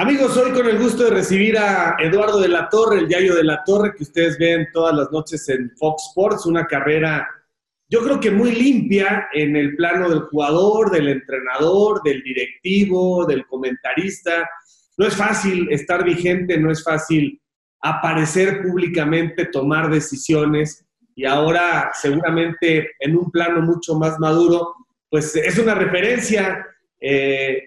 Amigos, 0.00 0.34
hoy 0.38 0.52
con 0.52 0.66
el 0.66 0.78
gusto 0.78 1.04
de 1.04 1.10
recibir 1.10 1.58
a 1.58 1.94
Eduardo 1.98 2.40
de 2.40 2.48
la 2.48 2.70
Torre, 2.70 3.00
el 3.00 3.08
Yayo 3.08 3.34
de 3.34 3.44
la 3.44 3.62
Torre, 3.64 3.92
que 3.94 4.04
ustedes 4.04 4.38
ven 4.38 4.66
todas 4.72 4.96
las 4.96 5.12
noches 5.12 5.46
en 5.50 5.70
Fox 5.76 6.04
Sports, 6.08 6.46
una 6.46 6.66
carrera 6.66 7.28
yo 7.86 8.02
creo 8.02 8.18
que 8.18 8.30
muy 8.30 8.52
limpia 8.52 9.28
en 9.34 9.56
el 9.56 9.76
plano 9.76 10.08
del 10.08 10.20
jugador, 10.20 10.90
del 10.90 11.06
entrenador, 11.08 12.00
del 12.02 12.22
directivo, 12.22 13.26
del 13.26 13.46
comentarista. 13.46 14.48
No 14.96 15.06
es 15.06 15.14
fácil 15.14 15.70
estar 15.70 16.02
vigente, 16.02 16.56
no 16.56 16.70
es 16.70 16.82
fácil 16.82 17.38
aparecer 17.82 18.62
públicamente, 18.62 19.44
tomar 19.52 19.90
decisiones 19.90 20.82
y 21.14 21.26
ahora 21.26 21.90
seguramente 21.92 22.92
en 23.00 23.18
un 23.18 23.30
plano 23.30 23.60
mucho 23.60 23.96
más 23.96 24.18
maduro, 24.18 24.76
pues 25.10 25.36
es 25.36 25.58
una 25.58 25.74
referencia. 25.74 26.66
Eh, 26.98 27.64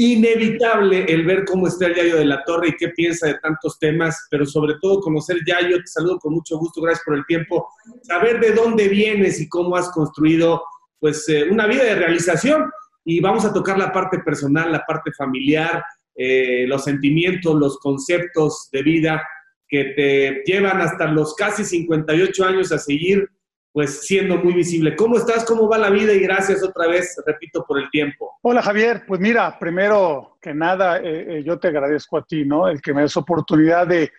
inevitable 0.00 1.04
el 1.04 1.26
ver 1.26 1.44
cómo 1.44 1.66
está 1.66 1.86
el 1.86 1.94
Yayo 1.94 2.16
de 2.16 2.24
la 2.24 2.42
Torre 2.44 2.68
y 2.68 2.76
qué 2.78 2.88
piensa 2.88 3.26
de 3.26 3.34
tantos 3.34 3.78
temas, 3.78 4.26
pero 4.30 4.46
sobre 4.46 4.76
todo 4.80 5.00
conocer 5.00 5.36
Yayo, 5.46 5.76
te 5.76 5.86
saludo 5.86 6.18
con 6.18 6.32
mucho 6.32 6.56
gusto, 6.56 6.80
gracias 6.80 7.04
por 7.04 7.16
el 7.16 7.26
tiempo, 7.26 7.68
saber 8.00 8.40
de 8.40 8.52
dónde 8.52 8.88
vienes 8.88 9.38
y 9.42 9.48
cómo 9.50 9.76
has 9.76 9.90
construido 9.90 10.62
pues 10.98 11.28
eh, 11.28 11.48
una 11.50 11.66
vida 11.66 11.84
de 11.84 11.96
realización. 11.96 12.70
Y 13.04 13.20
vamos 13.20 13.44
a 13.44 13.52
tocar 13.52 13.76
la 13.76 13.92
parte 13.92 14.20
personal, 14.20 14.72
la 14.72 14.84
parte 14.86 15.12
familiar, 15.12 15.84
eh, 16.14 16.64
los 16.66 16.84
sentimientos, 16.84 17.54
los 17.56 17.78
conceptos 17.78 18.70
de 18.72 18.82
vida 18.82 19.22
que 19.68 19.84
te 19.84 20.42
llevan 20.46 20.80
hasta 20.80 21.08
los 21.08 21.34
casi 21.34 21.62
58 21.62 22.44
años 22.44 22.72
a 22.72 22.78
seguir 22.78 23.28
pues 23.72 24.06
siendo 24.06 24.36
muy 24.38 24.52
visible. 24.52 24.96
¿Cómo 24.96 25.16
estás? 25.16 25.44
¿Cómo 25.44 25.68
va 25.68 25.78
la 25.78 25.90
vida? 25.90 26.12
Y 26.12 26.20
gracias 26.20 26.62
otra 26.62 26.88
vez, 26.88 27.16
repito, 27.24 27.64
por 27.66 27.78
el 27.78 27.88
tiempo. 27.90 28.38
Hola 28.42 28.62
Javier, 28.62 29.04
pues 29.06 29.20
mira, 29.20 29.58
primero 29.58 30.38
que 30.40 30.52
nada, 30.52 30.98
eh, 30.98 31.38
eh, 31.38 31.42
yo 31.44 31.58
te 31.58 31.68
agradezco 31.68 32.18
a 32.18 32.24
ti, 32.24 32.44
¿no? 32.44 32.68
El 32.68 32.80
que 32.80 32.92
me 32.92 33.02
des 33.02 33.16
oportunidad 33.16 33.86
de, 33.86 34.10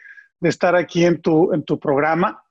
estar 0.41 0.75
aquí 0.75 1.05
en 1.05 1.21
tu, 1.21 1.53
en 1.53 1.63
tu 1.63 1.79
programa. 1.79 2.43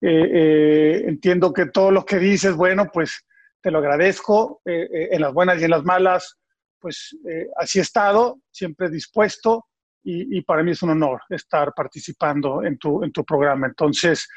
Eh, 0.00 1.04
entiendo 1.06 1.52
que 1.52 1.66
todo 1.66 1.90
lo 1.90 2.04
que 2.04 2.18
dices, 2.18 2.54
bueno, 2.54 2.88
pues 2.92 3.24
te 3.60 3.70
lo 3.70 3.78
agradezco, 3.78 4.60
en 4.64 5.20
las 5.20 5.32
buenas 5.32 5.60
y 5.60 5.64
en 5.64 5.70
las 5.70 5.84
malas, 5.84 6.36
pues 6.78 7.16
así 7.56 7.78
he 7.78 7.82
estado, 7.82 8.40
siempre 8.50 8.90
dispuesto, 8.90 9.66
y, 10.02 10.36
y, 10.36 10.42
para 10.42 10.62
mí 10.62 10.72
es 10.72 10.82
un 10.82 10.90
honor 10.90 11.22
estar 11.30 11.72
participando 11.74 12.62
en 12.62 12.76
tu, 12.76 13.02
en 13.02 13.10
tu 13.10 13.24
programa. 13.24 13.66
Entonces, 13.66 14.28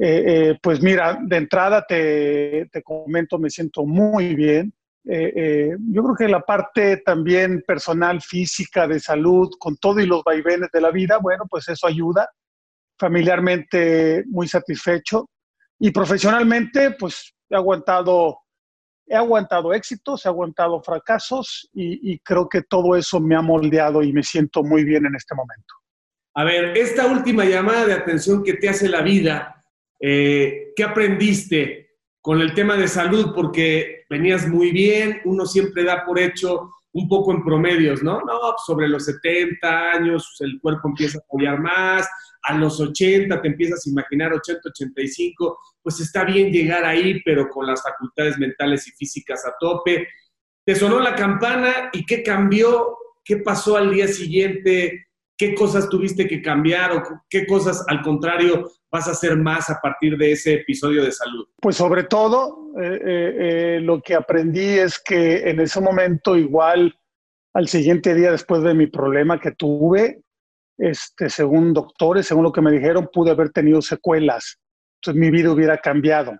eh, 0.00 0.22
eh, 0.26 0.58
pues 0.62 0.80
mira, 0.80 1.18
de 1.20 1.36
entrada 1.36 1.84
te, 1.84 2.70
comento, 2.84 3.38
me 3.38 3.50
siento 3.50 3.84
muy 3.84 4.34
bien. 4.34 4.72
Eh, 5.10 5.74
yo 5.90 6.02
creo 6.04 6.14
que 6.14 6.28
la 6.28 6.40
parte 6.40 6.98
también 6.98 7.62
personal, 7.66 8.20
física, 8.22 8.86
de 8.86 9.00
salud, 9.00 9.50
con 9.58 9.76
todo 9.76 10.00
y 10.00 10.06
los 10.06 10.22
vaivenes 10.22 10.70
de 10.72 10.80
la 10.80 10.90
vida, 10.90 11.18
bueno, 11.18 11.46
pues 11.50 11.68
eso 11.68 11.86
ayuda. 11.86 12.30
Familiarmente 12.98 14.24
muy 14.28 14.46
satisfecho. 14.46 15.28
Y 15.80 15.90
profesionalmente, 15.90 16.92
pues 16.92 17.34
he 17.48 17.56
aguantado, 17.56 18.38
he 19.06 19.16
aguantado 19.16 19.72
éxitos, 19.72 20.24
he 20.24 20.28
aguantado 20.28 20.80
fracasos 20.82 21.68
y 21.72 22.18
creo 22.20 22.48
que 22.48 22.62
todo 22.62 22.94
eso 22.96 23.20
me 23.20 23.36
ha 23.36 23.42
moldeado 23.42 24.02
y 24.02 24.12
me 24.12 24.22
siento 24.22 24.62
muy 24.62 24.84
bien 24.84 25.06
en 25.06 25.14
este 25.14 25.34
momento. 25.34 25.74
A 26.34 26.44
ver, 26.44 26.76
esta 26.76 27.06
última 27.06 27.44
llamada 27.44 27.84
de 27.86 27.94
atención 27.94 28.44
que 28.44 28.54
te 28.54 28.68
hace 28.68 28.88
la 28.88 29.02
vida, 29.02 29.57
eh, 30.00 30.72
¿Qué 30.76 30.84
aprendiste 30.84 31.96
con 32.20 32.40
el 32.40 32.54
tema 32.54 32.76
de 32.76 32.88
salud? 32.88 33.32
Porque 33.34 34.04
venías 34.08 34.48
muy 34.48 34.70
bien, 34.70 35.20
uno 35.24 35.46
siempre 35.46 35.84
da 35.84 36.04
por 36.04 36.18
hecho 36.18 36.70
un 36.92 37.08
poco 37.08 37.32
en 37.32 37.44
promedios, 37.44 38.02
¿no? 38.02 38.20
No, 38.20 38.40
pues 38.40 38.62
sobre 38.66 38.88
los 38.88 39.04
70 39.04 39.92
años 39.92 40.36
el 40.40 40.58
cuerpo 40.60 40.88
empieza 40.88 41.18
a 41.18 41.22
apoyar 41.22 41.60
más, 41.60 42.08
a 42.42 42.54
los 42.54 42.80
80 42.80 43.40
te 43.42 43.48
empiezas 43.48 43.86
a 43.86 43.90
imaginar 43.90 44.32
80, 44.32 44.60
85, 44.64 45.58
pues 45.82 46.00
está 46.00 46.24
bien 46.24 46.50
llegar 46.50 46.84
ahí, 46.84 47.20
pero 47.24 47.48
con 47.48 47.66
las 47.66 47.82
facultades 47.82 48.38
mentales 48.38 48.86
y 48.88 48.92
físicas 48.92 49.44
a 49.46 49.54
tope. 49.60 50.08
Te 50.64 50.74
sonó 50.74 51.00
la 51.00 51.14
campana 51.14 51.90
y 51.92 52.04
qué 52.06 52.22
cambió, 52.22 52.96
qué 53.24 53.38
pasó 53.38 53.76
al 53.76 53.92
día 53.92 54.08
siguiente, 54.08 55.07
qué 55.38 55.54
cosas 55.54 55.88
tuviste 55.88 56.26
que 56.26 56.42
cambiar 56.42 56.92
o 56.92 57.02
qué 57.30 57.46
cosas 57.46 57.84
al 57.86 58.02
contrario 58.02 58.68
vas 58.90 59.06
a 59.06 59.12
hacer 59.12 59.36
más 59.36 59.70
a 59.70 59.80
partir 59.80 60.18
de 60.18 60.32
ese 60.32 60.54
episodio 60.54 61.04
de 61.04 61.12
salud? 61.12 61.46
Pues 61.62 61.76
sobre 61.76 62.04
todo, 62.04 62.72
eh, 62.80 63.00
eh, 63.06 63.36
eh, 63.38 63.80
lo 63.80 64.02
que 64.02 64.16
aprendí 64.16 64.78
es 64.78 64.98
que 64.98 65.48
en 65.48 65.60
ese 65.60 65.80
momento 65.80 66.36
igual 66.36 66.94
al 67.54 67.68
siguiente 67.68 68.14
día 68.14 68.32
después 68.32 68.62
de 68.62 68.74
mi 68.74 68.88
problema 68.88 69.40
que 69.40 69.52
tuve, 69.52 70.22
este, 70.76 71.30
según 71.30 71.72
doctores, 71.72 72.26
según 72.26 72.44
lo 72.44 72.52
que 72.52 72.60
me 72.60 72.72
dijeron, 72.72 73.08
pude 73.12 73.30
haber 73.30 73.50
tenido 73.50 73.80
secuelas. 73.80 74.58
Entonces 75.00 75.20
mi 75.20 75.30
vida 75.30 75.52
hubiera 75.52 75.78
cambiado. 75.78 76.38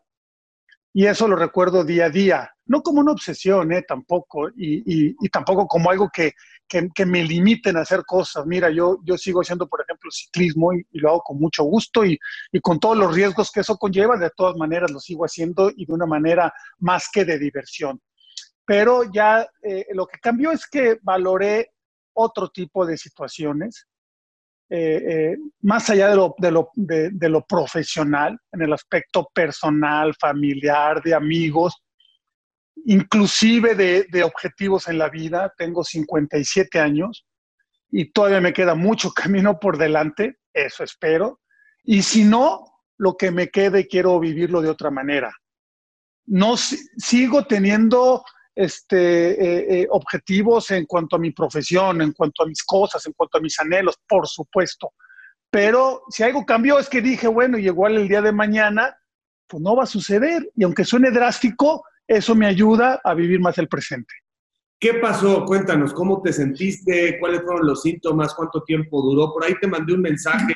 Y 0.93 1.07
eso 1.07 1.29
lo 1.29 1.37
recuerdo 1.37 1.85
día 1.85 2.07
a 2.07 2.11
día, 2.11 2.51
no 2.69 2.83
como 2.83 3.01
una 3.01 3.13
obsesión, 3.13 3.73
¿eh? 3.73 3.83
tampoco, 3.83 4.49
y, 4.51 5.15
y, 5.19 5.29
tampoco 5.31 5.67
como 5.67 5.91
algo 5.91 6.09
que, 6.13 6.35
que, 6.69 7.07
me 7.07 7.25
limiten 7.25 7.77
a 7.77 7.81
hacer 7.81 8.05
cosas. 8.05 8.47
Mira, 8.47 8.71
yo, 8.71 8.99
yo 9.05 9.17
sigo 9.17 9.41
haciendo, 9.41 9.67
por 9.67 9.81
ejemplo, 9.81 10.11
ciclismo 10.11 10.73
y, 10.75 10.85
lo 10.93 11.09
hago 11.09 11.21
con 11.21 11.39
mucho 11.39 11.65
gusto 11.65 12.05
y, 12.05 12.19
con 12.63 12.79
todos 12.79 12.97
los 12.97 13.15
riesgos 13.15 13.51
que 13.51 13.61
eso 13.61 13.77
conlleva, 13.77 14.17
de 14.17 14.31
todas 14.37 14.57
maneras 14.57 14.91
lo 14.91 15.01
sigo 15.01 15.25
haciendo 15.25 15.71
y 15.75 15.87
de 15.87 15.93
una 15.93 16.07
manera 16.07 16.53
más 16.79 17.09
que 17.13 17.25
de 17.25 17.39
diversión. 17.39 18.01
Pero 18.65 19.11
ya 19.11 19.49
eh, 19.63 19.87
lo 19.95 20.07
que 20.07 20.19
cambió 20.19 20.53
es 20.53 20.67
que 20.69 20.99
valoré 21.03 21.73
otro 22.13 22.51
tipo 22.51 22.85
de 22.85 22.99
situaciones 22.99 23.87
eh, 24.71 25.03
eh, 25.33 25.37
más 25.63 25.89
allá 25.89 26.11
de 26.11 26.17
lo, 26.17 26.35
de, 26.37 26.51
lo, 26.51 26.71
de, 26.75 27.29
lo, 27.31 27.43
profesional, 27.47 28.39
en 28.53 28.61
el 28.61 28.75
aspecto 28.75 29.27
personal, 29.33 30.15
familiar, 30.21 31.03
de 31.03 31.15
amigos, 31.15 31.83
inclusive 32.87 33.75
de, 33.75 34.23
objetivos 34.23 34.89
en 34.89 34.99
la 34.99 35.09
vida. 35.09 35.53
Tengo 35.57 35.85
57 35.85 36.79
años 36.81 37.27
y 37.91 38.11
todavía 38.13 38.41
me 38.41 38.53
queda 38.53 38.75
mucho 38.75 39.11
camino 39.15 39.59
por 39.59 39.79
delante, 39.79 40.39
eso 40.53 40.85
espero. 40.85 41.41
Y 41.85 42.03
si 42.03 42.25
no, 42.25 42.65
lo 42.99 43.17
que 43.17 43.31
me 43.31 43.49
quede 43.49 43.87
quiero 43.87 44.19
vivirlo 44.19 44.61
de 44.61 44.71
otra 44.71 44.91
manera. 44.91 45.33
No 46.27 46.57
sigo 46.57 47.47
teniendo 47.47 48.23
este, 48.55 49.31
eh, 49.31 49.83
eh, 49.83 49.87
objetivos 49.91 50.71
en 50.73 50.85
cuanto 50.85 51.17
a 51.17 51.19
mi 51.19 51.31
profesión, 51.31 52.03
en 52.03 52.13
cuanto 52.13 52.43
a 52.43 52.47
mis 52.47 52.63
cosas, 52.65 53.07
en 53.07 53.13
cuanto 53.13 53.39
a 53.39 53.41
mis 53.41 53.59
anhelos, 53.61 53.97
por 54.07 54.27
supuesto. 54.27 54.93
Pero 55.51 56.03
si 56.11 56.23
algo 56.23 56.45
cambió 56.45 56.79
es 56.79 56.89
que 56.89 57.01
dije, 57.01 57.29
bueno, 57.29 57.57
y 57.57 57.67
igual 57.67 57.97
el 57.97 58.09
día 58.09 58.21
de 58.21 58.33
mañana, 58.33 58.99
pues 59.47 59.63
no 59.63 59.75
va 59.75 59.85
a 59.85 59.87
suceder. 59.87 60.51
Y 60.57 60.65
aunque 60.65 60.85
suene 60.85 61.11
drástico, 61.11 61.85
eso 62.09 62.35
me 62.35 62.47
ayuda 62.47 63.01
a 63.05 63.15
vivir 63.15 63.41
más 63.41 63.59
el 63.59 63.69
presente. 63.69 64.13
¿Qué 64.81 64.95
pasó? 64.95 65.45
Cuéntanos, 65.45 65.93
¿cómo 65.93 66.23
te 66.23 66.33
sentiste? 66.33 67.19
¿Cuáles 67.21 67.43
fueron 67.43 67.67
los 67.67 67.83
síntomas? 67.83 68.35
¿Cuánto 68.35 68.63
tiempo 68.63 69.03
duró? 69.03 69.33
Por 69.33 69.45
ahí 69.45 69.55
te 69.61 69.67
mandé 69.67 69.93
un 69.93 70.03
mensaje. 70.03 70.55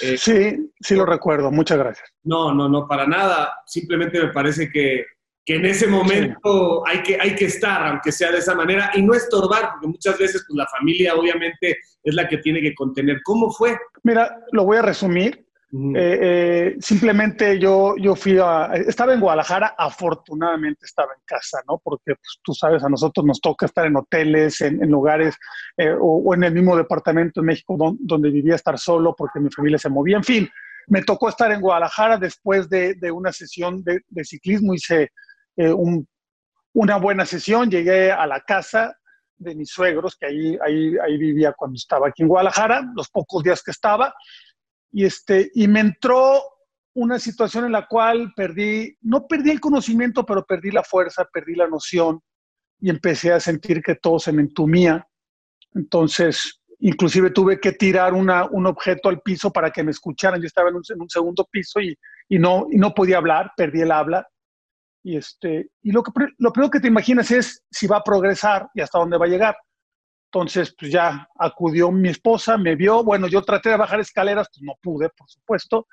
Eh, 0.00 0.16
sí, 0.16 0.70
sí 0.80 0.94
lo 0.94 1.04
recuerdo. 1.04 1.50
Muchas 1.50 1.78
gracias. 1.78 2.08
No, 2.22 2.54
no, 2.54 2.68
no, 2.68 2.86
para 2.86 3.06
nada. 3.06 3.54
Simplemente 3.66 4.20
me 4.20 4.32
parece 4.32 4.70
que 4.70 5.04
que 5.44 5.56
en 5.56 5.66
ese 5.66 5.86
momento 5.86 6.86
hay, 6.86 7.02
que, 7.02 7.18
hay 7.20 7.34
que 7.34 7.46
estar, 7.46 7.86
aunque 7.86 8.10
sea 8.10 8.32
de 8.32 8.38
esa 8.38 8.54
manera, 8.54 8.90
y 8.94 9.02
no 9.02 9.14
estorbar, 9.14 9.72
porque 9.72 9.88
muchas 9.88 10.18
veces 10.18 10.44
pues, 10.48 10.56
la 10.56 10.66
familia 10.66 11.14
obviamente 11.14 11.78
es 12.02 12.14
la 12.14 12.26
que 12.26 12.38
tiene 12.38 12.62
que 12.62 12.74
contener. 12.74 13.20
¿Cómo 13.22 13.50
fue? 13.50 13.76
Mira, 14.02 14.40
lo 14.52 14.64
voy 14.64 14.78
a 14.78 14.82
resumir. 14.82 15.43
Eh, 15.76 16.18
eh, 16.22 16.76
simplemente 16.78 17.58
yo, 17.58 17.96
yo 17.96 18.14
fui 18.14 18.38
a, 18.38 18.70
estaba 18.74 19.12
en 19.12 19.18
Guadalajara, 19.18 19.74
afortunadamente 19.76 20.86
estaba 20.86 21.12
en 21.12 21.22
casa, 21.24 21.62
¿no? 21.66 21.80
Porque 21.82 22.14
pues, 22.14 22.38
tú 22.44 22.54
sabes, 22.54 22.84
a 22.84 22.88
nosotros 22.88 23.26
nos 23.26 23.40
toca 23.40 23.66
estar 23.66 23.84
en 23.84 23.96
hoteles, 23.96 24.60
en, 24.60 24.78
lugares 24.88 25.36
eh, 25.76 25.92
o, 26.00 26.32
en 26.32 26.44
el 26.44 26.52
mismo 26.52 26.76
departamento 26.76 27.40
en 27.40 27.46
México 27.46 27.76
donde, 27.98 28.30
vivía 28.30 28.54
estar 28.54 28.78
solo 28.78 29.16
porque 29.18 29.40
mi 29.40 29.50
familia 29.50 29.76
se 29.78 29.88
movía. 29.88 30.16
En 30.16 30.22
fin, 30.22 30.48
me 30.86 31.02
tocó 31.02 31.28
estar 31.28 31.50
en 31.50 31.60
Guadalajara 31.60 32.18
después 32.18 32.68
de, 32.68 32.94
de 32.94 33.10
una 33.10 33.32
sesión 33.32 33.82
de, 33.82 34.00
ciclismo, 34.22 34.74
hice 34.74 35.10
una 36.72 36.96
buena 36.98 37.26
sesión, 37.26 37.68
llegué 37.68 38.12
a 38.12 38.26
la 38.26 38.40
casa 38.40 38.96
de 39.36 39.56
mis 39.56 39.70
suegros, 39.70 40.16
que 40.16 40.26
ahí, 40.26 40.58
ahí, 40.64 40.96
ahí 40.98 41.18
vivía 41.18 41.52
cuando 41.52 41.74
estaba 41.74 42.08
aquí 42.08 42.22
en 42.22 42.28
Guadalajara, 42.28 42.84
los 42.94 43.08
pocos 43.10 43.42
días 43.42 43.62
que 43.62 43.72
estaba, 43.72 44.14
y, 44.94 45.04
este, 45.04 45.50
y 45.54 45.66
me 45.66 45.80
entró 45.80 46.40
una 46.94 47.18
situación 47.18 47.64
en 47.64 47.72
la 47.72 47.88
cual 47.88 48.32
perdí, 48.36 48.96
no 49.00 49.26
perdí 49.26 49.50
el 49.50 49.58
conocimiento, 49.58 50.24
pero 50.24 50.46
perdí 50.46 50.70
la 50.70 50.84
fuerza, 50.84 51.28
perdí 51.32 51.56
la 51.56 51.66
noción 51.66 52.20
y 52.78 52.90
empecé 52.90 53.32
a 53.32 53.40
sentir 53.40 53.82
que 53.82 53.96
todo 53.96 54.20
se 54.20 54.30
me 54.30 54.42
entumía. 54.42 55.04
Entonces, 55.74 56.62
inclusive 56.78 57.30
tuve 57.30 57.58
que 57.58 57.72
tirar 57.72 58.14
una, 58.14 58.44
un 58.44 58.66
objeto 58.66 59.08
al 59.08 59.20
piso 59.20 59.52
para 59.52 59.72
que 59.72 59.82
me 59.82 59.90
escucharan. 59.90 60.40
Yo 60.40 60.46
estaba 60.46 60.68
en 60.68 60.76
un, 60.76 61.08
segundo 61.08 61.44
piso 61.50 61.80
y, 61.80 61.98
y, 62.28 62.38
no, 62.38 62.68
y 62.70 62.76
no 62.76 62.94
podía 62.94 63.16
hablar, 63.16 63.50
perdí 63.56 63.80
el 63.80 63.90
habla. 63.90 64.24
Y, 65.02 65.16
este, 65.16 65.70
y 65.82 65.90
lo, 65.90 66.04
que, 66.04 66.12
lo 66.38 66.52
primero 66.52 66.70
que 66.70 66.78
te 66.78 66.86
imaginas 66.86 67.32
es 67.32 67.64
si 67.68 67.88
va 67.88 67.96
a 67.96 68.04
progresar 68.04 68.68
y 68.74 68.80
hasta 68.80 69.00
dónde 69.00 69.18
va 69.18 69.26
a 69.26 69.28
llegar. 69.28 69.56
Entonces, 70.34 70.74
pues 70.76 70.90
ya 70.90 71.28
acudió 71.38 71.92
mi 71.92 72.08
esposa, 72.08 72.58
me 72.58 72.74
vio, 72.74 73.04
bueno, 73.04 73.28
yo 73.28 73.42
traté 73.42 73.68
de 73.68 73.76
bajar 73.76 74.00
escaleras, 74.00 74.48
pues 74.52 74.64
no 74.64 74.74
pude, 74.82 75.08
por 75.10 75.30
supuesto, 75.30 75.86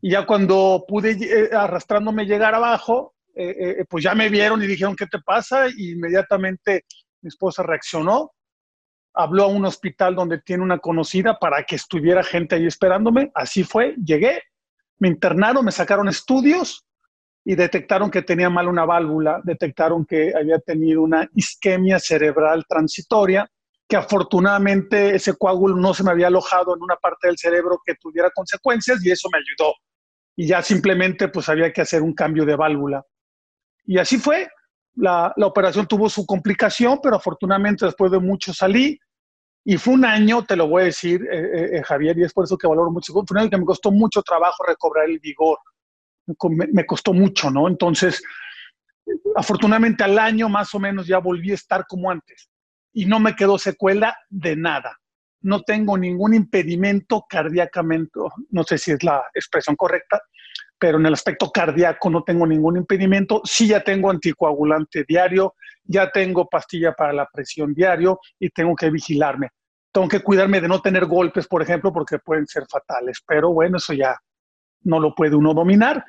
y 0.00 0.12
ya 0.12 0.24
cuando 0.24 0.82
pude 0.88 1.10
eh, 1.10 1.50
arrastrándome 1.54 2.24
llegar 2.24 2.54
abajo, 2.54 3.12
eh, 3.34 3.54
eh, 3.80 3.84
pues 3.86 4.02
ya 4.02 4.14
me 4.14 4.30
vieron 4.30 4.62
y 4.62 4.66
dijeron, 4.66 4.96
¿qué 4.96 5.06
te 5.06 5.18
pasa? 5.18 5.66
Y 5.68 5.92
inmediatamente 5.92 6.86
mi 7.20 7.28
esposa 7.28 7.62
reaccionó, 7.62 8.32
habló 9.12 9.44
a 9.44 9.48
un 9.48 9.66
hospital 9.66 10.14
donde 10.14 10.40
tiene 10.40 10.62
una 10.62 10.78
conocida 10.78 11.38
para 11.38 11.62
que 11.64 11.76
estuviera 11.76 12.22
gente 12.22 12.54
ahí 12.54 12.66
esperándome, 12.66 13.30
así 13.34 13.62
fue, 13.62 13.94
llegué, 14.02 14.40
me 15.00 15.08
internaron, 15.08 15.66
me 15.66 15.70
sacaron 15.70 16.08
estudios 16.08 16.86
y 17.44 17.56
detectaron 17.56 18.10
que 18.10 18.22
tenía 18.22 18.48
mal 18.48 18.68
una 18.68 18.86
válvula, 18.86 19.42
detectaron 19.44 20.06
que 20.06 20.32
había 20.34 20.60
tenido 20.60 21.02
una 21.02 21.28
isquemia 21.34 21.98
cerebral 21.98 22.64
transitoria, 22.66 23.46
que 23.92 23.96
afortunadamente 23.98 25.14
ese 25.14 25.34
coágulo 25.34 25.76
no 25.76 25.92
se 25.92 26.02
me 26.02 26.12
había 26.12 26.28
alojado 26.28 26.74
en 26.74 26.82
una 26.82 26.96
parte 26.96 27.26
del 27.26 27.36
cerebro 27.36 27.82
que 27.84 27.94
tuviera 27.96 28.30
consecuencias 28.30 29.04
y 29.04 29.10
eso 29.10 29.28
me 29.30 29.36
ayudó. 29.36 29.74
Y 30.34 30.46
ya 30.46 30.62
simplemente 30.62 31.28
pues 31.28 31.50
había 31.50 31.70
que 31.74 31.82
hacer 31.82 32.00
un 32.00 32.14
cambio 32.14 32.46
de 32.46 32.56
válvula. 32.56 33.04
Y 33.84 33.98
así 33.98 34.16
fue. 34.16 34.48
La, 34.94 35.34
la 35.36 35.46
operación 35.46 35.86
tuvo 35.86 36.08
su 36.08 36.24
complicación, 36.24 37.00
pero 37.02 37.16
afortunadamente 37.16 37.84
después 37.84 38.10
de 38.10 38.18
mucho 38.18 38.54
salí. 38.54 38.98
Y 39.62 39.76
fue 39.76 39.92
un 39.92 40.06
año, 40.06 40.42
te 40.42 40.56
lo 40.56 40.68
voy 40.68 40.82
a 40.82 40.86
decir, 40.86 41.20
eh, 41.30 41.40
eh, 41.42 41.76
eh, 41.76 41.82
Javier, 41.82 42.16
y 42.16 42.24
es 42.24 42.32
por 42.32 42.46
eso 42.46 42.56
que 42.56 42.66
valoro 42.66 42.90
mucho. 42.90 43.12
Fue 43.12 43.24
un 43.28 43.38
año 43.40 43.50
que 43.50 43.58
me 43.58 43.66
costó 43.66 43.90
mucho 43.90 44.22
trabajo 44.22 44.64
recobrar 44.66 45.04
el 45.04 45.18
vigor 45.18 45.58
me, 46.48 46.86
costó 46.86 47.12
mucho, 47.12 47.50
¿no? 47.50 47.68
Entonces, 47.68 48.22
afortunadamente 49.36 50.02
al 50.02 50.18
año 50.18 50.48
más 50.48 50.74
o 50.74 50.78
menos 50.78 51.06
ya 51.06 51.18
volví 51.18 51.50
a 51.50 51.56
estar 51.56 51.84
como 51.86 52.10
antes 52.10 52.48
y 52.92 53.06
no 53.06 53.20
me 53.20 53.34
quedó 53.34 53.58
secuela 53.58 54.16
de 54.28 54.56
nada. 54.56 54.98
No 55.40 55.62
tengo 55.62 55.98
ningún 55.98 56.34
impedimento 56.34 57.24
cardíacamente, 57.28 58.20
no 58.50 58.62
sé 58.62 58.78
si 58.78 58.92
es 58.92 59.02
la 59.02 59.24
expresión 59.34 59.74
correcta, 59.76 60.20
pero 60.78 60.98
en 60.98 61.06
el 61.06 61.14
aspecto 61.14 61.50
cardíaco 61.50 62.10
no 62.10 62.22
tengo 62.22 62.46
ningún 62.46 62.76
impedimento. 62.76 63.40
Sí 63.44 63.68
ya 63.68 63.82
tengo 63.82 64.10
anticoagulante 64.10 65.04
diario, 65.06 65.54
ya 65.84 66.10
tengo 66.10 66.48
pastilla 66.48 66.92
para 66.92 67.12
la 67.12 67.28
presión 67.32 67.74
diario 67.74 68.20
y 68.38 68.50
tengo 68.50 68.74
que 68.76 68.90
vigilarme. 68.90 69.50
Tengo 69.92 70.08
que 70.08 70.20
cuidarme 70.20 70.60
de 70.60 70.68
no 70.68 70.80
tener 70.80 71.06
golpes, 71.06 71.46
por 71.46 71.62
ejemplo, 71.62 71.92
porque 71.92 72.18
pueden 72.18 72.46
ser 72.46 72.64
fatales, 72.68 73.22
pero 73.26 73.52
bueno, 73.52 73.76
eso 73.76 73.92
ya 73.92 74.16
no 74.82 74.98
lo 74.98 75.14
puede 75.14 75.36
uno 75.36 75.54
dominar. 75.54 76.04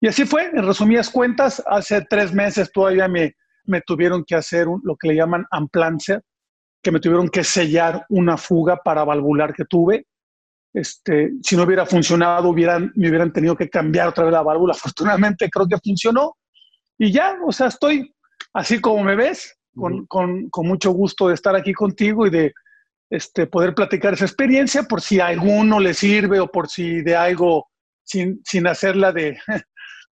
Y 0.00 0.08
así 0.08 0.24
fue, 0.24 0.46
en 0.46 0.64
resumidas 0.64 1.10
cuentas, 1.10 1.62
hace 1.66 2.02
tres 2.08 2.32
meses 2.32 2.70
todavía 2.72 3.08
me, 3.08 3.34
me 3.64 3.80
tuvieron 3.80 4.24
que 4.24 4.34
hacer 4.34 4.66
lo 4.66 4.96
que 4.96 5.08
le 5.08 5.16
llaman 5.16 5.46
amplancer, 5.50 6.22
que 6.82 6.90
me 6.90 7.00
tuvieron 7.00 7.28
que 7.28 7.44
sellar 7.44 8.04
una 8.10 8.36
fuga 8.36 8.76
para 8.76 9.04
valvular 9.04 9.54
que 9.54 9.64
tuve. 9.64 10.06
Este, 10.72 11.32
si 11.42 11.56
no 11.56 11.62
hubiera 11.62 11.86
funcionado, 11.86 12.48
hubieran, 12.48 12.92
me 12.96 13.08
hubieran 13.08 13.32
tenido 13.32 13.56
que 13.56 13.70
cambiar 13.70 14.08
otra 14.08 14.24
vez 14.24 14.32
la 14.32 14.42
válvula. 14.42 14.74
Afortunadamente 14.76 15.48
creo 15.50 15.66
que 15.66 15.78
funcionó. 15.78 16.36
Y 16.98 17.12
ya, 17.12 17.36
o 17.46 17.52
sea, 17.52 17.68
estoy 17.68 18.14
así 18.52 18.80
como 18.80 19.02
me 19.02 19.16
ves, 19.16 19.56
con, 19.74 20.06
con, 20.06 20.48
con 20.50 20.68
mucho 20.68 20.92
gusto 20.92 21.28
de 21.28 21.34
estar 21.34 21.56
aquí 21.56 21.72
contigo 21.72 22.26
y 22.26 22.30
de 22.30 22.52
este, 23.10 23.46
poder 23.46 23.74
platicar 23.74 24.14
esa 24.14 24.24
experiencia 24.24 24.84
por 24.84 25.00
si 25.00 25.20
a 25.20 25.26
alguno 25.26 25.80
le 25.80 25.94
sirve 25.94 26.40
o 26.40 26.50
por 26.50 26.68
si 26.68 27.02
de 27.02 27.16
algo 27.16 27.68
sin, 28.02 28.40
sin 28.44 28.66
hacerla 28.66 29.12
de, 29.12 29.38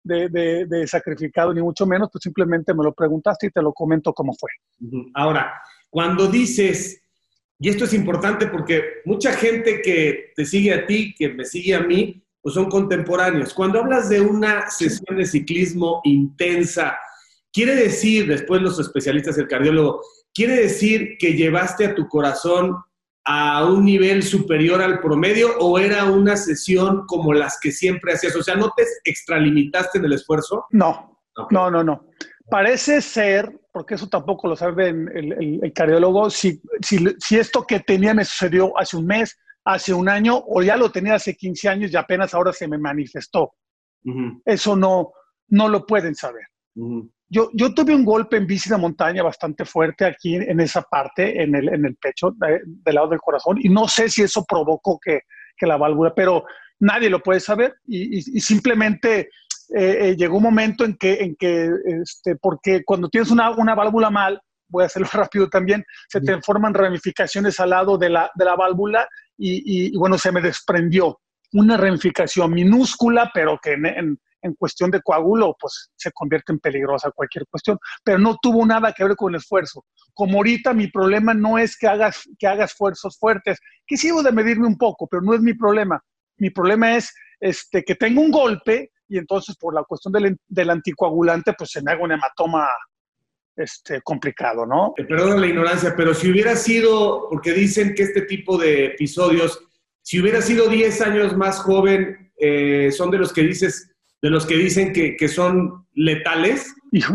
de, 0.05 0.67
de, 0.67 0.87
sacrificado, 0.87 1.55
ni 1.55 1.63
mucho 1.63 1.87
menos, 1.87 2.09
pues 2.13 2.23
simplemente 2.23 2.75
me 2.75 2.85
lo 2.85 2.93
preguntaste 2.93 3.47
y 3.47 3.51
te 3.51 3.63
lo 3.63 3.73
comento 3.73 4.13
cómo 4.13 4.35
fue. 4.35 4.51
Ahora, 5.15 5.53
cuando 5.91 6.27
dices, 6.27 7.03
y 7.59 7.69
esto 7.69 7.85
es 7.85 7.95
importante 7.95 8.47
porque 8.47 8.83
mucha 9.05 9.33
gente 9.33 9.81
que 9.83 10.33
te 10.35 10.45
sigue 10.45 10.75
a 10.75 10.87
ti, 10.87 11.15
que 11.17 11.29
me 11.29 11.45
sigue 11.45 11.75
a 11.75 11.81
mí, 11.81 12.25
pues 12.41 12.55
son 12.55 12.69
contemporáneos. 12.69 13.55
Cuando 13.55 13.79
hablas 13.79 14.09
de 14.09 14.21
una 14.21 14.69
sesión 14.69 15.17
de 15.17 15.25
ciclismo 15.25 16.01
intensa, 16.05 16.99
quiere 17.53 17.77
decir, 17.77 18.27
después 18.27 18.61
los 18.61 18.81
especialistas, 18.81 19.39
el 19.39 19.47
cardiólogo, 19.47 20.03
quiere 20.35 20.57
decir 20.57 21.17
que 21.19 21.35
llevaste 21.35 21.87
a 21.87 21.95
tu 21.95 22.09
corazón 22.09 22.77
a 23.25 23.65
un 23.65 23.85
nivel 23.85 24.23
superior 24.23 24.83
al 24.83 25.01
promedio 25.01 25.57
o 25.59 25.79
era 25.79 26.05
una 26.05 26.37
sesión 26.37 27.07
como 27.07 27.33
las 27.33 27.59
que 27.61 27.71
siempre 27.71 28.13
hacías? 28.13 28.35
O 28.37 28.43
sea, 28.43 28.57
¿no 28.57 28.71
te 28.77 28.85
extralimitaste 29.05 29.99
en 29.99 30.07
el 30.07 30.15
esfuerzo? 30.15 30.67
No, 30.71 31.21
no, 31.51 31.71
no, 31.71 31.85
no. 31.85 32.07
Parece 32.51 33.01
ser, 33.01 33.61
porque 33.73 33.95
eso 33.95 34.09
tampoco 34.09 34.49
lo 34.49 34.57
sabe 34.57 34.89
el, 34.89 35.61
el, 35.63 35.73
cardiólogo, 35.73 36.29
si, 36.29 36.61
si, 36.83 37.39
esto 37.39 37.65
que 37.65 37.81
tenía 37.81 38.13
me 38.13 38.25
sucedió 38.25 38.77
hace 38.79 38.97
un 38.97 39.07
mes, 39.07 39.39
hace 39.65 39.95
un 39.95 40.09
año 40.09 40.43
o 40.47 40.63
ya 40.63 40.77
lo 40.77 40.91
tenía 40.91 41.15
hace 41.15 41.35
15 41.35 41.69
años 41.69 41.93
y 41.93 41.97
apenas 41.97 42.35
ahora 42.35 42.53
se 42.53 42.69
me 42.69 42.79
manifestó. 42.79 43.55
Eso 44.45 44.75
no, 44.75 45.13
no 45.49 45.69
lo 45.69 45.87
pueden 45.87 46.15
saber. 46.15 46.43
Yo, 47.33 47.49
yo 47.55 47.73
tuve 47.73 47.95
un 47.95 48.05
golpe 48.05 48.37
en 48.37 48.47
bici 48.47 48.69
de 48.69 48.77
montaña 48.77 49.23
bastante 49.23 49.65
fuerte 49.65 50.05
aquí 50.05 50.35
en 50.35 50.61
esa 50.61 50.83
parte, 50.83 51.43
en 51.43 51.55
el, 51.55 51.71
en 51.71 51.87
el 51.87 51.97
pecho, 51.97 52.37
del 52.37 52.95
lado 52.95 53.09
del 53.09 53.21
corazón, 53.21 53.57
y 53.59 53.71
no 53.71 53.89
sé 53.89 54.11
si 54.11 54.21
eso 54.21 54.45
provocó 54.47 55.01
que, 55.03 55.21
que 55.57 55.67
la 55.67 55.79
válvula, 55.79 56.13
pero 56.15 56.45
nadie 56.81 57.09
lo 57.09 57.23
puede 57.23 57.41
saber 57.41 57.75
y, 57.87 58.19
y, 58.19 58.41
simplemente 58.41 59.31
eh, 59.75 60.11
eh, 60.11 60.15
llegó 60.15 60.37
un 60.37 60.43
momento 60.43 60.85
en 60.85 60.95
que, 60.99 61.15
en 61.15 61.35
que 61.37 61.71
este, 62.03 62.37
porque 62.37 62.85
cuando 62.85 63.09
tienes 63.09 63.31
una, 63.31 63.51
una 63.53 63.75
válvula 63.75 64.11
mal, 64.11 64.39
voy 64.69 64.83
a 64.83 64.87
hacerlo 64.87 65.09
rápido 65.15 65.49
también, 65.49 65.83
se 66.09 66.21
te 66.21 66.39
forman 66.43 66.75
ramificaciones 66.75 67.59
al 67.61 67.71
lado 67.71 67.97
de 67.97 68.11
la, 68.11 68.31
de 68.35 68.45
la 68.45 68.57
válvula 68.57 69.09
y, 69.39 69.87
y, 69.87 69.97
bueno, 69.97 70.19
se 70.19 70.33
me 70.33 70.43
desprendió 70.43 71.19
una 71.55 71.79
ramificación 71.79 72.53
minúscula, 72.53 73.31
pero 73.33 73.59
que 73.63 73.73
en, 73.73 73.87
en 73.87 74.19
cuestión 74.59 74.91
de 74.91 75.01
coágulo, 75.01 75.57
pues 75.59 75.91
se 75.97 76.11
convierte 76.13 76.53
en 76.53 76.59
peligrosa 76.59 77.11
cualquier 77.13 77.47
cuestión, 77.47 77.79
pero 78.05 78.19
no 78.19 78.37
tuvo 78.43 78.67
nada 78.67 78.93
que 78.93 79.05
ver 79.05 79.17
con 79.17 79.33
el 79.33 79.39
esfuerzo. 79.39 79.85
Como 80.15 80.39
ahorita 80.39 80.73
mi 80.73 80.89
problema 80.89 81.35
no 81.35 81.59
es 81.59 81.77
que 81.77 81.87
hagas, 81.87 82.23
que 82.39 82.47
esfuerzos 82.47 83.19
fuertes, 83.19 83.59
que 83.87 83.97
sigo 83.97 84.23
de 84.23 84.33
medirme 84.33 84.67
un 84.67 84.77
poco, 84.77 85.07
pero 85.07 85.23
no 85.23 85.35
es 85.35 85.41
mi 85.41 85.55
problema. 85.55 86.03
Mi 86.37 86.51
problema 86.51 86.97
es 86.97 87.13
este, 87.41 87.83
que 87.83 87.95
tengo 87.95 88.21
un 88.21 88.31
golpe 88.31 88.91
y 89.09 89.19
entonces 89.19 89.57
por 89.57 89.75
la 89.75 89.85
cuestión 89.85 90.13
del, 90.13 90.37
del 90.49 90.71
anticoagulante, 90.71 91.53
pues 91.57 91.71
se 91.71 91.83
me 91.83 91.93
haga 91.93 92.03
un 92.03 92.13
hematoma 92.13 92.69
este, 93.57 94.01
complicado, 94.03 94.65
¿no? 94.67 94.95
Eh, 94.97 95.05
perdón 95.05 95.41
la 95.41 95.47
ignorancia, 95.47 95.95
pero 95.97 96.15
si 96.15 96.31
hubiera 96.31 96.57
sido, 96.57 97.29
porque 97.29 97.53
dicen 97.53 97.95
que 97.95 98.05
este 98.05 98.23
tipo 98.23 98.57
de 98.57 98.87
episodios, 98.87 99.61
si 100.01 100.21
hubiera 100.21 100.41
sido 100.41 100.69
10 100.69 101.01
años 101.03 101.37
más 101.37 101.61
joven, 101.61 102.33
eh, 102.39 102.91
son 102.93 103.11
de 103.11 103.19
los 103.19 103.33
que 103.33 103.43
dices, 103.43 103.92
de 104.23 104.31
los 104.31 104.47
que 104.47 104.57
dicen 104.57 104.93
que, 104.93 105.17
que 105.17 105.29
son 105.29 105.87
letales? 105.95 106.75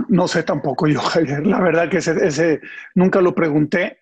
no 0.10 0.28
sé 0.28 0.44
tampoco 0.44 0.88
yo, 0.88 1.00
Javier. 1.02 1.48
La 1.48 1.62
verdad 1.62 1.90
que 1.90 1.98
ese, 1.98 2.14
ese 2.26 2.62
nunca 2.96 3.22
lo 3.22 3.34
pregunté. 3.34 4.00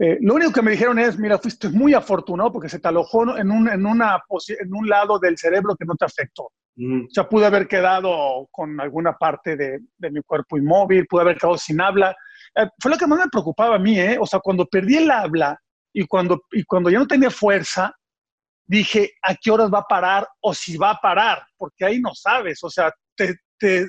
Eh, 0.00 0.16
lo 0.20 0.34
único 0.34 0.52
que 0.52 0.62
me 0.62 0.70
dijeron 0.70 0.98
es, 0.98 1.18
mira, 1.18 1.38
fuiste 1.38 1.68
muy 1.68 1.92
afortunado 1.92 2.52
porque 2.52 2.68
se 2.68 2.78
te 2.78 2.88
alojó 2.88 3.36
en 3.36 3.50
un, 3.50 3.68
en 3.68 3.84
una, 3.84 4.22
en 4.60 4.74
un 4.74 4.88
lado 4.88 5.18
del 5.18 5.36
cerebro 5.36 5.76
que 5.76 5.84
no 5.84 5.94
te 5.96 6.04
afectó. 6.04 6.50
Mm. 6.76 7.06
O 7.06 7.10
sea, 7.10 7.28
pude 7.28 7.44
haber 7.44 7.66
quedado 7.66 8.48
con 8.50 8.80
alguna 8.80 9.12
parte 9.14 9.56
de, 9.56 9.80
de, 9.98 10.10
mi 10.10 10.22
cuerpo 10.22 10.56
inmóvil, 10.56 11.06
pude 11.06 11.22
haber 11.22 11.36
quedado 11.36 11.58
sin 11.58 11.80
habla. 11.80 12.16
Eh, 12.54 12.68
fue 12.80 12.92
lo 12.92 12.96
que 12.96 13.08
más 13.08 13.18
me 13.18 13.28
preocupaba 13.30 13.74
a 13.74 13.80
mí, 13.80 13.98
¿eh? 13.98 14.16
O 14.20 14.26
sea, 14.26 14.38
cuando 14.38 14.66
perdí 14.66 14.96
el 14.98 15.10
habla 15.10 15.60
y 15.92 16.06
cuando, 16.06 16.42
y 16.52 16.62
cuando 16.62 16.90
ya 16.90 17.00
no 17.00 17.06
tenía 17.06 17.30
fuerza, 17.30 17.92
dije, 18.68 19.14
¿a 19.22 19.34
qué 19.34 19.50
horas 19.50 19.70
va 19.72 19.80
a 19.80 19.88
parar 19.88 20.28
o 20.40 20.54
si 20.54 20.76
va 20.76 20.90
a 20.90 21.00
parar? 21.00 21.42
Porque 21.56 21.86
ahí 21.86 22.00
no 22.00 22.14
sabes, 22.14 22.62
o 22.62 22.70
sea, 22.70 22.92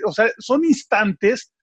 o 0.05 0.11
sea, 0.11 0.31
son 0.39 0.65
instantes 0.65 1.53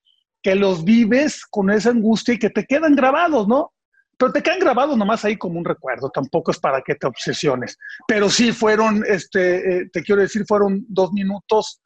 que 0.43 0.55
los 0.55 0.85
vives 0.85 1.45
con 1.51 1.71
esa 1.71 1.91
angustia 1.91 2.35
y 2.35 2.39
que 2.39 2.51
te 2.51 2.65
quedan 2.65 2.95
grabados, 2.95 3.49
¿no? 3.49 3.73
Pero 4.19 4.33
te 4.33 4.43
quedan 4.43 4.61
grabados 4.61 4.97
nomás 4.97 5.25
ahí 5.25 5.37
como 5.37 5.59
un 5.59 5.65
recuerdo, 5.65 6.11
tampoco 6.11 6.51
es 6.51 6.59
para 6.59 6.83
que 6.83 6.95
te 6.95 7.07
obsesiones. 7.07 7.77
Pero 8.07 8.31
sí 8.31 8.53
fueron, 8.53 9.03
este, 9.07 9.79
eh, 9.79 9.91
te 9.93 10.03
quiero 10.03 10.23
decir, 10.23 10.45
fueron 10.47 10.85
dos 10.89 11.13
minutos 11.13 11.81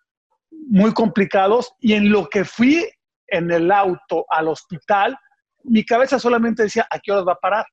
muy 0.50 0.92
complicados 0.92 1.72
y 1.78 1.94
en 1.94 2.10
lo 2.10 2.28
que 2.28 2.44
fui 2.44 2.86
en 3.28 3.50
el 3.50 3.70
auto 3.70 4.26
al 4.28 4.48
hospital, 4.48 5.16
mi 5.62 5.84
cabeza 5.84 6.18
solamente 6.18 6.64
decía, 6.64 6.86
¿a 6.90 6.98
qué 6.98 7.12
horas 7.12 7.26
va 7.26 7.32
a 7.32 7.40
parar? 7.40 7.66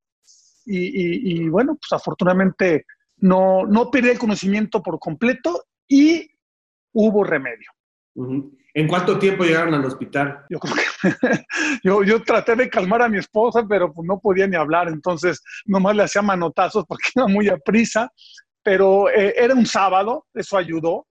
Y, 0.65 1.43
y 1.43 1.49
bueno, 1.49 1.77
pues 1.79 1.91
afortunadamente 1.93 2.85
no, 3.17 3.65
no 3.65 3.89
perdí 3.91 4.09
el 4.09 4.19
conocimiento 4.19 4.81
por 4.81 4.99
completo 4.99 5.65
y 5.87 6.29
hubo 6.93 7.23
remedio. 7.23 7.69
¿En 8.73 8.87
cuánto 8.87 9.19
tiempo 9.19 9.43
llegaron 9.43 9.73
al 9.73 9.85
hospital? 9.85 10.45
Yo 10.49 10.59
creo 10.59 10.75
que 10.75 10.81
yo, 11.83 12.03
yo, 12.03 12.23
traté 12.23 12.55
de 12.55 12.69
calmar 12.69 13.01
a 13.01 13.09
mi 13.09 13.17
esposa, 13.17 13.65
pero 13.67 13.91
pues 13.91 14.07
no 14.07 14.19
podía 14.19 14.47
ni 14.47 14.55
hablar, 14.55 14.87
entonces 14.87 15.41
nomás 15.65 15.95
le 15.95 16.03
hacía 16.03 16.21
manotazos 16.21 16.85
porque 16.87 17.09
iba 17.15 17.27
muy 17.27 17.49
a 17.49 17.57
prisa, 17.57 18.11
pero 18.63 19.09
eh, 19.09 19.33
era 19.37 19.53
un 19.53 19.65
sábado, 19.65 20.25
eso 20.33 20.57
ayudó, 20.57 21.07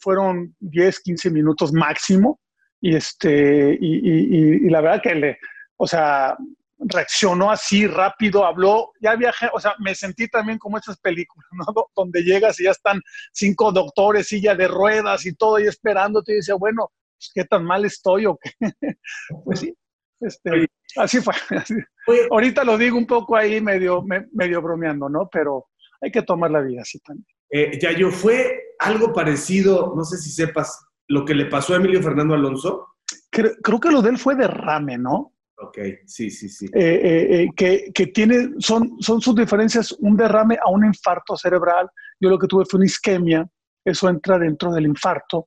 fueron 0.00 0.54
10, 0.60 1.00
15 1.00 1.30
minutos 1.30 1.72
máximo, 1.72 2.40
y, 2.80 2.96
este, 2.96 3.76
y, 3.78 3.96
y, 3.98 4.66
y 4.66 4.70
la 4.70 4.80
verdad 4.80 5.02
que 5.02 5.14
le, 5.14 5.38
o 5.76 5.86
sea, 5.86 6.36
reaccionó 6.80 7.50
así 7.50 7.86
rápido, 7.86 8.44
habló, 8.44 8.92
ya 9.00 9.14
viajé, 9.14 9.48
o 9.52 9.60
sea, 9.60 9.74
me 9.78 9.94
sentí 9.94 10.28
también 10.28 10.58
como 10.58 10.78
esas 10.78 10.98
películas, 10.98 11.48
¿no? 11.52 11.64
Donde 11.94 12.22
llegas 12.22 12.58
y 12.60 12.64
ya 12.64 12.70
están 12.70 13.00
cinco 13.32 13.72
doctores, 13.72 14.28
silla 14.28 14.54
de 14.54 14.68
ruedas 14.68 15.26
y 15.26 15.34
todo 15.34 15.56
ahí 15.56 15.66
esperándote 15.66 16.32
y 16.32 16.36
dice, 16.36 16.52
bueno, 16.54 16.90
pues, 17.16 17.30
¿qué 17.34 17.44
tan 17.44 17.64
mal 17.64 17.84
estoy 17.84 18.26
o 18.26 18.38
qué? 18.38 18.50
pues 19.44 19.60
sí, 19.60 19.74
este, 20.20 20.68
así 20.96 21.20
fue. 21.20 21.34
Ahorita 22.30 22.64
lo 22.64 22.78
digo 22.78 22.96
un 22.96 23.06
poco 23.06 23.36
ahí 23.36 23.60
medio, 23.60 24.02
medio 24.32 24.62
bromeando, 24.62 25.08
¿no? 25.08 25.28
Pero 25.30 25.66
hay 26.00 26.10
que 26.10 26.22
tomar 26.22 26.50
la 26.50 26.60
vida 26.60 26.82
así 26.82 26.98
también. 27.00 27.26
Eh, 27.50 27.78
yo 27.98 28.10
fue 28.10 28.74
algo 28.78 29.12
parecido, 29.12 29.92
no 29.96 30.04
sé 30.04 30.16
si 30.18 30.30
sepas, 30.30 30.86
lo 31.08 31.24
que 31.24 31.34
le 31.34 31.46
pasó 31.46 31.74
a 31.74 31.76
Emilio 31.76 32.02
Fernando 32.02 32.34
Alonso. 32.34 32.86
Creo, 33.30 33.52
creo 33.62 33.80
que 33.80 33.90
lo 33.90 34.00
de 34.00 34.10
él 34.10 34.18
fue 34.18 34.36
derrame, 34.36 34.96
¿no? 34.96 35.34
Ok, 35.62 35.78
sí, 36.06 36.30
sí, 36.30 36.48
sí. 36.48 36.66
Eh, 36.72 37.42
eh, 37.42 37.48
que, 37.54 37.90
que, 37.92 38.06
tiene, 38.06 38.50
son, 38.58 38.96
son 39.00 39.20
sus 39.20 39.34
diferencias 39.34 39.92
un 39.92 40.16
derrame 40.16 40.58
a 40.60 40.70
un 40.70 40.86
infarto 40.86 41.36
cerebral. 41.36 41.88
Yo 42.18 42.30
lo 42.30 42.38
que 42.38 42.46
tuve 42.46 42.64
fue 42.64 42.78
una 42.78 42.86
isquemia, 42.86 43.46
eso 43.84 44.08
entra 44.08 44.38
dentro 44.38 44.72
del 44.72 44.86
infarto, 44.86 45.46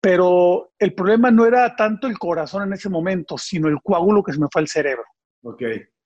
pero 0.00 0.72
el 0.78 0.94
problema 0.94 1.30
no 1.30 1.44
era 1.44 1.76
tanto 1.76 2.06
el 2.06 2.18
corazón 2.18 2.62
en 2.64 2.72
ese 2.72 2.88
momento, 2.88 3.36
sino 3.36 3.68
el 3.68 3.80
coágulo 3.82 4.22
que 4.22 4.32
se 4.32 4.40
me 4.40 4.46
fue 4.50 4.62
al 4.62 4.68
cerebro. 4.68 5.04
Ok, 5.42 5.62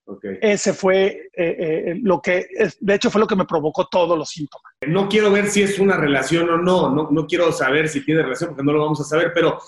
ok. 0.06 0.24
Ese 0.40 0.72
fue 0.72 1.30
eh, 1.32 1.96
lo 2.02 2.20
que, 2.20 2.48
de 2.80 2.94
hecho, 2.94 3.08
fue 3.08 3.20
lo 3.20 3.26
que 3.28 3.36
me 3.36 3.44
provocó 3.46 3.86
todos 3.86 4.18
los 4.18 4.30
síntomas. 4.30 4.72
No 4.84 5.08
quiero 5.08 5.30
ver 5.30 5.46
si 5.46 5.62
es 5.62 5.78
una 5.78 5.96
relación 5.96 6.50
o 6.50 6.58
no, 6.58 6.92
no, 6.92 7.08
no 7.10 7.26
quiero 7.26 7.52
saber 7.52 7.88
si 7.88 8.04
tiene 8.04 8.22
relación 8.22 8.50
porque 8.50 8.64
no 8.64 8.72
lo 8.72 8.80
vamos 8.80 9.00
a 9.00 9.04
saber, 9.04 9.30
pero 9.32 9.60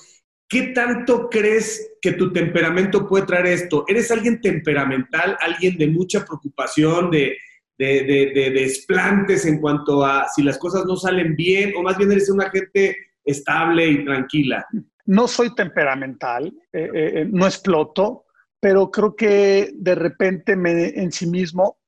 ¿Qué 0.51 0.73
tanto 0.75 1.31
crees 1.31 1.93
que 2.03 2.15
tu 2.15 2.33
temperamento 2.33 3.07
puede 3.07 3.25
traer 3.25 3.47
esto? 3.47 3.85
¿Eres 3.87 4.11
alguien 4.11 4.41
temperamental, 4.41 5.37
alguien 5.41 5.79
de 5.79 5.87
mucha 5.87 6.25
preocupación, 6.25 7.09
de, 7.09 7.37
de, 7.79 8.51
desplantes 8.53 9.47
en 9.47 9.61
cuanto 9.61 10.05
a 10.05 10.27
si 10.29 10.43
las 10.43 10.59
cosas 10.59 10.85
no 10.87 10.97
salen 10.97 11.37
bien, 11.37 11.73
o 11.77 11.83
más 11.83 11.97
bien 11.97 12.11
eres 12.11 12.29
una 12.31 12.51
gente 12.51 12.97
estable 13.25 13.87
y 13.87 14.05
tranquila? 14.05 14.67
No 15.07 15.29
soy 15.29 15.55
temperamental, 15.55 16.53
eh, 16.73 16.91
eh, 16.93 17.13
eh, 17.15 17.29
no 17.31 17.47
exploto, 17.47 18.25
pero 18.59 18.91
creo 18.91 19.15
que 19.15 19.71
de 19.73 19.95
repente 19.95 20.57
me 20.57 20.89
en 20.89 21.13
sí 21.13 21.29
mismo 21.29 21.79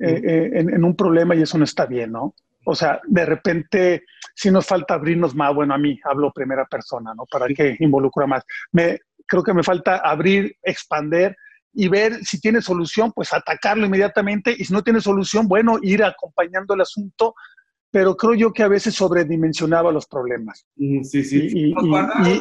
en, 0.00 0.82
un 0.82 0.96
problema 0.96 1.36
y 1.36 1.42
eso 1.42 1.58
no 1.58 1.64
está 1.64 1.84
bien, 1.84 2.12
¿no? 2.12 2.34
O 2.64 2.74
sea, 2.74 3.00
de 3.06 3.26
repente 3.26 4.04
si 4.34 4.50
nos 4.50 4.66
falta 4.66 4.94
abrirnos 4.94 5.34
más, 5.34 5.54
bueno, 5.54 5.74
a 5.74 5.78
mí 5.78 5.98
hablo 6.04 6.32
primera 6.32 6.66
persona, 6.66 7.14
¿no? 7.14 7.24
Para 7.30 7.46
que 7.48 7.76
involucra 7.80 8.26
más. 8.26 8.44
Me, 8.72 8.98
creo 9.26 9.42
que 9.42 9.54
me 9.54 9.62
falta 9.62 9.98
abrir, 9.98 10.56
expander 10.62 11.36
y 11.72 11.88
ver 11.88 12.24
si 12.24 12.40
tiene 12.40 12.60
solución, 12.60 13.12
pues 13.12 13.32
atacarlo 13.32 13.86
inmediatamente 13.86 14.54
y 14.56 14.64
si 14.64 14.72
no 14.72 14.82
tiene 14.82 15.00
solución, 15.00 15.48
bueno, 15.48 15.78
ir 15.82 16.04
acompañando 16.04 16.74
el 16.74 16.80
asunto, 16.80 17.34
pero 17.90 18.16
creo 18.16 18.34
yo 18.34 18.52
que 18.52 18.62
a 18.62 18.68
veces 18.68 18.94
sobredimensionaba 18.94 19.92
los 19.92 20.06
problemas. 20.06 20.66
Sí, 20.76 21.24
sí. 21.24 21.48
Y, 21.52 21.74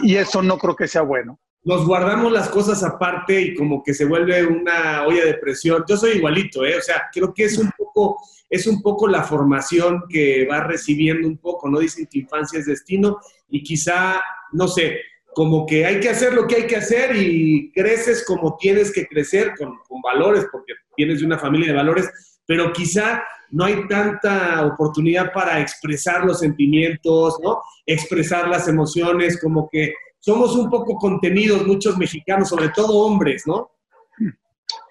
y, 0.03 0.15
eso 0.15 0.41
no 0.41 0.57
creo 0.57 0.75
que 0.75 0.87
sea 0.87 1.03
bueno. 1.03 1.39
Nos 1.63 1.85
guardamos 1.85 2.31
las 2.31 2.49
cosas 2.49 2.83
aparte 2.83 3.41
y 3.41 3.55
como 3.55 3.81
que 3.83 3.93
se 3.93 4.05
vuelve 4.05 4.45
una 4.45 5.05
olla 5.05 5.25
de 5.25 5.35
presión. 5.35 5.83
Yo 5.87 5.95
soy 5.95 6.17
igualito, 6.17 6.65
¿eh? 6.65 6.77
O 6.77 6.81
sea, 6.81 7.03
creo 7.11 7.33
que 7.33 7.45
es 7.45 7.57
un 7.57 7.71
poco 7.77 8.17
es 8.53 8.67
un 8.67 8.83
poco 8.83 9.07
la 9.07 9.23
formación 9.23 10.03
que 10.07 10.45
va 10.45 10.59
recibiendo 10.59 11.27
un 11.27 11.37
poco, 11.37 11.67
¿no? 11.67 11.79
Dicen 11.79 12.05
que 12.05 12.19
infancia 12.19 12.59
es 12.59 12.67
destino 12.67 13.19
y 13.49 13.63
quizá, 13.63 14.21
no 14.51 14.67
sé, 14.67 14.99
como 15.33 15.65
que 15.65 15.87
hay 15.87 15.99
que 15.99 16.09
hacer 16.09 16.33
lo 16.33 16.45
que 16.45 16.57
hay 16.57 16.67
que 16.67 16.75
hacer 16.75 17.15
y 17.15 17.71
creces 17.71 18.23
como 18.23 18.55
tienes 18.57 18.93
que 18.93 19.07
crecer 19.07 19.53
con, 19.57 19.79
valores, 20.03 20.45
porque 20.51 20.73
tienes 20.95 21.19
de 21.19 21.25
una 21.25 21.39
familia 21.39 21.69
de 21.69 21.77
valores, 21.77 22.37
pero 22.45 22.71
quizá 22.71 23.23
no 23.49 23.65
hay 23.65 23.87
tanta 23.87 24.63
oportunidad 24.67 25.33
para 25.33 25.59
expresar 25.59 26.23
los 26.23 26.39
sentimientos, 26.39 27.39
¿no? 27.41 27.59
Expresar 27.87 28.49
las 28.49 28.67
emociones, 28.67 29.41
como 29.41 29.67
que 29.71 29.95
somos 30.23 30.55
un 30.55 30.69
poco 30.69 30.95
contenidos 30.95 31.67
muchos 31.67 31.97
mexicanos, 31.97 32.47
sobre 32.47 32.69
todo 32.69 32.97
hombres, 32.99 33.43
¿no? 33.45 33.71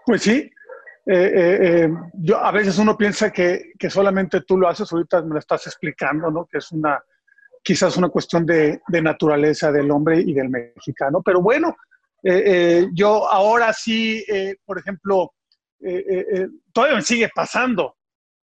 Pues 0.04 0.20
sí, 0.20 0.50
eh, 1.06 1.32
eh, 1.34 1.58
eh, 1.62 1.88
yo, 2.12 2.36
a 2.38 2.50
veces 2.52 2.76
uno 2.76 2.98
piensa 2.98 3.32
que, 3.32 3.72
que, 3.78 3.88
solamente 3.88 4.42
tú 4.42 4.58
lo 4.58 4.68
haces, 4.68 4.92
ahorita 4.92 5.22
me 5.22 5.32
lo 5.32 5.38
estás 5.38 5.66
explicando, 5.66 6.30
¿no? 6.30 6.44
Que 6.44 6.58
es 6.58 6.70
una, 6.72 7.02
quizás 7.64 7.96
una 7.96 8.10
cuestión 8.10 8.44
de, 8.44 8.82
de 8.86 9.00
naturaleza 9.00 9.72
del 9.72 9.90
hombre 9.90 10.20
y 10.20 10.34
del 10.34 10.50
mexicano, 10.50 11.22
pero 11.24 11.40
bueno, 11.40 11.76
yo 12.92 13.28
ahora 13.28 13.72
sí, 13.72 14.24
por 14.64 14.78
ejemplo, 14.78 15.32
todavía 16.72 16.96
me 16.96 17.02
sigue 17.02 17.28
pasando. 17.34 17.96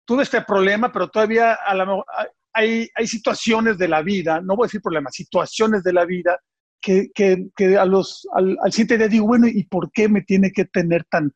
Tuve 0.05 0.23
este 0.23 0.41
problema, 0.41 0.91
pero 0.91 1.07
todavía 1.07 1.53
a 1.53 1.73
la, 1.75 2.03
hay, 2.51 2.89
hay 2.93 3.07
situaciones 3.07 3.77
de 3.77 3.87
la 3.87 4.01
vida, 4.01 4.41
no 4.41 4.57
voy 4.57 4.65
a 4.65 4.67
decir 4.67 4.81
problemas, 4.81 5.13
situaciones 5.13 5.81
de 5.83 5.93
la 5.93 6.03
vida 6.03 6.37
que, 6.81 7.09
que, 7.13 7.47
que 7.55 7.77
a 7.77 7.85
los, 7.85 8.27
al, 8.33 8.57
al 8.63 8.71
siguiente 8.71 8.97
día 8.97 9.07
digo, 9.07 9.27
bueno, 9.27 9.47
¿y 9.47 9.63
por 9.65 9.91
qué 9.91 10.07
me 10.07 10.21
tiene 10.21 10.51
que 10.51 10.65
tener 10.65 11.03
tan, 11.05 11.33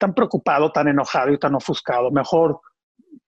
tan 0.00 0.14
preocupado, 0.14 0.72
tan 0.72 0.88
enojado 0.88 1.30
y 1.30 1.38
tan 1.38 1.54
ofuscado. 1.54 2.10
Mejor 2.10 2.60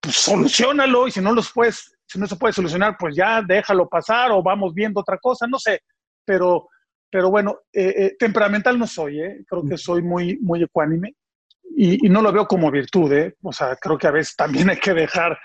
pues, 0.01 0.17
solucionalo 0.17 1.07
y 1.07 1.11
si 1.11 1.21
no 1.21 1.33
los 1.33 1.53
puedes, 1.53 1.95
si 2.07 2.19
no 2.19 2.27
se 2.27 2.37
puede 2.37 2.55
solucionar, 2.55 2.97
pues 2.99 3.15
ya 3.15 3.43
déjalo 3.47 3.89
pasar 3.89 4.33
o 4.33 4.43
vamos 4.43 4.73
viendo 4.73 5.01
otra 5.01 5.19
cosa, 5.19 5.47
no 5.47 5.59
sé. 5.59 5.83
Pero, 6.25 6.69
pero 7.11 7.31
bueno, 7.31 7.59
eh, 7.73 7.95
eh, 7.97 8.17
temperamental 8.19 8.79
no 8.79 8.87
soy, 8.87 9.21
¿eh? 9.21 9.45
creo 9.47 9.65
que 9.69 9.77
soy 9.77 10.03
muy, 10.03 10.39
muy 10.41 10.63
ecuánime 10.63 11.15
y, 11.77 12.09
no 12.09 12.23
lo 12.23 12.33
veo 12.33 12.47
como 12.47 12.71
virtud, 12.71 13.13
o 13.43 13.53
sea, 13.53 13.77
creo 13.77 13.99
que 13.99 14.07
a 14.07 14.11
veces 14.11 14.35
también 14.35 14.71
hay 14.71 14.79
que 14.79 14.95
dejar 14.95 15.39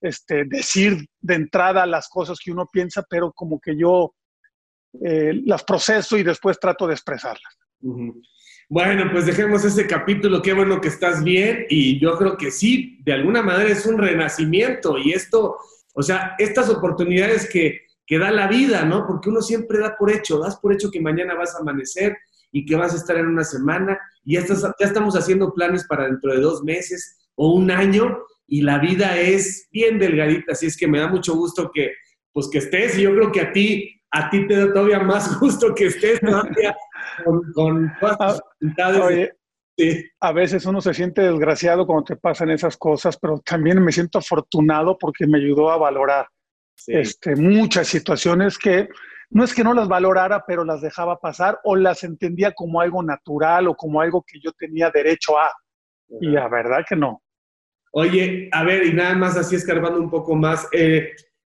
este, 0.00 0.44
decir 0.46 1.06
de 1.20 1.34
entrada 1.34 1.86
las 1.86 2.08
cosas 2.08 2.38
que 2.44 2.50
uno 2.50 2.66
piensa, 2.72 3.04
pero 3.08 3.32
como 3.32 3.60
que 3.60 3.76
yo 3.76 4.14
las 4.92 5.64
proceso 5.64 6.16
y 6.16 6.22
después 6.22 6.58
trato 6.60 6.86
de 6.86 6.94
expresarlas. 6.94 7.58
Bueno, 8.68 9.10
pues 9.12 9.26
dejemos 9.26 9.64
ese 9.64 9.86
capítulo, 9.86 10.40
qué 10.40 10.54
bueno 10.54 10.80
que 10.80 10.88
estás 10.88 11.22
bien 11.22 11.66
y 11.68 12.00
yo 12.00 12.16
creo 12.16 12.36
que 12.38 12.50
sí, 12.50 12.98
de 13.04 13.12
alguna 13.12 13.42
manera 13.42 13.70
es 13.70 13.84
un 13.84 13.98
renacimiento 13.98 14.96
y 14.96 15.12
esto, 15.12 15.58
o 15.94 16.02
sea, 16.02 16.34
estas 16.38 16.70
oportunidades 16.70 17.48
que, 17.50 17.82
que 18.06 18.18
da 18.18 18.30
la 18.30 18.48
vida, 18.48 18.84
¿no? 18.84 19.06
Porque 19.06 19.28
uno 19.28 19.42
siempre 19.42 19.78
da 19.78 19.96
por 19.98 20.10
hecho, 20.10 20.38
das 20.38 20.56
por 20.56 20.72
hecho 20.72 20.90
que 20.90 21.00
mañana 21.00 21.34
vas 21.34 21.54
a 21.54 21.58
amanecer 21.58 22.16
y 22.50 22.64
que 22.64 22.76
vas 22.76 22.94
a 22.94 22.96
estar 22.96 23.16
en 23.16 23.26
una 23.26 23.44
semana 23.44 23.98
y 24.24 24.34
ya, 24.34 24.40
estás, 24.40 24.62
ya 24.62 24.86
estamos 24.86 25.16
haciendo 25.16 25.52
planes 25.52 25.84
para 25.86 26.06
dentro 26.06 26.32
de 26.32 26.40
dos 26.40 26.62
meses 26.62 27.18
o 27.34 27.52
un 27.54 27.70
año 27.70 28.20
y 28.46 28.62
la 28.62 28.78
vida 28.78 29.18
es 29.18 29.68
bien 29.70 29.98
delgadita, 29.98 30.52
así 30.52 30.66
es 30.66 30.76
que 30.76 30.88
me 30.88 30.98
da 30.98 31.08
mucho 31.08 31.34
gusto 31.34 31.70
que, 31.72 31.92
pues 32.32 32.48
que 32.50 32.58
estés 32.58 32.96
y 32.98 33.02
yo 33.02 33.14
creo 33.14 33.32
que 33.32 33.40
a 33.40 33.52
ti, 33.52 34.01
a 34.12 34.30
ti 34.30 34.46
te 34.46 34.56
da 34.56 34.72
todavía 34.72 35.00
más 35.00 35.36
gusto 35.40 35.74
que 35.74 35.86
estés 35.86 36.20
todavía 36.20 36.76
con, 37.54 37.92
ah, 38.02 38.38
A 40.20 40.32
veces 40.32 40.66
uno 40.66 40.80
se 40.80 40.94
siente 40.94 41.22
desgraciado 41.22 41.86
cuando 41.86 42.04
te 42.04 42.16
pasan 42.16 42.50
esas 42.50 42.76
cosas, 42.76 43.18
pero 43.18 43.40
también 43.40 43.82
me 43.82 43.92
siento 43.92 44.18
afortunado 44.18 44.96
porque 44.98 45.26
me 45.26 45.38
ayudó 45.38 45.70
a 45.70 45.78
valorar 45.78 46.26
este, 46.86 47.36
muchas 47.36 47.88
situaciones 47.88 48.58
que 48.58 48.88
no 49.30 49.44
es 49.44 49.54
que 49.54 49.64
no 49.64 49.72
las 49.72 49.88
valorara, 49.88 50.44
pero 50.46 50.62
las 50.62 50.82
dejaba 50.82 51.18
pasar 51.18 51.58
o 51.64 51.74
las 51.74 52.04
entendía 52.04 52.52
como 52.52 52.80
algo 52.82 53.02
natural 53.02 53.66
o 53.68 53.74
como 53.74 54.00
algo 54.02 54.22
que 54.26 54.38
yo 54.40 54.52
tenía 54.52 54.90
derecho 54.90 55.38
a. 55.38 55.50
Y 56.20 56.26
la 56.26 56.48
verdad 56.48 56.84
que 56.86 56.96
no. 56.96 57.22
Oye, 57.92 58.50
a 58.52 58.62
ver, 58.64 58.84
y 58.84 58.92
nada 58.92 59.14
más 59.14 59.36
así 59.38 59.56
escarbando 59.56 60.00
un 60.00 60.10
poco 60.10 60.34
más, 60.34 60.68
eh, 60.72 61.12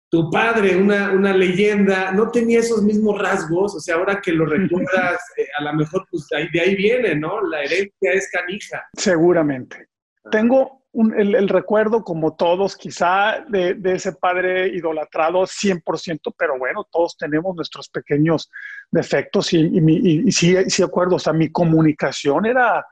tu 0.10 0.30
padre, 0.32 0.76
una, 0.76 1.12
una, 1.12 1.34
leyenda, 1.34 2.12
no 2.12 2.30
tenía 2.30 2.60
esos 2.60 2.82
mismos 2.82 3.20
rasgos, 3.20 3.76
o 3.76 3.80
sea, 3.80 3.96
ahora 3.96 4.20
que 4.22 4.32
lo 4.32 4.46
recuerdas, 4.46 5.22
eh, 5.38 5.46
a 5.58 5.64
lo 5.64 5.74
mejor 5.74 6.06
pues 6.10 6.28
de 6.52 6.62
ahí 6.62 6.76
viene, 6.76 7.16
¿no? 7.16 7.42
La 7.48 7.62
herencia 7.62 8.12
es 8.14 8.30
canija. 8.32 8.88
Seguramente. 8.94 9.88
Ah. 10.26 10.30
Tengo 10.32 10.80
el, 11.16 11.48
recuerdo, 11.48 12.04
como 12.04 12.36
todos, 12.36 12.76
quizá 12.76 13.46
de, 13.48 13.76
de, 13.76 13.94
ese 13.94 14.14
padre 14.14 14.70
idolatrado 14.70 15.44
100%, 15.44 16.34
pero 16.36 16.58
bueno, 16.58 16.88
todos 16.92 17.16
tenemos 17.16 17.56
nuestros 17.56 17.90
pequeños 17.90 18.50
defectos 18.90 19.54
y, 19.54 19.60
y, 19.60 20.24
y 20.28 20.32
sí, 20.32 20.56
sí 20.68 20.82
acuerdo, 20.82 21.18
o 21.18 21.20
sea, 21.20 21.32
mi 21.32 21.52
comunicación 21.52 22.48
era 22.48 22.84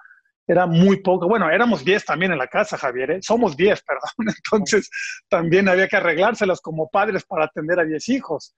era 0.47 0.65
muy 0.65 1.01
poco. 1.01 1.27
Bueno, 1.27 1.49
éramos 1.49 1.83
10 1.83 2.05
también 2.05 2.31
en 2.31 2.37
la 2.37 2.47
casa, 2.47 2.77
Javier, 2.77 3.11
¿eh? 3.11 3.19
somos 3.21 3.57
10, 3.57 3.83
perdón. 3.87 4.33
Entonces 4.35 4.89
también 5.29 5.67
había 5.67 5.87
que 5.87 5.97
arreglárselas 5.97 6.61
como 6.61 6.89
padres 6.89 7.25
para 7.25 7.45
atender 7.45 7.79
a 7.79 7.85
10 7.85 8.09
hijos. 8.09 8.55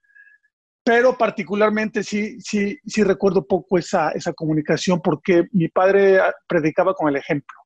Pero 0.83 1.17
particularmente 1.17 2.03
sí, 2.03 2.39
sí, 2.39 2.79
sí 2.85 3.03
recuerdo 3.03 3.45
poco 3.45 3.77
esa, 3.77 4.11
esa 4.11 4.33
comunicación 4.33 5.01
porque 5.01 5.45
mi 5.51 5.67
padre 5.67 6.21
predicaba 6.47 6.93
con 6.93 7.09
el 7.09 7.17
ejemplo. 7.17 7.57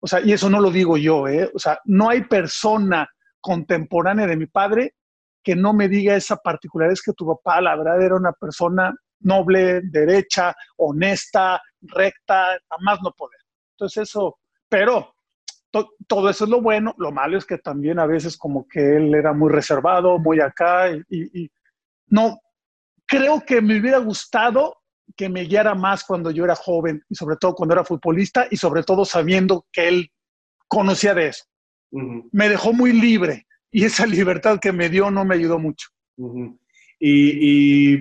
O 0.00 0.06
sea, 0.06 0.20
y 0.20 0.32
eso 0.32 0.50
no 0.50 0.60
lo 0.60 0.70
digo 0.70 0.98
yo, 0.98 1.26
¿eh? 1.28 1.50
O 1.54 1.58
sea, 1.58 1.80
no 1.84 2.10
hay 2.10 2.22
persona 2.24 3.08
contemporánea 3.40 4.26
de 4.26 4.36
mi 4.36 4.46
padre 4.46 4.94
que 5.42 5.56
no 5.56 5.72
me 5.72 5.88
diga 5.88 6.16
esa 6.16 6.36
particularidad, 6.36 6.94
es 6.94 7.02
que 7.02 7.12
tu 7.12 7.26
papá, 7.26 7.60
la 7.60 7.76
verdad, 7.76 8.02
era 8.02 8.16
una 8.16 8.32
persona 8.32 8.94
noble, 9.20 9.80
derecha, 9.82 10.54
honesta, 10.76 11.60
recta, 11.80 12.58
jamás 12.68 12.98
no 13.02 13.12
poder. 13.12 13.43
Entonces 13.74 14.08
eso, 14.08 14.38
pero 14.68 15.14
todo 16.06 16.30
eso 16.30 16.44
es 16.44 16.50
lo 16.50 16.60
bueno, 16.60 16.94
lo 16.98 17.10
malo 17.10 17.36
es 17.36 17.44
que 17.44 17.58
también 17.58 17.98
a 17.98 18.06
veces 18.06 18.36
como 18.36 18.66
que 18.68 18.96
él 18.96 19.14
era 19.14 19.32
muy 19.32 19.50
reservado, 19.50 20.18
muy 20.18 20.40
acá 20.40 20.90
y, 21.10 21.50
no, 22.06 22.38
creo 23.06 23.42
que 23.44 23.60
me 23.60 23.80
hubiera 23.80 23.98
gustado 23.98 24.76
que 25.16 25.28
me 25.28 25.42
guiara 25.42 25.74
más 25.74 26.04
cuando 26.04 26.30
yo 26.30 26.44
era 26.44 26.54
joven 26.54 27.02
y 27.08 27.14
sobre 27.14 27.36
todo 27.36 27.54
cuando 27.54 27.74
era 27.74 27.84
futbolista 27.84 28.46
y 28.50 28.56
sobre 28.56 28.82
todo 28.82 29.04
sabiendo 29.04 29.66
que 29.72 29.88
él 29.88 30.12
conocía 30.68 31.14
de 31.14 31.28
eso. 31.28 31.44
Me 31.90 32.48
dejó 32.48 32.72
muy 32.72 32.92
libre 32.92 33.46
y 33.70 33.84
esa 33.84 34.06
libertad 34.06 34.58
que 34.60 34.72
me 34.72 34.88
dio 34.88 35.10
no 35.10 35.24
me 35.24 35.34
ayudó 35.34 35.58
mucho. 35.58 35.88
Y, 37.00 37.94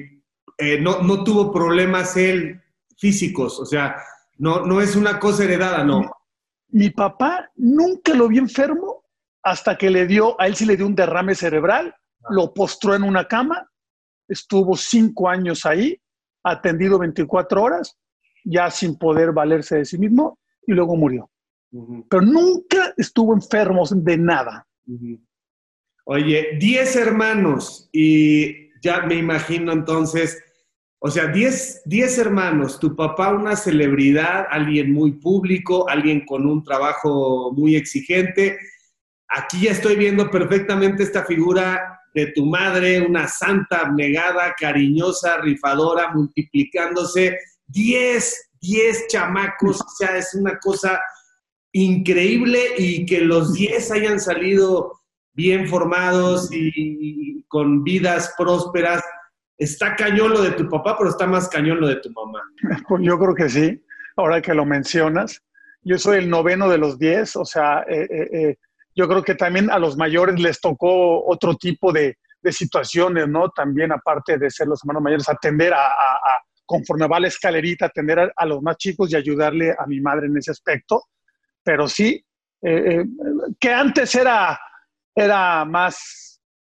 eh, 0.57 0.79
no, 0.79 1.01
no, 1.01 1.23
tuvo 1.23 1.51
problemas 1.51 2.15
él 2.15 2.61
físicos, 2.97 3.59
o 3.59 3.65
sea, 3.65 3.97
no, 4.37 4.65
no 4.65 4.81
es 4.81 4.95
una 4.95 5.19
cosa 5.19 5.43
heredada, 5.43 5.83
no. 5.83 6.11
Mi, 6.69 6.89
papá 6.89 7.51
nunca 7.55 8.13
lo 8.13 8.27
vi 8.27 8.39
enfermo 8.39 9.03
hasta 9.43 9.77
que 9.77 9.89
le 9.89 10.07
dio, 10.07 10.39
a 10.39 10.47
él 10.47 10.55
sí 10.55 10.65
le 10.65 10.77
dio 10.77 10.87
un 10.87 10.95
derrame 10.95 11.35
cerebral, 11.35 11.93
ah. 11.95 12.27
lo 12.29 12.53
postró 12.53 12.95
en 12.95 13.03
una 13.03 13.27
cama, 13.27 13.69
estuvo 14.27 14.75
cinco 14.75 15.29
años 15.29 15.65
ahí, 15.65 15.99
atendido 16.43 16.99
24 16.99 17.61
horas, 17.61 17.97
ya 18.43 18.69
sin 18.71 18.97
poder 18.97 19.31
valerse 19.31 19.77
de 19.77 19.85
sí 19.85 19.97
mismo, 19.97 20.39
y 20.65 20.73
luego 20.73 20.95
murió. 20.95 21.29
Pero 22.09 22.21
nunca 22.21 22.93
estuvo 22.97 23.33
enfermo 23.33 23.83
de 23.89 24.17
nada. 24.17 24.67
Oye, 26.05 26.57
10 26.59 26.95
hermanos 26.97 27.89
y 27.91 28.79
ya 28.81 29.01
me 29.03 29.15
imagino 29.15 29.71
entonces, 29.71 30.43
o 31.05 31.11
sea, 31.11 31.27
10 31.27 31.83
hermanos, 32.17 32.79
tu 32.79 32.95
papá 32.95 33.33
una 33.33 33.57
celebridad, 33.57 34.47
alguien 34.49 34.93
muy 34.93 35.11
público, 35.11 35.89
alguien 35.89 36.25
con 36.25 36.45
un 36.45 36.63
trabajo 36.63 37.51
muy 37.51 37.75
exigente. 37.75 38.57
Aquí 39.27 39.63
ya 39.63 39.71
estoy 39.71 39.97
viendo 39.97 40.31
perfectamente 40.31 41.03
esta 41.03 41.25
figura 41.25 41.99
de 42.13 42.27
tu 42.27 42.45
madre, 42.45 43.01
una 43.01 43.27
santa 43.27 43.81
abnegada, 43.81 44.55
cariñosa, 44.57 45.41
rifadora, 45.41 46.13
multiplicándose. 46.13 47.37
10, 47.67 48.51
10 48.61 49.07
chamacos, 49.09 49.81
o 49.81 49.89
sea, 49.97 50.15
es 50.17 50.33
una 50.35 50.57
cosa 50.57 51.01
increíble 51.73 52.61
y 52.77 53.05
que 53.05 53.19
los 53.19 53.51
10 53.51 53.91
hayan 53.91 54.21
salido 54.21 55.01
bien 55.33 55.67
formados 55.67 56.47
y, 56.49 57.43
con 57.49 57.83
vidas 57.83 58.33
prósperas. 58.37 59.03
Está 59.57 59.95
cañón 59.95 60.31
lo 60.31 60.41
de 60.41 60.51
tu 60.51 60.67
papá, 60.67 60.95
pero 60.97 61.09
está 61.09 61.27
más 61.27 61.47
cañón 61.47 61.79
lo 61.79 61.87
de 61.87 61.97
tu 61.97 62.11
mamá. 62.11 62.41
Yo 63.01 63.19
creo 63.19 63.35
que 63.35 63.49
sí, 63.49 63.83
ahora 64.15 64.41
que 64.41 64.53
lo 64.53 64.65
mencionas. 64.65 65.41
Yo 65.81 65.97
soy 65.97 66.19
el 66.19 66.29
noveno 66.29 66.69
de 66.69 66.77
los 66.77 66.97
diez, 66.97 67.35
o 67.35 67.45
sea, 67.45 67.83
eh, 67.89 68.07
eh, 68.09 68.29
eh, 68.31 68.55
yo 68.95 69.07
creo 69.09 69.21
que 69.21 69.35
también 69.35 69.69
a 69.69 69.79
los 69.79 69.97
mayores 69.97 70.39
les 70.39 70.61
tocó 70.61 71.25
otro 71.25 71.55
tipo 71.55 71.91
de, 71.91 72.17
situaciones, 72.51 73.29
¿no? 73.29 73.49
También 73.49 73.93
aparte 73.93 74.37
de 74.37 74.49
ser 74.49 74.67
los 74.67 74.81
hermanos 74.83 75.03
mayores, 75.03 75.29
atender 75.29 75.73
a, 75.73 75.89
conforme 76.65 77.07
va 77.07 77.21
la 77.21 77.29
escalerita, 77.29 77.85
atender 77.85 78.19
a, 78.19 78.31
a, 78.35 78.45
los 78.45 78.61
más 78.61 78.75
chicos 78.75 79.11
y 79.11 79.15
ayudarle 79.15 79.73
a 79.77 79.85
mi 79.87 80.01
madre 80.01 80.27
en 80.27 80.37
ese 80.37 80.51
aspecto. 80.51 81.03
Pero 81.63 81.87
sí, 81.87 82.21
que 82.61 83.73
antes 83.73 84.15
era 84.15 84.59
era 85.15 85.65
más 85.65 86.22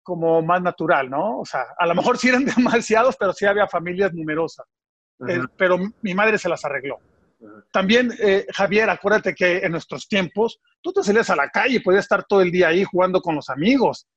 como 0.06 0.44
más 0.44 0.62
natural, 0.62 1.10
¿no? 1.10 1.40
O 1.40 1.46
sea, 1.46 1.66
a 1.78 1.88
lo 1.88 1.96
mejor 1.96 2.20
sí 2.20 2.30
eran 2.30 2.46
demasiados, 2.58 3.18
pero 3.18 3.34
sí 3.34 3.46
había 3.46 3.68
familias 3.68 4.14
numerosas. 4.14 4.66
Eh, 5.28 5.40
pero 5.58 5.80
mi 6.02 6.14
madre 6.14 6.38
se 6.38 6.48
las 6.48 6.64
arregló. 6.64 7.00
También, 7.72 8.14
eh, 8.20 8.46
Javier, 8.54 8.90
acuérdate 8.90 9.34
que 9.34 9.58
en 9.58 9.72
nuestros 9.72 10.08
tiempos 10.08 10.60
tú 10.82 10.94
te 10.94 11.04
salías 11.04 11.30
a 11.32 11.36
la 11.36 11.50
calle, 11.50 11.82
podías 11.82 12.06
estar 12.06 12.24
todo 12.24 12.41
el 12.41 12.52
día 12.52 12.68
ahí 12.68 12.84
jugando 12.84 13.20
con 13.20 13.36
los 13.36 13.50
amigos. 13.50 14.08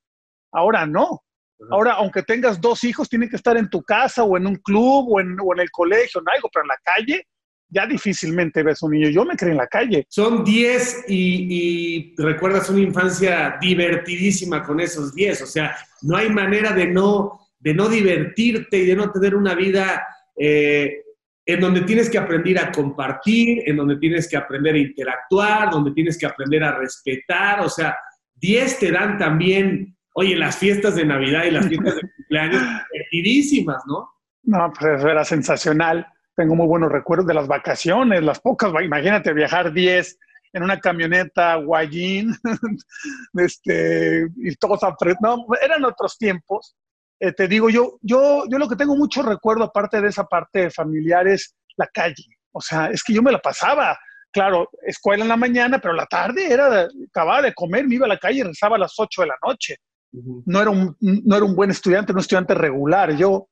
Ahora 0.52 0.86
no. 0.86 1.22
Ahora, 1.70 1.94
aunque 1.94 2.22
tengas 2.22 2.60
dos 2.60 2.84
hijos, 2.84 3.08
tienen 3.08 3.28
que 3.28 3.36
estar 3.36 3.56
en 3.56 3.68
tu 3.68 3.82
casa 3.82 4.24
o 4.24 4.36
en 4.36 4.46
un 4.46 4.56
club 4.56 5.06
o 5.10 5.20
en, 5.20 5.36
o 5.40 5.54
en 5.54 5.60
el 5.60 5.70
colegio, 5.70 6.20
en 6.20 6.28
algo, 6.34 6.48
pero 6.52 6.64
en 6.64 6.68
la 6.68 6.78
calle 6.84 7.26
ya 7.70 7.86
difícilmente 7.86 8.62
ves 8.62 8.82
un 8.82 8.92
niño. 8.92 9.08
Yo 9.10 9.24
me 9.24 9.36
creí 9.36 9.52
en 9.52 9.58
la 9.58 9.66
calle. 9.66 10.06
Son 10.08 10.44
10 10.44 11.04
y, 11.08 12.14
recuerdas 12.16 12.70
una 12.70 12.80
infancia 12.80 13.58
divertidísima 13.60 14.62
con 14.62 14.80
esos 14.80 15.14
10. 15.14 15.42
O 15.42 15.46
sea, 15.46 15.76
no 16.02 16.16
hay 16.16 16.30
manera 16.30 16.72
de 16.72 16.86
no, 16.86 17.40
de 17.58 17.74
no 17.74 17.88
divertirte 17.88 18.78
y 18.78 18.86
de 18.86 18.96
no 18.96 19.10
tener 19.10 19.34
una 19.34 19.54
vida 19.54 20.06
eh, 20.36 21.02
en 21.44 21.60
donde 21.60 21.82
tienes 21.82 22.10
que 22.10 22.18
aprender 22.18 22.58
a 22.58 22.72
compartir, 22.72 23.62
en 23.66 23.76
donde 23.76 23.96
tienes 23.96 24.28
que 24.28 24.36
aprender 24.36 24.74
a 24.74 24.78
interactuar, 24.78 25.70
donde 25.70 25.92
tienes 25.92 26.18
que 26.18 26.26
aprender 26.26 26.64
a 26.64 26.78
respetar. 26.78 27.60
O 27.60 27.68
sea, 27.68 27.96
10 28.36 28.78
te 28.78 28.90
dan 28.90 29.18
también, 29.18 29.96
oye, 30.14 30.36
las 30.36 30.56
fiestas 30.56 30.94
de 30.96 31.04
Navidad 31.04 31.44
y 31.44 31.50
las 31.50 31.66
fiestas 31.66 31.96
de 31.96 32.02
cumpleaños 32.16 32.62
divertidísimas, 32.92 33.82
¿no? 33.86 34.08
No, 34.44 34.72
pues 34.78 34.98
eso 34.98 35.08
era 35.08 35.24
sensacional 35.24 36.06
tengo 36.38 36.54
muy 36.54 36.68
buenos 36.68 36.92
recuerdos 36.92 37.26
de 37.26 37.34
las 37.34 37.48
vacaciones, 37.48 38.22
las 38.22 38.38
pocas, 38.38 38.72
imagínate 38.80 39.32
viajar 39.32 39.72
10 39.72 40.18
en 40.52 40.62
una 40.62 40.78
camioneta 40.78 41.56
guayín, 41.56 42.32
este, 43.34 44.28
y 44.36 44.54
todos 44.54 44.80
no, 45.20 45.46
eran 45.60 45.84
otros 45.84 46.16
tiempos. 46.16 46.76
Eh, 47.18 47.32
te 47.32 47.48
digo, 47.48 47.68
yo, 47.70 47.98
yo, 48.02 48.44
yo 48.48 48.56
lo 48.56 48.68
que 48.68 48.76
tengo 48.76 48.94
mucho 48.94 49.22
recuerdo, 49.22 49.64
aparte 49.64 50.00
de 50.00 50.08
esa 50.08 50.24
parte 50.24 50.70
familiar, 50.70 51.26
es 51.26 51.56
la 51.76 51.88
calle. 51.88 52.24
O 52.52 52.60
sea, 52.60 52.86
es 52.86 53.02
que 53.02 53.12
yo 53.12 53.20
me 53.20 53.32
la 53.32 53.40
pasaba. 53.40 53.98
Claro, 54.30 54.70
escuela 54.86 55.24
en 55.24 55.30
la 55.30 55.36
mañana, 55.36 55.80
pero 55.80 55.92
la 55.92 56.06
tarde 56.06 56.52
era, 56.52 56.86
acababa 57.08 57.42
de 57.42 57.52
comer, 57.52 57.88
me 57.88 57.96
iba 57.96 58.06
a 58.06 58.10
la 58.10 58.18
calle 58.18 58.40
y 58.40 58.42
rezaba 58.44 58.76
a 58.76 58.80
las 58.80 58.94
8 58.96 59.22
de 59.22 59.26
la 59.26 59.38
noche. 59.44 59.76
no, 60.12 60.62
era 60.62 60.70
un, 60.70 60.96
no 61.00 61.36
era 61.36 61.44
un 61.44 61.56
buen 61.56 61.70
estudiante, 61.70 62.12
un 62.12 62.20
estudiante 62.20 62.54
regular. 62.54 63.16
Yo, 63.16 63.48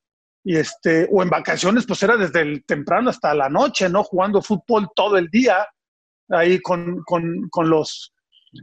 y 0.49 0.57
este, 0.57 1.09
o 1.11 1.25
en 1.25 1.29
vacaciones, 1.29 1.85
pues 1.87 2.01
era 2.05 2.17
desde 2.17 2.41
el 2.41 2.65
temprano 2.65 3.11
hasta 3.11 3.35
la 3.35 3.49
noche, 3.49 3.89
¿no? 3.89 4.05
Jugando 4.05 4.41
fútbol 4.41 4.89
todo 4.95 5.19
el 5.19 5.27
día, 5.27 5.67
ahí 6.29 6.61
con, 6.61 7.03
con, 7.05 7.49
con, 7.51 7.69
los, 7.69 8.15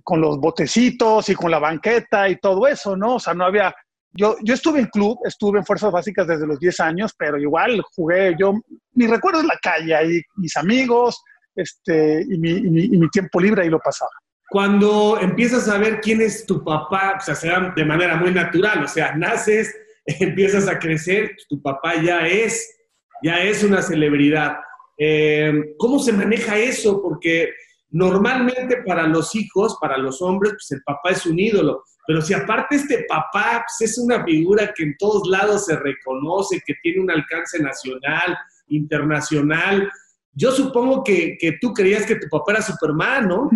con 0.01 0.21
los 0.21 0.39
botecitos 0.39 1.27
y 1.27 1.35
con 1.35 1.51
la 1.51 1.59
banqueta 1.59 2.29
y 2.29 2.37
todo 2.37 2.69
eso, 2.69 2.95
¿no? 2.95 3.15
O 3.15 3.19
sea, 3.19 3.33
no 3.33 3.43
había... 3.43 3.75
Yo, 4.13 4.37
yo 4.43 4.53
estuve 4.53 4.79
en 4.79 4.85
club, 4.85 5.19
estuve 5.25 5.59
en 5.59 5.65
fuerzas 5.65 5.91
básicas 5.91 6.25
desde 6.25 6.47
los 6.47 6.57
10 6.57 6.79
años, 6.79 7.13
pero 7.17 7.37
igual 7.37 7.81
jugué, 7.93 8.33
yo, 8.39 8.53
mi 8.93 9.05
recuerdo 9.05 9.41
es 9.41 9.45
la 9.45 9.59
calle, 9.61 9.93
ahí 9.93 10.21
mis 10.37 10.55
amigos, 10.55 11.21
este, 11.53 12.21
y 12.21 12.37
mi, 12.37 12.51
y 12.51 12.97
mi, 12.97 13.09
tiempo 13.09 13.41
libre 13.41 13.63
ahí 13.63 13.69
lo 13.69 13.79
pasaba. 13.79 14.11
Cuando 14.49 15.19
empiezas 15.19 15.67
a 15.67 15.77
ver 15.79 15.99
quién 15.99 16.21
es 16.21 16.45
tu 16.45 16.63
papá, 16.63 17.15
o 17.17 17.21
sea, 17.21 17.35
se 17.35 17.49
da 17.49 17.73
de 17.75 17.83
manera 17.83 18.15
muy 18.15 18.31
natural, 18.31 18.85
o 18.85 18.87
sea, 18.87 19.15
naces, 19.15 19.75
empiezas 20.19 20.67
a 20.67 20.79
crecer, 20.79 21.35
tu 21.49 21.61
papá 21.61 22.01
ya 22.01 22.27
es, 22.27 22.77
ya 23.23 23.43
es 23.43 23.63
una 23.63 23.81
celebridad. 23.81 24.57
Eh, 24.97 25.75
¿Cómo 25.77 25.99
se 25.99 26.13
maneja 26.13 26.57
eso? 26.57 27.01
Porque 27.01 27.51
normalmente 27.89 28.83
para 28.85 29.07
los 29.07 29.35
hijos, 29.35 29.77
para 29.79 29.97
los 29.97 30.21
hombres, 30.21 30.53
pues 30.53 30.71
el 30.71 30.83
papá 30.83 31.11
es 31.11 31.25
un 31.25 31.39
ídolo. 31.39 31.83
Pero 32.05 32.21
si 32.21 32.33
aparte 32.33 32.75
este 32.75 33.05
papá 33.07 33.63
pues 33.65 33.91
es 33.91 33.97
una 33.97 34.23
figura 34.25 34.73
que 34.75 34.83
en 34.83 34.95
todos 34.97 35.27
lados 35.27 35.65
se 35.65 35.77
reconoce, 35.77 36.61
que 36.65 36.73
tiene 36.81 37.01
un 37.01 37.11
alcance 37.11 37.61
nacional, 37.61 38.37
internacional, 38.67 39.89
yo 40.33 40.51
supongo 40.51 41.03
que, 41.03 41.37
que 41.39 41.57
tú 41.61 41.73
creías 41.73 42.05
que 42.05 42.15
tu 42.15 42.27
papá 42.27 42.53
era 42.53 42.61
Superman, 42.61 43.27
¿no? 43.27 43.49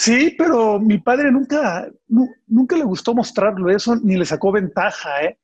Sí, 0.00 0.34
pero 0.38 0.80
mi 0.80 0.96
padre 0.96 1.30
nunca, 1.30 1.86
nunca 2.46 2.74
le 2.74 2.84
gustó 2.84 3.12
mostrarlo 3.12 3.68
eso, 3.68 3.96
ni 3.96 4.16
le 4.16 4.24
sacó 4.24 4.50
ventaja, 4.50 5.24
¿eh? 5.24 5.38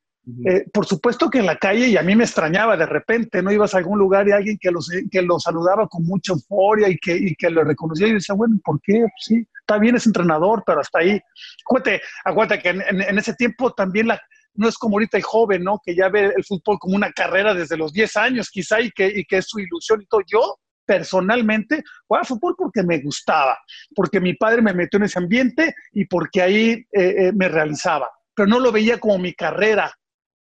¿eh? 0.47 0.65
por 0.73 0.87
supuesto 0.87 1.29
que 1.29 1.41
en 1.41 1.47
la 1.47 1.59
calle, 1.59 1.89
y 1.89 1.99
a 1.99 2.03
mí 2.03 2.17
me 2.17 2.25
extrañaba 2.25 2.75
de 2.75 2.87
repente, 2.87 3.43
no 3.43 3.53
ibas 3.53 3.75
a 3.75 3.79
algún 3.79 3.99
lugar 3.99 4.27
y 4.27 4.33
alguien 4.33 4.57
que 4.59 4.71
lo, 4.71 4.81
que 5.11 5.21
lo 5.21 5.39
saludaba 5.39 5.87
con 5.89 6.07
mucha 6.07 6.33
euforia 6.33 6.89
y 6.89 6.97
que, 6.97 7.15
y 7.15 7.35
que 7.35 7.51
lo 7.51 7.65
reconocía 7.65 8.07
y 8.07 8.15
decía, 8.15 8.35
bueno, 8.35 8.59
¿por 8.65 8.81
qué? 8.81 9.01
Pues 9.01 9.13
sí, 9.19 9.47
está 9.61 9.77
bien, 9.77 9.97
es 9.97 10.07
entrenador, 10.07 10.63
pero 10.65 10.81
hasta 10.81 11.01
ahí. 11.01 11.21
Acuérdate, 11.67 12.01
acuérdate 12.25 12.63
que 12.63 12.69
en, 12.71 13.19
ese 13.19 13.35
tiempo 13.35 13.75
también 13.75 14.07
la, 14.07 14.19
no 14.55 14.69
es 14.69 14.79
como 14.79 14.95
ahorita 14.97 15.19
el 15.19 15.23
joven, 15.23 15.65
¿no? 15.65 15.83
Que 15.85 15.95
ya 15.95 16.09
ve 16.09 16.33
el 16.35 16.45
fútbol 16.47 16.79
como 16.79 16.97
una 16.97 17.13
carrera 17.13 17.53
desde 17.53 17.77
los 17.77 17.93
10 17.93 18.17
años, 18.17 18.49
quizá, 18.49 18.81
y 18.81 18.91
que, 18.91 19.07
y 19.07 19.27
que 19.27 19.37
es 19.37 19.47
su 19.47 19.61
ilusión 19.61 20.01
y 20.01 20.07
todo. 20.07 20.23
Yo 20.27 20.57
personalmente 20.87 21.83
jugaba 22.07 22.25
fútbol 22.25 22.55
porque 22.57 22.83
me 22.83 23.01
gustaba, 23.01 23.59
porque 23.95 24.21
mi 24.21 24.35
padre 24.35 24.63
me 24.63 24.73
metió 24.73 24.99
en 24.99 25.05
ese 25.05 25.19
ambiente 25.19 25.75
y 25.93 26.07
porque 26.07 26.43
ahí 26.43 26.71
eh, 26.71 26.87
eh, 26.93 27.33
me 27.35 27.49
realizaba, 27.49 28.11
pero 28.35 28.49
no 28.49 28.61
lo 28.61 28.73
veía 28.73 28.99
como 28.99 29.19
mi 29.19 29.35
carrera, 29.35 29.93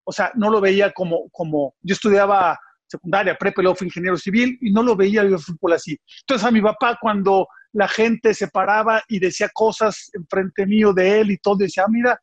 o 0.05 0.11
sea, 0.11 0.31
no 0.35 0.49
lo 0.49 0.61
veía 0.61 0.91
como, 0.93 1.29
como 1.31 1.75
yo 1.81 1.93
estudiaba 1.93 2.57
secundaria, 2.87 3.37
prepa 3.37 3.61
y 3.61 3.63
luego 3.63 3.77
ingeniero 3.83 4.17
civil 4.17 4.57
y 4.61 4.71
no 4.71 4.81
lo 4.81 4.95
veía 4.95 5.21
el 5.21 5.37
fútbol 5.39 5.73
así. 5.73 5.99
Entonces 6.21 6.47
a 6.47 6.51
mi 6.51 6.61
papá 6.61 6.97
cuando 7.01 7.47
la 7.73 7.87
gente 7.87 8.33
se 8.33 8.47
paraba 8.47 9.03
y 9.07 9.19
decía 9.19 9.49
cosas 9.53 10.09
enfrente 10.13 10.65
mío 10.65 10.93
de 10.93 11.19
él 11.19 11.31
y 11.31 11.37
todo, 11.37 11.57
decía, 11.57 11.83
ah, 11.85 11.91
mira, 11.91 12.19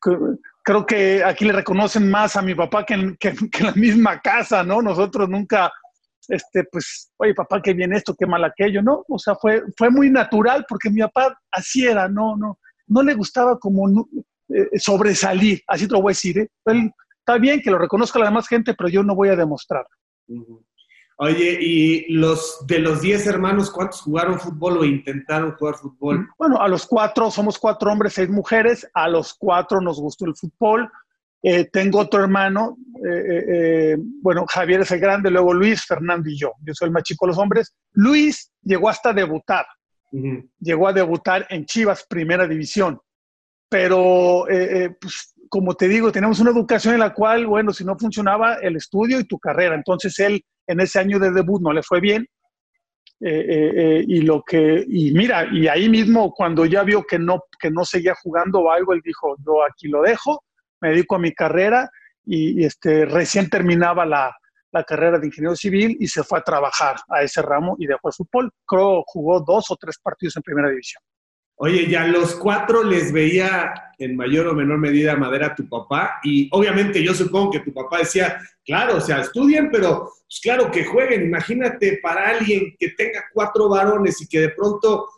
pues, 0.00 0.18
creo 0.64 0.86
que 0.86 1.22
aquí 1.24 1.44
le 1.44 1.52
reconocen 1.52 2.10
más 2.10 2.36
a 2.36 2.42
mi 2.42 2.54
papá 2.54 2.84
que 2.84 2.94
en, 2.94 3.16
que 3.16 3.28
en 3.28 3.66
la 3.66 3.72
misma 3.72 4.20
casa, 4.20 4.62
¿no? 4.62 4.80
Nosotros 4.80 5.28
nunca 5.28 5.70
este, 6.28 6.64
pues, 6.64 7.10
oye, 7.16 7.34
papá, 7.34 7.60
qué 7.62 7.72
bien 7.72 7.92
esto, 7.92 8.14
qué 8.14 8.26
mal 8.26 8.44
aquello, 8.44 8.82
¿no? 8.82 9.04
O 9.08 9.18
sea, 9.18 9.34
fue, 9.34 9.62
fue 9.76 9.90
muy 9.90 10.10
natural 10.10 10.64
porque 10.68 10.90
mi 10.90 11.00
papá 11.00 11.38
así 11.50 11.86
era, 11.86 12.08
no, 12.08 12.36
no, 12.36 12.58
no 12.86 13.02
le 13.02 13.14
gustaba 13.14 13.58
como 13.58 13.88
eh, 14.48 14.78
sobresalir, 14.78 15.62
así 15.66 15.86
te 15.86 15.94
lo 15.94 16.02
voy 16.02 16.10
a 16.10 16.16
decir, 16.16 16.38
¿eh? 16.38 16.48
está 17.18 17.38
bien 17.38 17.60
que 17.60 17.70
lo 17.70 17.78
reconozca 17.78 18.18
la 18.18 18.26
demás 18.26 18.48
gente, 18.48 18.74
pero 18.74 18.88
yo 18.88 19.02
no 19.02 19.14
voy 19.14 19.28
a 19.28 19.36
demostrar. 19.36 19.86
Oye, 21.18 21.58
y 21.60 22.12
los 22.12 22.64
de 22.66 22.80
los 22.80 23.00
10 23.00 23.26
hermanos, 23.28 23.70
¿cuántos 23.70 24.00
jugaron 24.00 24.40
fútbol 24.40 24.78
o 24.78 24.84
intentaron 24.84 25.52
jugar 25.52 25.76
fútbol? 25.76 26.28
Bueno, 26.36 26.60
a 26.60 26.66
los 26.66 26.86
cuatro, 26.86 27.30
somos 27.30 27.58
cuatro 27.58 27.92
hombres, 27.92 28.14
seis 28.14 28.28
mujeres, 28.28 28.88
a 28.92 29.08
los 29.08 29.34
cuatro 29.34 29.80
nos 29.80 30.00
gustó 30.00 30.26
el 30.26 30.34
fútbol. 30.34 30.90
Eh, 31.44 31.64
tengo 31.72 31.98
otro 31.98 32.22
hermano, 32.22 32.76
eh, 33.04 33.44
eh, 33.48 33.96
bueno, 33.98 34.44
Javier 34.46 34.82
es 34.82 34.92
el 34.92 35.00
grande, 35.00 35.28
luego 35.28 35.52
Luis, 35.52 35.84
Fernando 35.84 36.30
y 36.30 36.38
yo. 36.38 36.52
Yo 36.64 36.72
soy 36.72 36.86
el 36.86 36.92
más 36.92 37.02
chico 37.02 37.26
de 37.26 37.30
los 37.30 37.38
hombres. 37.38 37.74
Luis 37.94 38.52
llegó 38.62 38.88
hasta 38.88 39.12
debutar, 39.12 39.66
llegó 40.60 40.86
a 40.86 40.92
debutar 40.92 41.46
en 41.50 41.66
Chivas, 41.66 42.06
primera 42.08 42.46
división. 42.46 43.00
Pero, 43.68 44.44
pues, 45.00 45.34
como 45.48 45.74
te 45.74 45.88
digo, 45.88 46.12
tenemos 46.12 46.38
una 46.38 46.50
educación 46.50 46.94
en 46.94 47.00
la 47.00 47.12
cual, 47.12 47.46
bueno, 47.46 47.72
si 47.72 47.84
no 47.84 47.98
funcionaba 47.98 48.54
el 48.56 48.76
estudio 48.76 49.18
y 49.18 49.24
tu 49.24 49.38
carrera. 49.38 49.74
Entonces 49.74 50.18
él 50.20 50.44
en 50.66 50.80
ese 50.80 51.00
año 51.00 51.18
de 51.18 51.32
debut 51.32 51.60
no 51.60 51.72
le 51.72 51.82
fue 51.82 52.00
bien. 52.00 52.24
y 53.18 54.20
lo 54.20 54.42
que, 54.42 54.84
y 54.86 55.12
mira, 55.12 55.48
y 55.50 55.66
ahí 55.66 55.88
mismo 55.88 56.32
cuando 56.32 56.66
ya 56.66 56.84
vio 56.84 57.02
que 57.02 57.18
no, 57.18 57.40
que 57.58 57.70
no 57.70 57.84
seguía 57.84 58.14
jugando 58.22 58.60
o 58.60 58.70
algo, 58.70 58.92
él 58.92 59.00
dijo, 59.02 59.36
yo 59.44 59.64
aquí 59.64 59.88
lo 59.88 60.02
dejo 60.02 60.44
me 60.82 60.90
dedico 60.90 61.14
a 61.14 61.20
mi 61.20 61.32
carrera 61.32 61.90
y, 62.26 62.64
este, 62.64 63.06
recién 63.06 63.48
terminaba 63.48 64.04
la, 64.04 64.36
carrera 64.86 65.18
de 65.18 65.26
ingeniero 65.26 65.54
civil 65.54 65.98
y 66.00 66.08
se 66.08 66.24
fue 66.24 66.38
a 66.38 66.42
trabajar 66.42 66.96
a 67.10 67.22
ese 67.22 67.42
ramo 67.42 67.76
y 67.78 67.86
dejó 67.86 68.08
el 68.08 68.14
fútbol. 68.14 68.50
Creo 68.66 69.02
jugó 69.06 69.40
dos 69.40 69.70
o 69.70 69.76
tres 69.76 69.98
partidos 70.02 70.36
en 70.36 70.42
primera 70.42 70.70
división. 70.70 71.02
Oye, 71.56 71.86
ya 71.90 72.06
los 72.06 72.34
cuatro 72.36 72.82
les 72.82 73.12
veía 73.12 73.74
en 73.98 74.16
mayor 74.16 74.46
o 74.46 74.54
menor 74.54 74.78
medida 74.78 75.14
madera 75.14 75.48
a 75.48 75.54
tu 75.54 75.68
papá 75.68 76.20
y 76.24 76.48
obviamente 76.52 77.04
yo 77.04 77.12
supongo 77.12 77.50
que 77.50 77.60
tu 77.60 77.72
papá 77.74 77.98
decía, 77.98 78.40
claro, 78.64 78.96
o 78.96 79.00
sea, 79.02 79.20
estudien, 79.20 79.70
pero 79.70 80.10
pues 80.26 80.40
claro 80.42 80.70
que 80.70 80.86
jueguen. 80.86 81.26
Imagínate 81.26 82.00
para 82.02 82.30
alguien 82.30 82.74
que 82.78 82.88
tenga 82.96 83.24
cuatro 83.34 83.68
varones 83.68 84.22
y 84.22 84.26
que 84.26 84.40
de 84.40 84.48
pronto, 84.48 85.10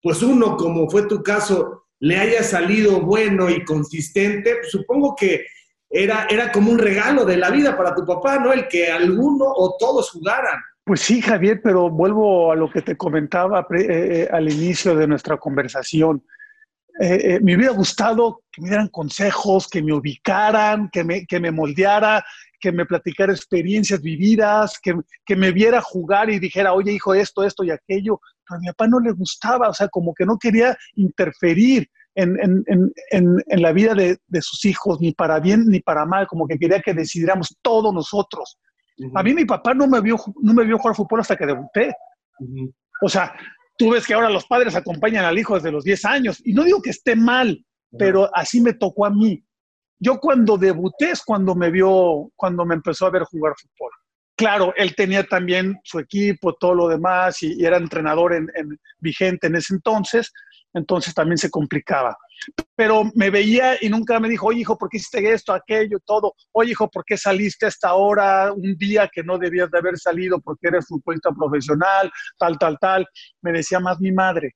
pues 0.00 0.22
uno, 0.22 0.56
como 0.56 0.88
fue 0.88 1.08
tu 1.08 1.20
caso, 1.20 1.88
le 2.00 2.16
haya 2.16 2.42
salido 2.42 3.00
bueno 3.00 3.48
y 3.50 3.64
consistente, 3.64 4.58
supongo 4.68 5.14
que 5.14 5.46
era, 5.88 6.26
era 6.30 6.50
como 6.50 6.70
un 6.70 6.78
regalo 6.78 7.24
de 7.24 7.36
la 7.36 7.50
vida 7.50 7.76
para 7.76 7.94
tu 7.94 8.06
papá, 8.06 8.38
¿no? 8.38 8.52
El 8.52 8.68
que 8.68 8.90
alguno 8.90 9.44
o 9.44 9.76
todos 9.78 10.10
jugaran. 10.10 10.60
Pues 10.84 11.00
sí, 11.00 11.20
Javier, 11.20 11.60
pero 11.62 11.90
vuelvo 11.90 12.52
a 12.52 12.56
lo 12.56 12.70
que 12.70 12.82
te 12.82 12.96
comentaba 12.96 13.66
eh, 13.70 13.86
eh, 13.88 14.28
al 14.30 14.50
inicio 14.50 14.94
de 14.94 15.06
nuestra 15.06 15.36
conversación. 15.36 16.24
Eh, 16.98 17.38
me 17.42 17.56
hubiera 17.56 17.72
gustado 17.72 18.42
que 18.50 18.62
me 18.62 18.68
dieran 18.68 18.88
consejos, 18.88 19.68
que 19.68 19.82
me 19.82 19.92
ubicaran, 19.92 20.90
que 20.90 21.04
me, 21.04 21.26
que 21.26 21.38
me 21.38 21.50
moldeara, 21.50 22.24
que 22.60 22.72
me 22.72 22.86
platicara 22.86 23.32
experiencias 23.32 24.02
vividas, 24.02 24.78
que, 24.82 24.94
que, 25.24 25.36
me 25.36 25.50
viera 25.50 25.80
jugar 25.80 26.30
y 26.30 26.38
dijera, 26.38 26.74
oye, 26.74 26.92
hijo, 26.92 27.14
esto, 27.14 27.42
esto 27.42 27.64
y 27.64 27.70
aquello 27.70 28.20
a 28.54 28.58
mi 28.58 28.66
papá 28.68 28.88
no 28.88 29.00
le 29.00 29.12
gustaba, 29.12 29.68
o 29.68 29.74
sea, 29.74 29.88
como 29.88 30.14
que 30.14 30.26
no 30.26 30.38
quería 30.38 30.76
interferir 30.96 31.88
en, 32.14 32.32
la 33.46 33.72
vida 33.72 33.94
de, 33.94 34.18
sus 34.40 34.64
hijos, 34.64 35.00
ni 35.00 35.12
para 35.12 35.40
bien 35.40 35.66
ni 35.66 35.80
para 35.80 36.04
mal, 36.04 36.26
como 36.26 36.46
que 36.46 36.58
quería 36.58 36.80
que 36.80 36.94
decidiéramos 36.94 37.56
todos 37.62 37.94
nosotros. 37.94 38.58
A 39.14 39.22
mí 39.22 39.32
mi 39.32 39.44
papá 39.44 39.72
no 39.72 39.86
me 39.86 40.00
vio, 40.00 40.16
no 40.42 40.52
me 40.52 40.64
vio 40.64 40.78
jugar 40.78 40.96
fútbol 40.96 41.20
hasta 41.20 41.36
que 41.36 41.46
debuté. 41.46 41.92
O 43.02 43.08
sea, 43.08 43.34
tú 43.78 43.90
ves 43.90 44.06
que 44.06 44.14
ahora 44.14 44.28
los 44.28 44.46
padres 44.46 44.74
acompañan 44.74 45.24
al 45.24 45.38
hijo 45.38 45.54
desde 45.54 45.72
los 45.72 45.84
10 45.84 46.04
años, 46.04 46.42
y 46.44 46.52
no 46.52 46.64
digo 46.64 46.82
que 46.82 46.90
esté 46.90 47.16
mal, 47.16 47.64
pero 47.98 48.28
así 48.34 48.60
me 48.60 48.74
tocó 48.74 49.06
a 49.06 49.10
mí. 49.10 49.42
Yo 50.00 50.18
cuando 50.18 50.56
debuté 50.56 51.10
es 51.10 51.22
cuando 51.22 51.54
me 51.54 51.70
vio, 51.70 52.30
cuando 52.34 52.64
me 52.64 52.74
empezó 52.74 53.06
a 53.06 53.10
ver 53.10 53.22
jugar 53.24 53.54
fútbol 53.56 53.92
claro, 54.40 54.72
él 54.74 54.94
tenía 54.94 55.22
también 55.22 55.78
su 55.84 55.98
equipo, 55.98 56.54
todo 56.54 56.74
lo 56.74 56.88
demás, 56.88 57.42
y, 57.42 57.62
era 57.62 57.76
entrenador 57.76 58.32
en, 58.32 58.48
vigente 58.98 59.48
en 59.48 59.56
ese 59.56 59.74
entonces, 59.74 60.32
entonces 60.72 61.12
también 61.12 61.36
se 61.36 61.50
complicaba. 61.50 62.16
Pero 62.74 63.04
me 63.14 63.28
veía 63.28 63.76
y 63.78 63.90
nunca 63.90 64.18
me 64.18 64.30
dijo, 64.30 64.46
oye, 64.46 64.60
hijo, 64.60 64.78
¿por 64.78 64.88
qué 64.88 64.96
hiciste 64.96 65.30
esto, 65.30 65.52
aquello, 65.52 65.98
todo? 66.06 66.32
Oye, 66.52 66.70
hijo, 66.70 66.88
¿por 66.88 67.04
qué 67.04 67.18
saliste 67.18 67.66
a 67.66 67.68
esta 67.68 67.92
hora 67.92 68.50
un 68.50 68.78
día 68.78 69.10
que 69.12 69.22
no 69.22 69.36
debías 69.36 69.70
de 69.70 69.78
haber 69.78 69.98
salido 69.98 70.40
porque 70.40 70.68
eres 70.68 70.86
futbolista 70.88 71.32
profesional, 71.32 72.10
tal, 72.38 72.58
tal, 72.58 72.78
tal? 72.80 73.06
Me 73.42 73.52
decía 73.52 73.78
más 73.78 74.00
mi 74.00 74.10
madre. 74.10 74.54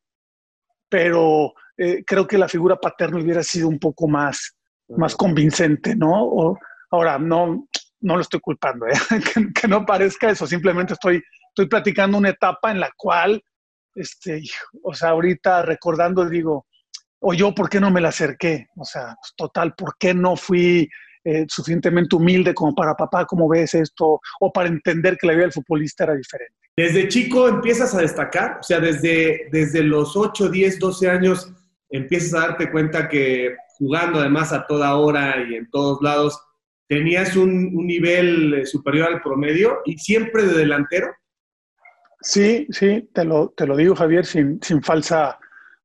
Pero 0.88 1.52
eh, 1.76 2.02
creo 2.07 2.26
que 2.26 2.38
la 2.38 2.48
figura 2.48 2.76
paterna 2.76 3.18
hubiera 3.18 3.42
sido 3.42 3.68
un 3.68 3.78
poco 3.78 4.09
más, 4.09 4.57
más 4.88 5.14
convincente, 5.16 5.96
¿no? 5.96 6.58
ahora, 6.90 7.18
no, 7.18 7.66
no 8.00 8.16
lo 8.16 8.20
estoy 8.20 8.40
culpando, 8.40 8.86
¿eh? 8.86 8.92
que, 9.54 9.68
no 9.68 9.84
parezca 9.84 10.30
eso, 10.30 10.46
simplemente 10.46 10.92
estoy, 10.92 11.22
estoy 11.48 11.66
platicando 11.66 12.18
una 12.18 12.30
etapa 12.30 12.70
en 12.70 12.80
la 12.80 12.90
cual, 12.96 13.42
este, 13.94 14.42
o 14.82 14.94
sea, 14.94 15.10
ahorita 15.10 15.62
recordando 15.62 16.28
digo, 16.28 16.66
o 17.20 17.32
yo, 17.32 17.54
¿por 17.54 17.68
qué 17.68 17.80
no 17.80 17.90
me 17.90 18.00
la 18.00 18.10
acerqué? 18.10 18.68
O 18.76 18.84
sea, 18.84 19.16
pues, 19.20 19.32
total, 19.34 19.74
¿por 19.74 19.96
qué 19.98 20.12
no 20.12 20.36
fui 20.36 20.88
eh, 21.24 21.46
suficientemente 21.48 22.14
humilde 22.16 22.52
como 22.52 22.74
para 22.74 22.94
papá, 22.94 23.24
cómo 23.24 23.48
ves 23.48 23.74
esto? 23.74 24.20
O 24.40 24.52
para 24.52 24.68
entender 24.68 25.16
que 25.16 25.26
la 25.26 25.32
vida 25.32 25.44
del 25.44 25.52
futbolista 25.52 26.04
era 26.04 26.14
diferente. 26.14 26.54
Desde 26.76 27.08
chico 27.08 27.48
empiezas 27.48 27.94
a 27.94 28.00
destacar, 28.00 28.58
o 28.60 28.62
sea, 28.62 28.78
desde, 28.78 29.48
desde 29.50 29.82
los 29.82 30.16
8, 30.16 30.50
10, 30.50 30.78
12 30.78 31.10
años 31.10 31.50
empiezas 31.90 32.34
a 32.34 32.48
darte 32.48 32.70
cuenta 32.70 33.08
que 33.08 33.56
jugando 33.78 34.20
además 34.20 34.52
a 34.52 34.66
toda 34.66 34.96
hora 34.96 35.44
y 35.48 35.54
en 35.54 35.68
todos 35.70 36.00
lados, 36.02 36.40
tenías 36.88 37.36
un, 37.36 37.74
nivel 37.86 38.54
eh, 38.54 38.66
superior 38.66 39.08
al 39.08 39.22
promedio 39.22 39.80
y 39.84 39.98
siempre 39.98 40.44
de 40.44 40.54
delantero. 40.54 41.08
Sí, 42.20 42.66
sí, 42.70 43.08
te 43.12 43.24
lo, 43.24 43.50
te 43.50 43.66
lo 43.66 43.76
digo, 43.76 43.94
Javier, 43.94 44.24
sin, 44.24 44.60
sin 44.62 44.82
falsa 44.82 45.38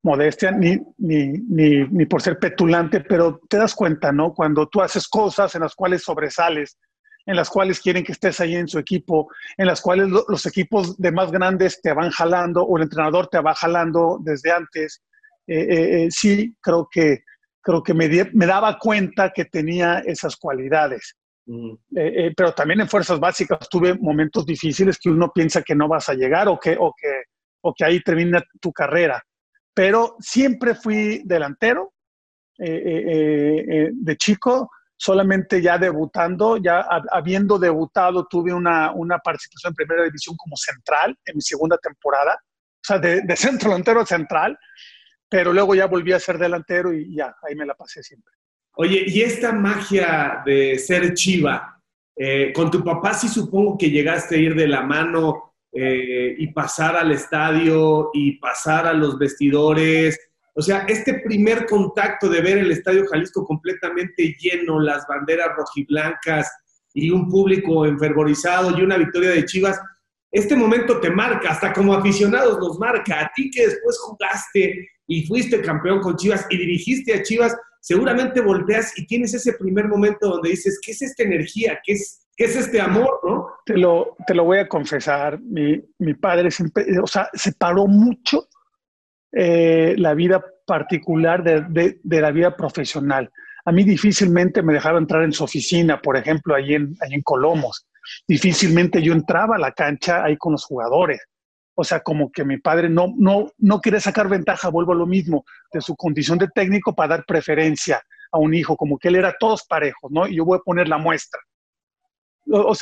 modestia, 0.04 0.52
ni, 0.52 0.78
ni, 0.98 1.34
ni, 1.50 1.86
ni, 1.90 2.06
por 2.06 2.22
ser 2.22 2.40
petulante, 2.40 3.02
pero 3.02 3.42
te 3.50 3.58
das 3.58 3.76
cuenta, 3.76 4.12
¿no? 4.12 4.34
Cuando 4.34 4.68
tú 4.68 4.82
haces 4.82 5.08
cosas 5.08 5.54
en 5.56 5.62
las 5.62 5.76
cuales 5.76 6.04
sobresales, 6.04 6.78
en 7.26 7.36
las 7.36 7.50
cuales 7.50 7.82
quieren 7.82 8.04
que 8.04 8.14
estés 8.14 8.40
ahí 8.40 8.56
en 8.56 8.68
su 8.68 8.80
equipo, 8.80 9.30
en 9.58 9.68
las 9.68 9.82
cuales 9.82 10.08
los 10.10 10.46
equipos 10.46 10.98
de 10.98 11.12
más 11.12 11.32
grandes 11.32 11.82
te 11.82 11.94
van 11.94 12.12
jalando 12.12 12.64
o 12.64 12.78
el 12.78 12.84
entrenador 12.84 13.28
te 13.28 13.40
va 13.40 13.54
jalando 13.54 14.20
desde 14.22 14.52
antes, 14.52 15.04
eh, 15.50 16.06
eh, 16.06 16.08
sí, 16.12 16.56
creo 16.62 16.88
que 16.92 17.24
creo 17.62 17.84
que 17.84 17.94
me, 17.94 18.10
me 18.34 18.46
daba 18.46 18.78
cuenta 18.80 19.32
que 19.32 19.46
tenía 19.46 20.00
esas 20.00 20.36
cualidades. 20.38 21.16
Mm. 21.46 21.72
Eh, 21.96 22.28
eh, 22.28 22.34
pero 22.36 22.54
también 22.54 22.82
en 22.82 22.90
fuerzas 22.90 23.20
básicas 23.20 23.68
tuve 23.70 23.96
momentos 23.96 24.46
difíciles 24.46 24.98
que 25.00 25.10
uno 25.10 25.32
piensa 25.34 25.62
que 25.62 25.76
no 25.76 25.88
vas 25.88 26.10
a 26.10 26.14
llegar 26.14 26.48
o 26.48 26.60
que, 26.60 26.76
o 26.80 26.94
que, 27.00 27.24
o 27.62 27.74
que 27.74 27.86
ahí 27.86 28.02
termina 28.02 28.44
tu 28.62 28.72
carrera. 28.72 29.22
Pero 29.74 30.16
siempre 30.20 30.76
fui 30.76 31.22
delantero 31.26 31.94
eh, 32.60 33.90
de 33.94 34.18
chico, 34.18 34.70
solamente 34.98 35.62
ya 35.62 35.78
debutando, 35.78 36.58
ya 36.58 36.86
habiendo 37.12 37.58
debutado, 37.58 38.28
tuve 38.28 38.54
una, 38.54 38.92
una, 38.92 39.18
participación 39.20 39.72
en 39.72 39.76
primera 39.76 40.04
división 40.04 40.36
como 40.36 40.58
central 40.58 41.18
en 41.24 41.36
mi 41.36 41.42
segunda 41.42 41.78
temporada, 41.78 42.34
o 42.36 42.84
sea, 42.84 43.00
de, 43.00 43.22
de 43.22 43.36
centro 43.38 43.70
delantero 43.70 44.02
a 44.02 44.06
central 44.06 44.58
pero 45.30 45.54
luego 45.54 45.76
ya 45.76 45.86
volví 45.86 46.12
a 46.12 46.20
ser 46.20 46.38
delantero 46.38 46.92
y 46.92 47.16
ya, 47.16 47.36
ahí 47.48 47.56
me 47.56 47.66
la 47.66 47.76
pasé 47.76 48.02
siempre. 48.02 48.34
Oye, 48.76 49.04
y 49.08 49.22
esta 49.22 49.52
magia 49.52 50.42
de 50.46 50.80
ser 50.80 51.14
chiva, 51.14 51.82
eh, 52.16 52.52
con 52.54 52.72
tu 52.72 52.84
papá 52.84 53.14
sí 53.14 53.28
supongo 53.28 53.78
que 53.78 53.90
llegaste 53.90 54.36
a 54.36 54.40
ir 54.40 54.56
de 54.56 54.68
la 54.68 54.82
mano 54.82 55.54
eh, 55.72 56.36
y 56.38 56.48
pasar 56.48 56.96
al 56.96 57.12
estadio 57.12 58.10
y 58.14 58.40
pasar 58.40 58.88
a 58.88 58.94
los 58.94 59.20
vestidores. 59.20 60.20
O 60.56 60.62
sea, 60.62 60.86
este 60.88 61.22
primer 61.26 61.66
contacto 61.68 62.28
de 62.28 62.42
ver 62.42 62.58
el 62.58 62.72
Estadio 62.72 63.06
Jalisco 63.08 63.46
completamente 63.46 64.36
lleno, 64.40 64.80
las 64.80 65.06
banderas 65.08 65.56
rojiblancas 65.56 66.52
y 66.94 67.12
un 67.12 67.30
público 67.30 67.86
enfervorizado 67.86 68.78
y 68.78 68.82
una 68.82 68.98
victoria 68.98 69.30
de 69.30 69.46
Chivas, 69.46 69.80
este 70.32 70.56
momento 70.56 71.00
te 71.00 71.10
marca, 71.10 71.52
hasta 71.52 71.74
como 71.74 71.94
aficionados 71.94 72.60
nos 72.60 72.78
marca. 72.78 73.22
A 73.22 73.32
ti 73.36 73.50
que 73.50 73.68
después 73.68 73.98
jugaste 74.00 74.88
y 75.08 75.26
fuiste 75.26 75.62
campeón 75.62 76.02
con 76.02 76.16
Chivas 76.16 76.46
y 76.50 76.58
dirigiste 76.58 77.14
a 77.14 77.24
Chivas, 77.24 77.56
seguramente 77.82 78.42
volteas 78.42 78.98
y 78.98 79.08
tienes 79.08 79.34
ese 79.34 79.54
primer 79.54 79.88
momento 79.88 80.30
donde 80.30 80.52
dices, 80.52 80.80
¿qué 80.84 80.92
es 80.92 81.02
esta 81.02 81.24
energía? 81.24 81.80
¿Qué 81.84 81.94
es, 81.94 82.28
qué 82.36 82.46
es 82.46 82.56
este 82.56 82.80
amor? 82.80 83.20
¿no? 83.24 83.48
Te, 83.66 83.78
lo, 83.78 84.16
te 84.28 84.36
lo 84.36 84.44
voy 84.44 84.60
a 84.60 84.68
confesar, 84.68 85.40
mi, 85.42 85.82
mi 85.98 86.14
padre 86.14 86.52
siempre, 86.52 86.86
o 87.02 87.08
sea, 87.08 87.30
separó 87.34 87.88
mucho 87.88 88.48
eh, 89.32 89.96
la 89.98 90.14
vida 90.14 90.44
particular 90.66 91.44
de, 91.44 92.00
de, 92.04 92.22
la 92.22 92.32
vida 92.32 92.56
profesional. 92.56 93.32
A 93.66 93.72
mí 93.72 93.84
difícilmente 93.84 94.62
me 94.62 94.74
dejaba 94.74 95.00
entrar 95.00 95.24
en 95.24 95.34
su 95.34 95.44
oficina, 95.44 96.02
por 96.02 96.18
ejemplo, 96.18 96.56
ahí 96.56 96.74
en, 96.74 96.96
ahí 97.02 97.14
en 97.14 97.22
Colomos. 97.22 97.88
Difícilmente 98.28 99.02
yo 99.02 99.14
entraba 99.14 99.56
a 99.56 99.60
la 99.60 99.72
cancha 99.72 100.24
ahí 100.24 100.38
con 100.38 100.54
los 100.54 100.66
jugadores. 100.66 101.22
O 101.76 101.84
sea, 101.84 102.02
como 102.02 102.32
que 102.32 102.44
mi 102.44 102.58
padre 102.58 102.90
no, 102.90 103.14
no, 103.18 103.52
no 103.58 103.80
quiere 103.80 104.02
sacar 104.02 104.28
ventaja, 104.28 104.70
vuelvo 104.70 104.92
a 104.92 104.96
lo 104.96 105.06
mismo, 105.06 105.46
de 105.72 105.80
su 105.80 105.96
condición 105.96 106.38
de 106.38 106.50
técnico 106.50 106.94
para 106.94 107.16
dar 107.16 107.26
preferencia 107.26 108.02
a 108.32 108.38
un 108.38 108.54
hijo, 108.54 108.76
como 108.76 108.98
que 108.98 109.08
él 109.08 109.16
era 109.16 109.36
todos 109.40 109.64
parejos, 109.66 110.12
¿no? 110.12 110.28
Y 110.28 110.36
yo 110.36 110.46
voy 110.46 110.58
a 110.58 110.62
poner 110.62 110.88
la 110.88 110.98
muestra. 110.98 111.40
No, 112.46 112.74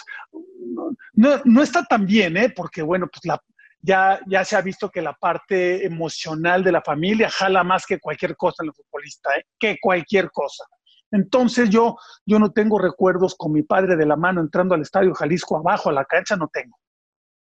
no, 1.43 1.61
está 1.61 1.83
tan 1.83 2.05
bien, 2.05 2.37
¿eh? 2.37 2.49
Porque, 2.49 2.81
bueno, 2.81 3.07
pues 3.07 3.25
la, 3.25 3.41
ya, 3.81 4.19
ya 4.25 4.43
se 4.45 4.55
ha 4.55 4.61
visto 4.61 4.89
que 4.89 5.01
la 5.01 5.13
parte 5.13 5.85
emocional 5.85 6.63
de 6.63 6.71
la 6.71 6.81
familia 6.81 7.29
jala 7.29 7.63
más 7.63 7.85
que 7.85 7.99
cualquier 7.99 8.35
cosa 8.35 8.63
en 8.63 8.69
el 8.69 8.73
futbolista, 8.73 9.35
¿eh? 9.37 9.45
que 9.59 9.77
cualquier 9.79 10.31
cosa. 10.31 10.63
Entonces 11.11 11.69
yo, 11.69 11.97
yo 12.25 12.39
no 12.39 12.51
tengo 12.51 12.79
recuerdos 12.79 13.35
con 13.35 13.51
mi 13.53 13.63
padre 13.63 13.95
de 13.95 14.05
la 14.05 14.15
mano 14.15 14.41
entrando 14.41 14.75
al 14.75 14.81
Estadio 14.81 15.13
Jalisco 15.13 15.57
abajo 15.57 15.89
a 15.89 15.93
la 15.93 16.05
cancha, 16.05 16.35
no 16.35 16.47
tengo. 16.47 16.77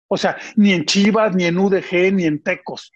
O 0.07 0.17
sea, 0.17 0.37
ni 0.55 0.73
en 0.73 0.85
Chivas, 0.85 1.35
ni 1.35 1.45
en 1.45 1.57
UDG, 1.57 2.13
ni 2.13 2.25
en 2.25 2.41
Tecos. 2.41 2.91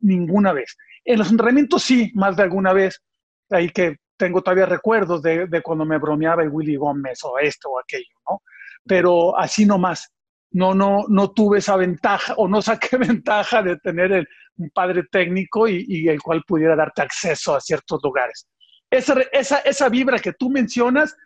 Ninguna 0.00 0.52
vez. 0.52 0.76
En 1.04 1.18
los 1.18 1.30
entrenamientos 1.30 1.82
sí, 1.82 2.10
más 2.14 2.36
de 2.36 2.42
alguna 2.44 2.72
vez. 2.72 3.02
Ahí 3.50 3.70
que 3.70 3.96
tengo 4.16 4.42
todavía 4.42 4.66
recuerdos 4.66 5.22
de, 5.22 5.46
de 5.46 5.62
cuando 5.62 5.84
me 5.84 5.98
bromeaba 5.98 6.42
el 6.42 6.50
Willy 6.50 6.76
Gómez 6.76 7.20
o 7.24 7.38
esto 7.38 7.70
o 7.70 7.78
aquello, 7.78 8.14
¿no? 8.28 8.42
Pero 8.84 9.38
así 9.38 9.66
nomás. 9.66 10.10
No, 10.50 10.74
no, 10.74 11.04
no 11.08 11.32
tuve 11.32 11.58
esa 11.58 11.76
ventaja 11.76 12.32
o 12.38 12.48
no 12.48 12.62
saqué 12.62 12.96
ventaja 12.96 13.62
de 13.62 13.76
tener 13.76 14.12
el, 14.12 14.28
un 14.56 14.70
padre 14.70 15.04
técnico 15.10 15.68
y, 15.68 15.84
y, 15.86 16.08
el 16.08 16.22
cual 16.22 16.42
pudiera 16.46 16.74
darte 16.74 17.02
acceso 17.02 17.54
a 17.54 17.60
ciertos 17.60 18.00
lugares. 18.02 18.46
Esa, 18.90 19.20
esa, 19.32 19.58
esa 19.58 19.88
vibra 19.88 20.18
que 20.18 20.32
tú 20.32 20.50
mencionas 20.50 21.16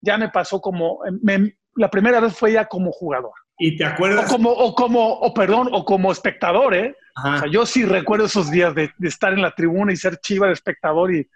ya 0.00 0.16
me 0.16 0.28
pasó 0.28 0.60
como, 0.60 1.00
me, 1.22 1.56
la 1.76 1.90
primera 1.90 2.20
vez 2.20 2.36
fue 2.36 2.52
ya 2.52 2.66
como 2.66 2.92
jugador. 2.92 3.32
¿Y 3.58 3.76
te 3.76 3.84
acuerdas? 3.84 4.26
O 4.26 4.28
como, 4.28 4.50
o 4.50 4.74
como, 4.74 5.12
o 5.14 5.34
perdón, 5.34 5.68
o 5.72 5.84
como 5.84 6.10
espectador, 6.10 6.74
¿eh? 6.74 6.96
O 7.16 7.38
sea, 7.38 7.46
yo 7.50 7.66
sí 7.66 7.84
recuerdo 7.84 8.24
esos 8.24 8.50
días 8.50 8.74
de, 8.74 8.90
de, 8.96 9.08
estar 9.08 9.32
en 9.32 9.42
la 9.42 9.54
tribuna 9.54 9.92
y 9.92 9.96
ser 9.96 10.16
chiva 10.18 10.46
de 10.46 10.54
espectador 10.54 11.14
y 11.14 11.28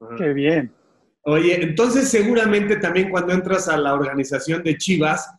Ajá. 0.00 0.16
qué 0.16 0.32
bien. 0.32 0.74
Oye, 1.22 1.62
entonces 1.62 2.08
seguramente 2.08 2.76
también 2.76 3.10
cuando 3.10 3.32
entras 3.32 3.68
a 3.68 3.76
la 3.76 3.94
organización 3.94 4.62
de 4.62 4.76
Chivas, 4.76 5.30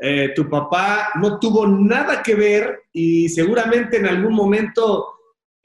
eh, 0.00 0.32
tu 0.34 0.48
papá 0.48 1.10
no 1.16 1.38
tuvo 1.38 1.66
nada 1.66 2.22
que 2.22 2.34
ver 2.34 2.84
y 2.92 3.28
seguramente 3.28 3.98
en 3.98 4.06
algún 4.06 4.32
momento 4.32 5.17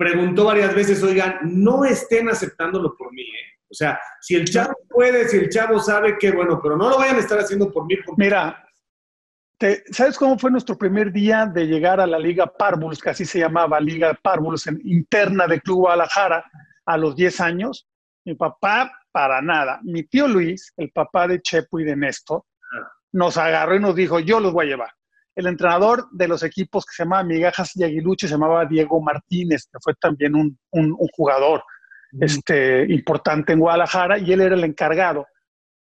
preguntó 0.03 0.45
varias 0.45 0.75
veces, 0.75 1.01
oigan, 1.01 1.39
no 1.43 1.85
estén 1.85 2.29
aceptándolo 2.29 2.95
por 2.97 3.11
mí, 3.13 3.21
¿eh? 3.21 3.53
O 3.71 3.73
sea, 3.73 3.99
si 4.21 4.35
el 4.35 4.45
chavo 4.45 4.75
puede, 4.89 5.27
si 5.29 5.37
el 5.37 5.49
chavo 5.49 5.79
sabe 5.79 6.17
que 6.19 6.31
bueno, 6.31 6.59
pero 6.61 6.77
no 6.77 6.89
lo 6.89 6.97
vayan 6.97 7.15
a 7.15 7.19
estar 7.19 7.39
haciendo 7.39 7.71
por 7.71 7.85
mí. 7.85 7.95
Porque... 8.05 8.21
Mira, 8.21 8.63
te, 9.57 9.83
¿sabes 9.91 10.17
cómo 10.17 10.37
fue 10.37 10.51
nuestro 10.51 10.77
primer 10.77 11.11
día 11.11 11.47
de 11.47 11.65
llegar 11.65 11.99
a 11.99 12.05
la 12.05 12.19
Liga 12.19 12.45
Párvulos, 12.45 13.01
que 13.01 13.09
así 13.09 13.25
se 13.25 13.39
llamaba, 13.39 13.79
Liga 13.79 14.13
Párvulos, 14.21 14.67
en, 14.67 14.79
interna 14.83 15.47
de 15.47 15.61
Club 15.61 15.77
Guadalajara, 15.77 16.45
a 16.85 16.97
los 16.97 17.15
10 17.15 17.39
años? 17.39 17.87
Mi 18.25 18.35
papá, 18.35 18.91
para 19.11 19.41
nada. 19.41 19.79
Mi 19.83 20.03
tío 20.03 20.27
Luis, 20.27 20.73
el 20.77 20.91
papá 20.91 21.27
de 21.27 21.41
Chepo 21.41 21.79
y 21.79 21.85
de 21.85 21.95
Néstor, 21.95 22.43
ah. 22.73 22.91
nos 23.13 23.37
agarró 23.37 23.75
y 23.75 23.79
nos 23.79 23.95
dijo, 23.95 24.19
yo 24.19 24.39
los 24.39 24.53
voy 24.53 24.65
a 24.65 24.69
llevar. 24.69 24.91
El 25.35 25.47
entrenador 25.47 26.07
de 26.11 26.27
los 26.27 26.43
equipos 26.43 26.85
que 26.85 26.95
se 26.95 27.03
llamaba 27.03 27.23
Migajas 27.23 27.75
y 27.75 27.83
Aguiluche 27.83 28.27
se 28.27 28.33
llamaba 28.33 28.65
Diego 28.65 29.01
Martínez, 29.01 29.67
que 29.71 29.79
fue 29.81 29.93
también 29.95 30.35
un, 30.35 30.57
un, 30.71 30.91
un 30.91 31.07
jugador 31.15 31.63
este, 32.19 32.85
importante 32.93 33.53
en 33.53 33.59
Guadalajara 33.59 34.19
y 34.19 34.31
él 34.31 34.41
era 34.41 34.55
el 34.55 34.63
encargado. 34.63 35.25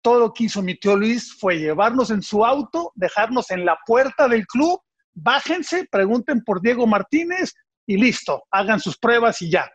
Todo 0.02 0.20
lo 0.20 0.32
que 0.32 0.44
hizo 0.44 0.62
mi 0.62 0.78
tío 0.78 0.96
Luis 0.96 1.36
fue 1.38 1.58
llevarnos 1.58 2.10
en 2.10 2.22
su 2.22 2.44
auto, 2.44 2.92
dejarnos 2.94 3.50
en 3.50 3.64
la 3.64 3.78
puerta 3.86 4.28
del 4.28 4.46
club, 4.46 4.80
bájense, 5.14 5.86
pregunten 5.90 6.42
por 6.44 6.60
Diego 6.60 6.86
Martínez 6.86 7.54
y 7.86 7.96
listo, 7.96 8.44
hagan 8.50 8.80
sus 8.80 8.98
pruebas 8.98 9.40
y 9.42 9.50
ya. 9.50 9.68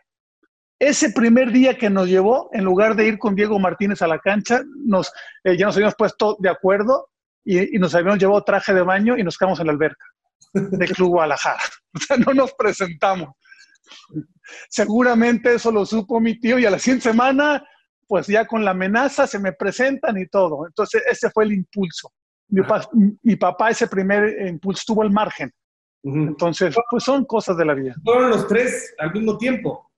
Ese 0.78 1.10
primer 1.10 1.50
día 1.50 1.76
que 1.76 1.90
nos 1.90 2.08
llevó, 2.08 2.50
en 2.52 2.64
lugar 2.64 2.96
de 2.96 3.06
ir 3.06 3.18
con 3.18 3.34
Diego 3.34 3.58
Martínez 3.58 4.02
a 4.02 4.08
la 4.08 4.18
cancha, 4.18 4.62
nos, 4.84 5.12
eh, 5.44 5.56
ya 5.56 5.66
nos 5.66 5.76
habíamos 5.76 5.94
puesto 5.96 6.36
de 6.40 6.48
acuerdo 6.48 7.10
y, 7.44 7.76
y, 7.76 7.78
nos 7.78 7.94
habíamos 7.94 8.18
llevado 8.18 8.42
traje 8.44 8.72
de 8.72 8.82
baño 8.82 9.16
y 9.16 9.22
nos 9.22 9.36
quedamos 9.36 9.60
en 9.60 9.66
la 9.66 9.72
alberca 9.72 10.04
del 10.54 10.92
Club 10.92 11.10
Guadalajara. 11.10 11.62
O 11.96 12.00
sea, 12.00 12.16
no 12.16 12.34
nos 12.34 12.52
presentamos. 12.54 13.36
Seguramente 14.68 15.54
eso 15.54 15.70
lo 15.70 15.86
supo 15.86 16.18
mi 16.18 16.40
tío 16.40 16.58
y 16.58 16.66
a 16.66 16.70
la 16.70 16.80
siguiente 16.80 17.08
semana, 17.08 17.64
pues 18.08 18.26
ya 18.26 18.44
con 18.48 18.64
la 18.64 18.72
amenaza 18.72 19.28
se 19.28 19.38
me 19.38 19.52
presentan 19.52 20.18
y 20.18 20.26
todo. 20.26 20.66
Entonces 20.66 21.04
ese 21.08 21.30
fue 21.30 21.44
el 21.44 21.52
impulso. 21.52 22.12
Mi, 22.48 22.62
pa 22.62 22.88
mi 23.22 23.36
papá 23.36 23.70
ese 23.70 23.86
primer 23.86 24.44
impulso 24.48 24.82
tuvo 24.88 25.04
el 25.04 25.10
margen. 25.10 25.52
Uh 26.02 26.12
-huh. 26.12 26.28
Entonces, 26.28 26.74
pues 26.90 27.04
son 27.04 27.24
cosas 27.26 27.56
de 27.56 27.64
la 27.64 27.74
vida. 27.74 27.94
¿Fueron 28.04 28.30
los 28.30 28.48
tres 28.48 28.92
al 28.98 29.12
mismo 29.12 29.38
tiempo? 29.38 29.92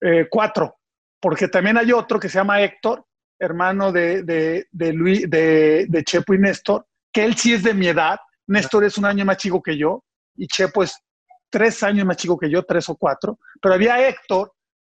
Eh, 0.00 0.26
cuatro, 0.28 0.76
porque 1.20 1.46
también 1.46 1.78
hay 1.78 1.92
otro 1.92 2.18
que 2.18 2.28
se 2.28 2.38
llama 2.38 2.60
Héctor, 2.60 3.06
hermano 3.38 3.92
de, 3.92 4.22
de, 4.22 4.66
de, 4.70 4.92
Luis, 4.92 5.28
de, 5.28 6.02
Chepo 6.04 6.34
y 6.34 6.38
Néstor, 6.38 6.86
que 7.12 7.24
él 7.24 7.36
sí 7.36 7.54
es 7.54 7.62
de 7.62 7.74
mi 7.74 7.88
edad. 7.88 8.18
Néstor 8.46 8.84
es 8.84 8.98
un 8.98 9.04
año 9.04 9.24
más 9.24 9.36
chico 9.36 9.62
que 9.62 9.76
yo 9.76 10.04
y 10.36 10.46
Chepo 10.46 10.82
es 10.82 10.96
tres 11.50 11.82
años 11.82 12.04
más 12.04 12.16
chico 12.16 12.36
que 12.36 12.50
yo, 12.50 12.64
tres 12.64 12.88
o 12.88 12.96
cuatro, 12.96 13.38
pero 13.62 13.74
había 13.74 14.08
Héctor, 14.08 14.52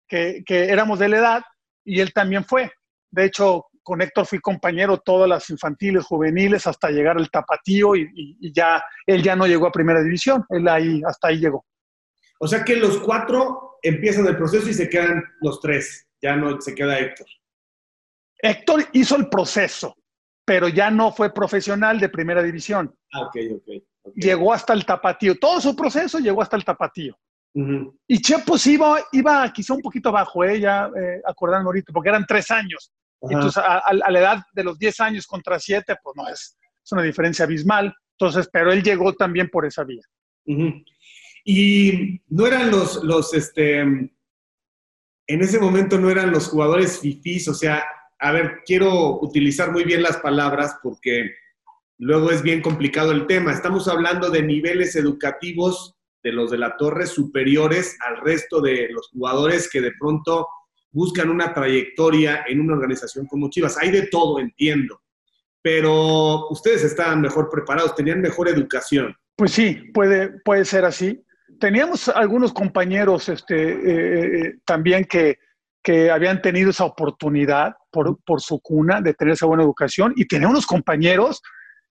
que, 0.07 0.43
que, 0.45 0.65
éramos 0.65 0.99
de 0.99 1.07
la 1.07 1.17
edad, 1.17 1.41
y 1.85 2.01
él 2.01 2.11
también 2.11 2.43
fue. 2.43 2.69
De 3.09 3.25
hecho, 3.25 3.67
con 3.81 4.01
Héctor 4.01 4.25
fui 4.25 4.39
compañero 4.39 4.97
todas 4.97 5.29
las 5.29 5.49
infantiles, 5.49 6.03
juveniles, 6.03 6.67
hasta 6.67 6.89
llegar 6.89 7.17
al 7.17 7.29
tapatío, 7.29 7.95
y, 7.95 8.09
y 8.13 8.51
ya, 8.53 8.83
él 9.05 9.23
ya 9.23 9.37
no 9.37 9.47
llegó 9.47 9.67
a 9.67 9.71
primera 9.71 10.01
división, 10.01 10.43
él 10.49 10.67
ahí, 10.67 11.01
hasta 11.07 11.29
ahí 11.29 11.37
llegó. 11.37 11.65
O 12.39 12.47
sea 12.47 12.63
que 12.63 12.75
los 12.75 12.97
cuatro 12.99 13.77
empiezan 13.81 14.27
el 14.27 14.37
proceso 14.37 14.69
y 14.69 14.73
se 14.73 14.89
quedan 14.89 15.23
los 15.41 15.59
tres, 15.59 16.07
ya 16.21 16.35
no 16.35 16.59
se 16.59 16.75
queda 16.75 16.99
Héctor. 16.99 17.27
Héctor 18.41 18.87
hizo 18.93 19.15
el 19.15 19.29
proceso, 19.29 19.95
pero 20.45 20.67
ya 20.67 20.89
no 20.89 21.11
fue 21.11 21.33
profesional 21.33 21.99
de 21.99 22.09
primera 22.09 22.41
división. 22.41 22.93
Ah. 23.13 23.27
Okay. 23.27 23.61
Llegó 24.15 24.53
hasta 24.53 24.73
el 24.73 24.85
tapatío. 24.85 25.37
Todo 25.37 25.61
su 25.61 25.75
proceso 25.75 26.19
llegó 26.19 26.41
hasta 26.41 26.55
el 26.55 26.65
tapatío. 26.65 27.15
Uh 27.53 27.61
-huh. 27.61 27.97
Y 28.07 28.21
Chepos 28.21 28.65
iba, 28.67 28.99
iba 29.11 29.51
quizá 29.51 29.73
un 29.73 29.81
poquito 29.81 30.09
abajo, 30.09 30.43
¿eh? 30.43 30.59
ya 30.59 30.89
eh, 30.95 31.21
ahorita, 31.25 31.91
porque 31.91 32.09
eran 32.09 32.25
tres 32.25 32.49
años. 32.51 32.91
Uh 33.19 33.29
-huh. 33.29 33.33
Entonces, 33.33 33.57
a, 33.57 33.79
a, 33.79 34.11
la 34.11 34.19
edad 34.19 34.43
de 34.53 34.63
los 34.63 34.77
diez 34.77 34.99
años 34.99 35.27
contra 35.27 35.59
siete, 35.59 35.95
pues 36.01 36.15
no 36.15 36.27
es, 36.27 36.57
es 36.83 36.91
una 36.91 37.01
diferencia 37.03 37.45
abismal. 37.45 37.93
Entonces, 38.17 38.49
pero 38.51 38.71
él 38.71 38.83
llegó 38.83 39.13
también 39.13 39.49
por 39.49 39.65
esa 39.65 39.83
vía. 39.83 40.03
Uh 40.45 40.53
-huh. 40.53 40.85
Y 41.43 42.21
no 42.27 42.45
eran 42.45 42.69
los, 42.69 43.03
los, 43.03 43.33
este, 43.33 43.79
en 43.81 44.11
ese 45.27 45.59
momento 45.59 45.97
no 45.97 46.09
eran 46.09 46.31
los 46.31 46.47
jugadores 46.47 46.99
fifís, 46.99 47.47
o 47.47 47.53
sea, 47.53 47.83
a 48.19 48.31
ver, 48.31 48.61
quiero 48.65 49.19
utilizar 49.21 49.71
muy 49.71 49.85
bien 49.85 50.03
las 50.03 50.17
palabras 50.17 50.77
porque 50.83 51.31
luego 51.97 52.31
es 52.31 52.41
bien 52.41 52.61
complicado 52.61 53.11
el 53.11 53.27
tema. 53.27 53.53
Estamos 53.53 53.87
hablando 53.87 54.29
de 54.29 54.43
niveles 54.43 54.95
educativos 54.95 55.95
de 56.21 56.33
los 56.33 56.51
de 56.51 56.57
la 56.57 56.75
torre 56.75 57.07
superiores 57.07 57.97
al 58.05 58.17
resto 58.17 58.59
de 58.61 58.89
los 58.89 59.07
jugadores 59.09 59.69
que 59.71 59.79
de 59.79 59.93
pronto 59.97 60.47
buscan 60.91 61.29
una 61.29 61.53
trayectoria 61.53 62.43
en 62.45 62.59
una 62.59 62.73
organización 62.73 63.25
como 63.25 63.49
Chivas. 63.49 63.77
Hay 63.77 63.89
de 63.91 64.07
todo, 64.07 64.39
entiendo, 64.39 65.01
pero 65.61 66.49
ustedes 66.49 66.83
estaban 66.83 67.21
mejor 67.21 67.49
preparados, 67.49 67.95
tenían 67.95 68.19
mejor 68.19 68.49
educación. 68.49 69.15
Pues 69.37 69.51
sí, 69.51 69.75
puede, 69.93 70.39
puede 70.43 70.65
ser 70.65 70.83
así. 70.83 71.23
Teníamos 71.57 72.09
algunos 72.09 72.51
compañeros 72.51 73.29
este, 73.29 74.47
eh, 74.47 74.55
también 74.65 75.05
que, 75.05 75.39
que 75.81 76.11
habían 76.11 76.41
tenido 76.41 76.71
esa 76.71 76.83
oportunidad 76.83 77.75
por, 77.91 78.19
por, 78.23 78.41
su 78.41 78.59
cuna 78.59 79.01
de 79.01 79.13
tener 79.13 79.33
esa 79.33 79.45
buena 79.45 79.63
educación 79.63 80.13
y 80.15 80.27
tenía 80.27 80.47
unos 80.47 80.65
compañeros 80.65 81.41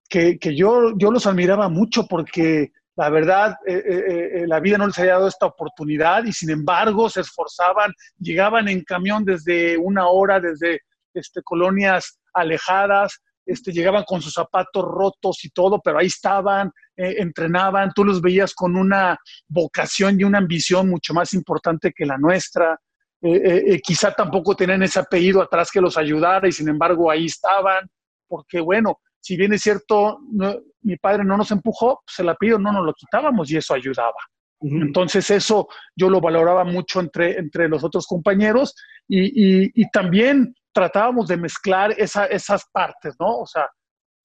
que, 0.09 0.39
que 0.39 0.57
yo, 0.57 0.97
yo 0.97 1.11
los 1.11 1.27
admiraba 1.27 1.69
mucho 1.69 2.07
porque 2.07 2.73
la 2.99 3.11
verdad 3.11 3.55
eh, 3.65 3.75
eh, 3.77 4.31
eh, 4.43 4.47
la 4.49 4.59
vida 4.59 4.77
no 4.77 4.89
les 4.89 4.99
había 4.99 5.13
dado 5.13 5.29
esta 5.29 5.47
oportunidad 5.47 6.25
y 6.25 6.33
sin 6.33 6.51
embargo 6.51 7.09
se 7.09 7.21
esforzaban, 7.21 7.93
llegaban 8.19 8.69
en 8.69 8.83
camión 8.83 9.25
desde 9.25 9.79
una 9.79 10.09
hora, 10.09 10.41
desde 10.41 10.81
este, 11.15 11.41
colonias 11.45 12.19
alejadas, 12.35 13.21
este, 13.47 13.71
llegaban 13.71 14.03
con 14.03 14.21
sus 14.21 14.35
zapatos 14.35 14.85
rotos 14.85 15.45
y 15.45 15.51
todo, 15.51 15.81
pero 15.81 15.99
ahí 15.99 16.09
estaban, 16.09 16.73
entrenaban, 16.97 17.93
tú 17.95 18.05
los 18.05 18.21
veías 18.21 18.53
con 18.53 18.75
una 18.75 19.17
vocación 19.47 20.19
y 20.19 20.25
una 20.25 20.39
ambición 20.39 20.89
mucho 20.89 21.15
más 21.15 21.33
importante 21.35 21.93
que 21.95 22.05
la 22.05 22.19
nuestra. 22.19 22.81
Eh, 23.21 23.75
eh, 23.75 23.81
quizá 23.81 24.13
tampoco 24.13 24.55
tenían 24.55 24.83
ese 24.85 25.01
apellido 25.01 25.43
atrás 25.43 25.71
que 25.73 25.81
los 25.81 25.97
ayudara 25.97 26.47
y 26.47 26.53
sin 26.53 26.69
embargo 26.69 27.11
ahí 27.11 27.27
estaban, 27.27 27.89
porque 28.29 28.61
bueno, 28.61 29.01
si 29.21 29.37
bien 29.37 29.53
es 29.53 29.63
cierto, 29.63 30.21
no, 30.31 30.55
mi 30.83 30.97
padre 30.97 31.25
no 31.25 31.37
nos 31.37 31.51
empujó, 31.51 32.01
pues 32.07 32.19
el 32.21 32.29
apellido 32.29 32.59
no 32.59 32.73
nos 32.73 32.85
lo 32.87 32.95
quitábamos 32.95 33.51
y 33.51 33.57
eso 33.57 33.75
ayudaba. 33.75 34.15
Uh 34.61 34.69
-huh. 34.69 34.83
Entonces 34.83 35.29
eso 35.31 35.69
yo 35.97 36.09
lo 36.09 36.21
valoraba 36.21 36.65
mucho 36.65 37.01
entre, 37.01 37.39
entre 37.39 37.69
los 37.69 37.83
otros 37.83 38.07
compañeros 38.07 38.75
y, 39.09 39.65
y, 39.65 39.71
y 39.75 39.91
también 39.91 40.55
tratábamos 40.73 41.27
de 41.27 41.37
mezclar 41.37 41.95
esa, 41.99 42.27
esas 42.27 42.65
partes, 42.73 43.17
¿no? 43.19 43.39
O 43.39 43.47
sea, 43.47 43.69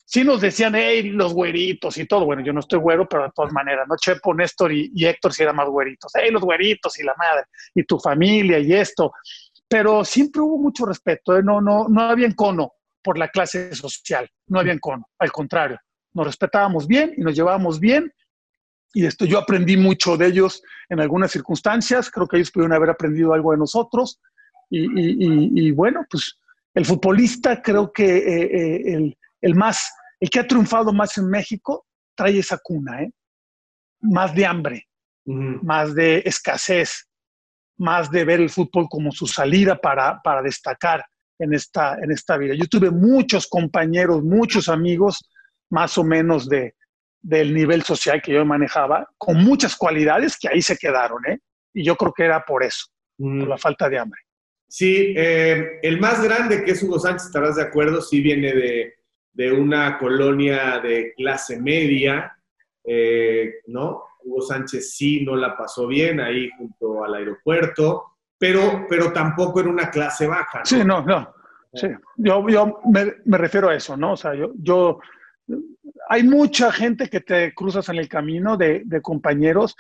sí 0.06 0.24
nos 0.24 0.42
decían, 0.42 0.76
hey, 0.76 1.04
los 1.04 1.34
güeritos 1.34 1.98
y 1.98 2.06
todo. 2.06 2.26
Bueno, 2.26 2.44
yo 2.44 2.54
no 2.54 2.60
estoy 2.60 2.80
güero, 2.80 3.08
pero 3.08 3.24
de 3.24 3.32
todas 3.36 3.52
maneras, 3.54 3.88
¿no? 3.88 3.96
Chepo, 3.96 4.34
Néstor 4.34 4.72
y, 4.72 4.92
Héctor 4.96 5.34
sí 5.34 5.44
eran 5.44 5.56
más 5.56 5.68
güeritos. 5.68 6.12
Hey, 6.16 6.32
los 6.32 6.42
güeritos 6.42 7.00
y 7.00 7.04
la 7.04 7.16
madre, 7.18 7.46
y 7.76 7.84
tu 7.84 8.00
familia 8.00 8.60
y 8.60 8.74
esto. 8.74 9.12
Pero 9.68 10.06
siempre 10.06 10.42
hubo 10.42 10.58
mucho 10.58 10.86
respeto, 10.86 11.38
¿eh? 11.38 11.44
no, 11.44 11.62
no, 11.62 11.88
no 11.88 12.02
había 12.02 12.28
encono 12.28 12.74
por 13.04 13.18
la 13.18 13.28
clase 13.28 13.74
social, 13.76 14.30
no 14.48 14.60
había 14.60 14.74
encono, 14.74 15.10
al 15.20 15.32
contrario, 15.32 15.78
nos 16.14 16.26
respetábamos 16.26 16.88
bien 16.88 17.14
y 17.18 17.22
nos 17.22 17.36
llevábamos 17.36 17.80
bien. 17.80 18.12
Y 18.94 19.06
esto 19.06 19.26
yo 19.26 19.40
aprendí 19.40 19.76
mucho 19.76 20.16
de 20.18 20.28
ellos 20.28 20.62
en 20.88 21.00
algunas 21.00 21.32
circunstancias, 21.32 22.12
creo 22.12 22.28
que 22.28 22.38
ellos 22.38 22.52
pudieron 22.52 22.74
haber 22.74 22.92
aprendido 22.92 23.34
algo 23.34 23.52
de 23.52 23.58
nosotros. 23.58 24.20
Y, 24.70 25.72
bueno, 25.72 26.06
pues 26.10 26.40
el 26.74 26.86
futbolista 26.86 27.62
creo 27.62 27.92
que 27.92 28.18
eh, 28.18 28.44
eh, 28.44 28.94
el, 28.94 29.18
el 29.44 29.56
más, 29.56 29.94
el 30.20 30.30
que 30.30 30.40
ha 30.40 30.48
triunfado 30.48 30.94
más 30.94 31.18
en 31.18 31.30
México, 31.30 31.86
trae 32.16 32.40
esa 32.40 32.58
cuna, 32.58 33.04
¿eh? 33.04 33.12
Más 34.00 34.34
de 34.34 34.46
hambre, 34.46 34.88
más 35.26 35.94
de 35.94 36.24
escasez, 36.26 37.10
más 37.78 38.10
de 38.10 38.24
ver 38.24 38.40
el 38.40 38.50
fútbol 38.50 38.88
como 38.90 39.12
su 39.12 39.28
salida 39.28 39.76
para, 39.76 40.22
para 40.24 40.42
destacar 40.42 41.06
en 41.40 41.54
esta, 41.54 41.98
en 42.02 42.12
esta 42.12 42.38
vida. 42.38 42.54
Yo 42.56 42.68
tuve 42.68 42.90
muchos 42.90 43.48
compañeros, 43.48 44.24
muchos 44.24 44.70
amigos, 44.70 45.30
más 45.70 45.98
o 45.98 46.04
menos 46.04 46.48
de, 46.48 46.76
del 47.22 47.54
nivel 47.54 47.84
social 47.84 48.22
que 48.22 48.34
yo 48.34 48.46
manejaba, 48.46 49.10
con 49.18 49.44
muchas 49.44 49.76
cualidades 49.76 50.38
que 50.38 50.48
ahí 50.48 50.62
se 50.62 50.78
quedaron, 50.78 51.20
¿eh? 51.28 51.40
Y 51.74 51.84
yo 51.84 51.96
creo 51.98 52.14
que 52.14 52.24
era 52.24 52.46
por 52.46 52.64
eso, 52.64 52.86
por 53.18 53.48
la 53.48 53.58
falta 53.58 53.90
de 53.90 54.00
hambre. 54.00 54.22
Sí, 54.70 55.14
eh, 55.18 55.80
el 55.82 56.00
más 56.00 56.24
grande 56.24 56.64
que 56.64 56.72
es 56.72 56.84
Hugo 56.84 57.00
Sánchez, 57.00 57.28
estarás 57.28 57.58
de 57.58 57.64
acuerdo, 57.64 58.02
sí 58.02 58.22
viene 58.22 58.54
de, 58.54 58.94
de 59.34 59.52
una 59.52 59.98
colonia 59.98 60.80
de 60.80 61.14
clase 61.16 61.60
media, 61.60 62.38
eh, 62.84 63.56
¿no? 63.68 64.04
Hugo 64.24 64.42
Sánchez 64.42 64.96
sí 64.96 65.26
no 65.26 65.36
la 65.36 65.58
pasó 65.58 65.88
bien 65.88 66.20
ahí 66.20 66.50
junto 66.58 67.04
al 67.04 67.16
aeropuerto, 67.16 68.14
pero, 68.38 68.86
pero 68.88 69.12
tampoco 69.12 69.60
era 69.60 69.70
una 69.70 69.90
clase 69.90 70.28
baja. 70.28 70.60
¿no? 70.60 70.66
Sí, 70.66 70.84
no, 70.84 71.02
no. 71.04 71.34
Sí. 71.74 71.88
Yo, 72.18 72.48
yo 72.50 72.80
me, 72.86 73.16
me, 73.26 73.38
refiero 73.38 73.70
a 73.70 73.76
eso, 73.76 73.98
¿no? 73.98 74.14
O 74.14 74.18
sea, 74.18 74.36
yo, 74.36 74.52
yo, 74.56 75.00
hay 76.08 76.24
mucha 76.24 76.72
gente 76.72 77.10
que 77.10 77.22
te 77.22 77.54
cruzas 77.54 77.90
en 77.90 77.98
el 77.98 78.08
camino 78.08 78.56
de, 78.58 78.84
de 78.86 79.02
compañeros 79.02 79.76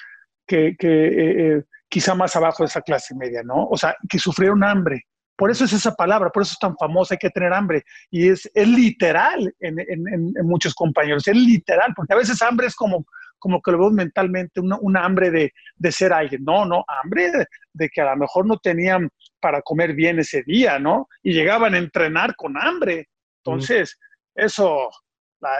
que, 0.47 0.75
que 0.77 0.87
eh, 0.87 1.57
eh, 1.57 1.63
quizá 1.87 2.15
más 2.15 2.35
abajo 2.35 2.63
de 2.63 2.67
esa 2.67 2.81
clase 2.81 3.15
media, 3.15 3.43
¿no? 3.43 3.67
O 3.67 3.77
sea, 3.77 3.95
que 4.09 4.17
sufrieron 4.17 4.63
hambre, 4.63 5.05
por 5.43 5.51
eso 5.51 5.65
es 5.65 5.73
esa 5.73 5.93
palabra, 5.93 6.29
por 6.29 6.43
eso 6.43 6.53
es 6.53 6.57
tan 6.57 6.77
famosa, 6.77 7.15
hay 7.15 7.17
que 7.17 7.29
tener 7.29 7.51
hambre. 7.51 7.83
Y 8.09 8.29
es, 8.29 8.49
es 8.53 8.65
literal 8.65 9.53
en, 9.59 9.77
en, 9.77 10.07
en, 10.07 10.47
muchos 10.47 10.73
compañeros, 10.73 11.27
es 11.27 11.35
literal, 11.35 11.91
porque 11.93 12.13
a 12.13 12.15
veces 12.15 12.41
hambre 12.41 12.67
es 12.67 12.75
como, 12.75 13.05
como 13.39 13.61
que 13.61 13.73
lo 13.73 13.79
veo 13.79 13.91
mentalmente, 13.91 14.61
una, 14.61 15.03
hambre 15.03 15.31
de, 15.31 15.51
de, 15.75 15.91
ser 15.91 16.13
alguien. 16.13 16.45
No, 16.45 16.65
no, 16.65 16.85
hambre 16.87 17.29
de, 17.73 17.89
que 17.89 17.99
a 17.99 18.11
lo 18.11 18.15
mejor 18.15 18.47
no 18.47 18.57
tenían 18.57 19.09
para 19.41 19.61
comer 19.61 19.93
bien 19.93 20.17
ese 20.17 20.43
día, 20.43 20.79
¿no? 20.79 21.09
Y 21.21 21.33
llegaban 21.33 21.73
a 21.73 21.79
entrenar 21.79 22.37
con 22.37 22.55
hambre. 22.57 23.09
Entonces, 23.43 23.99
eso, 24.35 24.87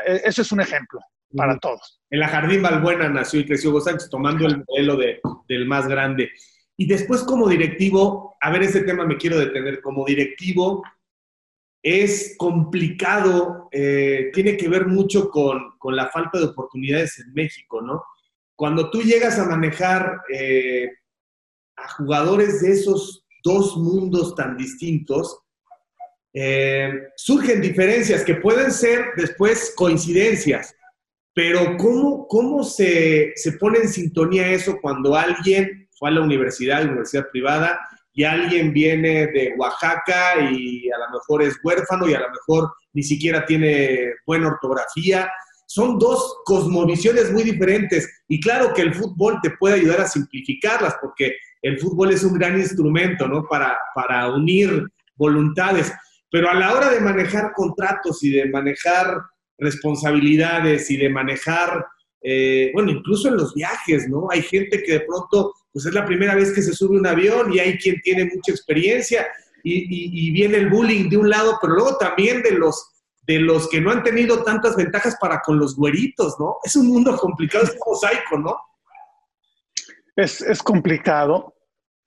e, 0.08 0.22
eso 0.24 0.44
es 0.44 0.52
un 0.54 0.62
ejemplo 0.62 1.02
para 1.36 1.58
todos. 1.58 2.00
En 2.10 2.22
la 2.22 2.30
Jardín 2.30 2.62
Balbuena 2.62 3.10
nació 3.10 3.42
y 3.42 3.46
creció 3.46 3.72
Hugo 3.72 3.82
Sánchez, 3.82 4.10
tomando 4.10 4.48
el 4.48 4.64
modelo 4.66 4.96
de, 4.96 5.20
del 5.50 5.66
más 5.66 5.90
grande. 5.90 6.32
Y 6.78 6.88
después 6.88 7.24
como 7.24 7.48
directivo, 7.48 8.36
a 8.42 8.52
ver, 8.52 8.64
ese 8.64 8.82
tema 8.82 9.06
me 9.06 9.18
quiero 9.18 9.38
detener, 9.38 9.82
como 9.82 10.06
directivo 10.06 10.84
es 11.84 12.36
complicado, 12.38 13.68
eh, 13.72 14.32
tiene 14.34 14.56
que 14.56 14.70
ver 14.70 14.88
mucho 14.88 15.30
con, 15.30 15.78
con, 15.78 15.98
la 15.98 16.10
falta 16.10 16.40
de 16.40 16.46
oportunidades 16.46 17.20
en 17.20 17.34
México, 17.34 17.82
¿no? 17.82 18.02
Cuando 18.56 18.90
tú 18.90 19.02
llegas 19.02 19.38
a 19.38 19.46
manejar 19.46 20.22
eh, 20.34 20.90
a 21.76 21.90
jugadores 21.90 22.62
de 22.62 22.72
esos 22.72 23.26
dos 23.44 23.76
mundos 23.76 24.34
tan 24.36 24.56
distintos, 24.56 25.42
eh, 26.34 26.90
surgen 27.18 27.62
diferencias 27.62 28.24
que 28.24 28.36
pueden 28.36 28.72
ser 28.72 29.08
después 29.18 29.74
coincidencias, 29.76 30.74
pero 31.34 31.76
¿cómo, 31.78 32.28
cómo 32.28 32.64
se, 32.64 33.34
se 33.36 33.52
pone 33.54 33.80
en 33.80 33.90
sintonía 33.90 34.52
eso 34.54 34.80
cuando 34.82 35.16
alguien 35.16 35.83
a 36.02 36.12
la 36.12 36.22
universidad, 36.22 36.84
universidad 36.84 37.30
privada, 37.32 37.80
y 38.14 38.24
alguien 38.24 38.74
viene 38.74 39.28
de 39.28 39.54
Oaxaca 39.58 40.40
y 40.52 40.90
a 40.92 40.98
lo 41.00 41.18
mejor 41.18 41.42
es 41.42 41.58
huérfano 41.64 42.08
y 42.08 42.14
a 42.14 42.20
lo 42.20 42.30
mejor 42.30 42.72
ni 42.94 43.02
siquiera 43.02 43.46
tiene 43.46 44.14
buena 44.26 44.50
ortografía. 44.50 45.32
Son 45.66 45.98
dos 45.98 46.42
cosmovisiones 46.46 47.32
muy 47.32 47.44
diferentes 47.44 48.24
y 48.28 48.40
claro 48.40 48.74
que 48.74 48.84
el 48.84 48.94
fútbol 48.94 49.40
te 49.42 49.52
puede 49.52 49.76
ayudar 49.76 50.02
a 50.02 50.08
simplificarlas 50.08 50.96
porque 51.02 51.36
el 51.64 51.80
fútbol 51.80 52.12
es 52.12 52.24
un 52.24 52.38
gran 52.38 52.58
instrumento 52.60 53.28
¿no? 53.28 53.46
para, 53.48 53.80
para 53.96 54.30
unir 54.30 54.88
voluntades, 55.16 55.92
pero 56.30 56.50
a 56.50 56.54
la 56.54 56.74
hora 56.74 56.92
de 56.92 57.00
manejar 57.00 57.54
contratos 57.54 58.24
y 58.24 58.32
de 58.32 58.50
manejar 58.50 59.22
responsabilidades 59.58 60.92
y 60.92 60.98
de 60.98 61.10
manejar, 61.10 61.86
eh, 62.22 62.72
bueno, 62.74 62.92
incluso 62.92 63.30
en 63.30 63.38
los 63.38 63.54
viajes, 63.54 64.10
¿no? 64.10 64.28
Hay 64.30 64.42
gente 64.42 64.84
que 64.84 64.94
de 64.94 65.00
pronto 65.02 65.54
pues 65.74 65.88
es 65.88 65.94
la 65.94 66.06
primera 66.06 66.36
vez 66.36 66.54
que 66.54 66.62
se 66.62 66.74
sube 66.74 66.98
un 66.98 67.08
avión 67.08 67.52
y 67.52 67.60
hay 67.60 67.78
quien 67.80 68.00
tiene 68.02 68.26
mucha 68.26 68.52
experiencia 68.52 69.28
y, 69.64 70.32
viene 70.32 70.58
el 70.58 70.70
bullying 70.70 71.10
de 71.10 71.18
un 71.18 71.30
lado, 71.30 71.58
pero 71.62 71.74
luego 71.74 71.98
también 71.98 72.44
de 72.44 72.52
los, 72.52 72.92
de 73.22 73.40
los 73.40 73.70
que 73.70 73.80
no 73.80 73.92
han 73.92 74.04
tenido 74.04 74.44
tantas 74.44 74.76
ventajas 74.76 75.18
para 75.20 75.40
con 75.40 75.58
los 75.58 75.76
güeritos, 75.76 76.36
¿no? 76.38 76.58
Es 76.64 76.76
un 76.76 76.88
mundo 76.88 77.16
complicado, 77.18 77.64
es 77.64 77.72
un 77.72 77.80
mosaico, 77.86 78.38
¿no? 78.40 78.58
Es, 80.16 80.42
es 80.42 80.62
complicado. 80.62 81.56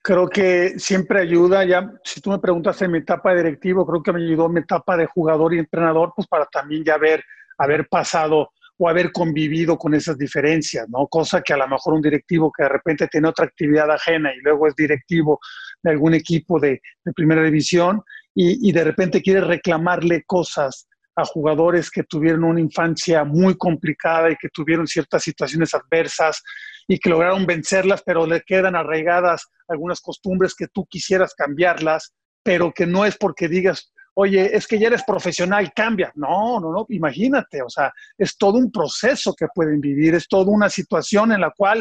Creo 0.03 0.29
que 0.29 0.79
siempre 0.79 1.21
ayuda, 1.21 1.65
ya 1.65 1.91
si 2.05 2.21
tú 2.21 2.31
me 2.31 2.39
preguntas 2.39 2.81
en 2.83 2.93
mi 2.93 2.99
etapa 2.99 3.31
de 3.31 3.39
directivo, 3.39 3.87
creo 3.87 4.03
que 4.03 4.13
me 4.13 4.23
ayudó 4.23 4.49
mi 4.49 4.61
etapa 4.61 4.97
de 4.97 5.07
jugador 5.07 5.55
y 5.55 5.59
entrenador, 5.59 6.13
pues 6.15 6.29
para 6.29 6.45
también 6.47 6.85
ya 6.85 6.99
ver, 6.99 7.25
haber 7.59 7.89
pasado 7.89 8.51
o 8.79 8.89
haber 8.89 9.11
convivido 9.11 9.79
con 9.79 9.95
esas 9.95 10.19
diferencias, 10.19 10.87
¿no? 10.89 11.07
Cosa 11.07 11.41
que 11.41 11.53
a 11.53 11.57
lo 11.57 11.67
mejor 11.69 11.95
un 11.95 12.03
directivo 12.03 12.53
que 12.55 12.65
de 12.65 12.69
repente 12.69 13.09
tiene 13.09 13.29
otra 13.29 13.47
actividad 13.47 13.91
ajena 13.91 14.33
y 14.35 14.41
luego 14.43 14.69
es 14.69 14.75
directivo 14.75 15.41
de 15.83 15.93
algún 15.93 16.15
equipo 16.15 16.61
de, 16.61 16.81
primera 17.15 17.43
división 17.43 18.03
y, 18.35 18.71
de 18.71 18.85
repente 18.85 19.23
quiere 19.23 19.41
reclamarle 19.41 20.25
cosas 20.27 20.89
a 21.15 21.25
jugadores 21.25 21.91
que 21.91 22.03
tuvieron 22.03 22.45
una 22.45 22.61
infancia 22.61 23.25
muy 23.25 23.57
complicada 23.57 24.31
y 24.31 24.37
que 24.37 24.51
tuvieron 24.51 24.87
ciertas 24.87 25.23
situaciones 25.23 25.73
adversas 25.73 26.43
y 26.87 26.99
que 26.99 27.09
lograron 27.09 27.47
vencerlas, 27.47 28.03
pero 28.05 28.27
le 28.27 28.43
quedan 28.43 28.77
arraigadas 28.77 29.47
algunas 29.69 30.03
costumbres 30.03 30.55
que 30.55 30.69
tú 30.69 30.85
quisieras 30.85 31.35
cambiarlas, 31.35 32.13
pero 32.43 32.73
que 32.73 32.87
no 32.87 33.07
es 33.07 33.17
porque 33.17 33.49
digas, 33.49 33.91
oye, 34.19 34.57
es 34.57 34.67
que 34.67 34.79
ya 34.79 34.87
eres 34.87 35.05
profesional, 35.05 35.73
cambia. 35.75 36.11
No, 36.15 36.59
no, 36.59 36.73
no, 36.73 36.87
imagínate, 36.89 37.61
o 37.63 37.69
sea, 37.69 37.93
es 38.17 38.37
todo 38.37 38.59
un 38.59 38.73
proceso 38.73 39.35
que 39.35 39.47
pueden 39.55 39.81
vivir, 39.81 40.15
es 40.15 40.27
toda 40.27 40.51
una 40.51 40.71
situación 40.71 41.33
en 41.33 41.41
la 41.43 41.51
cual 41.51 41.81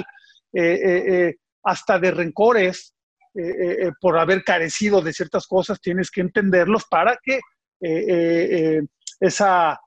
eh, 0.54 0.62
eh, 0.62 1.04
eh, 1.08 1.36
hasta 1.64 2.00
de 2.00 2.12
rencores 2.12 2.92
por 4.00 4.18
haber 4.18 4.46
carecido 4.46 5.02
de 5.02 5.12
ciertas 5.12 5.46
cosas 5.46 5.82
tienes 5.82 6.10
que 6.10 6.22
entenderlos 6.22 6.86
para 6.90 7.20
que 7.22 7.42
esa 9.20 9.78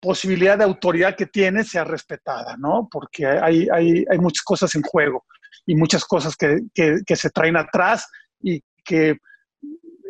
posibilidad 0.00 0.56
de 0.56 0.62
autoridad 0.62 1.16
que 1.16 1.26
tienes 1.26 1.68
sea 1.68 1.82
respetada, 1.82 2.56
¿no? 2.56 2.88
Porque 2.88 3.26
hay, 3.26 3.66
hay, 3.72 4.04
hay 4.08 4.18
muchas 4.18 4.44
cosas 4.44 4.72
en 4.76 4.82
juego 4.82 5.24
y 5.66 5.74
muchas 5.74 6.04
cosas 6.04 6.36
que, 6.36 6.60
que, 6.72 6.98
que 7.04 7.16
se 7.16 7.30
traen 7.30 7.56
atrás 7.56 8.06
y 8.40 8.62
que 8.84 9.16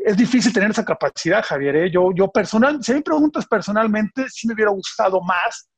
es 0.04 0.16
difícil 0.16 0.52
tener 0.52 0.70
esa 0.70 0.84
capacidad, 0.84 1.44
Javier. 1.44 1.76
¿eh? 1.76 1.90
Yo, 1.90 2.10
yo 2.14 2.28
personal, 2.28 2.82
si 2.82 2.92
me 2.92 3.02
preguntas 3.02 3.46
personalmente, 3.46 4.28
sí 4.28 4.46
me 4.46 4.54
hubiera 4.54 4.70
gustado 4.70 5.20
más 5.22 5.68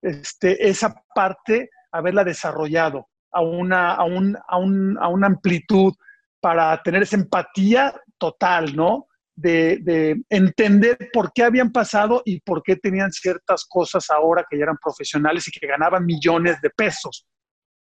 este, 0.00 0.68
esa 0.68 0.94
parte, 1.14 1.70
haberla 1.92 2.24
desarrollado 2.24 3.08
a 3.32 3.40
una, 3.40 3.94
a, 3.94 4.04
un, 4.04 4.36
a, 4.48 4.58
un, 4.58 4.98
a 4.98 5.08
una 5.08 5.26
amplitud 5.26 5.92
para 6.40 6.82
tener 6.82 7.02
esa 7.02 7.16
empatía 7.16 7.94
total, 8.18 8.74
¿no? 8.74 9.06
De, 9.34 9.78
de, 9.82 10.22
entender 10.28 10.98
por 11.12 11.32
qué 11.32 11.44
habían 11.44 11.72
pasado 11.72 12.22
y 12.24 12.40
por 12.40 12.62
qué 12.62 12.76
tenían 12.76 13.10
ciertas 13.10 13.64
cosas 13.64 14.10
ahora 14.10 14.44
que 14.48 14.58
ya 14.58 14.64
eran 14.64 14.76
profesionales 14.76 15.48
y 15.48 15.50
que 15.50 15.66
ganaban 15.66 16.04
millones 16.04 16.60
de 16.60 16.70
pesos. 16.70 17.26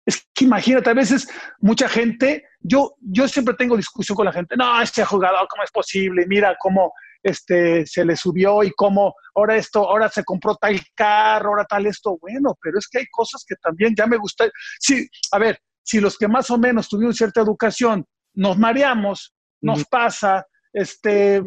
Es 0.06 0.28
que 0.34 0.46
imagínate, 0.46 0.90
a 0.90 0.94
veces 0.94 1.28
mucha 1.60 1.88
gente, 1.88 2.46
yo, 2.60 2.96
yo 3.00 3.28
siempre 3.28 3.56
tengo 3.56 3.78
discusión 3.78 4.16
con 4.16 4.26
la 4.26 4.34
gente, 4.34 4.56
no, 4.58 4.82
este 4.82 5.06
jugador, 5.06 5.48
¿cómo 5.50 5.64
es 5.64 5.72
posible? 5.72 6.26
Mira 6.28 6.58
cómo 6.60 6.94
este, 7.24 7.86
se 7.86 8.04
le 8.04 8.18
subió 8.18 8.64
y 8.64 8.72
cómo 8.72 9.16
ahora 9.34 9.56
esto, 9.56 9.80
ahora 9.80 10.10
se 10.10 10.24
compró 10.24 10.56
tal 10.56 10.80
carro, 10.94 11.50
ahora 11.50 11.66
tal 11.66 11.88
esto. 11.88 12.18
Bueno, 12.20 12.58
pero 12.62 12.78
es 12.78 12.88
que 12.88 13.00
hay 13.00 13.06
cosas 13.10 13.44
que 13.48 13.56
también 13.56 13.96
ya 13.96 14.06
me 14.06 14.18
gustan. 14.18 14.52
Sí, 14.80 15.08
a 15.32 15.40
ver, 15.40 15.58
si 15.82 16.00
los 16.00 16.18
que 16.18 16.28
más 16.28 16.50
o 16.52 16.58
menos 16.58 16.90
tuvieron 16.90 17.14
cierta 17.14 17.42
educación 17.42 18.06
nos 18.36 18.58
mareamos, 18.58 19.34
nos 19.62 19.86
pasa, 19.86 20.46
este, 20.74 21.42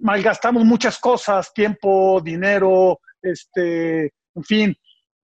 malgastamos 0.00 0.64
muchas 0.64 0.98
cosas, 0.98 1.52
tiempo, 1.52 2.20
dinero, 2.20 2.98
este, 3.22 4.12
en 4.34 4.44
fin, 4.44 4.76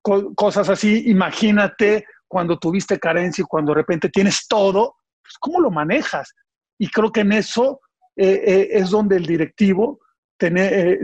cosas 0.02 0.68
así. 0.68 1.10
Imagínate 1.10 2.06
cuando 2.28 2.58
tuviste 2.58 2.98
carencia 2.98 3.42
y 3.42 3.46
cuando 3.46 3.72
de 3.72 3.76
repente 3.76 4.08
tienes 4.08 4.46
todo, 4.48 4.96
pues, 5.22 5.34
¿cómo 5.38 5.60
lo 5.60 5.70
manejas? 5.70 6.32
Y 6.78 6.88
creo 6.88 7.12
que 7.12 7.20
en 7.20 7.32
eso 7.32 7.80
eh, 8.16 8.42
eh, 8.46 8.68
es 8.72 8.90
donde 8.90 9.16
el 9.16 9.26
directivo 9.26 10.00
tiene, 10.38 10.98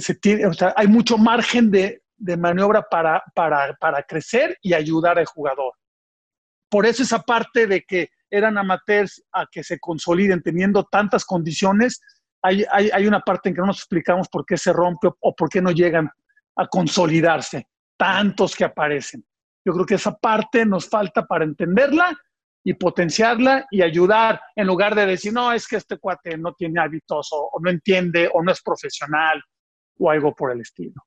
sea, 0.53 0.75
hay 0.77 0.87
mucho 0.87 1.17
margen 1.17 1.71
de, 1.71 2.03
maniobra 2.37 2.87
para, 2.91 3.23
crecer 4.07 4.57
y 4.61 4.75
ayudar 4.75 5.19
al 5.19 5.27
jugador. 5.27 5.75
Por 6.69 6.87
eso 6.87 7.03
esa 7.03 7.21
parte 7.21 7.67
de 7.67 7.83
que 7.83 8.11
eran 8.31 8.59
amateurs 8.59 9.23
a 9.33 9.47
que 9.51 9.65
se 9.65 9.79
consoliden 9.81 10.43
teniendo 10.43 10.85
tantas 10.85 11.25
condiciones, 11.25 12.01
hay, 12.43 13.07
una 13.07 13.21
parte 13.21 13.49
en 13.49 13.55
que 13.55 13.61
no 13.61 13.69
nos 13.69 13.79
explicamos 13.79 14.29
por 14.29 14.45
qué 14.47 14.57
se 14.57 14.73
rompe 14.73 15.09
o 15.21 15.35
por 15.35 15.49
qué 15.49 15.61
no 15.61 15.73
llegan 15.73 16.09
a 16.57 16.67
consolidarse, 16.67 17.67
tantos 17.97 18.55
que 18.55 18.65
aparecen. 18.65 19.25
Yo 19.65 19.73
creo 19.73 19.87
que 19.87 19.95
esa 19.95 20.17
parte 20.17 20.65
nos 20.65 20.89
falta 20.89 21.27
para 21.27 21.45
entenderla 21.45 22.17
y 22.65 22.75
potenciarla 22.75 23.67
y 23.71 23.83
ayudar 23.83 24.41
en 24.55 24.67
lugar 24.67 24.95
de 24.95 25.07
decir, 25.07 25.33
no, 25.33 25.53
es 25.53 25.67
que 25.67 25.77
este 25.77 25.99
cuate 25.99 26.37
no 26.37 26.55
tiene 26.55 26.81
hábitos 26.81 27.29
o, 27.33 27.59
no 27.61 27.71
entiende 27.71 28.29
o 28.33 28.43
no 28.43 28.53
es 28.53 28.63
profesional 28.63 29.43
o 29.99 30.11
algo 30.11 30.35
por 30.35 30.53
el 30.53 30.61
estilo. 30.61 31.03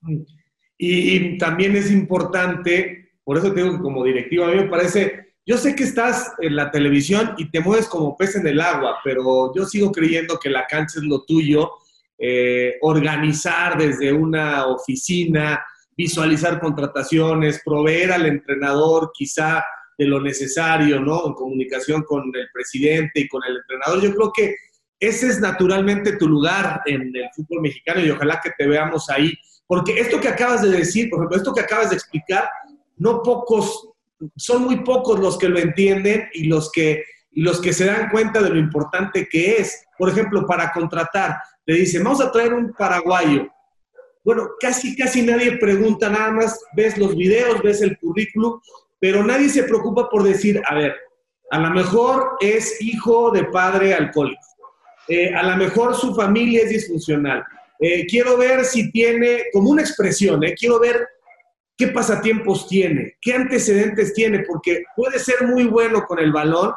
Y, 0.77 1.15
y 1.15 1.37
también 1.37 1.75
es 1.75 1.91
importante, 1.91 3.13
por 3.23 3.37
eso 3.37 3.53
tengo 3.53 3.73
que 3.73 3.81
como 3.81 4.03
directivo, 4.03 4.45
a 4.45 4.49
mí 4.49 4.55
me 4.55 4.69
parece 4.69 5.33
yo 5.45 5.57
sé 5.57 5.75
que 5.75 5.83
estás 5.83 6.33
en 6.39 6.55
la 6.55 6.71
televisión 6.71 7.35
y 7.37 7.51
te 7.51 7.59
mueves 7.59 7.87
como 7.87 8.15
pez 8.15 8.37
en 8.37 8.47
el 8.47 8.61
agua, 8.61 8.99
pero 9.03 9.53
yo 9.53 9.65
sigo 9.65 9.91
creyendo 9.91 10.39
que 10.39 10.49
la 10.49 10.65
cancha 10.67 10.99
es 10.99 11.03
lo 11.03 11.25
tuyo. 11.25 11.69
Eh, 12.17 12.75
organizar 12.81 13.77
desde 13.77 14.13
una 14.13 14.67
oficina, 14.67 15.61
visualizar 15.97 16.59
contrataciones, 16.59 17.61
proveer 17.63 18.11
al 18.11 18.25
entrenador 18.25 19.11
quizá 19.13 19.63
de 19.97 20.05
lo 20.05 20.19
necesario, 20.19 20.99
¿no? 20.99 21.27
En 21.27 21.33
comunicación 21.33 22.03
con 22.03 22.23
el 22.33 22.47
presidente 22.53 23.21
y 23.21 23.27
con 23.27 23.41
el 23.47 23.57
entrenador. 23.57 24.01
Yo 24.01 24.15
creo 24.15 24.31
que 24.31 24.55
ese 24.99 25.27
es 25.27 25.39
naturalmente 25.39 26.17
tu 26.17 26.27
lugar 26.27 26.81
en 26.85 27.15
el 27.15 27.29
fútbol 27.35 27.61
mexicano 27.61 27.99
y 28.01 28.09
ojalá 28.09 28.39
que 28.43 28.51
te 28.57 28.67
veamos 28.67 29.09
ahí. 29.09 29.33
Porque 29.67 29.99
esto 29.99 30.19
que 30.19 30.27
acabas 30.27 30.61
de 30.61 30.69
decir, 30.69 31.09
por 31.09 31.19
ejemplo, 31.19 31.37
esto 31.37 31.53
que 31.53 31.61
acabas 31.61 31.89
de 31.89 31.95
explicar, 31.95 32.49
no 32.97 33.21
pocos 33.21 33.93
son 34.35 34.63
muy 34.63 34.77
pocos 34.77 35.19
los 35.19 35.37
que 35.37 35.49
lo 35.49 35.59
entienden 35.59 36.29
y 36.33 36.45
los 36.45 36.71
que, 36.71 37.03
los 37.31 37.59
que 37.59 37.73
se 37.73 37.85
dan 37.85 38.09
cuenta 38.09 38.41
de 38.41 38.49
lo 38.49 38.57
importante 38.57 39.27
que 39.29 39.57
es. 39.57 39.85
Por 39.97 40.09
ejemplo, 40.09 40.45
para 40.45 40.71
contratar, 40.71 41.37
le 41.65 41.75
dicen, 41.75 42.03
vamos 42.03 42.21
a 42.21 42.31
traer 42.31 42.53
un 42.53 42.73
paraguayo. 42.73 43.47
Bueno, 44.23 44.51
casi, 44.59 44.95
casi 44.95 45.21
nadie 45.21 45.57
pregunta, 45.57 46.09
nada 46.09 46.31
más 46.31 46.59
ves 46.75 46.97
los 46.97 47.15
videos, 47.15 47.61
ves 47.61 47.81
el 47.81 47.97
currículum, 47.97 48.59
pero 48.99 49.21
nadie 49.23 49.49
se 49.49 49.63
preocupa 49.63 50.09
por 50.09 50.23
decir, 50.23 50.61
a 50.65 50.75
ver, 50.75 50.95
a 51.51 51.59
lo 51.59 51.69
mejor 51.71 52.37
es 52.39 52.81
hijo 52.81 53.31
de 53.31 53.43
padre 53.43 53.93
alcohólico, 53.93 54.41
eh, 55.09 55.33
a 55.33 55.43
lo 55.43 55.57
mejor 55.57 55.93
su 55.95 56.15
familia 56.15 56.61
es 56.61 56.69
disfuncional. 56.69 57.43
Eh, 57.79 58.05
quiero 58.07 58.37
ver 58.37 58.63
si 58.63 58.89
tiene, 58.91 59.43
como 59.51 59.71
una 59.71 59.81
expresión, 59.81 60.41
eh, 60.45 60.55
quiero 60.57 60.79
ver 60.79 61.05
qué 61.75 61.87
pasatiempos 61.87 62.67
tiene, 62.69 63.17
qué 63.21 63.33
antecedentes 63.33 64.13
tiene, 64.13 64.45
porque 64.47 64.83
puede 64.95 65.19
ser 65.19 65.47
muy 65.47 65.65
bueno 65.65 66.05
con 66.05 66.19
el 66.19 66.31
balón, 66.31 66.71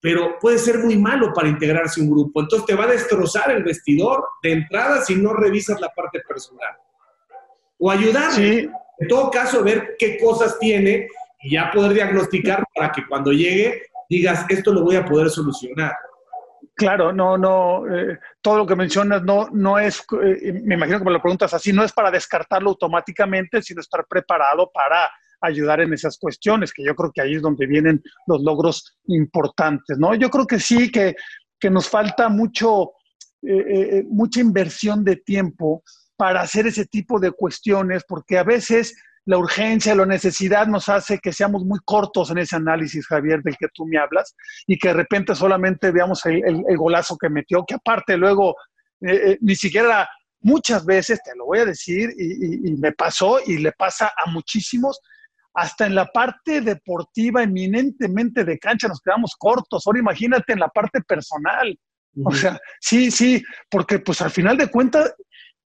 pero 0.00 0.36
puede 0.40 0.58
ser 0.58 0.78
muy 0.78 0.96
malo 0.96 1.32
para 1.32 1.48
integrarse 1.48 2.00
a 2.00 2.04
un 2.04 2.10
grupo. 2.10 2.40
Entonces 2.40 2.66
te 2.66 2.74
va 2.74 2.84
a 2.84 2.92
destrozar 2.92 3.52
el 3.52 3.62
vestidor 3.62 4.24
de 4.42 4.52
entrada 4.52 5.04
si 5.04 5.14
no 5.14 5.32
revisas 5.32 5.80
la 5.80 5.90
parte 5.90 6.20
personal. 6.26 6.76
O 7.78 7.90
ayudar, 7.90 8.38
en 8.38 9.08
todo 9.08 9.30
caso, 9.30 9.62
ver 9.62 9.96
qué 9.98 10.18
cosas 10.18 10.58
tiene 10.58 11.08
y 11.40 11.52
ya 11.52 11.70
poder 11.70 11.94
diagnosticar 11.94 12.64
para 12.74 12.90
que 12.92 13.06
cuando 13.06 13.32
llegue 13.32 13.82
digas, 14.08 14.46
esto 14.48 14.72
lo 14.72 14.82
voy 14.82 14.96
a 14.96 15.04
poder 15.04 15.28
solucionar. 15.28 15.94
Claro, 16.74 17.12
no, 17.12 17.36
no, 17.36 17.84
eh, 17.92 18.18
todo 18.40 18.58
lo 18.58 18.66
que 18.66 18.76
mencionas 18.76 19.22
no, 19.22 19.48
no 19.52 19.78
es, 19.78 20.04
eh, 20.22 20.52
me 20.64 20.76
imagino 20.76 20.98
que 20.98 21.04
me 21.04 21.10
lo 21.10 21.20
preguntas 21.20 21.52
así, 21.52 21.72
no 21.72 21.82
es 21.82 21.92
para 21.92 22.10
descartarlo 22.10 22.70
automáticamente, 22.70 23.60
sino 23.62 23.80
estar 23.80 24.06
preparado 24.08 24.70
para 24.72 25.10
ayudar 25.40 25.80
en 25.80 25.92
esas 25.92 26.18
cuestiones, 26.18 26.72
que 26.72 26.84
yo 26.84 26.94
creo 26.94 27.10
que 27.12 27.20
ahí 27.20 27.34
es 27.34 27.42
donde 27.42 27.66
vienen 27.66 28.00
los 28.26 28.42
logros 28.42 28.96
importantes, 29.06 29.98
¿no? 29.98 30.14
Yo 30.14 30.30
creo 30.30 30.46
que 30.46 30.60
sí, 30.60 30.90
que, 30.90 31.16
que 31.58 31.68
nos 31.68 31.88
falta 31.88 32.28
mucho, 32.28 32.92
eh, 33.42 34.04
mucha 34.08 34.40
inversión 34.40 35.04
de 35.04 35.16
tiempo 35.16 35.82
para 36.18 36.40
hacer 36.40 36.66
ese 36.66 36.84
tipo 36.84 37.20
de 37.20 37.30
cuestiones, 37.30 38.02
porque 38.06 38.38
a 38.38 38.42
veces 38.42 39.00
la 39.24 39.38
urgencia, 39.38 39.94
la 39.94 40.04
necesidad 40.04 40.66
nos 40.66 40.88
hace 40.88 41.18
que 41.18 41.32
seamos 41.32 41.64
muy 41.64 41.78
cortos 41.84 42.30
en 42.30 42.38
ese 42.38 42.56
análisis, 42.56 43.06
Javier, 43.06 43.40
del 43.42 43.56
que 43.56 43.68
tú 43.72 43.86
me 43.86 43.98
hablas, 43.98 44.34
y 44.66 44.76
que 44.78 44.88
de 44.88 44.94
repente 44.94 45.34
solamente 45.34 45.92
veamos 45.92 46.26
el, 46.26 46.64
golazo 46.76 47.16
que 47.16 47.28
metió, 47.30 47.64
que 47.64 47.76
aparte 47.76 48.16
luego 48.16 48.56
eh, 49.00 49.14
eh, 49.14 49.38
ni 49.42 49.54
siquiera 49.54 50.08
muchas 50.40 50.84
veces, 50.84 51.20
te 51.22 51.36
lo 51.36 51.44
voy 51.44 51.60
a 51.60 51.66
decir, 51.66 52.10
y, 52.18 52.72
me 52.78 52.92
pasó 52.92 53.38
y 53.46 53.58
le 53.58 53.70
pasa 53.72 54.12
a 54.16 54.28
muchísimos, 54.28 54.98
hasta 55.54 55.86
en 55.86 55.94
la 55.94 56.06
parte 56.06 56.60
deportiva, 56.60 57.44
eminentemente 57.44 58.44
de 58.44 58.58
cancha, 58.58 58.88
nos 58.88 59.00
quedamos 59.00 59.36
cortos. 59.38 59.86
Ahora 59.86 60.00
imagínate 60.00 60.52
en 60.52 60.60
la 60.60 60.68
parte 60.68 61.00
personal. 61.02 61.78
O 62.24 62.32
sea, 62.32 62.58
sí, 62.80 63.10
sí, 63.10 63.42
porque 63.70 63.98
pues 63.98 64.20
al 64.22 64.30
final 64.30 64.56
de 64.56 64.68
cuentas, 64.68 65.14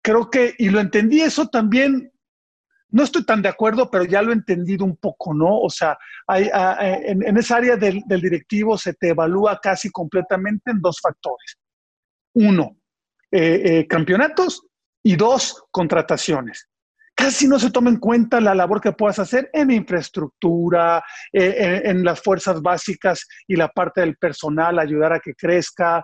creo 0.03 0.29
que, 0.29 0.53
y 0.59 0.69
lo 0.69 0.79
entendí 0.79 1.21
eso 1.21 1.47
también 1.47 2.11
no 2.93 3.03
estoy 3.03 3.25
tan 3.25 3.41
de 3.41 3.49
acuerdo, 3.49 3.89
pero 3.89 4.03
ya 4.03 4.21
lo 4.21 4.31
he 4.31 4.35
entendido 4.35 4.85
un 4.85 4.97
poco, 4.97 5.33
¿no? 5.33 5.59
O 5.61 5.69
sea, 5.69 5.97
hay, 6.27 6.43
eh, 6.43 7.01
en, 7.07 7.37
esa 7.37 7.55
área 7.55 7.75
del, 7.75 8.03
directivo 8.07 8.77
se 8.77 8.93
te 8.93 9.09
evalúa 9.09 9.59
casi 9.59 9.89
completamente 9.89 10.69
en 10.69 10.79
dos 10.79 10.99
factores. 11.01 11.57
Uno, 12.35 12.77
eh, 13.31 13.61
eh, 13.65 13.87
campeonatos 13.87 14.67
y 15.01 15.15
dos, 15.15 15.63
contrataciones. 15.71 16.69
Casi 17.15 17.47
no 17.47 17.57
se 17.57 17.71
toma 17.71 17.89
en 17.89 17.97
cuenta 17.97 18.39
la 18.39 18.53
labor 18.53 18.79
que 18.79 18.91
puedas 18.91 19.17
hacer 19.17 19.49
en 19.53 19.71
infraestructura, 19.71 21.03
en 21.31 22.03
las 22.03 22.21
fuerzas 22.21 22.61
básicas 22.61 23.27
y 23.47 23.55
la 23.55 23.69
parte 23.69 24.01
del 24.01 24.17
personal, 24.17 24.77
ayudar 24.77 25.13
a 25.13 25.19
que 25.19 25.33
crezca, 25.33 26.03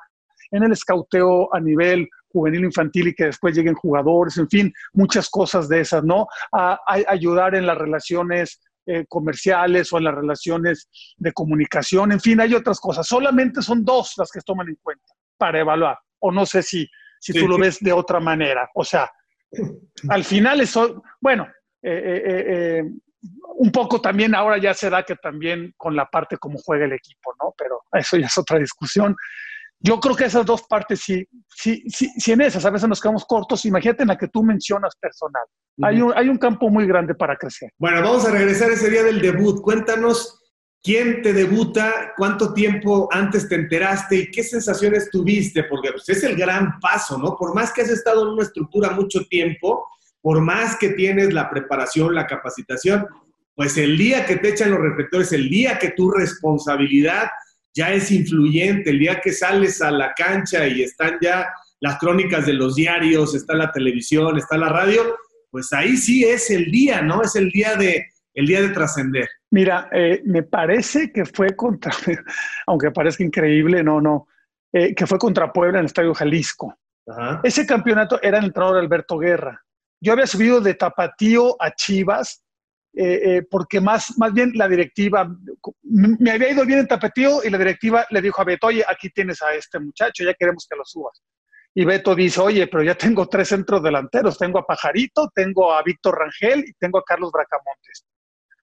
en 0.52 0.64
el 0.64 0.72
escauteo 0.72 1.54
a 1.54 1.60
nivel 1.60 2.08
juvenil 2.30 2.66
infantil 2.66 3.10
y 3.10 3.16
que 3.16 3.26
después 3.26 3.56
lleguen 3.56 3.76
jugadores, 3.76 4.38
en 4.38 4.50
fin, 4.50 4.74
muchas 4.94 5.30
cosas 5.30 5.68
de 5.68 5.82
esas, 5.82 6.04
¿no? 6.04 6.28
A, 6.52 6.80
ayudar 7.08 7.56
en 7.56 7.66
las 7.66 7.78
relaciones 7.78 8.62
eh, 8.86 9.06
comerciales 9.08 9.92
o 9.92 9.98
en 9.98 10.06
las 10.06 10.16
relaciones 10.16 10.90
de 11.18 11.34
comunicación, 11.34 12.12
en 12.12 12.20
fin, 12.20 12.40
hay 12.40 12.54
otras 12.54 12.80
cosas. 12.80 13.08
Solamente 13.08 13.62
son 13.62 13.84
dos 13.84 14.14
las 14.18 14.32
que 14.32 14.42
toman 14.42 14.70
en 14.70 14.78
cuenta 14.82 15.14
para 15.38 15.60
evaluar, 15.60 15.98
o 16.20 16.32
no 16.32 16.46
sé 16.46 16.64
si, 16.64 16.88
si 17.20 17.34
tú 17.34 17.48
lo 17.48 17.58
ves 17.58 17.80
de 17.80 17.94
otra 17.94 18.20
manera. 18.20 18.70
O 18.76 18.84
sea, 18.84 19.10
al 20.10 20.24
final 20.24 20.62
eso, 20.62 21.04
bueno, 21.20 21.48
eh, 21.82 22.24
eh, 22.48 22.84
un 23.56 23.72
poco 23.72 24.00
también 24.00 24.34
ahora 24.36 24.58
ya 24.58 24.74
se 24.74 24.90
da 24.90 25.04
que 25.04 25.16
también 25.16 25.74
con 25.78 25.96
la 25.96 26.06
parte 26.06 26.38
como 26.38 26.58
juega 26.58 26.86
el 26.86 26.94
equipo, 26.94 27.34
¿no? 27.42 27.54
Pero 27.58 27.82
eso 27.92 28.18
ya 28.18 28.28
es 28.28 28.38
otra 28.38 28.58
discusión. 28.60 29.16
Yo 29.82 30.00
creo 30.00 30.16
que 30.16 30.26
esas 30.26 30.46
dos 30.46 30.64
partes, 30.64 31.00
sí, 31.00 31.26
sí, 31.48 31.84
sí, 31.88 32.12
sí 32.18 32.32
en 32.34 32.42
esas 32.42 32.66
a 32.66 32.70
veces 32.70 32.90
nos 32.90 33.00
quedamos 33.00 33.26
cortos, 33.26 33.66
imagínate 33.66 34.04
en 34.04 34.10
la 34.10 34.18
que 34.18 34.28
tú 34.28 34.44
mencionas 34.44 34.96
personal. 34.98 35.44
hay, 35.82 36.02
un, 36.02 36.14
hay 36.16 36.28
un 36.28 36.38
campo 36.38 36.70
muy 36.70 36.86
grande 36.86 37.16
para 37.16 37.38
crecer. 37.38 37.72
Bueno, 37.78 38.02
vamos 38.02 38.26
a 38.26 38.32
regresar 38.32 38.70
ese 38.72 38.90
día 38.90 39.04
del 39.04 39.22
debut. 39.22 39.62
Cuéntanos 39.62 40.40
quién 40.84 41.22
te 41.22 41.32
debuta, 41.34 42.14
cuánto 42.18 42.54
tiempo 42.54 43.08
antes 43.12 43.48
te 43.48 43.56
enteraste 43.56 44.16
y 44.16 44.32
qué 44.32 44.44
sensaciones 44.44 45.10
tuviste, 45.10 45.64
porque 45.64 45.92
pues, 45.92 46.10
es 46.10 46.24
el 46.24 46.36
gran 46.36 46.80
paso, 46.80 47.18
¿no? 47.18 47.38
Por 47.38 47.56
más 47.56 47.72
que 47.72 47.82
has 47.82 47.90
estado 47.90 48.24
en 48.24 48.34
una 48.34 48.44
estructura 48.44 48.92
mucho 48.92 49.26
tiempo, 49.26 49.88
por 50.22 50.42
más 50.42 50.76
que 50.76 50.90
tienes 50.90 51.34
la 51.34 51.50
preparación, 51.50 52.14
la 52.14 52.28
capacitación, 52.28 53.08
pues 53.56 53.78
el 53.78 53.98
día 53.98 54.26
que 54.26 54.38
te 54.38 54.50
echan 54.50 54.72
los 54.72 54.80
reflectores, 54.80 55.32
el 55.32 55.50
día 55.50 55.80
que 55.80 55.92
tu 55.92 56.12
responsabilidad 56.12 57.30
ya 57.76 57.94
es 57.94 58.12
influyente. 58.12 58.90
El 58.90 59.00
día 59.00 59.22
que 59.22 59.32
sales 59.32 59.82
a 59.82 59.92
la 59.92 60.14
cancha 60.14 60.68
y 60.68 60.84
están 60.84 61.18
ya 61.22 61.48
las 61.80 61.98
crónicas 61.98 62.46
de 62.46 62.54
los 62.54 62.76
diarios, 62.76 63.36
está 63.36 63.54
la 63.54 63.72
televisión, 63.72 64.38
está 64.38 64.58
la 64.58 64.70
radio, 64.70 65.18
pues 65.50 65.72
ahí 65.74 65.98
sí 65.98 66.24
es 66.24 66.50
el 66.50 66.72
día, 66.72 67.02
¿no? 67.02 67.22
Es 67.22 67.36
el 67.36 67.50
día 67.50 67.76
de, 67.76 68.08
el 68.34 68.46
día 68.46 68.62
de 68.62 68.70
trascender. 68.70 69.28
Mira, 69.52 69.90
eh, 69.92 70.22
me 70.26 70.44
parece 70.44 71.12
que 71.12 71.26
fue 71.26 71.56
contra, 71.56 71.92
aunque 72.68 72.92
parezca 72.92 73.24
increíble, 73.24 73.84
no, 73.84 74.02
no, 74.02 74.28
eh, 74.74 74.94
que 74.94 75.08
fue 75.08 75.18
contra 75.18 75.52
Puebla 75.52 75.80
en 75.80 75.82
el 75.82 75.86
Estadio 75.88 76.14
Jalisco. 76.14 76.78
Ese 77.42 77.66
campeonato 77.66 78.22
era 78.22 78.38
el 78.38 78.46
entrenador 78.46 78.78
Alberto 78.78 79.18
Guerra. 79.18 79.60
Yo 80.00 80.14
había 80.14 80.28
subido 80.28 80.62
de 80.62 80.76
Tapatío 80.76 81.60
a 81.60 81.72
Chivas 81.74 82.44
eh, 82.94 83.22
eh, 83.24 83.42
porque 83.50 83.80
más, 83.80 84.18
más 84.18 84.34
bien 84.34 84.52
la 84.56 84.68
directiva, 84.68 85.30
me 85.84 86.32
había 86.32 86.52
ido 86.52 86.66
bien 86.66 86.80
en 86.80 86.88
tapetío 86.88 87.44
y 87.44 87.50
la 87.50 87.58
directiva 87.58 88.06
le 88.10 88.22
dijo 88.22 88.42
a 88.42 88.46
Beto, 88.46 88.68
oye, 88.68 88.84
aquí 88.88 89.10
tienes 89.10 89.42
a 89.42 89.54
este 89.54 89.80
muchacho, 89.80 90.24
ya 90.24 90.34
queremos 90.34 90.66
que 90.70 90.76
lo 90.76 90.84
subas. 90.84 91.22
Y 91.76 91.86
Beto 91.86 92.16
dice, 92.16 92.42
oye, 92.42 92.68
pero 92.68 92.84
ya 92.84 92.96
tengo 92.96 93.28
tres 93.28 93.50
centros 93.50 93.84
delanteros, 93.84 94.38
tengo 94.38 94.60
a 94.60 94.66
Pajarito, 94.66 95.30
tengo 95.34 95.72
a 95.72 95.84
Víctor 95.84 96.18
Rangel 96.18 96.66
y 96.68 96.74
tengo 96.74 96.98
a 96.98 97.04
Carlos 97.04 97.32
Bracamontes. 97.32 98.06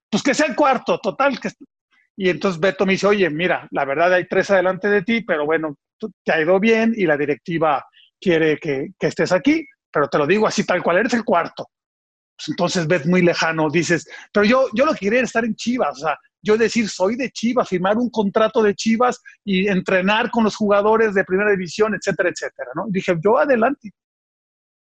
Pues 0.09 0.21
que 0.21 0.33
sea 0.33 0.47
el 0.47 0.55
cuarto, 0.55 0.99
total. 0.99 1.39
Que... 1.39 1.49
Y 2.17 2.29
entonces 2.29 2.59
Beto 2.59 2.85
me 2.85 2.93
dice, 2.93 3.07
oye, 3.07 3.29
mira, 3.29 3.67
la 3.71 3.85
verdad 3.85 4.13
hay 4.13 4.27
tres 4.27 4.51
adelante 4.51 4.89
de 4.89 5.03
ti, 5.03 5.21
pero 5.21 5.45
bueno, 5.45 5.77
te 6.23 6.31
ha 6.31 6.41
ido 6.41 6.59
bien 6.59 6.93
y 6.95 7.05
la 7.05 7.17
directiva 7.17 7.85
quiere 8.19 8.57
que, 8.57 8.89
que 8.99 9.07
estés 9.07 9.31
aquí, 9.31 9.65
pero 9.91 10.09
te 10.09 10.17
lo 10.17 10.27
digo 10.27 10.47
así 10.47 10.65
tal 10.65 10.83
cual, 10.83 10.97
eres 10.97 11.13
el 11.13 11.23
cuarto. 11.23 11.69
Pues 12.37 12.49
entonces 12.49 12.87
ves 12.87 13.05
muy 13.07 13.23
lejano, 13.23 13.67
dices, 13.69 14.07
pero 14.31 14.45
yo, 14.45 14.67
yo 14.73 14.85
lo 14.85 14.93
que 14.93 14.99
quería 14.99 15.19
era 15.19 15.25
estar 15.25 15.43
en 15.43 15.55
Chivas, 15.55 15.97
o 15.97 16.01
sea, 16.01 16.19
yo 16.41 16.55
decir, 16.55 16.87
soy 16.87 17.15
de 17.15 17.31
Chivas, 17.31 17.67
firmar 17.67 17.97
un 17.97 18.11
contrato 18.11 18.61
de 18.61 18.75
Chivas 18.75 19.21
y 19.43 19.67
entrenar 19.67 20.29
con 20.29 20.43
los 20.43 20.55
jugadores 20.55 21.15
de 21.15 21.23
primera 21.23 21.49
división, 21.49 21.95
etcétera, 21.95 22.29
etcétera, 22.29 22.69
¿no? 22.75 22.85
Dije, 22.89 23.15
yo 23.23 23.37
adelante. 23.39 23.91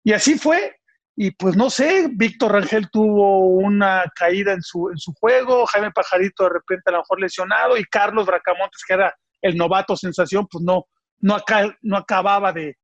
Y 0.04 0.14
así 0.14 0.38
fue. 0.38 0.76
Y 1.16 1.30
pues 1.30 1.56
no 1.56 1.70
sé, 1.70 2.10
Víctor 2.12 2.54
Rangel 2.54 2.89
tuvo 2.89 3.47
una 3.47 4.04
caída 4.16 4.51
en 4.51 4.64
su, 4.64 4.89
en 4.89 4.97
su 4.97 5.14
juego, 5.14 5.68
Jaime 5.68 5.91
Pajarito 5.91 6.45
de 6.45 6.49
repente 6.49 6.84
a 6.88 6.93
lo 6.93 6.97
mejor 6.99 7.22
lesionado 7.22 7.78
y 7.78 7.86
Carlos 7.86 8.26
Bracamontes, 8.26 8.82
que 8.88 8.95
era 8.95 9.16
el 9.39 9.56
novato 9.56 9.95
sensación, 9.95 10.47
pues 10.49 10.64
no, 10.64 10.88
no, 11.20 11.38
no 11.84 11.97
acababa 11.97 12.51
de, 12.51 12.78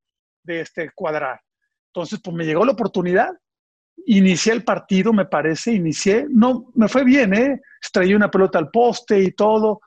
de 0.43 0.61
este, 0.61 0.91
cuadrar. 0.93 1.41
Entonces, 1.87 2.19
pues 2.23 2.35
me 2.35 2.45
llegó 2.45 2.63
la 2.65 2.73
oportunidad 2.73 3.31
inicié 4.05 4.53
el 4.53 4.63
partido, 4.63 5.13
me 5.13 5.25
parece, 5.25 5.73
inicié, 5.73 6.25
no, 6.29 6.71
me 6.75 6.87
fue 6.87 7.03
bien, 7.03 7.33
¿eh? 7.33 7.61
Estrellé 7.81 8.15
una 8.15 8.31
pelota 8.31 8.59
al 8.59 8.69
poste 8.69 9.19
y 9.19 9.31
todo. 9.31 9.81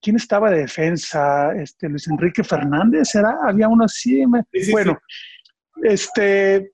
¿Quién 0.00 0.16
estaba 0.16 0.50
de 0.50 0.60
defensa? 0.60 1.52
Este, 1.54 1.88
Luis 1.88 2.08
Enrique 2.08 2.42
Fernández, 2.42 3.10
¿será? 3.10 3.38
Había 3.46 3.68
uno 3.68 3.84
así. 3.84 4.24
bueno, 4.70 4.98
este, 5.82 6.72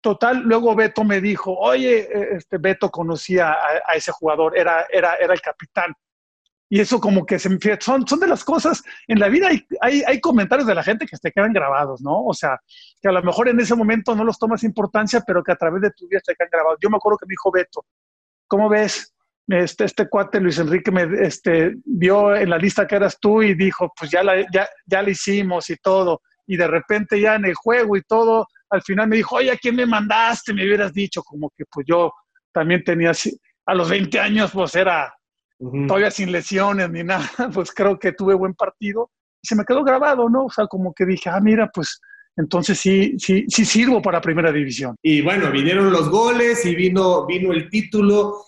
total, 0.00 0.42
luego 0.42 0.74
Beto 0.74 1.02
me 1.02 1.20
dijo, 1.20 1.56
oye, 1.56 2.00
e, 2.00 2.36
este, 2.36 2.58
Beto 2.58 2.90
conocía 2.90 3.52
a, 3.52 3.82
a, 3.86 3.94
ese 3.94 4.12
jugador, 4.12 4.56
era, 4.56 4.86
era, 4.90 5.14
era 5.16 5.34
el 5.34 5.40
capitán. 5.40 5.94
Y 6.68 6.80
eso 6.80 7.00
como 7.00 7.26
que 7.26 7.38
se 7.38 7.50
son, 7.80 8.06
son 8.06 8.20
de 8.20 8.26
las 8.26 8.42
cosas, 8.42 8.82
en 9.06 9.18
la 9.18 9.28
vida 9.28 9.48
hay, 9.48 9.66
hay, 9.80 10.02
hay, 10.06 10.20
comentarios 10.20 10.66
de 10.66 10.74
la 10.74 10.82
gente 10.82 11.06
que 11.06 11.16
te 11.18 11.30
quedan 11.30 11.52
grabados, 11.52 12.00
¿no? 12.00 12.24
O 12.24 12.32
sea, 12.32 12.58
que 13.00 13.08
a 13.08 13.12
lo 13.12 13.22
mejor 13.22 13.48
en 13.48 13.60
ese 13.60 13.74
momento 13.74 14.14
no 14.14 14.24
los 14.24 14.38
tomas 14.38 14.64
importancia, 14.64 15.22
pero 15.26 15.42
que 15.44 15.52
a 15.52 15.56
través 15.56 15.82
de 15.82 15.90
tu 15.90 16.08
vida 16.08 16.20
te 16.24 16.34
quedan 16.34 16.48
grabados. 16.50 16.78
Yo 16.82 16.90
me 16.90 16.96
acuerdo 16.96 17.18
que 17.18 17.26
me 17.26 17.32
dijo 17.32 17.52
Beto, 17.52 17.84
¿cómo 18.46 18.68
ves? 18.68 19.14
Este, 19.46 19.84
este 19.84 20.08
cuate 20.08 20.40
Luis 20.40 20.58
Enrique 20.58 20.90
me 20.90 21.06
este, 21.20 21.74
vio 21.84 22.34
en 22.34 22.48
la 22.48 22.56
lista 22.56 22.86
que 22.86 22.96
eras 22.96 23.18
tú 23.20 23.42
y 23.42 23.54
dijo, 23.54 23.92
pues 23.98 24.10
ya 24.10 24.22
la, 24.22 24.40
ya, 24.50 24.66
ya 24.86 25.02
hicimos 25.02 25.68
y 25.68 25.76
todo. 25.76 26.22
Y 26.46 26.56
de 26.56 26.66
repente 26.66 27.20
ya 27.20 27.34
en 27.34 27.44
el 27.44 27.54
juego 27.54 27.96
y 27.96 28.02
todo, 28.02 28.46
al 28.70 28.82
final 28.82 29.08
me 29.08 29.16
dijo, 29.16 29.36
oye, 29.36 29.50
¿a 29.50 29.56
quién 29.56 29.76
me 29.76 29.86
mandaste? 29.86 30.54
Me 30.54 30.64
hubieras 30.64 30.92
dicho, 30.92 31.22
como 31.22 31.50
que 31.56 31.64
pues 31.70 31.86
yo 31.86 32.12
también 32.52 32.82
tenía, 32.84 33.12
a 33.66 33.74
los 33.74 33.88
20 33.88 34.18
años, 34.20 34.50
pues 34.52 34.74
era 34.74 35.12
todavía 35.58 36.10
sin 36.10 36.32
lesiones 36.32 36.90
ni 36.90 37.04
nada, 37.04 37.28
pues 37.54 37.72
creo 37.72 37.98
que 37.98 38.12
tuve 38.12 38.34
buen 38.34 38.54
partido 38.54 39.10
y 39.42 39.46
se 39.46 39.54
me 39.54 39.64
quedó 39.64 39.84
grabado, 39.84 40.28
¿no? 40.28 40.46
O 40.46 40.50
sea, 40.50 40.66
como 40.66 40.92
que 40.94 41.04
dije, 41.06 41.28
ah, 41.30 41.40
mira, 41.40 41.70
pues 41.72 42.00
entonces 42.36 42.78
sí, 42.78 43.14
sí, 43.18 43.44
sí 43.48 43.64
sirvo 43.64 44.02
para 44.02 44.20
primera 44.20 44.50
división. 44.50 44.96
Y 45.02 45.20
bueno, 45.22 45.50
vinieron 45.50 45.92
los 45.92 46.08
goles 46.08 46.64
y 46.66 46.74
vino, 46.74 47.26
vino 47.26 47.52
el 47.52 47.68
título. 47.68 48.44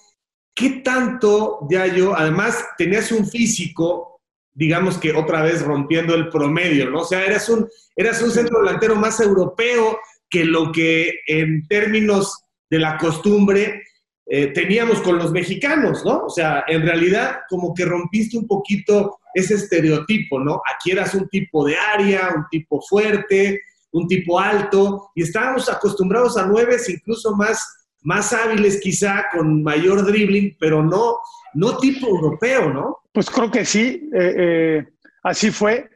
¿Qué 0.54 0.80
tanto, 0.82 1.66
ya 1.70 1.86
yo, 1.86 2.16
además 2.16 2.64
tenías 2.78 3.12
un 3.12 3.26
físico, 3.26 4.20
digamos 4.54 4.98
que 4.98 5.12
otra 5.12 5.42
vez 5.42 5.62
rompiendo 5.62 6.14
el 6.14 6.30
promedio, 6.30 6.90
¿no? 6.90 7.00
O 7.00 7.04
sea, 7.04 7.24
eras 7.24 7.48
un, 7.48 7.68
eras 7.94 8.22
un 8.22 8.30
centro 8.30 8.61
delantero 8.61 8.96
más 8.96 9.20
europeo 9.20 9.98
que 10.28 10.44
lo 10.44 10.72
que 10.72 11.20
en 11.26 11.66
términos 11.68 12.42
de 12.70 12.78
la 12.78 12.96
costumbre 12.96 13.82
eh, 14.29 14.49
teníamos 14.49 15.01
con 15.03 15.18
los 15.18 15.31
mexicanos, 15.31 16.05
¿no? 16.05 16.24
O 16.24 16.31
sea, 16.31 16.64
en 16.66 16.83
realidad 16.83 17.39
como 17.49 17.72
que 17.72 17.85
rompiste 17.85 18.37
un 18.37 18.49
poquito 18.49 19.18
ese 19.33 19.55
estereotipo, 19.55 20.41
¿no? 20.41 20.61
Aquí 20.74 20.91
eras 20.91 21.14
un 21.14 21.29
tipo 21.29 21.64
de 21.64 21.77
área, 21.77 22.33
un 22.35 22.45
tipo 22.51 22.83
fuerte, 22.83 23.61
un 23.93 24.09
tipo 24.09 24.41
alto, 24.41 25.11
y 25.14 25.22
estábamos 25.22 25.70
acostumbrados 25.70 26.37
a 26.37 26.47
nueves 26.47 26.89
incluso 26.89 27.37
más, 27.37 27.87
más 28.03 28.33
hábiles 28.33 28.81
quizá, 28.81 29.27
con 29.33 29.62
mayor 29.62 30.05
dribbling, 30.05 30.57
pero 30.59 30.83
no, 30.83 31.18
no 31.55 31.79
tipo 31.79 32.09
europeo, 32.09 32.72
¿no? 32.72 32.99
Pues 33.12 33.31
creo 33.31 33.49
que 33.49 33.64
sí, 33.64 34.11
eh, 34.12 34.35
eh, 34.39 34.87
así 35.22 35.53
fue. 35.53 35.89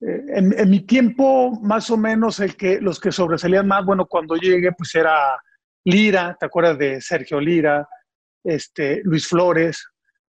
En, 0.00 0.56
en, 0.56 0.70
mi 0.70 0.80
tiempo, 0.80 1.58
más 1.62 1.90
o 1.90 1.96
menos, 1.96 2.38
el 2.38 2.54
que, 2.54 2.80
los 2.80 3.00
que 3.00 3.10
sobresalían 3.10 3.66
más, 3.66 3.84
bueno, 3.84 4.06
cuando 4.06 4.36
llegué, 4.36 4.70
pues 4.72 4.94
era 4.94 5.16
Lira, 5.86 6.36
¿te 6.38 6.46
acuerdas 6.46 6.78
de 6.78 7.00
Sergio 7.00 7.40
Lira? 7.40 7.88
Este, 8.42 9.02
Luis 9.04 9.28
Flores. 9.28 9.86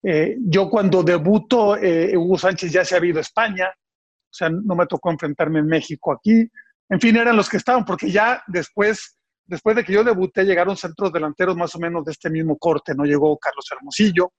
Eh, 0.04 0.36
yo 0.42 0.70
cuando 0.70 1.02
debuto, 1.02 1.76
eh, 1.76 2.16
Hugo 2.16 2.38
Sánchez 2.38 2.72
ya 2.72 2.86
se 2.86 2.96
ha 2.96 3.04
ido 3.04 3.18
a 3.18 3.22
España, 3.22 3.68
o 3.68 4.32
sea, 4.32 4.50
no 4.50 4.76
me 4.76 4.86
tocó 4.86 5.10
enfrentarme 5.10 5.60
en 5.60 5.66
México 5.66 6.12
aquí. 6.12 6.48
En 6.88 7.00
fin, 7.02 7.18
eran 7.18 7.36
los 7.36 7.50
que 7.50 7.58
estaban, 7.58 7.84
porque 7.84 8.12
ya 8.12 8.44
después, 8.46 9.18
después 9.48 9.76
de 9.76 9.84
que 9.84 9.94
yo 9.94 10.04
debuté, 10.04 10.44
llegaron 10.44 10.78
centros 10.78 11.12
delanteros 11.12 11.58
más 11.58 11.74
o 11.76 11.80
menos 11.80 12.06
de 12.06 12.12
este 12.12 12.30
mismo 12.30 12.56
corte, 12.58 12.94
¿no? 12.94 13.04
Llegó 13.06 13.36
Carlos 13.40 13.66
Hermosillo, 13.72 14.32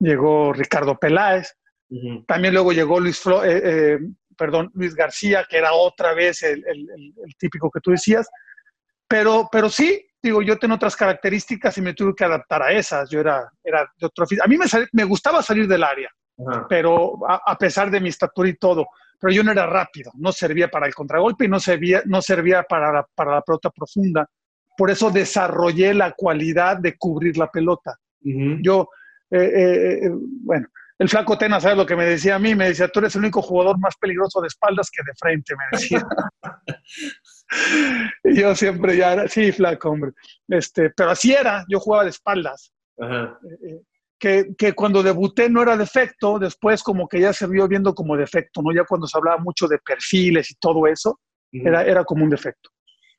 llegó 0.00 0.52
Ricardo 0.52 0.98
Peláez, 0.98 1.54
también 2.26 2.52
luego 2.52 2.72
llegó 2.72 2.98
Luis, 2.98 3.22
eh, 3.44 3.98
perdón, 4.36 4.72
Luis 4.74 4.94
García, 4.94 5.46
que 5.48 5.58
era 5.58 5.72
otra 5.72 6.14
vez 6.14 6.42
el, 6.42 6.64
el 6.66 7.36
típico 7.38 7.70
que 7.70 7.80
tú 7.80 7.92
decías. 7.92 8.28
Pero, 9.08 9.48
pero 9.50 9.70
sí, 9.70 10.07
digo, 10.22 10.42
yo 10.42 10.58
tengo 10.58 10.74
otras 10.74 10.96
características 10.96 11.76
y 11.78 11.82
me 11.82 11.94
tuve 11.94 12.14
que 12.14 12.24
adaptar 12.24 12.62
a 12.62 12.72
esas. 12.72 13.08
Yo 13.10 13.20
era, 13.20 13.50
era 13.62 13.90
de 13.98 14.06
otro 14.06 14.24
A 14.42 14.48
mí 14.48 14.56
me, 14.56 14.66
me 14.92 15.04
gustaba 15.04 15.42
salir 15.42 15.66
del 15.68 15.84
área, 15.84 16.10
pero 16.68 17.18
a, 17.28 17.56
pesar 17.56 17.90
de 17.90 18.00
mi 18.00 18.08
estatura 18.08 18.48
y 18.48 18.56
todo, 18.56 18.86
pero 19.18 19.32
yo 19.32 19.42
no 19.42 19.52
era 19.52 19.66
rápido, 19.66 20.12
no 20.14 20.32
servía 20.32 20.68
para 20.68 20.86
el 20.86 20.94
contragolpe 20.94 21.44
y 21.44 21.48
no 21.48 21.60
servía, 21.60 22.02
no 22.06 22.22
servía 22.22 22.62
para, 22.62 22.92
la, 22.92 23.06
para 23.14 23.34
la 23.34 23.42
pelota 23.42 23.70
profunda. 23.70 24.28
Por 24.76 24.90
eso 24.90 25.10
desarrollé 25.10 25.92
la 25.92 26.12
cualidad 26.12 26.76
de 26.76 26.96
cubrir 26.96 27.36
la 27.36 27.50
pelota. 27.50 27.96
Yo, 28.20 28.88
eh, 29.30 29.38
eh, 29.38 30.06
eh, 30.06 30.10
bueno, 30.12 30.68
el 30.98 31.08
flaco 31.08 31.38
Tena, 31.38 31.60
¿sabes 31.60 31.76
lo 31.76 31.86
que 31.86 31.96
me 31.96 32.04
decía 32.04 32.36
a 32.36 32.38
mí? 32.38 32.54
Me 32.54 32.68
decía, 32.68 32.88
tú 32.88 32.98
eres 32.98 33.14
el 33.14 33.22
único 33.22 33.42
jugador 33.42 33.78
más 33.78 33.96
peligroso 33.96 34.40
de 34.40 34.48
espaldas 34.48 34.90
que 34.90 35.02
de 35.04 35.12
frente, 35.16 35.54
me 35.54 35.78
decía. 35.78 36.06
y 38.24 38.34
yo 38.40 38.54
siempre 38.54 38.96
ya 38.96 39.12
era, 39.14 39.28
sí, 39.28 39.52
flaco, 39.52 39.90
hombre. 39.90 40.12
Este, 40.48 40.90
pero 40.90 41.10
así 41.10 41.32
era, 41.32 41.64
yo 41.68 41.80
jugaba 41.80 42.04
de 42.04 42.10
espaldas. 42.10 42.72
Eh, 42.98 43.28
eh, 43.66 43.80
que, 44.18 44.48
que, 44.56 44.72
cuando 44.72 45.02
debuté 45.02 45.48
no 45.48 45.62
era 45.62 45.76
defecto, 45.76 46.38
después 46.38 46.82
como 46.82 47.08
que 47.08 47.20
ya 47.20 47.32
se 47.32 47.46
vio 47.46 47.68
viendo 47.68 47.94
como 47.94 48.16
defecto, 48.16 48.60
¿no? 48.62 48.74
Ya 48.74 48.84
cuando 48.84 49.06
se 49.06 49.16
hablaba 49.16 49.38
mucho 49.38 49.68
de 49.68 49.78
perfiles 49.78 50.50
y 50.50 50.54
todo 50.56 50.86
eso, 50.86 51.20
era, 51.52 51.84
era 51.84 52.04
como 52.04 52.24
un 52.24 52.30
defecto. 52.30 52.70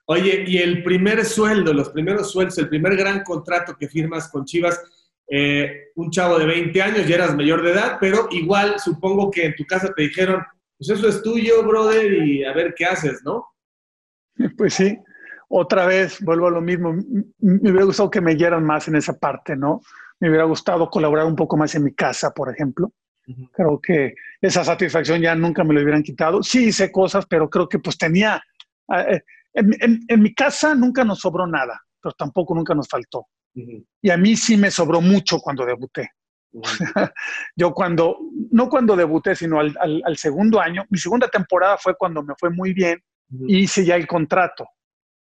Oye, 0.05 0.43
y 0.47 0.57
el 0.57 0.84
primer 0.84 1.23
sueldo, 1.23 1.73
los 1.73 1.89
primeros 1.89 2.32
sueldos, 2.32 2.57
el 2.57 2.67
primer 2.67 2.95
gran 2.95 3.23
contrato 3.23 3.75
que 3.77 3.88
firmas 3.88 4.30
con 4.30 4.43
Chivas, 4.43 4.82
eh, 5.30 5.91
un 5.95 6.09
chavo 6.09 6.39
de 6.39 6.45
20 6.45 6.82
años, 6.82 7.07
ya 7.07 7.15
eras 7.15 7.36
mayor 7.36 7.61
de 7.61 7.71
edad, 7.71 7.97
pero 8.01 8.27
igual 8.32 8.80
supongo 8.80 9.30
que 9.30 9.45
en 9.45 9.55
tu 9.55 9.65
casa 9.65 9.93
te 9.95 10.03
dijeron, 10.03 10.43
pues 10.77 10.89
eso 10.89 11.07
es 11.07 11.21
tuyo, 11.21 11.63
brother, 11.63 12.11
y 12.11 12.43
a 12.43 12.53
ver 12.53 12.73
qué 12.75 12.86
haces, 12.86 13.21
¿no? 13.23 13.45
Pues 14.57 14.73
sí, 14.73 14.97
otra 15.49 15.85
vez 15.85 16.21
vuelvo 16.21 16.47
a 16.47 16.51
lo 16.51 16.61
mismo. 16.61 16.93
Me 17.39 17.71
hubiera 17.71 17.85
gustado 17.85 18.09
que 18.09 18.21
me 18.21 18.35
guiaran 18.35 18.63
más 18.63 18.87
en 18.87 18.95
esa 18.95 19.17
parte, 19.17 19.55
¿no? 19.55 19.81
Me 20.19 20.29
hubiera 20.29 20.45
gustado 20.45 20.89
colaborar 20.89 21.25
un 21.25 21.35
poco 21.35 21.57
más 21.57 21.75
en 21.75 21.83
mi 21.83 21.93
casa, 21.93 22.31
por 22.31 22.49
ejemplo. 22.49 22.91
Creo 23.53 23.79
que 23.79 24.15
esa 24.41 24.63
satisfacción 24.63 25.21
ya 25.21 25.35
nunca 25.35 25.63
me 25.63 25.73
lo 25.73 25.81
hubieran 25.81 26.01
quitado. 26.01 26.41
Sí 26.41 26.69
hice 26.69 26.91
cosas, 26.91 27.25
pero 27.27 27.49
creo 27.49 27.69
que 27.69 27.79
pues 27.79 27.97
tenía... 27.97 28.41
Eh, 28.95 29.21
en 29.53 30.21
mi 30.21 30.33
casa 30.33 30.73
nunca 30.73 31.03
nos 31.03 31.19
sobró 31.19 31.45
nada, 31.45 31.79
pero 32.01 32.13
tampoco 32.13 32.55
nunca 32.55 32.73
nos 32.73 32.87
faltó. 32.87 33.27
Y 34.01 34.09
a 34.09 34.17
mí 34.17 34.35
sí 34.35 34.57
me 34.57 34.71
sobró 34.71 35.01
mucho 35.01 35.39
cuando 35.39 35.65
debuté. 35.65 36.09
Yo 37.55 37.73
cuando, 37.73 38.17
no 38.51 38.69
cuando 38.69 38.95
debuté, 38.95 39.35
sino 39.35 39.59
al, 39.59 39.75
al, 39.79 40.17
segundo 40.17 40.59
año, 40.59 40.85
mi 40.89 40.97
segunda 40.97 41.27
temporada 41.27 41.77
fue 41.77 41.95
cuando 41.95 42.23
me 42.23 42.33
fue 42.39 42.49
muy 42.49 42.73
bien 42.73 42.99
y 43.47 43.59
hice 43.59 43.86
ya 43.86 43.95
el 43.95 44.07
contrato. 44.07 44.67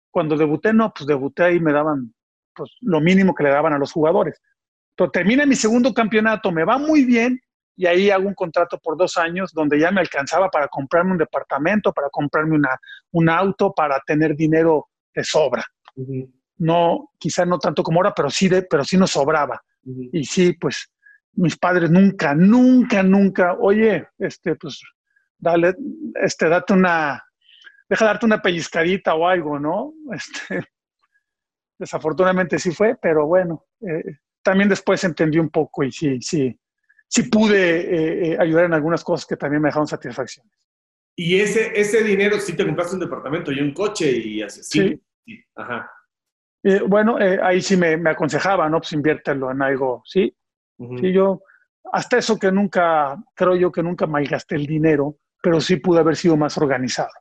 Cuando 0.09 0.35
debuté, 0.35 0.73
no, 0.73 0.93
pues 0.93 1.07
debuté 1.07 1.53
y 1.53 1.59
me 1.59 1.71
daban 1.71 2.13
pues, 2.53 2.71
lo 2.81 2.99
mínimo 2.99 3.33
que 3.33 3.43
le 3.43 3.49
daban 3.49 3.73
a 3.73 3.77
los 3.77 3.91
jugadores. 3.91 4.41
Pero 4.95 5.09
termina 5.11 5.45
mi 5.45 5.55
segundo 5.55 5.93
campeonato, 5.93 6.51
me 6.51 6.65
va 6.65 6.77
muy 6.77 7.05
bien 7.05 7.39
y 7.75 7.85
ahí 7.85 8.09
hago 8.09 8.27
un 8.27 8.35
contrato 8.35 8.77
por 8.77 8.97
dos 8.97 9.17
años 9.17 9.51
donde 9.53 9.79
ya 9.79 9.91
me 9.91 10.01
alcanzaba 10.01 10.49
para 10.49 10.67
comprarme 10.67 11.13
un 11.13 11.17
departamento, 11.17 11.93
para 11.93 12.09
comprarme 12.09 12.55
una, 12.55 12.77
un 13.11 13.29
auto, 13.29 13.73
para 13.73 13.99
tener 14.05 14.35
dinero 14.35 14.89
de 15.13 15.23
sobra 15.23 15.63
no, 16.61 17.09
quizá 17.17 17.43
no 17.43 17.57
tanto 17.57 17.81
como 17.81 17.99
ahora, 17.99 18.13
pero 18.15 18.29
sí, 18.29 18.47
de, 18.47 18.61
pero 18.61 18.83
sí 18.83 18.95
nos 18.95 19.11
sobraba. 19.11 19.61
Y 20.11 20.23
sí, 20.25 20.53
pues 20.53 20.91
mis 21.33 21.57
padres 21.57 21.89
nunca, 21.89 22.35
nunca, 22.35 23.01
nunca, 23.01 23.55
oye, 23.59 24.07
este, 24.19 24.55
pues, 24.55 24.79
dale, 25.39 25.73
este, 26.21 26.49
date 26.49 26.73
una, 26.73 27.23
deja 27.91 28.05
darte 28.05 28.25
una 28.25 28.41
pellizcadita 28.41 29.15
o 29.15 29.27
algo, 29.27 29.59
¿no? 29.59 29.93
Este, 30.13 30.63
desafortunadamente 31.77 32.57
sí 32.57 32.71
fue, 32.71 32.95
pero 32.95 33.27
bueno, 33.27 33.65
eh, 33.81 34.17
también 34.41 34.69
después 34.69 35.03
entendí 35.03 35.39
un 35.39 35.49
poco 35.49 35.83
y 35.83 35.91
sí, 35.91 36.21
sí, 36.21 36.57
sí 37.05 37.23
pude 37.23 37.81
eh, 37.81 38.31
eh, 38.31 38.37
ayudar 38.39 38.65
en 38.65 38.73
algunas 38.73 39.03
cosas 39.03 39.27
que 39.27 39.35
también 39.35 39.61
me 39.61 39.67
dejaron 39.67 39.87
satisfacciones. 39.87 40.53
Y 41.17 41.41
ese, 41.41 41.77
ese 41.77 42.01
dinero, 42.01 42.39
sí 42.39 42.55
te 42.55 42.65
compraste 42.65 42.95
un 42.95 43.01
departamento 43.01 43.51
y 43.51 43.59
un 43.59 43.73
coche 43.73 44.09
y 44.09 44.41
así. 44.41 44.63
Sí. 44.63 45.01
sí. 45.25 45.43
Ajá. 45.55 45.91
bueno, 46.87 47.17
ahí 47.43 47.61
sí 47.61 47.75
me, 47.75 47.97
me, 47.97 48.11
aconsejaba, 48.11 48.69
¿no? 48.69 48.79
Pues 48.79 48.93
inviértelo 48.93 49.51
en 49.51 49.61
algo, 49.61 50.01
¿sí? 50.05 50.33
Sí, 50.99 51.11
yo, 51.11 51.43
hasta 51.91 52.17
eso 52.17 52.39
que 52.39 52.51
nunca, 52.53 53.21
creo 53.35 53.55
yo 53.55 53.69
que 53.69 53.83
nunca 53.83 54.07
malgasté 54.07 54.55
el 54.55 54.65
dinero, 54.65 55.17
pero 55.43 55.59
sí 55.59 55.75
pude 55.75 55.99
haber 55.99 56.15
sido 56.15 56.37
más 56.37 56.57
organizado 56.57 57.11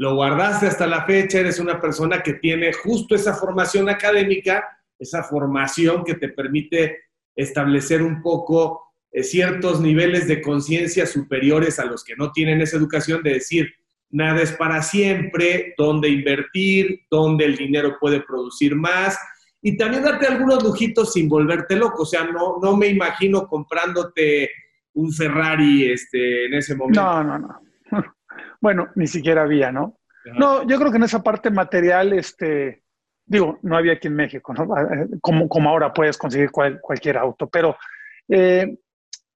lo 0.00 0.14
guardaste 0.14 0.66
hasta 0.66 0.86
la 0.86 1.04
fecha, 1.04 1.40
eres 1.40 1.58
una 1.58 1.78
persona 1.78 2.22
que 2.22 2.32
tiene 2.32 2.72
justo 2.72 3.14
esa 3.14 3.34
formación 3.34 3.90
académica, 3.90 4.66
esa 4.98 5.22
formación 5.22 6.04
que 6.04 6.14
te 6.14 6.30
permite 6.30 7.00
establecer 7.36 8.00
un 8.00 8.22
poco 8.22 8.94
eh, 9.12 9.22
ciertos 9.22 9.78
niveles 9.78 10.26
de 10.26 10.40
conciencia 10.40 11.04
superiores 11.04 11.78
a 11.78 11.84
los 11.84 12.02
que 12.02 12.16
no 12.16 12.32
tienen 12.32 12.62
esa 12.62 12.78
educación, 12.78 13.22
de 13.22 13.34
decir, 13.34 13.74
nada 14.08 14.40
es 14.40 14.52
para 14.52 14.80
siempre, 14.80 15.74
dónde 15.76 16.08
invertir, 16.08 17.00
dónde 17.10 17.44
el 17.44 17.56
dinero 17.58 17.98
puede 18.00 18.22
producir 18.22 18.74
más 18.74 19.18
y 19.60 19.76
también 19.76 20.02
darte 20.02 20.28
algunos 20.28 20.64
lujitos 20.64 21.12
sin 21.12 21.28
volverte 21.28 21.76
loco. 21.76 22.04
O 22.04 22.06
sea, 22.06 22.24
no, 22.24 22.56
no 22.62 22.74
me 22.74 22.86
imagino 22.86 23.46
comprándote 23.46 24.48
un 24.94 25.12
Ferrari 25.12 25.92
este, 25.92 26.46
en 26.46 26.54
ese 26.54 26.74
momento. 26.74 27.02
No, 27.02 27.22
no, 27.22 27.38
no. 27.38 27.69
Bueno, 28.60 28.88
ni 28.94 29.06
siquiera 29.06 29.42
había, 29.42 29.72
¿no? 29.72 29.98
No, 30.36 30.66
yo 30.66 30.78
creo 30.78 30.90
que 30.90 30.98
en 30.98 31.04
esa 31.04 31.22
parte 31.22 31.50
material, 31.50 32.12
este, 32.12 32.82
digo, 33.24 33.58
no 33.62 33.76
había 33.76 33.94
aquí 33.94 34.08
en 34.08 34.16
México, 34.16 34.52
¿no? 34.52 34.68
Ah, 34.74 34.82
eh, 34.82 35.06
como, 35.20 35.48
como 35.48 35.70
ahora 35.70 35.92
puedes 35.92 36.18
conseguir 36.18 36.50
cualquier 36.50 37.16
auto, 37.16 37.48
pero 37.48 37.76
eh, 38.28 38.76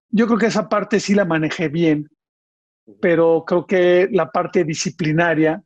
yo 0.09 0.27
creo 0.27 0.37
que 0.37 0.45
esa 0.45 0.69
parte 0.69 0.99
sí 0.99 1.15
la 1.15 1.25
manejé 1.25 1.69
bien, 1.69 2.07
pero 3.01 3.43
creo 3.45 3.65
que 3.65 4.07
la 4.11 4.31
parte 4.31 4.63
disciplinaria 4.63 5.61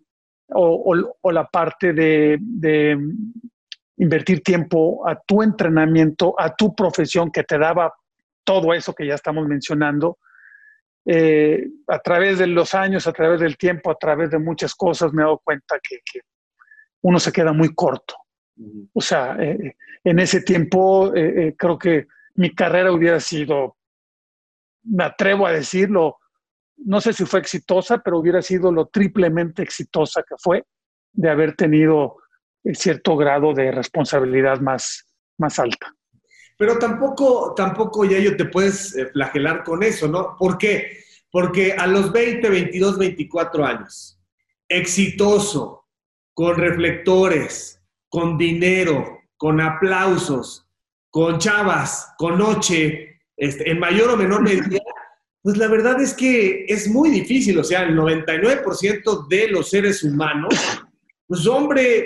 o, 0.52 0.96
o, 1.22 1.32
la 1.32 1.46
parte 1.46 1.94
de, 1.94 2.38
de, 2.40 2.98
invertir 3.98 4.42
tiempo 4.42 5.08
a 5.08 5.20
tu 5.20 5.44
entrenamiento, 5.44 6.34
a 6.40 6.56
tu 6.56 6.74
profesión 6.74 7.30
que 7.30 7.44
te 7.44 7.58
daba 7.58 7.94
todo 8.44 8.74
eso 8.74 8.96
que 8.96 9.06
ya 9.06 9.16
estamos 9.16 9.46
mencionando, 9.48 10.18
eh, 11.06 11.68
a 11.88 12.00
través 12.00 12.40
de 12.40 12.48
los 12.48 12.74
años, 12.74 13.08
a 13.08 13.14
través 13.14 13.40
del 13.40 13.58
tiempo, 13.58 13.90
a 13.92 13.98
través 13.98 14.30
de 14.30 14.40
muchas 14.40 14.76
cosas, 14.76 15.14
me 15.14 15.22
he 15.22 15.26
dado 15.26 15.42
cuenta 15.44 15.80
que, 15.82 16.00
uno 17.02 17.18
se 17.20 17.32
queda 17.32 17.54
muy 17.54 17.74
corto. 17.74 18.16
O 18.94 19.02
sea, 19.02 19.38
eh, 19.40 19.78
en 20.04 20.20
ese 20.20 20.42
tiempo 20.42 21.16
eh, 21.16 21.56
creo 21.58 21.80
que 21.80 22.08
mi 22.36 22.54
carrera 22.54 22.92
hubiera 22.92 23.22
sido, 23.22 23.78
me 24.84 25.06
atrevo 25.06 25.48
a 25.48 25.54
decirlo, 25.54 26.18
no 26.76 27.00
sé 27.00 27.14
si 27.14 27.26
fue 27.26 27.40
exitosa, 27.40 28.00
pero 28.00 28.20
hubiera 28.20 28.42
sido 28.42 28.72
lo 28.72 28.88
triplemente 28.88 29.64
exitosa 29.64 30.24
que 30.28 30.36
fue 30.38 30.66
de 31.14 31.30
haber 31.30 31.56
tenido 31.56 32.18
cierto 32.74 33.16
grado 33.16 33.54
de 33.54 33.72
responsabilidad 33.72 34.60
más, 34.60 35.06
más 35.38 35.58
alta. 35.60 35.96
Pero 36.60 36.78
tampoco, 36.78 37.54
tampoco 37.56 38.04
ya 38.04 38.20
yo 38.20 38.36
te 38.36 38.44
puedes 38.44 38.94
eh, 38.94 39.06
flagelar 39.06 39.64
con 39.64 39.82
eso, 39.82 40.10
¿no? 40.10 40.36
¿Por 40.38 40.58
qué? 40.58 41.00
Porque 41.32 41.72
a 41.72 41.88
los 41.88 42.12
20, 42.12 42.50
22, 42.50 42.98
24 42.98 43.66
años, 43.66 44.20
exitoso, 44.68 45.86
con 46.34 46.58
reflectores, 46.58 47.82
con 48.10 48.38
dinero, 48.38 49.22
con 49.38 49.62
aplausos, 49.62 50.68
con 51.10 51.40
chavas, 51.40 52.14
con 52.18 52.38
noche, 52.38 53.22
este, 53.38 53.72
en 53.72 53.80
mayor 53.80 54.10
o 54.10 54.18
menor 54.18 54.42
medida, 54.42 54.82
pues 55.42 55.56
la 55.56 55.70
verdad 55.70 56.02
es 56.02 56.14
que 56.14 56.66
es 56.68 56.90
muy 56.90 57.10
difícil. 57.10 57.58
O 57.58 57.64
sea, 57.64 57.84
el 57.84 57.96
99% 57.96 59.28
de 59.30 59.48
los 59.48 59.70
seres 59.70 60.04
humanos, 60.04 60.54
pues 61.26 61.48
hombre, 61.48 62.06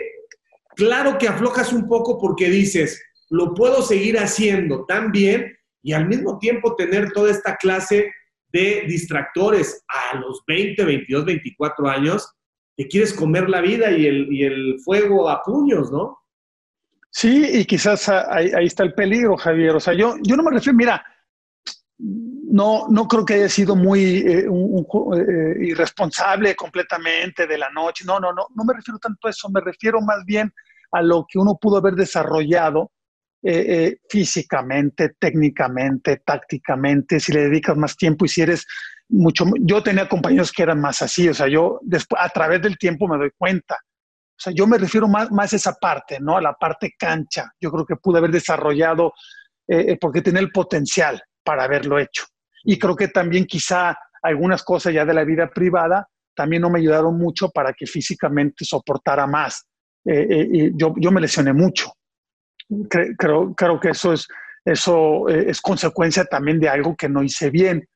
claro 0.76 1.18
que 1.18 1.28
aflojas 1.28 1.74
un 1.74 1.88
poco 1.88 2.20
porque 2.20 2.52
dices, 2.52 3.02
lo 3.34 3.56
puedo 3.56 3.82
seguir 3.82 4.20
haciendo 4.20 4.86
tan 4.86 5.12
bien 5.12 5.58
y 5.82 5.94
al 5.94 6.08
mismo 6.08 6.38
tiempo 6.38 6.76
tener 6.76 7.12
toda 7.14 7.32
esta 7.32 7.56
clase 7.56 8.14
de 8.50 8.84
distractores 8.88 9.84
a 9.88 10.18
los 10.18 10.44
20, 10.46 10.86
22, 10.86 11.26
24 11.26 11.90
años, 11.90 12.32
te 12.78 12.88
quieres 12.88 13.12
comer 13.12 13.50
la 13.50 13.60
vida 13.60 13.90
y 13.92 14.06
el, 14.06 14.80
fuego 14.86 15.28
a 15.32 15.42
puños, 15.42 15.92
¿no? 15.92 16.20
Sí, 17.10 17.44
y 17.54 17.66
quizás 17.66 18.08
ahí, 18.08 18.52
está 18.66 18.84
el 18.84 18.94
peligro, 18.94 19.36
Javier. 19.36 19.76
O 19.76 19.80
sea, 19.80 19.96
yo, 19.96 20.16
yo 20.22 20.36
no 20.36 20.44
me 20.44 20.52
refiero, 20.52 20.78
mira, 20.78 21.04
no, 21.98 22.88
no 22.90 23.08
creo 23.08 23.26
que 23.26 23.34
haya 23.34 23.50
sido 23.50 23.76
muy 23.76 24.18
eh, 24.18 24.46
eh, 24.46 25.56
irresponsable 25.60 26.56
completamente 26.56 27.48
de 27.48 27.58
la 27.58 27.72
noche. 27.72 28.06
No, 28.06 28.20
no, 28.20 28.32
no, 28.32 28.46
no 28.54 28.64
me 28.64 28.76
refiero 28.76 29.00
tanto 29.00 29.28
a 29.28 29.32
eso, 29.32 29.50
me 29.50 29.62
refiero 29.62 30.02
más 30.02 30.24
bien 30.24 30.54
a 30.92 31.02
lo 31.02 31.26
que 31.28 31.40
uno 31.40 31.58
pudo 31.60 31.78
haber 31.78 31.96
desarrollado 31.96 32.92
eh, 33.46 33.66
eh, 33.68 33.98
físicamente, 34.10 35.16
técnicamente, 35.20 36.22
tácticamente, 36.26 37.20
si 37.20 37.34
le 37.34 37.50
dedicas 37.50 37.76
más 37.76 37.98
tiempo 37.98 38.24
y 38.24 38.30
si 38.30 38.42
eres 38.42 38.66
mucho... 39.10 39.44
Yo 39.60 39.84
tenía 39.84 40.08
compañeros 40.08 40.50
que 40.50 40.64
eran 40.64 40.80
más 40.80 41.02
así, 41.02 41.28
o 41.28 41.34
sea, 41.34 41.50
yo 41.50 41.78
después, 41.82 42.22
a 42.24 42.30
través 42.30 42.62
del 42.62 42.78
tiempo 42.78 43.06
me 43.06 43.18
doy 43.18 43.32
cuenta. 43.38 43.76
O 43.76 44.38
sea, 44.38 44.54
yo 44.56 44.66
me 44.66 44.78
refiero 44.78 45.10
más, 45.10 45.30
más 45.30 45.52
a 45.52 45.58
esa 45.58 45.74
parte, 45.74 46.22
¿no? 46.22 46.38
A 46.38 46.42
la 46.42 46.54
parte 46.54 46.94
cancha. 46.98 47.52
Yo 47.60 47.70
creo 47.70 47.86
que 47.86 47.98
pude 47.98 48.20
haber 48.20 48.32
desarrollado, 48.32 49.12
eh, 49.68 49.98
porque 50.00 50.22
tenía 50.22 50.40
el 50.40 50.52
potencial 50.52 51.22
para 51.44 51.66
haberlo 51.66 52.00
hecho. 52.00 52.24
Y 52.64 52.80
creo 52.80 52.96
que 52.96 53.10
también 53.10 53.46
quizá 53.46 53.94
algunas 54.22 54.64
cosas 54.64 54.94
ya 54.94 55.04
de 55.04 55.14
la 55.14 55.26
vida 55.26 55.50
privada 55.50 56.08
también 56.34 56.62
no 56.62 56.70
me 56.70 56.80
ayudaron 56.80 57.18
mucho 57.18 57.50
para 57.50 57.74
que 57.74 57.86
físicamente 57.88 58.64
soportara 58.64 59.28
más. 59.28 59.68
y 60.06 60.72
yo, 60.78 60.94
yo 60.98 61.12
me 61.12 61.22
lesioné 61.22 61.52
mucho 61.54 61.92
creo, 63.18 63.54
creo 63.54 63.80
que 63.80 63.90
eso 63.90 64.14
es, 64.14 64.28
eso 64.66 65.28
eh, 65.30 65.46
es 65.48 65.62
consecuencia 65.62 66.26
también 66.26 66.60
de 66.60 66.70
algo 66.70 66.96
que 66.96 67.10
no 67.10 67.24
hice 67.24 67.50
bien. 67.50 67.88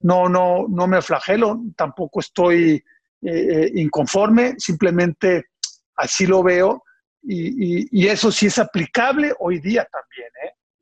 No, 0.00 0.28
no, 0.28 0.66
no 0.68 0.86
me 0.86 1.00
flagelo, 1.00 1.60
tampoco 1.76 2.20
estoy 2.20 2.82
eh, 3.22 3.30
eh, 3.30 3.72
inconforme, 3.74 4.54
simplemente 4.58 5.46
así 5.96 6.26
lo 6.26 6.42
veo 6.42 6.84
y, 7.22 8.06
eso 8.06 8.30
sí 8.30 8.46
es 8.46 8.58
aplicable 8.58 9.32
hoy 9.40 9.58
día 9.58 9.88
también, 9.90 10.28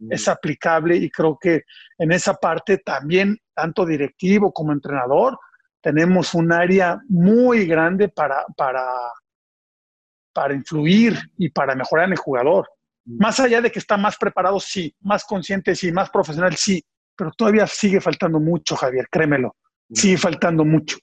mm. 0.00 0.12
es 0.12 0.28
aplicable 0.28 0.96
y 0.96 1.10
creo 1.10 1.38
que 1.40 1.62
en 1.96 2.12
esa 2.12 2.34
parte 2.34 2.78
también, 2.78 3.38
tanto 3.54 3.86
directivo 3.86 4.52
como 4.52 4.72
entrenador, 4.72 5.38
tenemos 5.80 6.34
un 6.34 6.52
área 6.52 7.00
muy 7.08 7.66
grande 7.66 8.08
para, 8.08 8.44
para, 8.56 8.86
para 10.32 10.54
influir 10.54 11.16
y 11.38 11.50
para 11.50 11.74
mejorar 11.74 12.06
en 12.06 12.12
el 12.12 12.18
jugador. 12.18 12.68
Más 13.06 13.38
allá 13.38 13.60
de 13.60 13.70
que 13.70 13.78
está 13.78 13.96
más 13.96 14.16
preparado, 14.16 14.58
sí, 14.58 14.94
más 15.02 15.24
consciente, 15.24 15.74
sí, 15.74 15.92
más 15.92 16.10
profesional, 16.10 16.56
sí, 16.56 16.82
pero 17.16 17.30
todavía 17.32 17.66
sigue 17.66 18.00
faltando 18.00 18.40
mucho, 18.40 18.76
Javier, 18.76 19.08
créemelo, 19.10 19.56
sigue 19.92 20.16
faltando 20.16 20.64
mucho. 20.64 20.98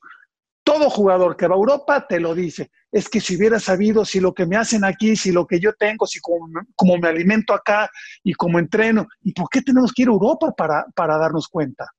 Todo 0.63 0.89
jugador 0.89 1.35
que 1.35 1.47
va 1.47 1.55
a 1.55 1.57
Europa 1.57 2.05
te 2.07 2.19
lo 2.19 2.35
dice. 2.35 2.71
Es 2.91 3.09
que 3.09 3.19
si 3.19 3.35
hubiera 3.35 3.59
sabido 3.59 4.05
si 4.05 4.19
lo 4.19 4.33
que 4.33 4.45
me 4.45 4.57
hacen 4.57 4.83
aquí, 4.83 5.15
si 5.15 5.31
lo 5.31 5.45
que 5.45 5.59
yo 5.59 5.73
tengo, 5.73 6.05
si 6.05 6.19
como, 6.19 6.97
me 6.97 7.07
alimento 7.07 7.53
acá 7.53 7.89
y 8.23 8.33
como 8.33 8.59
entreno, 8.59 9.07
¿y 9.21 9.33
por 9.33 9.49
qué 9.49 9.61
tenemos 9.61 9.91
que 9.91 10.03
ir 10.03 10.09
a 10.09 10.11
Europa 10.11 10.53
para, 10.55 10.85
para 10.95 11.17
darnos 11.17 11.47
cuenta? 11.47 11.89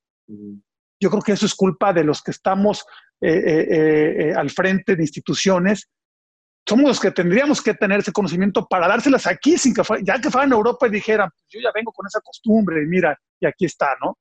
Yo 1.00 1.11
creo 1.11 1.22
que 1.22 1.32
eso 1.32 1.46
es 1.46 1.55
culpa 1.55 1.92
de 1.92 2.05
los 2.05 2.22
que 2.22 2.30
estamos 2.30 2.84
eh, 3.20 3.42
eh, 3.46 3.66
eh, 3.70 4.34
al 4.34 4.50
frente 4.50 4.96
de 4.96 5.03
instituciones 5.03 5.88
somos 6.67 6.89
los 6.89 7.01
que 7.01 7.11
tendríamos 7.11 7.61
que 7.61 7.75
tener 7.75 8.01
ese 8.01 8.13
conocimiento 8.13 8.67
para 8.67 8.89
dárselas 8.89 9.27
aquí, 9.27 9.59
sin 9.59 9.75
que 9.75 9.83
ya 10.03 10.21
que 10.21 10.31
fueran 10.31 10.53
a 10.53 10.57
Europa 10.57 10.87
y 10.87 10.91
dijeran, 10.91 11.29
pues 11.31 11.45
yo 11.51 11.61
ya 11.61 11.71
vengo 11.75 11.93
con 11.93 12.07
esa 12.07 12.21
costumbre, 12.21 12.83
y 12.83 12.87
mira, 12.87 13.19
y 13.41 13.47
aquí 13.47 13.65
está, 13.65 13.97
¿no? 14.01 14.19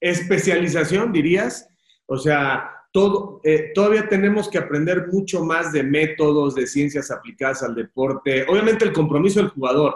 Especialización, 0.00 1.12
dirías. 1.12 1.68
O 2.06 2.18
sea, 2.18 2.70
todo, 2.92 3.40
eh, 3.44 3.72
todavía 3.74 4.08
tenemos 4.08 4.48
que 4.48 4.58
aprender 4.58 5.08
mucho 5.12 5.44
más 5.44 5.72
de 5.72 5.82
métodos, 5.82 6.54
de 6.54 6.66
ciencias 6.66 7.10
aplicadas 7.10 7.62
al 7.62 7.74
deporte. 7.74 8.44
Obviamente 8.48 8.84
el 8.84 8.92
compromiso 8.92 9.40
del 9.40 9.50
jugador, 9.50 9.94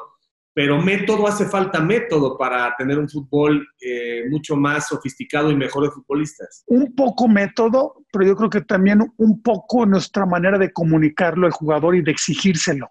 pero 0.59 0.83
método, 0.83 1.29
hace 1.29 1.47
falta 1.47 1.81
método 1.81 2.37
para 2.37 2.75
tener 2.77 2.99
un 2.99 3.09
fútbol 3.09 3.65
eh, 3.81 4.25
mucho 4.29 4.57
más 4.57 4.89
sofisticado 4.89 5.53
y 5.53 5.57
mejores 5.57 5.93
futbolistas. 5.93 6.65
Un 6.67 6.97
poco 6.97 7.29
método, 7.29 8.05
pero 8.13 8.27
yo 8.27 8.37
creo 8.37 8.51
que 8.51 8.61
también 8.63 9.01
un 9.17 9.43
poco 9.43 9.87
nuestra 9.87 10.27
manera 10.27 10.59
de 10.59 10.73
comunicarlo 10.73 11.47
al 11.47 11.53
jugador 11.53 11.97
y 11.97 12.03
de 12.03 12.11
exigírselo. 12.11 12.91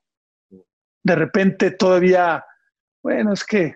De 1.04 1.16
repente 1.16 1.72
todavía, 1.72 2.44
bueno, 3.02 3.34
es 3.34 3.44
que 3.44 3.76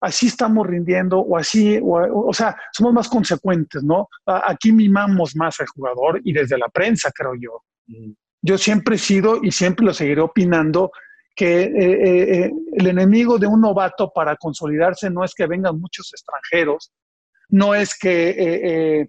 así 0.00 0.28
estamos 0.28 0.66
rindiendo 0.66 1.18
o 1.18 1.36
así, 1.36 1.80
o, 1.82 2.32
sea, 2.32 2.56
somos 2.72 2.92
más 2.92 3.08
consecuentes, 3.08 3.82
¿no? 3.82 4.08
Aquí 4.26 4.72
mimamos 4.72 5.34
más 5.36 5.60
al 5.60 5.66
jugador 5.66 6.20
y 6.24 6.32
desde 6.32 6.56
la 6.56 6.68
prensa, 6.68 7.10
creo 7.12 7.32
yo. 7.34 7.64
Yo 8.40 8.56
siempre 8.56 8.96
he 8.96 8.98
sido 8.98 9.40
y 9.42 9.50
siempre 9.50 9.84
lo 9.84 9.92
seguiré 9.92 10.20
opinando 10.20 10.92
que 11.34 11.62
eh, 11.62 11.70
eh, 11.70 12.44
eh, 12.44 12.52
el 12.72 12.86
enemigo 12.88 13.38
de 13.38 13.46
un 13.46 13.60
novato 13.60 14.10
para 14.12 14.36
consolidarse 14.36 15.08
no 15.08 15.22
es 15.22 15.34
que 15.34 15.46
vengan 15.46 15.78
muchos 15.78 16.12
extranjeros, 16.12 16.92
no 17.48 17.76
es 17.76 17.96
que 17.96 19.08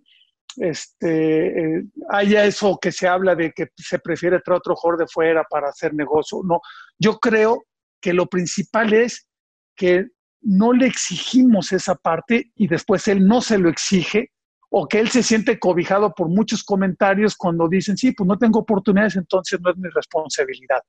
este, 0.60 1.84
haya 2.10 2.46
eso 2.46 2.78
que 2.82 2.92
se 2.92 3.08
habla 3.08 3.36
de 3.36 3.52
que 3.52 3.68
se 3.76 4.00
prefiere 4.00 4.42
traer 4.42 4.60
otro 4.60 4.76
jugador 4.76 5.00
de 5.00 5.08
fuera 5.12 5.44
para 5.50 5.70
hacer 5.70 5.94
negocio. 5.94 6.42
No, 6.44 6.62
yo 6.98 7.18
creo 7.20 7.64
que 8.02 8.14
lo 8.14 8.28
principal 8.28 8.94
es 8.94 9.28
que 9.76 10.08
no 10.42 10.74
le 10.74 10.86
exigimos 10.86 11.72
esa 11.72 11.96
parte 11.96 12.52
y 12.56 12.68
después 12.68 13.08
él 13.08 13.26
no 13.26 13.42
se 13.42 13.58
lo 13.58 13.70
exige 13.70 14.32
o 14.70 14.88
que 14.88 15.00
él 15.00 15.10
se 15.10 15.24
siente 15.24 15.58
cobijado 15.58 16.14
por 16.14 16.30
muchos 16.30 16.64
comentarios 16.64 17.36
cuando 17.36 17.68
dicen, 17.68 17.98
sí, 17.98 18.12
pues 18.12 18.28
no 18.28 18.38
tengo 18.38 18.60
oportunidades, 18.60 19.16
entonces 19.16 19.60
no 19.62 19.72
es 19.72 19.78
mi 19.78 19.90
responsabilidad. 19.90 20.82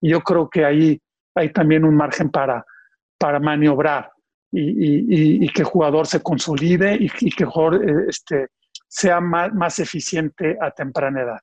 Y 0.00 0.10
yo 0.10 0.20
creo 0.20 0.48
que 0.50 0.64
ahí 0.64 1.00
hay 1.34 1.52
también 1.52 1.84
un 1.84 1.94
margen 1.94 2.30
para, 2.30 2.64
para 3.16 3.38
maniobrar 3.38 4.10
y, 4.50 5.46
que 5.52 5.62
el 5.62 5.68
jugador 5.68 6.06
se 6.06 6.20
consolide 6.20 6.96
y, 6.98 7.08
que 7.30 7.44
el 7.44 7.88
eh, 7.88 8.06
este, 8.08 8.48
sea 8.88 9.20
más, 9.20 9.52
más 9.52 9.78
eficiente 9.78 10.56
a 10.60 10.70
temprana 10.70 11.22
edad. 11.22 11.40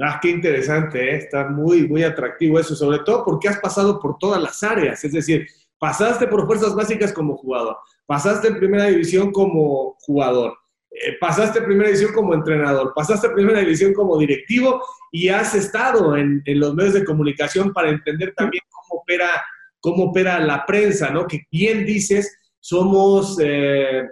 Ah, 0.00 0.18
qué 0.20 0.30
interesante, 0.30 1.10
¿eh? 1.10 1.16
está 1.16 1.48
muy, 1.48 1.86
muy 1.86 2.02
atractivo 2.02 2.58
eso, 2.58 2.74
sobre 2.74 3.00
todo 3.00 3.24
porque 3.24 3.48
has 3.48 3.58
pasado 3.58 4.00
por 4.00 4.16
todas 4.18 4.42
las 4.42 4.62
áreas, 4.62 5.04
es 5.04 5.12
decir, 5.12 5.46
pasaste 5.78 6.26
por 6.28 6.46
fuerzas 6.46 6.74
básicas 6.74 7.12
como 7.12 7.36
jugador, 7.36 7.76
pasaste 8.06 8.48
en 8.48 8.56
primera 8.56 8.86
división 8.86 9.30
como 9.32 9.96
jugador, 10.00 10.56
eh, 10.90 11.18
pasaste 11.20 11.58
en 11.58 11.66
primera 11.66 11.88
división 11.88 12.14
como 12.14 12.32
entrenador, 12.32 12.92
pasaste 12.94 13.26
en 13.26 13.34
primera 13.34 13.60
división 13.60 13.92
como 13.92 14.16
directivo 14.18 14.82
y 15.10 15.28
has 15.28 15.54
estado 15.54 16.16
en, 16.16 16.42
los 16.46 16.74
medios 16.74 16.94
de 16.94 17.04
comunicación 17.04 17.72
para 17.74 17.90
entender 17.90 18.32
también 18.34 18.62
cómo 18.70 19.02
opera, 19.02 19.28
cómo 19.80 20.04
opera 20.04 20.38
la 20.38 20.64
prensa, 20.64 21.10
¿no? 21.10 21.26
Que 21.26 21.42
bien 21.50 21.84
dices, 21.84 22.34
somos 22.60 23.38
eh, 23.42 24.04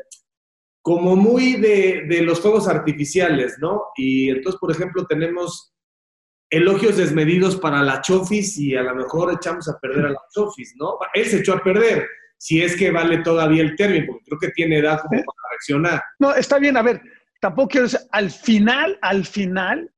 como 0.83 1.17
muy 1.17 1.55
de, 1.55 2.05
de, 2.09 2.23
los 2.23 2.41
fuegos 2.41 2.67
artificiales, 2.69 3.57
¿no? 3.61 3.83
Y 3.97 4.31
entonces, 4.31 4.59
por 4.59 4.71
ejemplo, 4.71 5.07
tenemos 5.07 5.75
elogios 6.51 6.97
desmedidos 6.97 7.57
para 7.57 7.83
la 7.83 8.01
Chofis 8.01 8.59
y 8.59 8.75
a 8.75 8.83
lo 8.83 8.95
mejor 8.97 9.33
echamos 9.33 9.69
a 9.69 9.79
perder 9.79 10.07
a 10.07 10.11
la 10.11 10.21
Chofis, 10.35 10.75
¿no? 10.77 10.99
Él 11.15 11.27
se 11.27 11.39
echó 11.39 11.55
a 11.55 11.63
perder, 11.63 12.07
si 12.37 12.63
es 12.63 12.77
que 12.77 12.91
vale 12.91 13.19
todavía 13.19 13.63
el 13.63 13.77
término, 13.77 14.07
porque 14.09 14.25
creo 14.27 14.39
que 14.41 14.49
tiene 14.51 14.79
edad 14.79 15.01
como 15.01 15.23
para 15.23 15.51
reaccionar. 15.53 16.03
No, 16.19 16.35
está 16.35 16.59
bien, 16.59 16.77
a 16.77 16.83
ver, 16.83 17.01
tampoco 17.41 17.69
quiero 17.69 17.87
decir, 17.87 18.01
al 18.11 18.31
final, 18.31 18.99
al 19.01 19.25
final, 19.25 19.93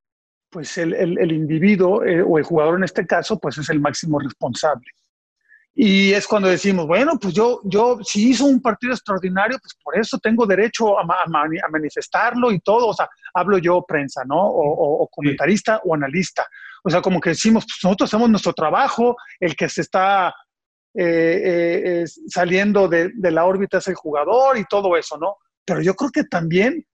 pues 0.49 0.77
el, 0.77 0.93
el, 0.93 1.31
individuo 1.31 2.03
eh, 2.05 2.21
o 2.21 2.37
el 2.37 2.43
jugador 2.43 2.77
en 2.77 2.83
este 2.83 3.07
caso, 3.07 3.39
pues 3.39 3.57
es 3.57 3.69
el 3.69 3.79
máximo 3.79 4.19
responsable. 4.19 4.85
Y 5.75 6.13
es 6.13 6.27
cuando 6.27 6.49
decimos, 6.49 6.85
bueno, 6.85 7.17
pues 7.19 7.33
yo, 7.33 7.59
yo 7.63 7.97
si 8.03 8.29
hizo 8.29 8.45
un 8.45 8.61
partido 8.61 8.93
extraordinario, 8.93 9.57
pues 9.59 9.73
por 9.83 9.97
eso 9.97 10.19
tengo 10.19 10.45
derecho 10.45 10.99
a, 10.99 11.01
a, 11.01 11.69
manifestarlo 11.69 12.51
y 12.51 12.59
todo. 12.59 12.89
O 12.89 12.93
sea, 12.93 13.09
hablo 13.33 13.57
yo 13.57 13.83
prensa, 13.87 14.23
¿no? 14.25 14.39
O, 14.39 15.03
o, 15.03 15.07
comentarista 15.07 15.81
o 15.83 15.95
analista. 15.95 16.47
O 16.83 16.89
sea, 16.89 17.01
como 17.01 17.19
que 17.19 17.31
decimos, 17.31 17.65
pues 17.65 17.79
nosotros 17.83 18.09
hacemos 18.09 18.29
nuestro 18.29 18.53
trabajo, 18.53 19.15
el 19.39 19.55
que 19.55 19.67
se 19.67 19.81
está 19.81 20.33
eh, 20.95 21.81
eh, 22.03 22.05
saliendo 22.27 22.87
de, 22.87 23.11
la 23.15 23.45
órbita 23.45 23.79
es 23.79 23.87
el 23.87 23.95
jugador 23.95 24.59
y 24.59 24.65
todo 24.65 24.95
eso, 24.95 25.17
¿no? 25.17 25.37
Pero 25.65 25.81
yo 25.81 25.95
creo 25.95 26.11
que 26.11 26.23
también 26.25 26.85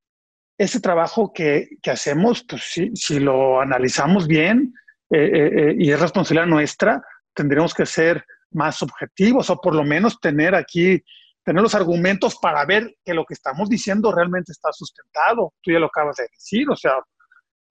ese 0.57 0.79
trabajo 0.79 1.33
que, 1.33 1.67
hacemos, 1.85 2.45
pues 2.47 2.63
si, 2.93 3.19
lo 3.19 3.59
analizamos 3.59 4.27
bien 4.27 4.73
eh, 5.11 5.75
y 5.77 5.91
es 5.91 5.99
responsabilidad 5.99 6.47
nuestra, 6.47 7.01
tendríamos 7.33 7.73
que 7.73 7.85
ser 7.85 8.23
más 8.51 8.81
objetivos 8.81 9.49
o 9.49 9.57
por 9.57 9.75
lo 9.75 9.83
menos 9.83 10.19
tener 10.19 10.55
aquí, 10.55 11.01
tener 11.43 11.61
los 11.61 11.75
argumentos 11.75 12.35
para 12.35 12.65
ver 12.65 12.95
que 13.03 13.13
lo 13.13 13.25
que 13.25 13.33
estamos 13.33 13.69
diciendo 13.69 14.11
realmente 14.11 14.51
está 14.51 14.71
sustentado. 14.71 15.53
Tú 15.61 15.71
ya 15.71 15.79
lo 15.79 15.87
acabas 15.87 16.17
de 16.17 16.27
decir, 16.31 16.69
o 16.69 16.75
sea, 16.75 16.93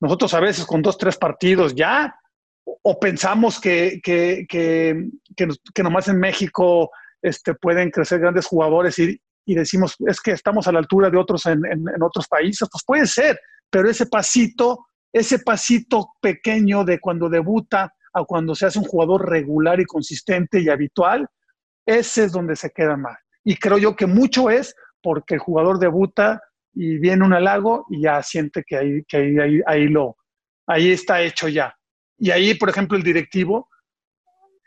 nosotros 0.00 0.32
a 0.34 0.40
veces 0.40 0.64
con 0.64 0.82
dos, 0.82 0.96
tres 0.96 1.16
partidos 1.16 1.74
ya 1.74 2.14
o 2.82 2.98
pensamos 3.00 3.60
que, 3.60 4.00
que, 4.02 4.46
que, 4.48 5.08
que, 5.36 5.82
nomás 5.82 6.08
en 6.08 6.18
México 6.18 6.90
este, 7.22 7.54
pueden 7.54 7.90
crecer 7.90 8.20
grandes 8.20 8.46
jugadores 8.46 8.98
y, 8.98 9.20
y, 9.46 9.54
decimos, 9.54 9.96
es 10.06 10.20
que 10.20 10.32
estamos 10.32 10.68
a 10.68 10.72
la 10.72 10.78
altura 10.78 11.10
de 11.10 11.16
otros 11.16 11.46
en, 11.46 11.64
en, 11.64 12.02
otros 12.02 12.28
países, 12.28 12.68
pues 12.70 12.84
puede 12.86 13.06
ser, 13.06 13.40
pero 13.70 13.88
ese 13.88 14.06
pasito, 14.06 14.86
ese 15.12 15.38
pasito 15.38 16.10
pequeño 16.20 16.84
de 16.84 17.00
cuando 17.00 17.28
debuta 17.28 17.92
a 18.18 18.24
cuando 18.24 18.54
se 18.54 18.66
hace 18.66 18.78
un 18.78 18.84
jugador 18.84 19.28
regular 19.28 19.80
y 19.80 19.84
consistente 19.84 20.60
y 20.60 20.68
habitual, 20.68 21.26
ese 21.86 22.24
es 22.24 22.32
donde 22.32 22.56
se 22.56 22.70
queda 22.70 22.96
mal. 22.96 23.16
Y 23.44 23.56
creo 23.56 23.78
yo 23.78 23.96
que 23.96 24.06
mucho 24.06 24.50
es 24.50 24.74
porque 25.02 25.34
el 25.34 25.40
jugador 25.40 25.78
debuta 25.78 26.40
y 26.74 26.98
viene 26.98 27.24
un 27.24 27.32
halago 27.32 27.86
y 27.90 28.02
ya 28.02 28.22
siente 28.22 28.62
que 28.66 28.76
ahí, 28.76 29.02
que 29.08 29.16
ahí, 29.16 29.38
ahí, 29.38 29.60
ahí 29.66 29.88
lo, 29.88 30.16
ahí 30.66 30.92
está 30.92 31.22
hecho 31.22 31.48
ya. 31.48 31.74
Y 32.18 32.30
ahí, 32.30 32.54
por 32.54 32.68
ejemplo, 32.68 32.96
el 32.96 33.02
directivo, 33.02 33.68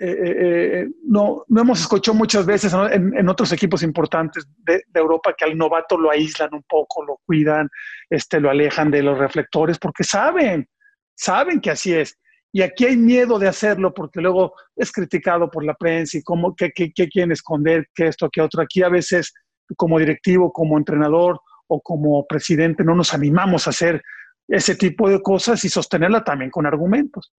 eh, 0.03 0.09
eh, 0.09 0.35
eh, 0.39 0.87
no, 1.03 1.45
no 1.47 1.61
hemos 1.61 1.79
escuchado 1.79 2.17
muchas 2.17 2.43
veces 2.43 2.73
en, 2.73 3.29
otros 3.29 3.51
equipos 3.51 3.83
importantes 3.83 4.47
de, 4.65 4.83
Europa 4.95 5.35
que 5.37 5.45
al 5.45 5.55
novato 5.55 5.95
lo 5.95 6.09
aíslan 6.09 6.49
un 6.53 6.63
poco, 6.63 7.05
lo 7.05 7.19
cuidan, 7.23 7.69
este, 8.09 8.39
lo 8.39 8.49
alejan 8.49 8.89
de 8.89 9.03
los 9.03 9.19
reflectores, 9.19 9.77
porque 9.77 10.03
saben, 10.03 10.67
saben 11.13 11.61
que 11.61 11.69
así 11.69 11.93
es. 11.93 12.17
Y 12.53 12.61
aquí 12.61 12.85
hay 12.85 12.97
miedo 12.97 13.39
de 13.39 13.47
hacerlo 13.47 13.93
porque 13.93 14.19
luego 14.19 14.53
es 14.75 14.91
criticado 14.91 15.49
por 15.49 15.63
la 15.63 15.73
prensa 15.73 16.17
y 16.17 16.23
cómo, 16.23 16.55
qué, 16.55 16.71
quieren 16.71 17.31
esconder, 17.31 17.87
qué 17.95 18.07
esto, 18.07 18.29
qué 18.31 18.41
otro. 18.41 18.61
Aquí 18.61 18.83
a 18.83 18.89
veces 18.89 19.33
como 19.77 19.99
directivo, 19.99 20.51
como 20.51 20.77
entrenador 20.77 21.39
o 21.67 21.81
como 21.81 22.27
presidente 22.27 22.83
no 22.83 22.93
nos 22.93 23.13
animamos 23.13 23.67
a 23.67 23.69
hacer 23.69 24.01
ese 24.47 24.75
tipo 24.75 25.09
de 25.09 25.21
cosas 25.21 25.63
y 25.63 25.69
sostenerla 25.69 26.23
también 26.25 26.51
con 26.51 26.65
argumentos. 26.65 27.31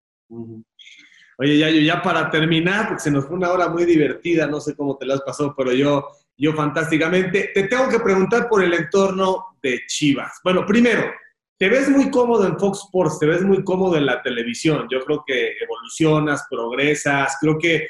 Oye, 1.38 1.58
Yayo, 1.58 1.80
ya 1.82 2.00
para 2.00 2.30
terminar, 2.30 2.88
porque 2.88 3.02
se 3.02 3.10
nos 3.10 3.26
fue 3.26 3.36
una 3.36 3.50
hora 3.50 3.68
muy 3.68 3.84
divertida, 3.84 4.46
no 4.46 4.60
sé 4.60 4.74
cómo 4.74 4.96
te 4.96 5.04
la 5.04 5.14
has 5.14 5.20
pasado, 5.22 5.54
pero 5.54 5.72
yo, 5.74 6.08
yo 6.38 6.54
fantásticamente, 6.54 7.50
te 7.52 7.64
tengo 7.64 7.88
que 7.90 8.00
preguntar 8.00 8.48
por 8.48 8.64
el 8.64 8.72
entorno 8.72 9.56
de 9.62 9.80
Chivas. 9.86 10.40
Bueno, 10.42 10.64
primero, 10.64 11.02
te 11.62 11.68
ves 11.68 11.88
muy 11.88 12.10
cómodo 12.10 12.44
en 12.44 12.58
Fox 12.58 12.80
Sports, 12.86 13.20
te 13.20 13.26
ves 13.26 13.42
muy 13.42 13.62
cómodo 13.62 13.96
en 13.96 14.04
la 14.04 14.20
televisión. 14.20 14.88
Yo 14.90 14.98
creo 15.04 15.22
que 15.24 15.52
evolucionas, 15.62 16.44
progresas, 16.50 17.36
creo 17.40 17.56
que, 17.56 17.86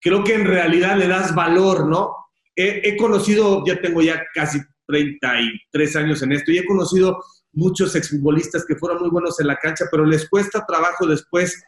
creo 0.00 0.22
que 0.22 0.34
en 0.34 0.44
realidad 0.44 0.96
le 0.96 1.08
das 1.08 1.34
valor, 1.34 1.88
¿no? 1.88 2.14
He, 2.54 2.96
conocido, 2.96 3.64
ya 3.66 3.80
tengo 3.80 4.00
ya 4.00 4.22
casi 4.32 4.60
33 4.86 5.96
años 5.96 6.22
en 6.22 6.34
esto, 6.34 6.52
y 6.52 6.58
he 6.58 6.64
conocido 6.64 7.20
muchos 7.52 7.96
exfutbolistas 7.96 8.64
que 8.64 8.76
fueron 8.76 9.00
muy 9.00 9.10
buenos 9.10 9.40
en 9.40 9.48
la 9.48 9.56
cancha, 9.56 9.86
pero 9.90 10.06
les 10.06 10.28
cuesta 10.28 10.64
trabajo 10.64 11.04
después 11.04 11.60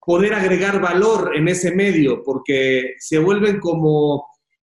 poder 0.00 0.32
agregar 0.32 0.80
valor 0.80 1.32
en 1.36 1.46
ese 1.46 1.74
medio, 1.74 2.22
porque 2.24 2.94
se 2.98 3.18
vuelven 3.18 3.60
como 3.60 4.24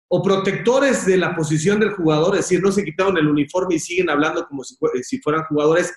o 0.10 0.24
protectores 0.24 1.06
de 1.06 1.18
la 1.18 1.36
posición 1.36 1.82
del 1.82 1.92
jugador, 1.92 2.36
es 2.36 2.46
decir, 2.46 2.62
no 2.62 2.72
se 2.72 2.86
quitaron 2.86 3.18
el 3.18 3.28
uniforme 3.28 3.76
y 3.76 3.80
siguen 3.80 4.10
hablando 4.10 4.48
como 4.48 4.64
si, 4.64 5.20
fueran 5.20 5.44
jugadores. 5.50 5.94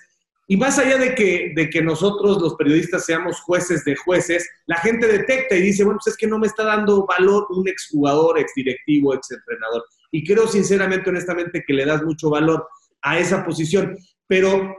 Y 0.51 0.57
más 0.57 0.77
allá 0.77 0.97
de 0.97 1.15
que, 1.15 1.53
de 1.55 1.69
que 1.69 1.81
nosotros 1.81 2.41
los 2.41 2.55
periodistas 2.55 3.05
seamos 3.05 3.39
jueces 3.39 3.85
de 3.85 3.95
jueces, 3.95 4.45
la 4.65 4.75
gente 4.77 5.07
detecta 5.07 5.55
y 5.55 5.61
dice, 5.61 5.85
bueno, 5.85 5.99
pues 6.03 6.13
es 6.13 6.17
que 6.17 6.27
no 6.27 6.39
me 6.39 6.47
está 6.47 6.65
dando 6.65 7.05
valor 7.05 7.47
un 7.51 7.69
exjugador, 7.69 8.37
exdirectivo, 8.37 9.13
exentrenador. 9.13 9.85
Y 10.11 10.25
creo 10.25 10.47
sinceramente, 10.47 11.09
honestamente, 11.09 11.63
que 11.65 11.73
le 11.73 11.85
das 11.85 12.03
mucho 12.03 12.29
valor 12.29 12.67
a 13.01 13.17
esa 13.17 13.45
posición 13.45 13.95
pero 14.31 14.73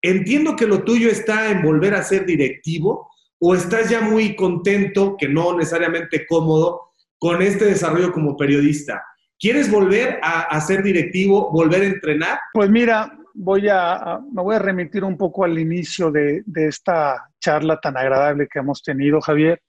entiendo 0.00 0.56
que 0.56 0.66
lo 0.66 0.82
tuyo 0.82 1.10
está 1.10 1.50
en 1.50 1.60
volver 1.60 1.94
a 1.94 2.02
ser 2.02 2.24
directivo 2.24 3.10
o 3.38 3.54
estás 3.54 3.90
ya 3.90 4.00
muy 4.00 4.34
contento, 4.34 5.14
que 5.18 5.28
no 5.28 5.58
necesariamente 5.58 6.26
cómodo, 6.26 6.80
con 7.18 7.42
este 7.42 7.66
desarrollo 7.66 8.12
como 8.12 8.34
periodista. 8.34 9.04
¿Quieres 9.38 9.70
volver 9.70 10.18
a, 10.22 10.58
ser 10.62 10.82
directivo, 10.82 11.50
volver 11.52 11.82
a 11.82 11.86
entrenar? 11.86 12.38
Pues 12.54 12.70
mira, 12.70 13.12
voy 13.34 13.68
a, 13.68 14.20
me 14.32 14.42
voy 14.42 14.56
a 14.56 14.58
remitir 14.58 15.04
un 15.04 15.16
poco 15.16 15.44
al 15.44 15.58
inicio 15.58 16.10
de, 16.10 16.42
esta 16.54 17.28
charla 17.40 17.80
tan 17.80 17.96
agradable 17.96 18.48
que 18.48 18.58
hemos 18.58 18.82
tenido, 18.82 19.20
Javier, 19.20 19.60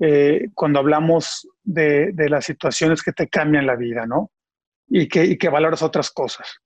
eh, 0.00 0.48
cuando 0.54 0.80
hablamos 0.80 1.48
de, 1.62 2.12
las 2.28 2.44
situaciones 2.44 3.02
que 3.02 3.12
te 3.12 3.28
cambian 3.28 3.66
la 3.66 3.76
vida, 3.76 4.06
¿no? 4.06 4.30
Y 4.88 5.08
que, 5.08 5.24
y 5.24 5.38
que 5.38 5.48
valoras 5.48 5.82
otras 5.82 6.10
cosas. 6.10 6.58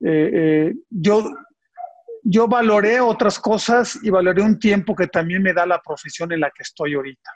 Eh, 0.00 0.30
eh, 0.32 0.74
yo, 0.90 1.24
yo 2.22 2.46
valoré 2.46 3.00
otras 3.00 3.38
cosas 3.38 3.98
y 4.02 4.10
valoré 4.10 4.42
un 4.42 4.58
tiempo 4.58 4.94
que 4.94 5.08
también 5.08 5.42
me 5.42 5.52
da 5.52 5.66
la 5.66 5.80
profesión 5.80 6.30
en 6.32 6.40
la 6.40 6.50
que 6.50 6.62
estoy 6.62 6.94
ahorita. 6.94 7.30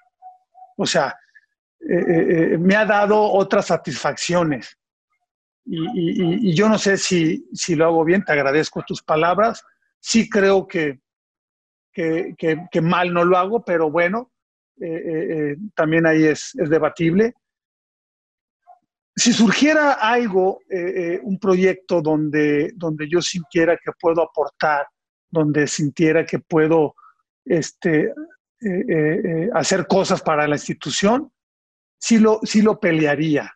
O 0.76 0.86
sea, 0.86 1.14
me 1.80 2.76
ha 2.76 2.84
dado 2.84 3.20
otras 3.20 3.66
satisfacciones. 3.66 4.78
Y, 5.64 6.54
yo 6.54 6.68
no 6.68 6.78
sé 6.78 6.96
si, 6.96 7.46
si, 7.52 7.74
lo 7.74 7.86
hago 7.86 8.04
bien, 8.04 8.24
te 8.24 8.32
agradezco 8.32 8.82
tus 8.86 9.02
palabras. 9.02 9.64
Sí 10.00 10.28
creo 10.28 10.66
que, 10.66 11.00
que, 11.92 12.80
mal 12.82 13.12
no 13.12 13.24
lo 13.24 13.36
hago, 13.36 13.64
pero 13.64 13.90
bueno, 13.90 14.32
eh, 14.80 15.56
también 15.74 16.06
ahí 16.06 16.24
es, 16.24 16.54
es, 16.56 16.68
debatible. 16.68 17.34
Si 19.14 19.32
surgiera 19.32 19.92
algo, 19.92 20.60
un 21.22 21.38
proyecto 21.38 22.00
donde, 22.00 22.72
donde 22.74 23.08
yo 23.08 23.20
sintiera 23.20 23.76
que 23.76 23.92
puedo 24.00 24.22
aportar, 24.22 24.86
donde 25.30 25.66
sintiera 25.66 26.24
que 26.24 26.38
puedo 26.38 26.94
este, 27.44 28.12
hacer 29.52 29.86
cosas 29.86 30.22
para 30.22 30.48
la 30.48 30.56
institución, 30.56 31.30
sí 31.98 32.18
lo, 32.18 32.40
sí 32.42 32.62
lo 32.62 32.80
pelearía. 32.80 33.52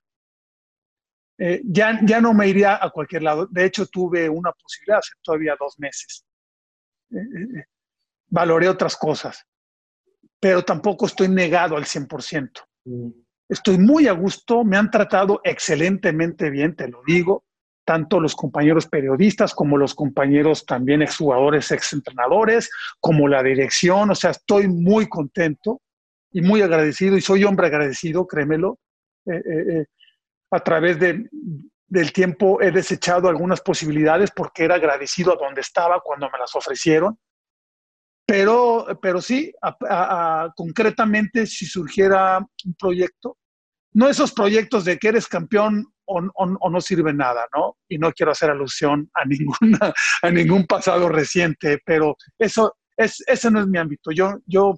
Eh, 1.39 1.61
ya, 1.64 2.01
ya 2.03 2.20
no 2.20 2.32
me 2.32 2.49
iría 2.49 2.82
a 2.82 2.91
cualquier 2.91 3.22
lado. 3.22 3.47
De 3.47 3.64
hecho, 3.64 3.87
tuve 3.87 4.28
una 4.28 4.53
posibilidad 4.53 4.99
hace 4.99 5.12
todavía 5.22 5.57
dos 5.59 5.78
meses. 5.78 6.24
Eh, 7.11 7.18
eh, 7.18 7.64
valoré 8.28 8.68
otras 8.68 8.97
cosas, 8.97 9.45
pero 10.41 10.64
tampoco 10.64 11.07
estoy 11.07 11.28
negado 11.28 11.76
al 11.76 11.84
100%. 11.84 12.62
Mm. 12.84 13.11
Estoy 13.49 13.78
muy 13.78 14.09
a 14.09 14.12
gusto, 14.12 14.64
me 14.64 14.76
han 14.76 14.91
tratado 14.91 15.41
excelentemente 15.45 16.51
bien, 16.51 16.74
te 16.74 16.89
lo 16.89 17.03
digo, 17.07 17.45
tanto 17.84 18.18
los 18.18 18.34
compañeros 18.34 18.89
periodistas 18.89 19.55
como 19.55 19.76
los 19.76 19.95
compañeros 19.95 20.66
también 20.66 21.03
exjugadores, 21.03 21.70
exentrenadores, 21.70 22.68
como 22.99 23.28
la 23.28 23.45
dirección, 23.45 24.11
o 24.11 24.14
sea, 24.16 24.32
estoy 24.32 24.66
muy 24.66 25.09
contento 25.09 25.80
y 26.32 26.41
muy 26.41 26.62
agradecido, 26.62 27.16
y 27.16 27.20
soy 27.20 27.45
hombre 27.45 27.68
agradecido, 27.68 28.26
créemelo. 28.26 28.80
Eh, 29.26 29.87
a 30.51 30.61
través 30.61 30.99
de, 30.99 31.28
del 31.88 32.12
tiempo 32.12 32.61
he 32.61 32.70
desechado 32.70 33.28
algunas 33.28 33.61
posibilidades 33.61 34.30
porque 34.30 34.64
era 34.64 34.76
agradecido 34.76 35.32
a 35.32 35.36
donde 35.36 35.61
estaba 35.61 36.01
cuando 36.01 36.30
me 36.30 36.38
las 36.38 36.55
ofrecieron. 36.55 37.18
Pero, 38.28 38.86
pero 39.01 39.20
sí, 39.22 39.53
concretamente, 40.57 41.47
si 41.47 41.64
surgiera 41.64 42.38
un 42.38 42.74
proyecto, 42.74 43.38
no 43.92 44.09
esos 44.09 44.32
proyectos 44.32 44.84
de 44.84 44.99
que 44.99 45.09
eres 45.09 45.28
campeón 45.28 45.86
o, 46.07 46.20
o, 46.34 46.70
no 46.70 46.80
sirve 46.80 47.12
nada, 47.12 47.47
¿no? 47.55 47.76
Y 47.88 47.99
no 47.99 48.12
quiero 48.12 48.32
hacer 48.32 48.51
alusión 48.51 49.09
a, 49.14 49.24
ninguna, 49.24 49.92
a 50.22 50.30
ningún 50.30 50.66
pasado 50.66 51.09
reciente, 51.09 51.80
pero 51.84 52.16
eso, 52.38 52.76
es, 52.97 53.22
ese 53.26 53.51
no 53.51 53.61
es 53.61 53.68
mi 53.68 53.78
ámbito. 53.78 54.11
Yo, 54.11 54.38
yo 54.47 54.74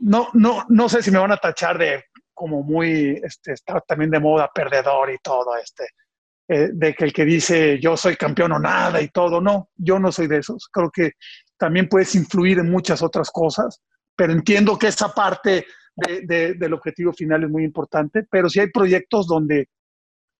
no, 0.00 0.28
no, 0.32 0.64
no 0.68 0.88
sé 0.88 1.02
si 1.02 1.10
me 1.10 1.18
van 1.18 1.32
a 1.32 1.36
tachar 1.36 1.78
de 1.78 2.04
como 2.42 2.64
muy, 2.64 3.20
este, 3.22 3.52
está 3.52 3.80
también 3.82 4.10
de 4.10 4.18
moda 4.18 4.50
perdedor 4.52 5.12
y 5.12 5.18
todo, 5.22 5.56
este, 5.56 5.84
eh, 6.48 6.70
de 6.72 6.92
que 6.92 7.04
el 7.04 7.12
que 7.12 7.24
dice 7.24 7.78
yo 7.78 7.96
soy 7.96 8.16
campeón 8.16 8.50
o 8.50 8.58
nada 8.58 9.00
y 9.00 9.10
todo, 9.10 9.40
no, 9.40 9.68
yo 9.76 10.00
no 10.00 10.10
soy 10.10 10.26
de 10.26 10.38
esos. 10.38 10.68
Creo 10.72 10.90
que 10.90 11.12
también 11.56 11.88
puedes 11.88 12.16
influir 12.16 12.58
en 12.58 12.68
muchas 12.68 13.00
otras 13.00 13.30
cosas, 13.30 13.80
pero 14.16 14.32
entiendo 14.32 14.76
que 14.76 14.88
esa 14.88 15.10
parte 15.14 15.66
de, 15.94 16.54
del 16.54 16.74
objetivo 16.74 17.12
final 17.12 17.44
es 17.44 17.48
muy 17.48 17.62
importante, 17.62 18.26
pero 18.28 18.48
si 18.48 18.58
hay 18.58 18.72
proyectos 18.72 19.28
donde 19.28 19.68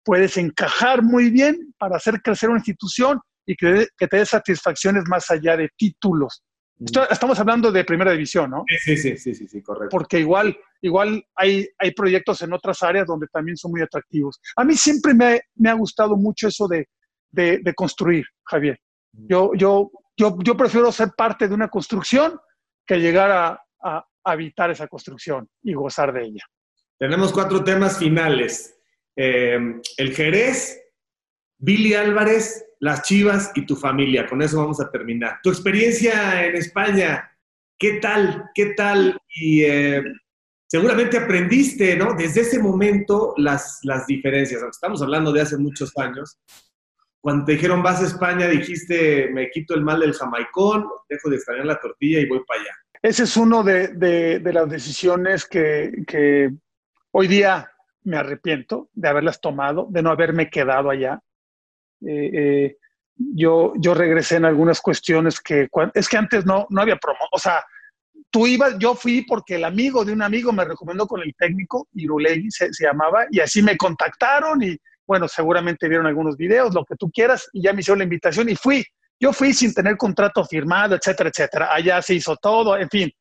puedes 0.04 0.36
encajar 0.38 1.04
muy 1.04 1.30
bien 1.30 1.72
para 1.78 1.98
hacer 1.98 2.20
crecer 2.20 2.48
una 2.48 2.58
institución 2.58 3.20
y 3.46 3.54
que, 3.54 3.86
que 3.96 4.08
te 4.08 4.16
dé 4.16 4.26
satisfacciones 4.26 5.04
más 5.06 5.30
allá 5.30 5.56
de 5.56 5.70
títulos 5.76 6.42
estamos 7.10 7.38
hablando 7.38 7.70
de 7.70 7.84
primera 7.84 8.12
división, 8.12 8.50
¿no? 8.50 8.64
Sí, 8.84 8.96
sí, 8.96 9.16
sí, 9.16 9.34
sí, 9.34 9.48
sí, 9.48 9.62
correcto. 9.62 9.88
Porque 9.90 10.20
igual, 10.20 10.56
igual 10.80 11.24
hay, 11.34 11.68
hay 11.78 11.90
proyectos 11.92 12.42
en 12.42 12.52
otras 12.52 12.82
áreas 12.82 13.06
donde 13.06 13.26
también 13.28 13.56
son 13.56 13.70
muy 13.72 13.82
atractivos. 13.82 14.40
A 14.56 14.64
mí 14.64 14.74
siempre 14.74 15.14
me, 15.14 15.40
me 15.56 15.70
ha 15.70 15.74
gustado 15.74 16.16
mucho 16.16 16.48
eso 16.48 16.66
de, 16.68 16.88
de, 17.30 17.58
de 17.58 17.74
construir, 17.74 18.24
Javier. 18.44 18.78
Yo, 19.12 19.52
yo, 19.54 19.90
yo, 20.16 20.38
yo, 20.42 20.56
prefiero 20.56 20.90
ser 20.90 21.10
parte 21.16 21.48
de 21.48 21.54
una 21.54 21.68
construcción 21.68 22.38
que 22.86 22.98
llegar 22.98 23.30
a, 23.30 23.62
a, 23.82 24.06
habitar 24.24 24.70
esa 24.70 24.86
construcción 24.88 25.48
y 25.62 25.74
gozar 25.74 26.12
de 26.12 26.24
ella. 26.24 26.44
Tenemos 26.98 27.32
cuatro 27.32 27.62
temas 27.64 27.98
finales. 27.98 28.78
Eh, 29.16 29.58
el 29.96 30.14
Jerez, 30.14 30.80
Billy 31.58 31.94
Álvarez 31.94 32.64
las 32.82 33.02
Chivas 33.02 33.52
y 33.54 33.64
tu 33.64 33.76
familia. 33.76 34.26
Con 34.26 34.42
eso 34.42 34.58
vamos 34.58 34.80
a 34.80 34.90
terminar. 34.90 35.38
Tu 35.42 35.50
experiencia 35.50 36.44
en 36.44 36.56
España, 36.56 37.30
¿qué 37.78 38.00
tal? 38.00 38.50
¿Qué 38.54 38.74
tal? 38.74 39.20
Y 39.36 39.62
eh, 39.62 40.02
seguramente 40.66 41.16
aprendiste, 41.16 41.96
¿no? 41.96 42.14
Desde 42.14 42.40
ese 42.40 42.58
momento 42.58 43.34
las, 43.36 43.78
las 43.84 44.04
diferencias. 44.08 44.60
estamos 44.64 45.00
hablando 45.00 45.32
de 45.32 45.42
hace 45.42 45.56
muchos 45.56 45.96
años. 45.96 46.40
Cuando 47.20 47.44
te 47.44 47.52
dijeron 47.52 47.84
vas 47.84 48.02
a 48.02 48.06
España, 48.06 48.48
dijiste 48.48 49.30
me 49.32 49.48
quito 49.50 49.74
el 49.74 49.84
mal 49.84 50.00
del 50.00 50.14
jamaicón, 50.14 50.84
dejo 51.08 51.30
de 51.30 51.36
extrañar 51.36 51.66
la 51.66 51.80
tortilla 51.80 52.18
y 52.18 52.26
voy 52.26 52.42
para 52.44 52.62
allá. 52.62 52.72
Ese 53.00 53.22
es 53.22 53.36
uno 53.36 53.62
de, 53.62 53.88
de, 53.94 54.52
las 54.52 54.68
decisiones 54.68 55.46
que, 55.46 56.02
que 56.04 56.50
hoy 57.12 57.28
día 57.28 57.70
me 58.02 58.16
arrepiento 58.16 58.88
de 58.92 59.08
haberlas 59.08 59.40
tomado, 59.40 59.86
de 59.88 60.02
no 60.02 60.10
haberme 60.10 60.50
quedado 60.50 60.90
allá 60.90 61.22
eh, 62.06 62.30
eh, 62.34 62.76
yo, 63.16 63.72
yo 63.76 63.94
regresé 63.94 64.36
en 64.36 64.44
algunas 64.44 64.80
cuestiones 64.80 65.40
que, 65.40 65.68
es 65.94 66.08
que 66.08 66.16
antes 66.16 66.44
no, 66.44 66.66
no 66.70 66.82
había 66.82 66.96
promo, 66.96 67.20
o 67.30 67.38
sea, 67.38 67.64
tú 68.30 68.46
ibas, 68.46 68.78
yo 68.78 68.94
fui 68.94 69.22
porque 69.22 69.56
el 69.56 69.64
amigo 69.64 70.04
de 70.04 70.12
un 70.12 70.22
amigo 70.22 70.52
me 70.52 70.64
recomendó 70.64 71.06
con 71.06 71.20
el 71.20 71.34
técnico, 71.36 71.88
Irulegui 71.94 72.50
se, 72.50 72.72
se 72.72 72.84
llamaba, 72.84 73.26
y 73.30 73.40
así 73.40 73.62
me 73.62 73.76
contactaron 73.76 74.62
y 74.62 74.76
bueno, 75.06 75.28
seguramente 75.28 75.88
vieron 75.88 76.06
algunos 76.06 76.36
videos, 76.36 76.74
lo 76.74 76.84
que 76.84 76.96
tú 76.96 77.10
quieras, 77.10 77.48
y 77.52 77.62
ya 77.62 77.72
me 77.72 77.80
hicieron 77.80 77.98
la 77.98 78.04
invitación 78.04 78.48
y 78.48 78.56
fui. 78.56 78.84
Yo 79.20 79.32
fui 79.32 79.52
sin 79.52 79.74
tener 79.74 79.96
contrato 79.96 80.44
firmado, 80.44 80.96
etcétera, 80.96 81.28
etcétera. 81.28 81.72
Allá 81.72 82.00
se 82.02 82.14
hizo 82.14 82.36
todo, 82.36 82.76
en 82.76 82.88
fin, 82.88 83.12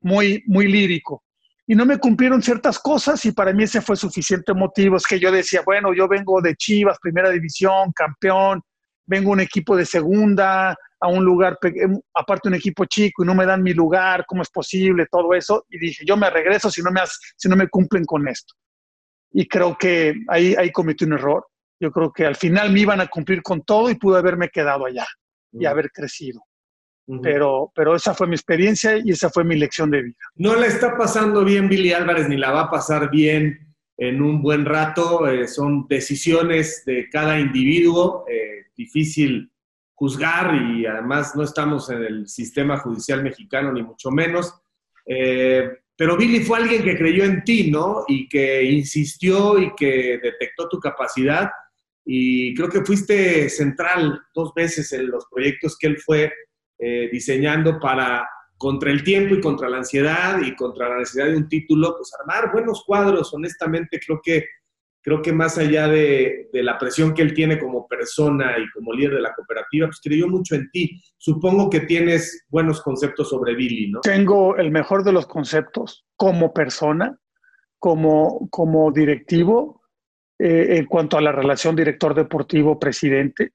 muy, 0.00 0.42
muy 0.46 0.68
lírico 0.68 1.24
y 1.70 1.76
no 1.76 1.86
me 1.86 1.98
cumplieron 1.98 2.42
ciertas 2.42 2.80
cosas 2.80 3.24
y 3.26 3.30
para 3.30 3.52
mí 3.52 3.62
ese 3.62 3.80
fue 3.80 3.94
suficiente 3.94 4.52
motivo. 4.52 4.96
Es 4.96 5.06
que 5.06 5.20
yo 5.20 5.30
decía, 5.30 5.62
bueno, 5.64 5.94
yo 5.94 6.08
vengo 6.08 6.40
de 6.42 6.56
Chivas, 6.56 6.98
primera 7.00 7.30
división, 7.30 7.92
campeón, 7.92 8.60
vengo 9.06 9.30
un 9.30 9.38
equipo 9.38 9.76
de 9.76 9.86
segunda, 9.86 10.76
a 11.00 11.06
un 11.06 11.24
lugar, 11.24 11.56
em, 11.62 11.96
aparte 12.12 12.48
un 12.48 12.56
equipo 12.56 12.86
chico 12.86 13.22
y 13.22 13.26
no 13.26 13.36
me 13.36 13.46
dan 13.46 13.62
mi 13.62 13.72
lugar, 13.72 14.24
¿cómo 14.26 14.42
es 14.42 14.50
posible? 14.50 15.06
Todo 15.08 15.32
eso. 15.32 15.64
Y 15.68 15.78
dije, 15.78 16.04
yo 16.04 16.16
me 16.16 16.28
regreso 16.28 16.72
si 16.72 16.82
no 16.82 16.90
me, 16.90 17.02
si 17.36 17.48
no 17.48 17.54
me 17.54 17.68
cumplen 17.68 18.04
con 18.04 18.26
esto. 18.26 18.52
Y 19.30 19.46
creo 19.46 19.78
que 19.78 20.16
ahí, 20.26 20.56
ahí 20.56 20.72
cometí 20.72 21.04
un 21.04 21.12
error. 21.12 21.46
Yo 21.78 21.92
creo 21.92 22.12
que 22.12 22.26
al 22.26 22.34
final 22.34 22.72
me 22.72 22.80
iban 22.80 23.00
a 23.00 23.06
cumplir 23.06 23.42
con 23.42 23.62
todo 23.62 23.90
y 23.90 23.94
pude 23.94 24.18
haberme 24.18 24.48
quedado 24.48 24.86
allá 24.86 25.06
y 25.52 25.66
haber 25.66 25.92
crecido 25.92 26.42
pero, 27.22 27.72
pero 27.74 27.96
esa 27.96 28.14
fue 28.14 28.26
mi 28.26 28.34
experiencia 28.34 28.98
y 28.98 29.10
esa 29.10 29.30
fue 29.30 29.44
mi 29.44 29.56
lección 29.56 29.90
de 29.90 30.02
vida. 30.02 30.16
No 30.36 30.54
la 30.54 30.66
está 30.66 30.96
pasando 30.96 31.44
bien 31.44 31.68
Billy 31.68 31.92
Álvarez 31.92 32.28
ni 32.28 32.36
la 32.36 32.52
va 32.52 32.62
a 32.62 32.70
pasar 32.70 33.10
bien 33.10 33.74
en 33.96 34.22
un 34.22 34.42
buen 34.42 34.64
rato. 34.64 35.28
Eh, 35.28 35.48
son 35.48 35.86
decisiones 35.88 36.84
de 36.84 37.08
cada 37.10 37.38
individuo, 37.38 38.24
eh, 38.28 38.66
difícil 38.76 39.50
juzgar 39.94 40.54
y 40.54 40.86
además 40.86 41.36
no 41.36 41.42
estamos 41.42 41.90
en 41.90 42.02
el 42.02 42.28
sistema 42.28 42.78
judicial 42.78 43.22
mexicano 43.22 43.72
ni 43.72 43.82
mucho 43.82 44.10
menos. 44.10 44.54
Eh, 45.04 45.70
pero 45.94 46.16
Billy 46.16 46.40
fue 46.40 46.58
alguien 46.58 46.82
que 46.82 46.96
creyó 46.96 47.24
en 47.24 47.44
ti, 47.44 47.70
¿no? 47.70 48.04
Y 48.08 48.26
que 48.26 48.64
insistió 48.64 49.58
y 49.58 49.74
que 49.74 50.18
detectó 50.22 50.66
tu 50.66 50.80
capacidad. 50.80 51.50
Y 52.06 52.54
creo 52.54 52.70
que 52.70 52.82
fuiste 52.82 53.50
central 53.50 54.18
dos 54.34 54.54
veces 54.54 54.90
en 54.94 55.10
los 55.10 55.26
proyectos 55.30 55.76
que 55.78 55.88
él 55.88 55.98
fue 55.98 56.32
eh, 56.80 57.08
diseñando 57.12 57.78
para, 57.78 58.28
contra 58.56 58.90
el 58.90 59.04
tiempo 59.04 59.34
y 59.34 59.40
contra 59.40 59.68
la 59.68 59.78
ansiedad 59.78 60.40
y 60.42 60.54
contra 60.54 60.88
la 60.88 60.98
necesidad 60.98 61.26
de 61.26 61.36
un 61.36 61.48
título, 61.48 61.94
pues 61.96 62.10
armar 62.18 62.52
buenos 62.52 62.84
cuadros, 62.86 63.32
honestamente 63.34 64.00
creo 64.04 64.20
que, 64.22 64.46
creo 65.02 65.22
que 65.22 65.32
más 65.32 65.58
allá 65.58 65.88
de, 65.88 66.48
la 66.52 66.78
presión 66.78 67.14
que 67.14 67.22
él 67.22 67.34
tiene 67.34 67.58
como 67.58 67.86
persona 67.86 68.56
y 68.58 68.70
como 68.70 68.92
líder 68.92 69.14
de 69.14 69.20
la 69.20 69.34
cooperativa, 69.34 69.86
pues 69.88 70.00
creyó 70.02 70.28
mucho 70.28 70.54
en 70.54 70.70
ti. 70.70 71.02
Supongo 71.16 71.70
que 71.70 71.80
tienes 71.80 72.46
buenos 72.48 72.82
conceptos 72.82 73.30
sobre 73.30 73.54
Billy, 73.54 73.90
¿no? 73.90 74.00
Tengo 74.00 74.56
el 74.56 74.70
mejor 74.70 75.04
de 75.04 75.12
los 75.12 75.26
conceptos 75.26 76.04
como 76.16 76.52
persona, 76.52 77.18
como, 77.78 78.48
como 78.50 78.90
directivo, 78.92 79.82
eh, 80.38 80.78
en 80.78 80.86
cuanto 80.86 81.18
a 81.18 81.20
la 81.20 81.32
relación 81.32 81.76
director 81.76 82.14
deportivo-presidente. 82.14 83.52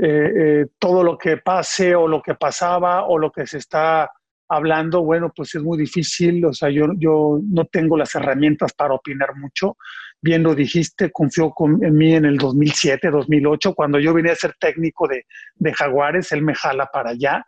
Eh, 0.00 0.32
eh, 0.36 0.66
todo 0.78 1.02
lo 1.02 1.18
que 1.18 1.38
pase 1.38 1.96
o 1.96 2.06
lo 2.06 2.22
que 2.22 2.34
pasaba 2.34 3.04
o 3.06 3.18
lo 3.18 3.32
que 3.32 3.46
se 3.46 3.58
está 3.58 4.08
hablando, 4.48 5.02
bueno, 5.02 5.32
pues 5.34 5.54
es 5.56 5.62
muy 5.62 5.76
difícil, 5.76 6.44
o 6.44 6.52
sea, 6.52 6.70
yo, 6.70 6.86
yo 6.96 7.40
no 7.42 7.66
tengo 7.66 7.96
las 7.96 8.14
herramientas 8.14 8.72
para 8.72 8.94
opinar 8.94 9.36
mucho. 9.36 9.76
Bien 10.20 10.42
lo 10.42 10.54
dijiste, 10.54 11.10
confió 11.10 11.52
en 11.82 11.94
mí 11.94 12.14
en 12.14 12.24
el 12.24 12.38
2007, 12.38 13.10
2008, 13.10 13.74
cuando 13.74 13.98
yo 13.98 14.14
vine 14.14 14.30
a 14.30 14.36
ser 14.36 14.54
técnico 14.58 15.06
de, 15.06 15.26
de 15.56 15.72
Jaguares, 15.72 16.32
él 16.32 16.42
me 16.42 16.54
jala 16.54 16.86
para 16.86 17.10
allá, 17.10 17.44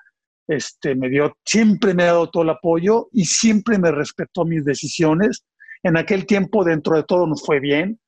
este, 0.47 0.95
me 0.95 1.09
dio, 1.09 1.37
siempre 1.45 1.95
me 1.95 2.03
ha 2.03 2.07
dado 2.07 2.31
todo 2.31 2.43
el 2.43 2.51
apoyo 2.51 3.09
y 3.13 3.25
siempre 3.25 3.79
me 3.79 3.93
respetó 3.93 4.45
mis 4.45 4.65
decisiones. 4.65 5.45
En 5.83 5.97
aquel 5.97 6.27
tiempo, 6.27 6.65
dentro 6.65 6.97
de 6.97 7.05
todo, 7.05 7.27
nos 7.27 7.45
fue 7.47 7.61
bien. 7.61 7.99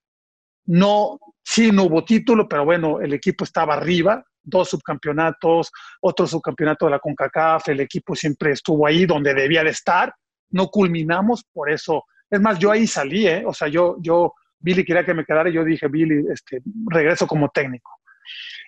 No, 0.66 1.18
sí, 1.45 1.70
no 1.72 1.84
hubo 1.84 2.05
título, 2.05 2.49
pero 2.49 2.64
bueno, 2.64 3.01
el 3.01 3.14
equipo 3.14 3.45
estaba 3.45 3.74
arriba, 3.74 4.24
dos 4.43 4.70
subcampeonatos, 4.70 5.70
otro 6.01 6.26
subcampeonato 6.26 6.86
de 6.86 6.93
la 6.93 6.99
CONCACAF, 6.99 7.68
el 7.68 7.80
equipo 7.80 8.14
siempre 8.14 8.53
estuvo 8.53 8.86
ahí 8.86 9.07
donde 9.07 9.34
debía 9.34 9.62
de 9.62 9.70
estar, 9.70 10.12
no 10.51 10.68
culminamos, 10.68 11.45
por 11.53 11.70
eso, 11.70 12.05
es 12.30 12.40
más, 12.40 12.59
yo 12.59 12.70
ahí 12.70 12.86
salí, 12.86 13.26
¿eh? 13.26 13.45
o 13.47 13.53
sea, 13.53 13.68
yo, 13.68 13.97
yo, 14.01 14.34
Billy 14.59 14.84
quería 14.84 15.05
que 15.05 15.14
me 15.14 15.24
quedara 15.24 15.49
y 15.49 15.55
yo 15.55 15.64
dije, 15.64 15.88
Billy, 15.88 16.24
este, 16.32 16.61
regreso 16.88 17.26
como 17.26 17.49
técnico. 17.49 17.90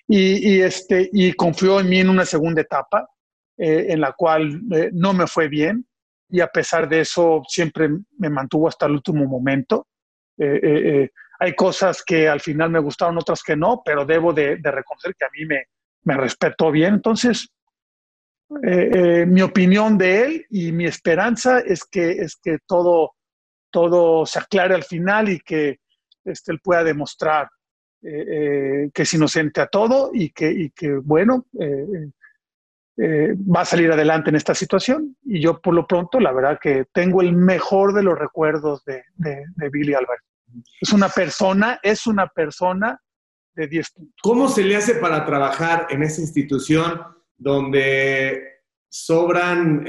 Y, 0.06 0.60
este, 0.60 1.08
y 1.12 1.32
confió 1.32 1.80
en 1.80 1.88
mí 1.88 2.00
en 2.00 2.10
una 2.10 2.26
segunda 2.26 2.60
etapa, 2.60 3.08
eh, 3.56 3.86
en 3.88 4.00
la 4.00 4.12
cual 4.12 4.60
eh, 4.74 4.90
no 4.92 5.14
me 5.14 5.26
fue 5.26 5.48
bien, 5.48 5.86
y 6.28 6.40
a 6.40 6.48
pesar 6.48 6.88
de 6.88 7.00
eso 7.00 7.42
siempre 7.48 7.88
me 8.18 8.28
mantuvo 8.28 8.68
hasta 8.68 8.86
el 8.86 8.92
último 8.92 9.24
momento. 9.26 9.86
Hay 11.44 11.54
cosas 11.54 12.02
que 12.04 12.28
al 12.28 12.40
final 12.40 12.70
me 12.70 12.78
gustaron, 12.78 13.18
otras 13.18 13.42
que 13.42 13.56
no, 13.56 13.82
pero 13.84 14.04
debo 14.04 14.32
de, 14.32 14.56
reconocer 14.62 15.14
que 15.14 15.24
a 15.24 15.30
mí 15.32 15.46
me, 15.46 15.64
me 16.02 16.16
respetó 16.16 16.70
bien. 16.70 16.94
Entonces, 16.94 17.48
mi 18.48 19.42
opinión 19.42 19.98
de 19.98 20.22
él 20.22 20.46
y 20.50 20.72
mi 20.72 20.86
esperanza 20.86 21.60
es 21.60 21.84
que, 21.84 22.10
es 22.12 22.36
que 22.36 22.58
todo, 22.66 23.14
todo 23.70 24.24
se 24.26 24.38
aclare 24.38 24.74
al 24.74 24.84
final 24.84 25.28
y 25.28 25.40
que 25.40 25.80
este, 26.24 26.52
él 26.52 26.60
pueda 26.60 26.84
demostrar 26.84 27.48
eh, 28.06 28.90
que 28.92 29.02
es 29.02 29.14
inocente 29.14 29.62
a 29.62 29.66
todo 29.66 30.10
y 30.12 30.30
que, 30.30 30.70
bueno, 31.02 31.46
eh, 31.58 32.10
eh, 32.98 33.34
va 33.34 33.62
a 33.62 33.64
salir 33.64 33.90
adelante 33.90 34.28
en 34.28 34.36
esta 34.36 34.54
situación. 34.54 35.16
Y 35.24 35.40
yo 35.40 35.60
por 35.60 35.74
lo 35.74 35.86
pronto, 35.86 36.20
la 36.20 36.32
verdad 36.32 36.58
que 36.60 36.84
tengo 36.92 37.22
el 37.22 37.32
mejor 37.32 37.94
de 37.94 38.02
los 38.02 38.18
recuerdos 38.18 38.84
de, 38.84 39.04
de, 39.16 39.68
Billy 39.70 39.94
Albert. 39.94 40.22
Es 40.80 40.92
una 40.92 41.08
persona, 41.08 41.78
es 41.82 42.06
una 42.06 42.26
persona 42.28 43.00
de 43.54 43.68
10 43.68 43.90
puntos. 43.90 44.14
¿Cómo 44.22 44.48
se 44.48 44.64
le 44.64 44.76
hace 44.76 44.96
para 44.96 45.24
trabajar 45.24 45.86
en 45.90 46.02
esa 46.02 46.20
institución 46.20 47.00
donde 47.36 48.62
sobran 48.88 49.84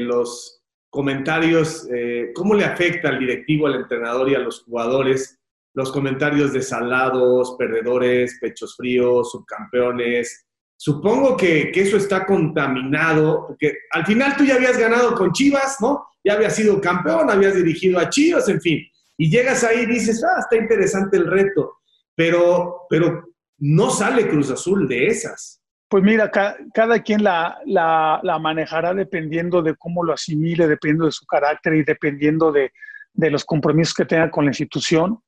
los 0.00 0.62
comentarios? 0.90 1.88
¿Cómo 2.34 2.54
le 2.54 2.64
afecta 2.64 3.08
al 3.08 3.18
directivo, 3.18 3.66
al 3.66 3.74
entrenador 3.74 4.30
y 4.30 4.34
a 4.34 4.40
los 4.40 4.62
jugadores 4.62 5.38
los 5.78 5.92
comentarios 5.92 6.52
de 6.52 6.60
salados, 6.60 7.54
perdedores, 7.56 8.36
pechos 8.40 8.74
fríos, 8.76 9.30
subcampeones. 9.30 10.44
Supongo 10.76 11.36
que, 11.36 11.70
eso 11.72 11.96
está 11.96 12.26
contaminado, 12.26 13.46
porque 13.46 13.74
al 13.92 14.04
final 14.04 14.36
tú 14.36 14.44
ya 14.44 14.56
habías 14.56 14.76
ganado 14.76 15.14
con 15.14 15.32
Chivas, 15.32 15.76
¿no? 15.80 16.04
Ya 16.24 16.34
habías 16.34 16.56
sido 16.56 16.80
campeón, 16.80 17.30
habías 17.30 17.54
dirigido 17.54 18.00
a 18.00 18.10
Chivas, 18.10 18.48
en 18.48 18.60
fin. 18.60 18.80
Y 19.18 19.30
llegas 19.30 19.64
ahí 19.64 19.80
y 19.80 19.86
dices, 19.86 20.24
ah, 20.24 20.38
está 20.38 20.56
interesante 20.56 21.16
el 21.16 21.26
reto, 21.26 21.78
pero, 22.14 22.86
pero 22.88 23.24
no 23.58 23.90
sale 23.90 24.28
Cruz 24.28 24.50
Azul 24.50 24.88
de 24.88 25.08
esas. 25.08 25.60
Pues 25.88 26.04
mira, 26.04 26.30
cada 26.30 27.02
quien 27.02 27.24
la, 27.24 27.58
la, 27.64 28.38
manejará 28.38 28.94
dependiendo 28.94 29.62
de 29.62 29.74
cómo 29.74 30.04
lo 30.04 30.12
asimile, 30.12 30.68
dependiendo 30.68 31.06
de 31.06 31.12
su 31.12 31.26
carácter 31.26 31.74
y 31.74 31.82
dependiendo 31.82 32.52
de, 32.52 32.72
de 33.12 33.30
los 33.30 33.44
compromisos 33.44 33.94
que 33.94 34.04
tenga 34.04 34.30
con 34.30 34.44
la 34.44 34.50
institución 34.50 35.18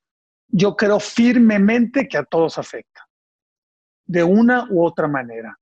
yo 0.52 0.74
creo 0.76 0.98
firmemente 0.98 2.08
que 2.08 2.18
a 2.18 2.24
todos 2.24 2.58
afecta, 2.58 3.06
de 4.04 4.22
una 4.22 4.66
u 4.70 4.84
otra 4.84 5.08
manera. 5.08 5.56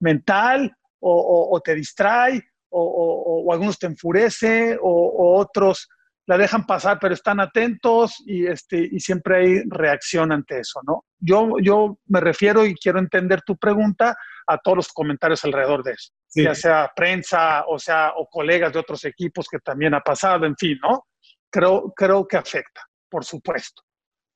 Mental, 0.00 0.74
o, 1.00 1.60
te 1.64 1.74
distrae, 1.74 2.42
o, 2.70 3.48
algunos 3.52 3.78
te 3.78 3.86
enfurece, 3.86 4.76
o, 4.80 5.38
otros 5.38 5.88
la 6.28 6.36
dejan 6.36 6.66
pasar, 6.66 6.98
pero 7.00 7.14
están 7.14 7.40
atentos 7.40 8.22
y, 8.26 8.46
este, 8.46 8.86
y 8.92 9.00
siempre 9.00 9.38
hay 9.38 9.62
reacción 9.66 10.30
ante 10.30 10.60
eso, 10.60 10.80
¿no? 10.86 11.06
Yo, 11.18 11.54
yo 11.62 11.98
me 12.06 12.20
refiero 12.20 12.66
y 12.66 12.74
quiero 12.74 12.98
entender 12.98 13.40
tu 13.40 13.56
pregunta 13.56 14.14
a 14.46 14.58
todos 14.58 14.76
los 14.76 14.88
comentarios 14.88 15.42
alrededor 15.46 15.82
de 15.82 15.92
eso, 15.92 16.12
ya 16.34 16.54
sea 16.54 16.92
prensa, 16.94 17.64
o 17.66 17.78
sea, 17.78 18.12
o 18.14 18.26
colegas 18.26 18.74
de 18.74 18.78
otros 18.78 19.06
equipos 19.06 19.48
que 19.50 19.58
también 19.58 19.94
ha 19.94 20.00
pasado, 20.00 20.44
en 20.44 20.54
fin, 20.54 20.78
¿no? 20.82 21.06
Creo, 21.50 21.94
creo 21.96 22.28
que 22.28 22.36
afecta, 22.36 22.82
por 23.08 23.24
supuesto. 23.24 23.82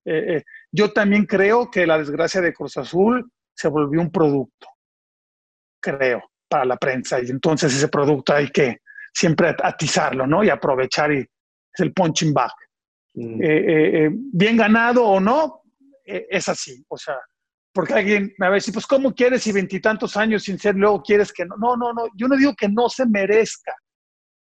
Eh, 0.07 0.36
eh, 0.36 0.45
yo 0.70 0.95
también 0.95 1.26
creo 1.26 1.70
que 1.70 1.86
la 1.86 1.99
desgracia 1.99 2.40
de 2.40 2.55
Cruz 2.55 2.78
Azul 2.78 3.30
se 3.55 3.68
volvió 3.68 4.01
un 4.01 4.11
producto, 4.11 4.66
creo, 5.78 6.22
para 6.49 6.64
la 6.64 6.78
prensa. 6.78 7.20
Y 7.20 7.28
entonces 7.28 7.74
ese 7.74 7.88
producto 7.88 8.32
hay 8.32 8.49
que 8.49 8.78
siempre 9.12 9.55
atizarlo, 9.62 10.26
¿no? 10.26 10.43
Y 10.43 10.49
aprovechar 10.49 11.12
y 11.12 11.28
es 11.72 11.80
el 11.80 11.92
punching 11.92 12.32
back. 12.32 12.52
Mm. 13.14 13.40
Eh, 13.42 14.10
bien 14.32 14.56
ganado 14.56 15.04
o 15.04 15.20
no, 15.20 15.62
es 16.04 16.48
así. 16.48 16.84
O 16.88 16.96
sea, 16.96 17.16
porque 17.72 17.94
alguien 17.94 18.34
me 18.38 18.46
va 18.46 18.52
a 18.52 18.54
decir, 18.56 18.74
pues, 18.74 18.86
¿cómo 18.86 19.14
quieres 19.14 19.46
y 19.46 19.52
veintitantos 19.52 20.16
años 20.16 20.42
sin 20.42 20.58
ser, 20.58 20.74
luego 20.74 21.02
quieres 21.02 21.32
que 21.32 21.44
no? 21.44 21.56
No, 21.56 21.76
no, 21.76 21.92
no. 21.92 22.04
Yo 22.16 22.28
no 22.28 22.36
digo 22.36 22.54
que 22.54 22.68
no 22.68 22.88
se 22.88 23.06
merezca. 23.06 23.74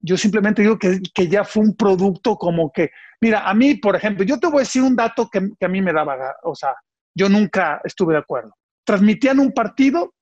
Yo 0.00 0.16
simplemente 0.16 0.62
digo 0.62 0.78
que, 0.78 1.00
que 1.14 1.28
ya 1.28 1.44
fue 1.44 1.62
un 1.62 1.76
producto 1.76 2.36
como 2.36 2.72
que 2.72 2.90
Mira, 3.22 3.48
a 3.48 3.54
mí, 3.54 3.76
por 3.76 3.94
ejemplo, 3.94 4.24
yo 4.24 4.40
te 4.40 4.48
voy 4.48 4.56
a 4.56 4.60
decir 4.66 4.82
un 4.82 4.96
dato 4.96 5.28
que, 5.30 5.38
a 5.38 5.68
mí 5.68 5.80
me 5.80 5.92
daba, 5.92 6.16
o 6.42 6.56
sea, 6.56 6.74
yo 7.14 7.28
nunca 7.28 7.80
estuve 7.84 8.14
de 8.14 8.18
acuerdo. 8.18 8.52
Transmitían 8.84 9.38
un 9.38 9.52
partido, 9.52 10.12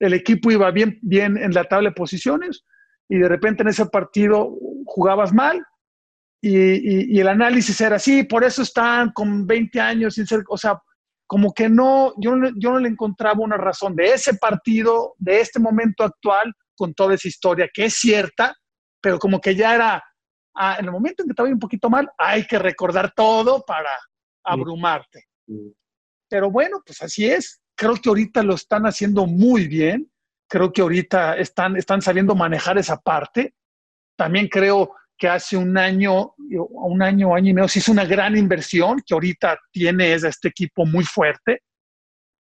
el 0.00 0.12
equipo 0.12 0.50
iba 0.50 0.68
bien, 0.72 0.98
bien 1.02 1.36
en 1.38 1.54
la 1.54 1.62
tabla 1.62 1.90
de 1.90 1.94
posiciones 1.94 2.64
y 3.08 3.18
de 3.18 3.28
repente 3.28 3.62
en 3.62 3.68
ese 3.68 3.86
partido 3.86 4.58
jugabas 4.86 5.32
mal 5.32 5.64
y, 6.42 7.20
el 7.20 7.28
análisis 7.28 7.80
era 7.80 7.96
así, 7.96 8.24
por 8.24 8.44
eso 8.44 8.62
están 8.62 9.12
con 9.12 9.46
20 9.46 9.80
años 9.80 10.14
sin 10.14 10.26
ser, 10.26 10.42
o 10.48 10.58
sea, 10.58 10.78
como 11.26 11.54
que 11.54 11.68
no, 11.68 12.12
yo, 12.18 12.34
yo 12.56 12.72
no 12.72 12.78
le 12.80 12.88
encontraba 12.88 13.40
una 13.40 13.56
razón 13.56 13.94
de 13.96 14.12
ese 14.12 14.34
partido, 14.34 15.14
de 15.18 15.40
este 15.40 15.60
momento 15.60 16.04
actual, 16.04 16.52
con 16.76 16.92
toda 16.94 17.14
esa 17.14 17.28
historia, 17.28 17.70
que 17.72 17.86
es 17.86 17.94
cierta, 17.94 18.54
pero 19.00 19.18
como 19.18 19.40
que 19.40 19.54
ya 19.54 19.74
era, 19.74 20.02
Ah, 20.54 20.76
en 20.78 20.84
el 20.84 20.92
momento 20.92 21.22
en 21.22 21.30
que 21.30 21.42
vaya 21.42 21.54
un 21.54 21.60
poquito 21.60 21.88
mal, 21.88 22.10
hay 22.18 22.46
que 22.46 22.58
recordar 22.58 23.12
todo 23.14 23.64
para 23.64 23.90
abrumarte. 24.44 25.26
Pero 26.28 26.50
bueno, 26.50 26.82
pues 26.84 27.02
así 27.02 27.26
es. 27.26 27.62
Creo 27.74 27.94
que 27.96 28.08
ahorita 28.08 28.42
lo 28.42 28.54
están 28.54 28.84
haciendo 28.84 29.26
muy 29.26 29.66
bien. 29.66 30.10
Creo 30.48 30.72
que 30.72 30.82
ahorita 30.82 31.36
están, 31.36 31.76
están 31.76 32.02
sabiendo 32.02 32.34
manejar 32.34 32.76
esa 32.76 32.98
parte. 33.00 33.54
También 34.16 34.48
creo 34.48 34.94
que 35.22 35.28
hace 35.28 35.56
un 35.56 35.78
año, 35.78 36.34
un 36.36 37.00
año, 37.00 37.32
año 37.32 37.50
y 37.50 37.54
medio, 37.54 37.68
se 37.68 37.78
hizo 37.78 37.92
una 37.92 38.04
gran 38.04 38.36
inversión 38.36 39.00
que 39.06 39.14
ahorita 39.14 39.56
tiene 39.70 40.14
este 40.14 40.48
equipo 40.48 40.84
muy 40.84 41.04
fuerte, 41.04 41.62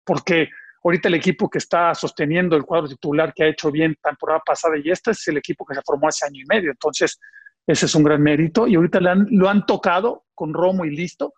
porque 0.03 0.49
ahorita 0.83 1.07
el 1.07 1.13
equipo 1.13 1.47
que 1.47 1.59
está 1.59 1.93
sosteniendo 1.93 2.55
el 2.55 2.63
cuadro 2.63 2.87
titular 2.87 3.35
que 3.35 3.43
ha 3.43 3.49
hecho 3.49 3.69
bien 3.69 3.95
temporada 4.01 4.41
pasada 4.43 4.79
y 4.83 4.89
este 4.89 5.11
es 5.11 5.27
el 5.27 5.37
equipo 5.37 5.63
que 5.63 5.75
se 5.75 5.83
formó 5.85 6.07
hace 6.07 6.25
año 6.25 6.41
y 6.41 6.45
medio. 6.47 6.71
Entonces, 6.71 7.19
ese 7.67 7.85
es 7.85 7.93
un 7.93 8.03
gran 8.03 8.19
mérito 8.19 8.65
y 8.65 8.73
ahorita 8.73 8.99
lo 8.99 9.47
han 9.47 9.63
tocado 9.67 10.25
con 10.33 10.51
Romo 10.51 10.83
y 10.83 10.89
listo. 10.89 11.35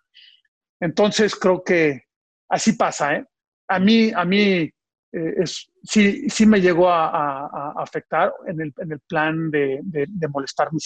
Entonces 0.79 1.35
creo 1.35 1.61
que 1.61 2.03
así 2.47 2.71
pasa. 2.71 3.15
¿eh? 3.17 3.25
A 3.67 3.79
mí, 3.79 4.13
a 4.15 4.23
mí 4.23 4.71
eh, 5.11 5.43
sí, 5.45 6.29
sí 6.29 6.45
me 6.45 6.61
llegó 6.61 6.89
a, 6.89 7.73
afectar 7.75 8.33
en 8.47 8.61
el, 8.61 8.73
en 8.77 8.93
el 8.93 8.99
plan 9.01 9.51
de, 9.51 9.81
de, 9.83 10.27
molestarme 10.29 10.79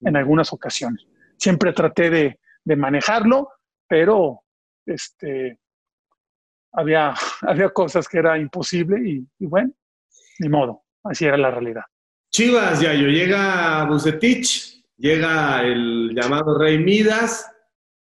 en 0.00 0.16
algunas 0.16 0.52
ocasiones. 0.52 1.06
Siempre 1.36 1.72
traté 1.72 2.10
de, 2.10 2.40
de 2.64 2.76
manejarlo, 2.76 3.48
pero 3.88 4.42
este, 4.86 5.58
había, 6.72 7.14
había 7.42 7.70
cosas 7.70 8.08
que 8.08 8.18
era 8.18 8.38
imposible 8.38 9.00
y, 9.08 9.26
y 9.38 9.46
bueno, 9.46 9.72
ni 10.38 10.48
modo, 10.48 10.82
así 11.04 11.24
era 11.24 11.36
la 11.36 11.50
realidad. 11.50 11.82
Chivas, 12.32 12.80
ya 12.80 12.94
yo 12.94 13.08
llega 13.08 13.84
Bucetich, 13.86 14.84
llega 14.96 15.62
el 15.62 16.14
llamado 16.14 16.56
Rey 16.56 16.78
Midas 16.78 17.50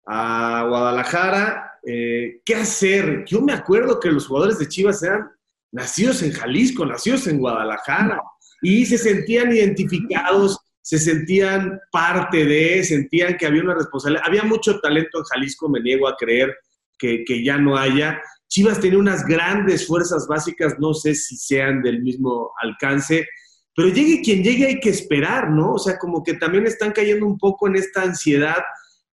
a 0.06 0.64
Guadalajara. 0.66 1.78
Eh, 1.86 2.40
¿Qué 2.44 2.54
hacer? 2.54 3.24
Yo 3.26 3.42
me 3.42 3.52
acuerdo 3.52 4.00
que 4.00 4.10
los 4.10 4.26
jugadores 4.26 4.58
de 4.58 4.68
Chivas 4.68 5.02
eran 5.02 5.30
nacidos 5.72 6.22
en 6.22 6.32
Jalisco, 6.32 6.86
nacidos 6.86 7.26
en 7.26 7.38
Guadalajara, 7.38 8.22
y 8.62 8.86
se 8.86 8.96
sentían 8.96 9.52
identificados, 9.52 10.58
se 10.84 10.98
sentían 10.98 11.80
parte 11.90 12.44
de, 12.44 12.84
sentían 12.84 13.38
que 13.38 13.46
había 13.46 13.62
una 13.62 13.74
responsabilidad. 13.74 14.26
Había 14.26 14.42
mucho 14.42 14.80
talento 14.80 15.18
en 15.18 15.24
Jalisco, 15.24 15.66
me 15.66 15.80
niego 15.80 16.06
a 16.06 16.14
creer 16.14 16.54
que, 16.98 17.24
que 17.24 17.42
ya 17.42 17.56
no 17.56 17.78
haya. 17.78 18.20
Chivas 18.48 18.80
tenía 18.80 18.98
unas 18.98 19.24
grandes 19.26 19.86
fuerzas 19.86 20.26
básicas, 20.28 20.74
no 20.78 20.92
sé 20.92 21.14
si 21.14 21.36
sean 21.36 21.82
del 21.82 22.02
mismo 22.02 22.52
alcance, 22.60 23.26
pero 23.74 23.88
llegue 23.88 24.20
quien 24.22 24.44
llegue 24.44 24.66
hay 24.66 24.80
que 24.80 24.90
esperar, 24.90 25.50
¿no? 25.50 25.72
O 25.72 25.78
sea, 25.78 25.96
como 25.96 26.22
que 26.22 26.34
también 26.34 26.66
están 26.66 26.92
cayendo 26.92 27.24
un 27.24 27.38
poco 27.38 27.66
en 27.66 27.76
esta 27.76 28.02
ansiedad 28.02 28.62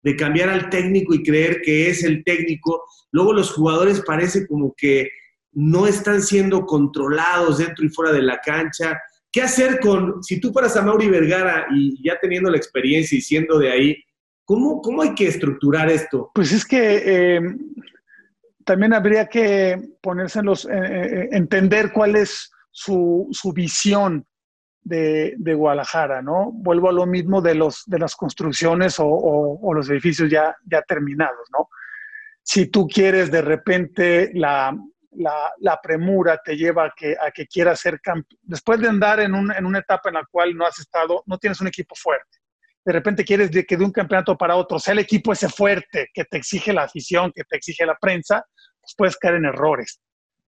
de 0.03 0.17
cambiar 0.17 0.49
al 0.49 0.69
técnico 0.69 1.13
y 1.13 1.23
creer 1.23 1.61
que 1.61 1.89
es 1.89 2.03
el 2.03 2.25
técnico. 2.25 2.83
Luego 3.11 3.31
los 3.31 3.49
jugadores 3.49 4.01
parece 4.05 4.45
como 4.45 4.73
que 4.75 5.09
no 5.53 5.87
están 5.87 6.21
siendo 6.21 6.65
controlados 6.65 7.59
dentro 7.59 7.85
y 7.85 7.89
fuera 7.89 8.11
de 8.11 8.23
la 8.23 8.41
cancha. 8.41 8.99
¿Qué 9.31 9.41
hacer 9.41 9.79
con, 9.79 10.21
si 10.23 10.39
tú 10.39 10.51
fueras 10.51 10.75
a 10.75 10.81
Mauri 10.81 11.09
Vergara 11.09 11.67
y 11.71 12.03
ya 12.03 12.19
teniendo 12.19 12.49
la 12.49 12.57
experiencia 12.57 13.17
y 13.17 13.21
siendo 13.21 13.57
de 13.57 13.71
ahí, 13.71 14.03
¿cómo, 14.43 14.81
cómo 14.81 15.01
hay 15.01 15.15
que 15.15 15.27
estructurar 15.27 15.89
esto? 15.89 16.31
Pues 16.35 16.51
es 16.51 16.65
que 16.65 17.03
eh, 17.37 17.41
también 18.65 18.93
habría 18.93 19.27
que 19.27 19.81
ponerse 20.01 20.39
en 20.39 20.45
los, 20.45 20.67
entender 20.69 21.93
cuál 21.93 22.17
es 22.17 22.51
su, 22.71 23.27
su 23.31 23.53
visión 23.53 24.25
de, 24.83 25.35
de, 25.37 25.53
Guadalajara, 25.53 26.21
¿no? 26.21 26.51
Vuelvo 26.51 26.89
a 26.89 26.93
lo 26.93 27.05
mismo 27.05 27.41
de, 27.41 27.55
los, 27.55 27.83
de 27.85 27.99
las 27.99 28.15
construcciones 28.15 28.99
o, 28.99 29.05
o, 29.05 29.73
los 29.73 29.89
edificios 29.89 30.29
ya, 30.29 30.55
ya 30.65 30.81
terminados, 30.81 31.47
¿no? 31.51 31.69
Si 32.41 32.65
tú 32.67 32.87
quieres 32.87 33.29
de 33.31 33.41
repente 33.41 34.31
la, 34.33 34.75
la, 35.11 35.79
premura 35.81 36.39
te 36.43 36.55
lleva 36.55 36.85
a 36.85 36.93
que, 36.95 37.15
a 37.19 37.31
que 37.31 37.47
quieras 37.47 37.79
ser 37.79 37.99
campeón, 37.99 38.39
después 38.41 38.79
de 38.79 38.87
andar 38.87 39.19
en, 39.19 39.33
un, 39.33 39.51
en 39.51 39.65
una 39.65 39.79
etapa 39.79 40.09
en 40.09 40.15
la 40.15 40.25
cual 40.29 40.55
no 40.55 40.65
has 40.65 40.79
estado, 40.79 41.23
no 41.25 41.37
tienes 41.37 41.59
un 41.61 41.67
equipo 41.67 41.95
fuerte, 41.95 42.39
de 42.83 42.91
repente 42.91 43.23
quieres 43.23 43.51
de 43.51 43.65
que 43.65 43.77
de 43.77 43.85
un 43.85 43.91
campeonato 43.91 44.37
para 44.37 44.55
otro 44.55 44.79
sea 44.79 44.93
el 44.93 44.99
equipo 44.99 45.33
ese 45.33 45.49
fuerte 45.49 46.09
que 46.13 46.25
te 46.25 46.37
exige 46.37 46.73
la 46.73 46.83
afición, 46.83 47.31
que 47.33 47.43
te 47.43 47.57
exige 47.57 47.85
la 47.85 47.95
prensa, 47.95 48.43
pues 48.81 48.95
puedes 48.97 49.17
caer 49.17 49.35
en 49.35 49.45
errores. 49.45 50.01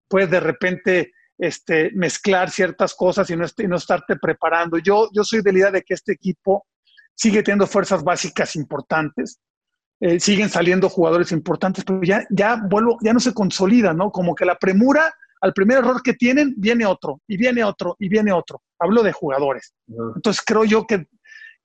Puedes 0.07 0.31
de 0.31 0.39
repente 0.39 1.11
este, 1.37 1.91
mezclar 1.93 2.49
ciertas 2.49 2.95
cosas 2.95 3.29
y 3.29 3.35
no, 3.35 3.45
y 3.57 3.67
no 3.67 3.75
estarte 3.75 4.15
preparando. 4.15 4.79
Yo, 4.79 5.09
yo 5.13 5.23
soy 5.23 5.41
de 5.41 5.51
la 5.51 5.59
idea 5.59 5.71
de 5.71 5.83
que 5.83 5.93
este 5.93 6.13
equipo 6.13 6.65
sigue 7.13 7.43
teniendo 7.43 7.67
fuerzas 7.67 8.03
básicas 8.03 8.55
importantes, 8.55 9.39
eh, 10.05 10.19
siguen 10.19 10.49
saliendo 10.49 10.89
jugadores 10.89 11.31
importantes, 11.31 11.85
pero 11.85 12.01
ya, 12.03 12.25
ya, 12.29 12.59
vuelvo, 12.69 12.97
ya 13.01 13.13
no 13.13 13.21
se 13.21 13.33
consolida, 13.33 13.93
¿no? 13.93 14.11
Como 14.11 14.35
que 14.35 14.43
la 14.43 14.57
premura, 14.57 15.15
al 15.39 15.53
primer 15.53 15.77
error 15.77 16.03
que 16.03 16.13
tienen, 16.13 16.53
viene 16.57 16.85
otro, 16.85 17.21
y 17.25 17.37
viene 17.37 17.63
otro, 17.63 17.95
y 17.99 18.09
viene 18.09 18.33
otro. 18.33 18.61
Hablo 18.79 19.01
de 19.01 19.13
jugadores. 19.13 19.73
Entonces 19.87 20.43
creo 20.45 20.65
yo 20.65 20.85
que, 20.85 21.07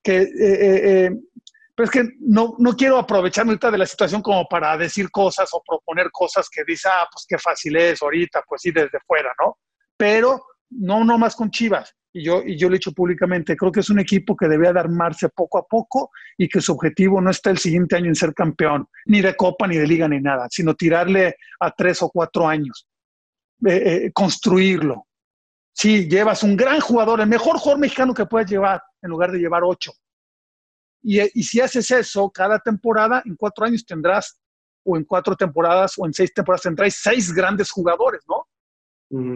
que 0.00 0.22
eh, 0.22 0.28
eh, 0.38 1.10
pero 1.74 1.84
es 1.84 1.90
que 1.90 2.10
no, 2.20 2.54
no 2.58 2.76
quiero 2.76 2.98
aprovecharme 2.98 3.50
ahorita 3.50 3.72
de 3.72 3.78
la 3.78 3.86
situación 3.86 4.22
como 4.22 4.46
para 4.46 4.76
decir 4.76 5.10
cosas 5.10 5.48
o 5.52 5.60
proponer 5.66 6.08
cosas 6.12 6.48
que 6.48 6.62
dice, 6.64 6.88
ah, 6.88 7.08
pues 7.12 7.26
qué 7.28 7.38
fácil 7.38 7.74
es 7.74 8.00
ahorita, 8.00 8.44
pues 8.48 8.62
sí, 8.62 8.70
desde 8.70 9.00
fuera, 9.04 9.32
¿no? 9.40 9.58
Pero 9.96 10.44
no, 10.70 11.04
no 11.04 11.18
más 11.18 11.34
con 11.34 11.50
Chivas. 11.50 11.92
Y 12.18 12.24
yo, 12.24 12.42
y 12.44 12.56
yo 12.56 12.68
lo 12.68 12.74
he 12.74 12.78
dicho 12.78 12.90
públicamente, 12.90 13.56
creo 13.56 13.70
que 13.70 13.78
es 13.78 13.90
un 13.90 14.00
equipo 14.00 14.36
que 14.36 14.48
debe 14.48 14.66
armarse 14.66 15.28
poco 15.28 15.56
a 15.56 15.64
poco 15.64 16.10
y 16.36 16.48
que 16.48 16.60
su 16.60 16.72
objetivo 16.72 17.20
no 17.20 17.30
está 17.30 17.50
el 17.50 17.58
siguiente 17.58 17.94
año 17.94 18.06
en 18.06 18.16
ser 18.16 18.34
campeón, 18.34 18.88
ni 19.06 19.20
de 19.20 19.36
Copa, 19.36 19.68
ni 19.68 19.76
de 19.76 19.86
Liga, 19.86 20.08
ni 20.08 20.20
nada, 20.20 20.48
sino 20.50 20.74
tirarle 20.74 21.36
a 21.60 21.70
tres 21.70 22.02
o 22.02 22.10
cuatro 22.10 22.48
años, 22.48 22.88
eh, 23.64 24.06
eh, 24.06 24.12
construirlo. 24.12 25.06
Sí, 25.72 26.08
llevas 26.08 26.42
un 26.42 26.56
gran 26.56 26.80
jugador, 26.80 27.20
el 27.20 27.28
mejor 27.28 27.56
jugador 27.56 27.78
mexicano 27.78 28.12
que 28.12 28.26
puedes 28.26 28.50
llevar, 28.50 28.82
en 29.00 29.10
lugar 29.10 29.30
de 29.30 29.38
llevar 29.38 29.62
ocho. 29.62 29.92
Y, 31.00 31.20
si 31.44 31.60
haces 31.60 31.88
eso 31.92 32.28
cada 32.30 32.58
temporada, 32.58 33.22
en 33.24 33.36
cuatro 33.36 33.64
años 33.64 33.86
tendrás, 33.86 34.40
o 34.84 34.96
en 34.96 35.04
cuatro 35.04 35.36
temporadas, 35.36 35.94
o 35.98 36.04
en 36.04 36.12
seis 36.12 36.34
temporadas 36.34 36.62
tendrás 36.62 36.94
seis 36.94 37.32
grandes 37.32 37.70
jugadores, 37.70 38.22
¿no? 38.28 38.48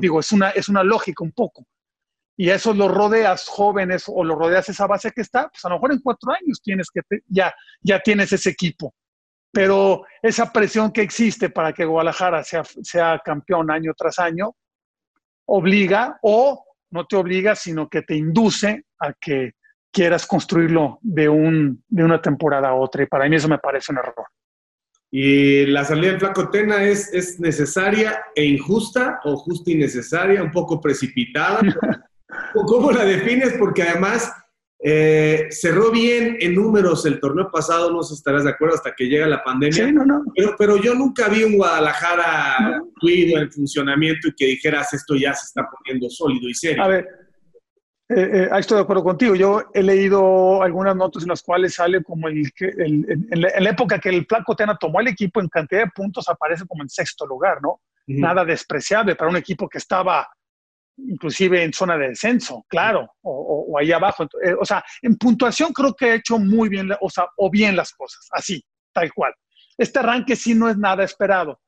Digo, 0.00 0.18
es 0.18 0.32
una, 0.32 0.50
es 0.50 0.68
una 0.68 0.82
lógica 0.82 1.22
un 1.22 1.30
poco. 1.30 1.64
Y 2.36 2.50
a 2.50 2.54
eso 2.54 2.72
lo 2.72 2.88
rodeas 2.88 3.46
jóvenes 3.46 4.04
o 4.06 4.24
lo 4.24 4.34
rodeas 4.34 4.68
esa 4.68 4.86
base 4.86 5.12
que 5.12 5.20
está, 5.20 5.48
pues 5.48 5.64
a 5.64 5.68
lo 5.68 5.76
mejor 5.76 5.92
en 5.92 6.00
cuatro 6.00 6.32
años 6.32 6.60
tienes 6.62 6.88
que, 6.90 7.00
ya, 7.26 7.54
ya 7.80 8.00
tienes 8.00 8.32
ese 8.32 8.50
equipo. 8.50 8.94
Pero 9.52 10.04
esa 10.22 10.50
presión 10.50 10.92
que 10.92 11.02
existe 11.02 11.50
para 11.50 11.72
que 11.72 11.84
Guadalajara 11.84 12.42
sea, 12.42 12.64
sea 12.64 13.20
campeón 13.22 13.70
año 13.70 13.92
tras 13.94 14.18
año, 14.18 14.56
obliga 15.46 16.18
o 16.22 16.64
no 16.90 17.06
te 17.06 17.16
obliga, 17.16 17.54
sino 17.54 17.88
que 17.88 18.02
te 18.02 18.14
induce 18.14 18.84
a 18.98 19.12
que 19.12 19.52
quieras 19.92 20.26
construirlo 20.26 20.98
de, 21.02 21.28
un, 21.28 21.84
de 21.88 22.04
una 22.04 22.20
temporada 22.20 22.68
a 22.68 22.74
otra. 22.74 23.02
Y 23.02 23.06
para 23.06 23.28
mí 23.28 23.36
eso 23.36 23.48
me 23.48 23.58
parece 23.58 23.92
un 23.92 23.98
error. 23.98 24.26
¿Y 25.10 25.66
la 25.66 25.84
salida 25.84 26.12
del 26.12 26.20
Flaco 26.20 26.48
Tena 26.48 26.82
es, 26.82 27.12
es 27.12 27.38
necesaria 27.38 28.24
e 28.34 28.46
injusta 28.46 29.20
o 29.24 29.36
justa 29.36 29.70
y 29.70 29.74
necesaria, 29.74 30.42
un 30.42 30.50
poco 30.50 30.80
precipitada? 30.80 31.60
¿Cómo 32.66 32.92
la 32.92 33.04
defines? 33.04 33.54
Porque 33.58 33.82
además 33.82 34.32
eh, 34.84 35.46
cerró 35.50 35.90
bien 35.90 36.36
en 36.40 36.54
números 36.54 37.06
el 37.06 37.20
torneo 37.20 37.50
pasado, 37.50 37.92
no 37.92 38.02
sé 38.02 38.14
si 38.14 38.18
estarás 38.18 38.44
de 38.44 38.50
acuerdo, 38.50 38.74
hasta 38.74 38.94
que 38.96 39.04
llega 39.04 39.26
la 39.26 39.42
pandemia. 39.42 39.86
Sí, 39.86 39.92
no, 39.92 40.04
no. 40.04 40.24
Pero, 40.34 40.54
pero 40.58 40.76
yo 40.76 40.94
nunca 40.94 41.28
vi 41.28 41.44
un 41.44 41.56
Guadalajara 41.56 42.82
fluido 42.98 43.40
en 43.40 43.50
funcionamiento 43.52 44.28
y 44.28 44.34
que 44.34 44.46
dijeras 44.46 44.92
esto 44.92 45.14
ya 45.14 45.32
se 45.34 45.46
está 45.46 45.68
poniendo 45.70 46.10
sólido 46.10 46.48
y 46.48 46.54
serio. 46.54 46.82
A 46.82 46.88
ver, 46.88 47.06
eh, 48.08 48.30
eh, 48.32 48.48
ahí 48.50 48.60
estoy 48.60 48.76
de 48.76 48.82
acuerdo 48.82 49.04
contigo. 49.04 49.34
Yo 49.34 49.62
he 49.72 49.82
leído 49.82 50.62
algunas 50.62 50.96
notas 50.96 51.22
en 51.22 51.30
las 51.30 51.42
cuales 51.42 51.74
sale 51.74 52.02
como 52.02 52.28
el, 52.28 52.50
en, 52.58 53.40
la, 53.40 53.70
época 53.70 53.98
que 53.98 54.08
el 54.08 54.26
Flaco 54.26 54.54
Tena 54.56 54.76
tomó 54.76 55.00
el 55.00 55.08
equipo 55.08 55.40
en 55.40 55.48
cantidad 55.48 55.84
de 55.84 55.90
puntos 55.94 56.28
aparece 56.28 56.66
como 56.66 56.82
en 56.82 56.88
sexto 56.88 57.26
lugar, 57.26 57.58
¿no? 57.62 57.80
Nada 58.06 58.44
despreciable 58.44 59.14
para 59.14 59.30
un 59.30 59.36
equipo 59.36 59.68
que 59.68 59.78
estaba 59.78 60.28
inclusive 61.08 61.62
en 61.62 61.72
zona 61.72 61.96
de 61.96 62.08
descenso, 62.08 62.64
claro, 62.68 63.14
o, 63.22 63.76
ahí 63.78 63.92
abajo. 63.92 64.24
Eh, 64.42 64.54
o 64.60 64.64
sea, 64.64 64.84
en 65.02 65.16
puntuación 65.16 65.72
creo 65.72 65.94
que 65.94 66.06
he 66.06 66.14
hecho 66.16 66.38
muy 66.38 66.68
bien, 66.68 66.90
o 67.00 67.10
sea, 67.10 67.26
o 67.36 67.50
bien 67.50 67.76
las 67.76 67.92
cosas, 67.92 68.28
así, 68.32 68.64
tal 68.92 69.12
cual. 69.12 69.32
Este 69.76 69.98
arranque 69.98 70.36
sí 70.36 70.54
no 70.54 70.68
es 70.68 70.76
nada 70.76 71.04
esperado. 71.04 71.60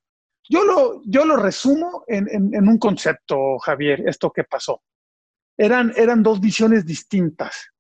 Yo 0.48 0.62
lo, 0.62 1.02
yo 1.06 1.24
lo 1.24 1.36
resumo 1.36 2.04
en, 2.06 2.28
en 2.30 2.68
un 2.68 2.78
concepto, 2.78 3.58
Javier, 3.58 4.02
esto 4.06 4.30
que 4.30 4.44
pasó 4.44 4.82
eran, 5.56 5.92
eran 5.96 6.22
dos 6.22 6.40
visiones 6.40 6.84
distintas. 6.84 7.70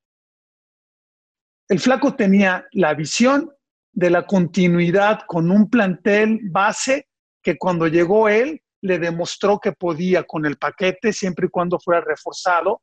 El 1.68 1.80
flaco 1.80 2.14
tenía 2.14 2.66
la 2.72 2.94
visión 2.94 3.50
de 3.92 4.10
la 4.10 4.26
continuidad 4.26 5.20
con 5.26 5.50
un 5.50 5.70
plantel 5.70 6.40
base 6.50 7.08
que 7.42 7.56
cuando 7.56 7.86
llegó 7.86 8.28
él 8.28 8.62
le 8.84 8.98
demostró 8.98 9.58
que 9.58 9.72
podía 9.72 10.24
con 10.24 10.44
el 10.44 10.58
paquete 10.58 11.12
siempre 11.12 11.46
y 11.46 11.50
cuando 11.50 11.80
fuera 11.80 12.02
reforzado, 12.02 12.82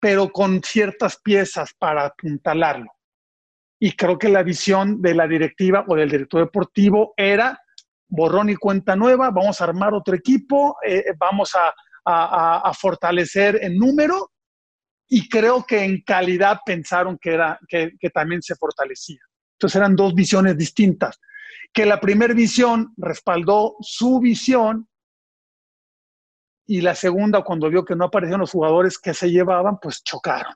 pero 0.00 0.30
con 0.30 0.62
ciertas 0.62 1.20
piezas 1.22 1.72
para 1.78 2.06
apuntalarlo. 2.06 2.90
Y 3.80 3.92
creo 3.92 4.18
que 4.18 4.28
la 4.28 4.42
visión 4.42 5.00
de 5.00 5.14
la 5.14 5.28
directiva 5.28 5.84
o 5.86 5.94
del 5.94 6.10
director 6.10 6.40
deportivo 6.40 7.14
era 7.16 7.56
borrón 8.08 8.50
y 8.50 8.56
cuenta 8.56 8.96
nueva, 8.96 9.30
vamos 9.30 9.60
a 9.60 9.64
armar 9.64 9.94
otro 9.94 10.16
equipo, 10.16 10.76
eh, 10.84 11.04
vamos 11.16 11.54
a, 11.54 11.72
a, 12.04 12.72
fortalecer 12.74 13.58
en 13.62 13.78
número 13.78 14.32
y 15.08 15.28
creo 15.28 15.64
que 15.64 15.84
en 15.84 16.02
calidad 16.02 16.58
pensaron 16.64 17.16
que, 17.16 17.34
era, 17.34 17.60
que, 17.68 18.10
también 18.12 18.42
se 18.42 18.56
fortalecía. 18.56 19.20
Entonces 19.54 19.76
eran 19.76 19.94
dos 19.94 20.14
visiones 20.14 20.56
distintas. 20.56 21.20
Que 21.72 21.84
la 21.84 22.00
primera 22.00 22.34
visión 22.34 22.92
respaldó 22.96 23.76
su 23.80 24.20
visión 24.20 24.87
y 26.70 26.82
la 26.82 26.94
segunda, 26.94 27.42
cuando 27.42 27.70
vio 27.70 27.82
que 27.82 27.96
no 27.96 28.04
aparecían 28.04 28.40
los 28.40 28.50
jugadores 28.50 28.98
que 28.98 29.14
se 29.14 29.30
llevaban, 29.30 29.78
pues 29.80 30.04
chocaron. 30.04 30.54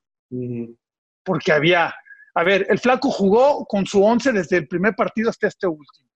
Porque 1.25 1.53
había, 1.53 1.93
a 2.35 2.45
ver, 2.45 2.67
el 2.69 2.79
flaco 2.79 3.11
jugó 3.11 3.65
con 3.65 3.87
su 3.87 4.05
once 4.05 4.31
desde 4.31 4.59
el 4.59 4.69
primer 4.69 4.95
partido 4.95 5.31
hasta 5.31 5.47
este 5.47 5.67
último. 5.67 6.11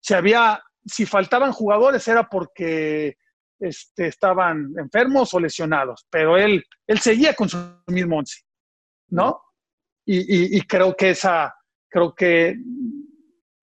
Si 0.00 0.12
había, 0.12 0.60
si 0.84 1.06
faltaban 1.06 1.52
jugadores 1.52 2.08
era 2.08 2.28
porque 2.28 3.16
este, 3.60 4.08
estaban 4.08 4.74
enfermos 4.76 5.32
o 5.34 5.38
lesionados, 5.38 6.04
pero 6.10 6.36
él, 6.36 6.64
él 6.88 6.98
seguía 6.98 7.32
con 7.34 7.48
su 7.48 7.58
mismo 7.86 8.18
once, 8.18 8.42
¿no? 9.06 9.40
Y, 10.04 10.60
creo 10.62 10.96
que 10.96 11.10
esa, 11.10 11.54
creo 11.88 12.12
que 12.12 12.56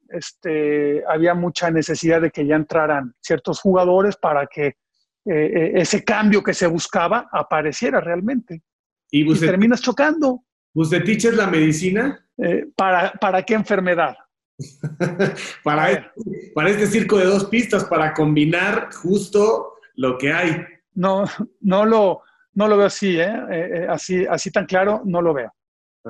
este, 0.08 1.04
había 1.06 1.34
mucha 1.34 1.70
necesidad 1.70 2.22
de 2.22 2.32
que 2.32 2.48
ya 2.48 2.56
entraran 2.56 3.14
ciertos 3.20 3.60
jugadores 3.60 4.16
para 4.16 4.48
que 4.48 4.78
eh, 5.26 5.52
eh, 5.54 5.72
ese 5.76 6.04
cambio 6.04 6.42
que 6.42 6.54
se 6.54 6.68
buscaba 6.68 7.28
apareciera 7.32 8.00
realmente. 8.00 8.64
Y, 9.12 9.26
terminas 9.40 9.82
chocando. 9.82 10.44
¿Bucetich 10.74 11.26
es 11.26 11.36
la 11.36 11.48
medicina? 11.48 12.26
Eh, 12.38 12.68
¿para, 12.76 13.12
¿Para 13.14 13.44
qué 13.44 13.56
enfermedad? 13.56 14.16
para, 15.64 15.92
este, 15.92 16.52
para 16.54 16.70
este 16.70 16.88
circo 16.88 17.18
de 17.18 17.26
dos 17.26 17.46
pistas, 17.46 17.86
para 17.86 18.14
combinar 18.14 18.90
justo 18.94 19.76
lo 19.96 20.18
que 20.18 20.32
hay. 20.32 20.66
No, 20.94 21.26
no 21.62 21.86
lo, 21.86 22.22
no 22.54 22.68
lo 22.68 22.78
veo 22.78 22.88
así, 22.88 23.20
¿eh? 23.20 23.88
Así, 23.90 24.26
así 24.26 24.52
tan 24.52 24.66
claro, 24.66 25.02
no 25.06 25.22
lo 25.22 25.34
veo. 25.34 25.54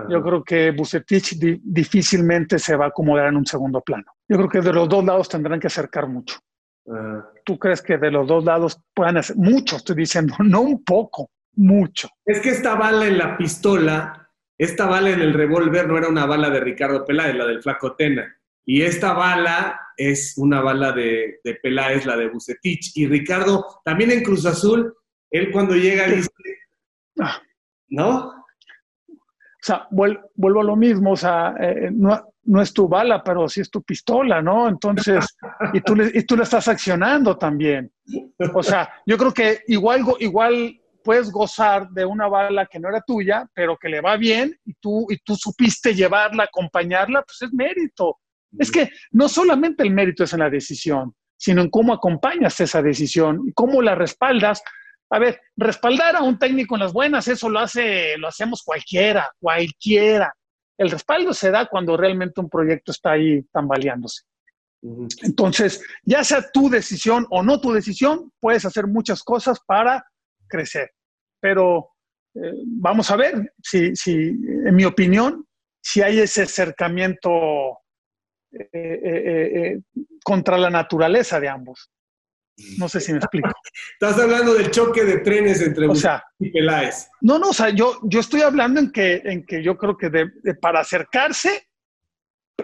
Yo 0.08 0.22
creo 0.22 0.44
que 0.44 0.72
Bucetich 0.72 1.38
difícilmente 1.40 2.60
se 2.60 2.76
va 2.76 2.86
a 2.86 2.88
acomodar 2.90 3.28
en 3.28 3.38
un 3.38 3.46
segundo 3.46 3.82
plano. 3.82 4.06
Yo 4.28 4.38
creo 4.38 4.50
que 4.50 4.62
de 4.62 4.72
los 4.72 4.88
dos 4.88 5.04
lados 5.04 5.28
tendrán 5.28 5.60
que 5.60 5.68
acercar 5.68 6.08
mucho. 6.08 6.38
¿Tú 7.50 7.58
crees 7.58 7.82
que 7.82 7.98
de 7.98 8.12
los 8.12 8.28
dos 8.28 8.46
lados 8.46 8.80
puedan 8.94 9.18
hacer 9.18 9.36
mucho? 9.36 9.78
Estoy 9.78 9.96
diciendo, 9.96 10.36
no 10.46 10.62
un 10.62 10.84
poco, 10.84 11.32
mucho. 11.56 12.08
Es 12.24 12.42
que 12.42 12.50
esta 12.50 12.76
bala 12.76 13.08
en 13.08 13.18
la 13.18 13.36
pistola, 13.38 14.30
esta 14.56 14.86
bala 14.86 15.10
en 15.10 15.20
el 15.20 15.34
revólver 15.34 15.88
no 15.88 15.98
era 15.98 16.10
una 16.10 16.28
bala 16.28 16.52
de 16.52 16.60
Ricardo 16.60 17.04
Peláez, 17.04 17.36
la 17.36 17.48
del 17.48 17.64
Flaco 17.64 17.96
Tena. 17.96 18.32
Y 18.64 18.84
esta 18.84 19.14
bala 19.14 19.82
es 19.98 20.36
una 20.38 20.62
bala 20.62 20.92
de, 20.92 21.40
de 21.44 21.56
Peláez, 21.56 22.06
la 22.06 22.18
de 22.18 22.30
Bucetich. 22.30 22.96
Y 22.96 23.08
Ricardo, 23.08 23.82
también 23.84 24.12
en 24.12 24.22
Cruz 24.22 24.46
Azul, 24.46 24.94
él 25.32 25.50
cuando 25.52 25.74
llega 25.74 26.06
dice, 26.06 26.30
¿no? 27.88 28.28
O 28.28 29.60
sea, 29.60 29.88
vuelvo 29.90 30.62
a 30.62 30.66
lo 30.66 30.76
mismo, 30.76 31.14
o 31.14 31.18
sea, 31.18 31.56
eh, 31.60 31.90
no, 31.92 32.32
no 32.50 32.62
es 32.64 32.74
tu 32.74 32.88
bala, 32.88 33.24
pero 33.24 33.48
sí 33.48 33.62
es 33.62 33.70
tu 33.70 33.84
pistola, 33.84 34.42
¿no? 34.42 34.68
Entonces, 34.68 35.38
y 35.72 35.82
tú, 35.82 35.96
le, 35.96 36.12
y 36.12 36.24
tú 36.24 36.34
estás 36.42 36.68
accionando 36.68 37.38
también. 37.38 37.92
O 38.56 38.64
sea, 38.64 38.92
yo 39.06 39.18
creo 39.18 39.32
que 39.32 39.62
igual, 39.68 40.04
igual 40.20 40.82
puedes 41.04 41.32
gozar 41.32 41.90
de 41.90 42.06
una 42.06 42.28
bala 42.28 42.66
que 42.66 42.80
no 42.80 42.90
era 42.90 43.02
tuya, 43.02 43.48
pero 43.54 43.78
que 43.78 43.88
le 43.88 44.02
va 44.02 44.18
bien 44.18 44.58
y 44.66 44.74
tú, 44.74 45.06
y 45.10 45.18
tú 45.18 45.36
supiste 45.36 45.94
llevarla, 45.94 46.46
acompañarla, 46.46 47.22
pues 47.22 47.40
es 47.44 47.54
mérito. 47.54 48.18
Es 48.58 48.72
que 48.72 48.90
no 49.12 49.30
solamente 49.30 49.84
el 49.84 49.92
mérito 49.92 50.24
es 50.24 50.34
en 50.34 50.40
la 50.40 50.50
decisión, 50.50 51.14
sino 51.38 51.62
en 51.62 51.70
cómo 51.70 51.94
acompañas 51.94 52.60
esa 52.60 52.82
decisión 52.82 53.44
y 53.48 53.54
cómo 53.54 53.80
la 53.84 53.94
respaldas. 53.94 54.64
A 55.12 55.20
ver, 55.20 55.40
respaldar 55.56 56.16
a 56.16 56.24
un 56.24 56.40
técnico 56.40 56.76
en 56.76 56.82
las 56.82 56.94
buenas, 56.94 57.28
eso 57.28 57.48
lo 57.48 57.60
hace, 57.60 58.18
lo 58.18 58.28
hacemos 58.28 58.64
cualquiera, 58.64 59.32
cualquiera. 59.40 60.34
El 60.80 60.90
respaldo 60.90 61.34
se 61.34 61.52
da 61.52 61.66
cuando 61.66 61.98
realmente 61.98 62.40
un 62.40 62.50
proyecto 62.50 62.94
está 62.94 63.12
ahí 63.12 63.44
tambaleándose. 63.52 64.24
Entonces, 65.24 65.84
ya 66.04 66.24
sea 66.24 66.50
tu 66.54 66.70
decisión 66.70 67.28
o 67.32 67.44
no 67.44 67.60
tu 67.60 67.74
decisión, 67.74 68.32
puedes 68.40 68.64
hacer 68.64 68.88
muchas 68.88 69.22
cosas 69.22 69.60
para 69.68 70.06
crecer. 70.48 70.92
Pero 71.42 71.90
eh, 72.34 72.54
vamos 72.66 73.12
a 73.12 73.18
ver 73.18 73.54
si, 73.62 73.94
si, 73.94 74.30
en 74.30 74.74
mi 74.74 74.86
opinión, 74.86 75.46
si 75.82 76.02
hay 76.02 76.20
ese 76.20 76.44
acercamiento 76.44 77.80
eh, 78.54 78.70
eh, 78.74 79.82
contra 80.24 80.58
la 80.58 80.70
naturaleza 80.70 81.42
de 81.42 81.50
ambos. 81.50 81.92
No 82.78 82.90
sé 82.90 83.00
si 83.00 83.12
me 83.12 83.20
explico. 83.20 83.50
Estás 83.94 84.20
hablando 84.20 84.54
del 84.54 84.72
choque 84.72 85.04
de 85.04 85.20
trenes 85.20 85.62
entre 85.62 85.88
o 85.88 85.94
y 86.40 86.52
Peláez. 86.52 87.08
No, 87.22 87.40
no, 87.40 87.50
o 87.50 87.54
sea, 87.54 87.70
yo, 87.70 88.00
yo 88.04 88.20
estoy 88.20 88.42
hablando 88.42 88.80
en 88.80 88.92
que, 88.92 89.22
en 89.24 89.46
que 89.46 89.64
yo 89.64 89.78
creo 89.78 89.98
que 89.98 90.10
para 90.62 90.82
acercarse 90.82 91.70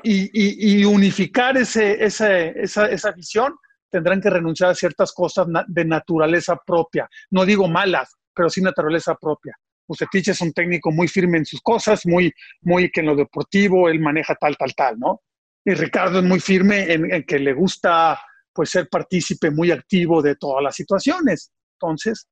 y, 0.03 0.83
unificar 0.85 1.57
ese, 1.57 2.03
esa, 2.03 2.39
esa, 2.47 3.11
visión, 3.11 3.55
tendrán 3.89 4.21
que 4.21 4.29
renunciar 4.29 4.71
a 4.71 4.75
ciertas 4.75 5.13
cosas 5.13 5.47
de 5.67 5.85
naturaleza 5.85 6.59
propia. 6.65 7.09
No 7.31 7.45
digo 7.45 7.67
malas, 7.67 8.15
pero 8.33 8.49
sí 8.49 8.61
naturaleza 8.61 9.15
propia. 9.15 9.55
Bucetich 9.87 10.29
es 10.29 10.41
un 10.41 10.51
técnico 10.51 10.91
muy 10.91 11.07
firme 11.07 11.37
en 11.37 11.45
sus 11.45 11.61
cosas, 11.61 12.05
muy, 12.05 12.33
muy 12.61 12.91
que 12.91 13.01
en 13.01 13.07
lo 13.07 13.15
deportivo 13.15 13.87
él 13.87 13.99
maneja 13.99 14.35
tal, 14.35 14.57
tal, 14.57 14.73
tal, 14.75 14.99
¿no? 14.99 15.21
Y 15.63 15.73
Ricardo 15.73 16.19
es 16.19 16.25
muy 16.25 16.39
firme 16.39 16.91
en, 16.91 17.23
que 17.23 17.39
le 17.39 17.53
gusta 17.53 18.19
pues 18.55 18.69
ser 18.69 18.87
partícipe 18.89 19.51
muy 19.51 19.69
activo 19.69 20.21
de 20.21 20.37
todas 20.37 20.63
las 20.63 20.75
situaciones. 20.75 21.51
Entonces, 21.73 22.27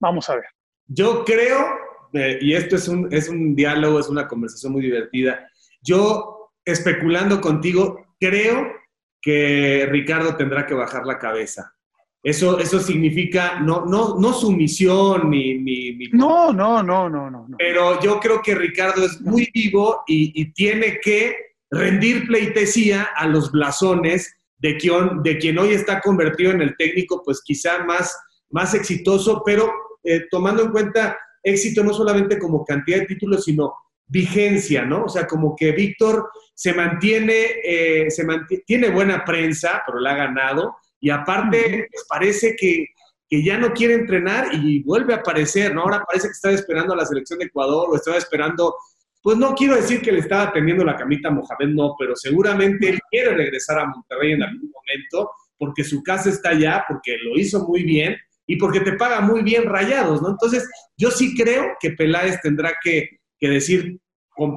vamos 0.00 0.28
a 0.30 0.36
ver. 0.36 0.46
Yo 0.86 1.24
creo, 1.24 1.66
eh, 2.14 2.38
y 2.40 2.54
esto 2.54 2.76
es 2.76 2.88
un, 2.88 3.12
es 3.12 3.28
un 3.28 3.54
diálogo, 3.54 4.00
es 4.00 4.08
una 4.08 4.26
conversación 4.26 4.72
muy 4.72 4.82
divertida, 4.82 5.46
yo 5.82 6.52
especulando 6.64 7.40
contigo, 7.40 8.14
creo 8.18 8.72
que 9.20 9.86
Ricardo 9.90 10.36
tendrá 10.36 10.66
que 10.66 10.74
bajar 10.74 11.04
la 11.04 11.18
cabeza. 11.18 11.74
Eso, 12.22 12.58
eso 12.58 12.80
significa 12.80 13.60
no, 13.60 13.86
no, 13.86 14.18
no 14.18 14.32
sumisión 14.32 15.30
ni, 15.30 15.58
ni, 15.58 16.08
No, 16.12 16.52
no, 16.52 16.82
no, 16.82 17.08
no, 17.08 17.30
no, 17.30 17.46
Pero 17.56 18.00
yo 18.00 18.18
creo 18.18 18.42
que 18.42 18.54
Ricardo 18.54 19.04
es 19.04 19.20
muy 19.20 19.48
vivo 19.54 20.02
y, 20.06 20.52
tiene 20.52 20.98
que 21.00 21.36
rendir 21.70 22.26
pleitesía 22.26 23.10
a 23.14 23.26
los 23.28 23.52
blasones 23.52 24.34
de 24.58 24.76
quien, 24.76 25.22
de 25.22 25.38
quien 25.38 25.58
hoy 25.58 25.72
está 25.72 26.00
convertido 26.00 26.52
en 26.52 26.62
el 26.62 26.76
técnico, 26.76 27.22
pues 27.24 27.40
quizá 27.44 27.84
más, 27.84 28.16
más 28.50 28.74
exitoso, 28.74 29.42
pero 29.44 29.72
eh, 30.02 30.26
tomando 30.30 30.62
en 30.62 30.70
cuenta 30.70 31.16
éxito 31.42 31.84
no 31.84 31.92
solamente 31.92 32.38
como 32.38 32.64
cantidad 32.64 32.98
de 32.98 33.06
títulos, 33.06 33.44
sino 33.44 33.74
vigencia, 34.06 34.84
¿no? 34.84 35.04
O 35.04 35.08
sea, 35.08 35.26
como 35.26 35.54
que 35.54 35.72
Víctor 35.72 36.30
se 36.54 36.72
mantiene, 36.72 37.46
eh, 37.62 38.10
se 38.10 38.24
mantiene, 38.24 38.64
tiene 38.66 38.90
buena 38.90 39.24
prensa, 39.24 39.82
pero 39.86 40.00
la 40.00 40.12
ha 40.12 40.16
ganado, 40.16 40.76
y 41.00 41.10
aparte 41.10 41.88
pues, 41.92 42.06
parece 42.08 42.56
que, 42.56 42.86
que, 43.28 43.44
ya 43.44 43.58
no 43.58 43.72
quiere 43.72 43.94
entrenar 43.94 44.48
y 44.54 44.82
vuelve 44.82 45.14
a 45.14 45.18
aparecer, 45.18 45.74
¿no? 45.74 45.82
Ahora 45.82 46.04
parece 46.06 46.28
que 46.28 46.32
está 46.32 46.50
esperando 46.50 46.94
a 46.94 46.96
la 46.96 47.06
selección 47.06 47.38
de 47.38 47.46
Ecuador 47.46 47.88
o 47.90 47.96
estaba 47.96 48.16
esperando, 48.16 48.74
pues 49.22 49.36
no 49.36 49.54
quiero 49.54 49.76
decir 49.76 50.00
que 50.00 50.12
le 50.12 50.20
estaba 50.20 50.52
teniendo 50.52 50.84
la 50.84 50.96
camita 50.96 51.28
a 51.28 51.32
Mohamed, 51.32 51.74
no, 51.74 51.94
pero 51.98 52.14
seguramente 52.14 52.88
él 52.88 52.98
quiere 53.10 53.34
regresar 53.34 53.78
a 53.80 53.86
Monterrey 53.86 54.32
en 54.32 54.42
algún 54.42 54.70
momento 54.70 55.30
porque 55.58 55.84
su 55.84 56.02
casa 56.02 56.30
está 56.30 56.50
allá, 56.50 56.84
porque 56.88 57.16
lo 57.18 57.36
hizo 57.36 57.66
muy 57.66 57.82
bien 57.82 58.16
y 58.46 58.56
porque 58.56 58.80
te 58.80 58.92
paga 58.92 59.20
muy 59.20 59.42
bien 59.42 59.64
rayados, 59.64 60.22
¿no? 60.22 60.30
Entonces, 60.30 60.68
yo 60.96 61.10
sí 61.10 61.36
creo 61.36 61.76
que 61.80 61.90
Peláez 61.90 62.40
tendrá 62.40 62.74
que, 62.82 63.18
que 63.38 63.48
decir, 63.48 64.00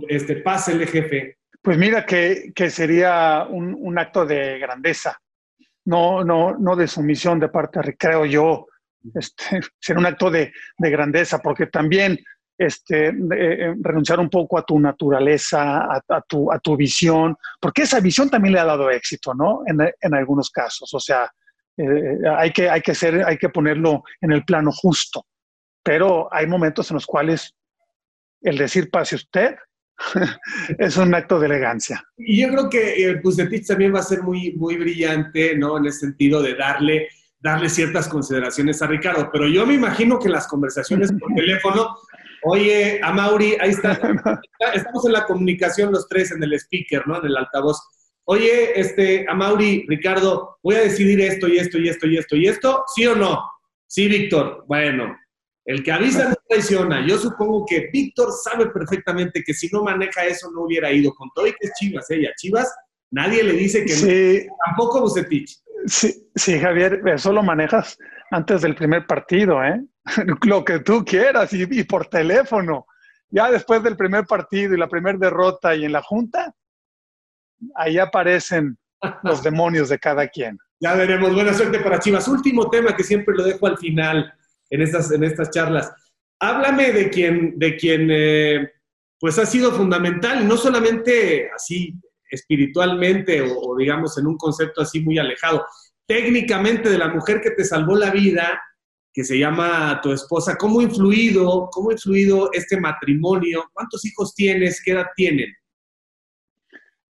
este, 0.08 0.38
pásele, 0.38 0.88
jefe. 0.88 1.38
Pues 1.62 1.78
mira 1.78 2.06
que, 2.06 2.52
que 2.56 2.70
sería 2.70 3.46
un, 3.50 3.98
acto 4.00 4.26
de 4.26 4.60
grandeza, 4.60 5.20
no, 5.86 6.24
no, 6.24 6.56
no 6.58 6.76
de 6.76 6.88
sumisión 6.88 7.40
de 7.40 7.50
parte 7.50 7.96
creo 7.98 8.26
yo. 8.26 8.68
Este, 9.14 9.60
sería 9.80 10.00
un 10.00 10.06
acto 10.06 10.30
de, 10.32 10.54
de 10.78 10.90
grandeza, 10.90 11.40
porque 11.40 11.66
también 11.66 12.18
este, 12.66 13.08
eh, 13.08 13.76
renunciar 13.82 14.20
un 14.20 14.30
poco 14.30 14.58
a 14.58 14.64
tu 14.64 14.80
naturaleza, 14.80 15.84
a, 15.84 16.22
tu, 16.28 16.52
a 16.52 16.60
tu 16.60 16.76
visión, 16.76 17.36
porque 17.60 17.84
esa 17.84 18.00
visión 18.00 18.30
también 18.30 18.54
le 18.54 18.60
ha 18.60 18.66
dado 18.66 18.90
éxito, 18.90 19.34
¿no? 19.34 19.62
En, 19.66 19.78
en 20.00 20.14
algunos 20.14 20.50
casos. 20.50 20.94
O 20.94 21.00
sea, 21.00 21.32
eh, 21.78 22.18
hay, 22.38 22.52
que, 22.52 22.70
hay, 22.70 22.82
que 22.82 22.94
ser, 22.94 23.24
hay 23.26 23.38
que 23.38 23.50
ponerlo 23.50 24.04
en 24.22 24.32
el 24.32 24.44
plano 24.44 24.72
justo. 24.72 25.26
Pero 25.84 26.32
hay 26.32 26.46
momentos 26.46 26.92
en 26.92 26.96
los 26.96 27.06
cuales 27.06 27.56
el 28.42 28.58
decir 28.58 28.90
pase 28.92 29.16
usted 29.16 29.56
es 30.78 30.98
un 30.98 31.14
acto 31.14 31.40
de 31.40 31.48
elegancia. 31.48 32.04
Y 32.18 32.42
yo 32.42 32.50
creo 32.50 32.70
que 32.70 33.06
el 33.06 33.22
Bucetich 33.22 33.68
también 33.68 33.94
va 33.94 34.00
a 34.00 34.04
ser 34.04 34.22
muy, 34.22 34.54
muy 34.54 34.78
brillante, 34.78 35.56
¿no? 35.58 35.78
En 35.78 35.86
el 35.86 35.94
sentido 35.94 36.42
de 36.42 36.56
darle, 36.56 37.10
darle 37.40 37.70
ciertas 37.70 38.08
consideraciones 38.08 38.82
a 38.82 38.88
Ricardo. 38.88 39.30
Pero 39.32 39.48
yo 39.48 39.66
me 39.66 39.74
imagino 39.74 40.20
que 40.20 40.30
las 40.30 40.48
conversaciones 40.48 41.12
por 41.14 41.34
teléfono, 41.36 41.98
oye, 42.44 43.00
a 43.04 43.12
Mauri, 43.12 43.56
ahí 43.60 43.72
está, 43.72 43.92
estamos 44.74 45.06
en 45.06 45.14
la 45.14 45.26
comunicación 45.26 45.92
los 45.92 46.08
tres 46.08 46.32
en 46.32 46.44
el 46.44 46.54
speaker, 46.54 47.08
¿no? 47.08 47.18
En 47.20 47.26
el 47.26 47.38
altavoz. 47.38 47.80
Oye, 48.26 48.80
este, 48.80 49.26
a 49.28 49.34
Mauri, 49.34 49.86
Ricardo, 49.88 50.58
voy 50.64 50.76
a 50.76 50.82
decidir 50.82 51.20
esto 51.22 51.48
y 51.48 51.58
esto 51.58 51.78
y 51.78 51.90
esto 51.90 52.08
y 52.08 52.18
esto 52.18 52.36
y 52.36 52.48
esto, 52.48 52.84
¿sí 52.96 53.06
o 53.08 53.16
no? 53.16 53.42
Sí, 53.88 54.08
Víctor. 54.08 54.64
Bueno, 54.68 55.18
el 55.66 55.84
que 55.84 55.92
avisa 55.92 56.30
no 56.30 56.36
traiciona. 56.48 57.06
Yo 57.06 57.18
supongo 57.18 57.66
que 57.66 57.90
Víctor 57.92 58.32
sabe 58.44 58.68
perfectamente 58.68 59.44
que 59.44 59.54
si 59.54 59.68
no 59.72 59.84
maneja 59.84 60.26
eso 60.26 60.50
no 60.52 60.64
hubiera 60.64 60.92
ido 60.92 61.14
con 61.14 61.30
todo 61.36 61.48
y 61.48 61.52
que 61.52 61.68
es 61.68 61.74
Chivas, 61.80 62.10
ella. 62.10 62.30
¿eh? 62.30 62.34
Chivas, 62.38 62.74
nadie 63.12 63.44
le 63.44 63.54
dice 63.54 63.84
que 63.84 63.94
sí. 63.94 64.48
no. 64.48 64.56
Tampoco 64.66 65.02
Bucetich. 65.02 65.60
Sí, 65.86 66.30
sí, 66.36 66.60
Javier, 66.60 67.02
eso 67.06 67.32
lo 67.34 67.44
manejas 67.44 67.98
antes 68.32 68.62
del 68.62 68.76
primer 68.76 69.06
partido, 69.06 69.64
¿eh? 69.64 69.82
lo 70.46 70.64
que 70.64 70.80
tú 70.80 71.04
quieras 71.06 71.54
y, 71.54 71.64
y, 71.70 71.84
por 71.84 72.08
teléfono. 72.08 72.86
Ya 73.30 73.50
después 73.50 73.82
del 73.84 73.96
primer 73.96 74.26
partido 74.26 74.74
y 74.74 74.78
la 74.78 74.90
primera 74.90 75.18
derrota 75.18 75.76
y 75.76 75.86
en 75.86 75.94
la 75.94 76.02
junta, 76.02 76.54
ahí 77.76 77.98
aparecen 77.98 78.78
los 79.24 79.44
demonios 79.44 79.90
de 79.90 80.00
cada 80.00 80.28
quien. 80.28 80.58
Ya 80.80 80.96
veremos. 80.96 81.34
Buena 81.34 81.54
suerte 81.54 81.80
para 81.80 82.00
Chivas. 82.00 82.28
Último 82.28 82.70
tema 82.70 82.96
que 82.96 83.04
siempre 83.04 83.36
lo 83.36 83.44
dejo 83.44 83.68
al 83.68 83.78
final 83.78 84.34
en 84.70 84.82
estas, 84.82 85.12
en 85.12 85.24
estas 85.24 85.52
charlas. 85.52 85.92
Háblame 86.40 86.92
de 86.92 87.10
quien, 87.10 87.60
de 87.60 87.76
quien 87.78 88.10
eh, 88.10 88.72
pues 89.20 89.38
ha 89.38 89.46
sido 89.46 89.72
fundamental, 89.72 90.48
no 90.48 90.58
solamente 90.58 91.52
así 91.56 91.94
espiritualmente 92.32 93.42
o, 93.42 93.76
digamos 93.78 94.18
en 94.18 94.28
un 94.28 94.38
concepto 94.38 94.82
así 94.82 95.02
muy 95.02 95.20
alejado, 95.20 95.66
técnicamente 96.08 96.90
de 96.90 96.98
la 96.98 97.10
mujer 97.10 97.42
que 97.42 97.52
te 97.52 97.64
salvó 97.64 97.96
la 97.96 98.10
vida, 98.10 98.62
que 99.14 99.24
se 99.24 99.38
llama 99.38 100.00
tu 100.02 100.14
esposa, 100.14 100.56
¿cómo 100.56 100.80
ha 100.80 100.84
influido, 100.84 101.70
cómo 101.72 101.92
influido 101.92 102.50
este 102.54 102.80
matrimonio? 102.80 103.70
¿Cuántos 103.74 104.06
hijos 104.06 104.34
tienes? 104.34 104.82
¿Qué 104.84 104.92
edad 104.92 105.08
tienen? 105.16 105.54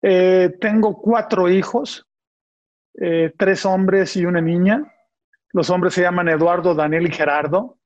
Eh, 0.03 0.55
tengo 0.61 1.01
cuatro 1.01 1.49
hijos, 1.49 2.07
eh, 3.01 3.33
tres 3.37 3.65
hombres 3.65 4.15
y 4.17 4.27
una 4.27 4.41
niña. 4.41 4.93
Los 5.53 5.71
hombres 5.71 5.95
se 5.95 6.03
llaman 6.03 6.29
Eduardo, 6.29 6.75
Daniel 6.75 7.07
y 7.07 7.13
Gerardo. 7.13 7.79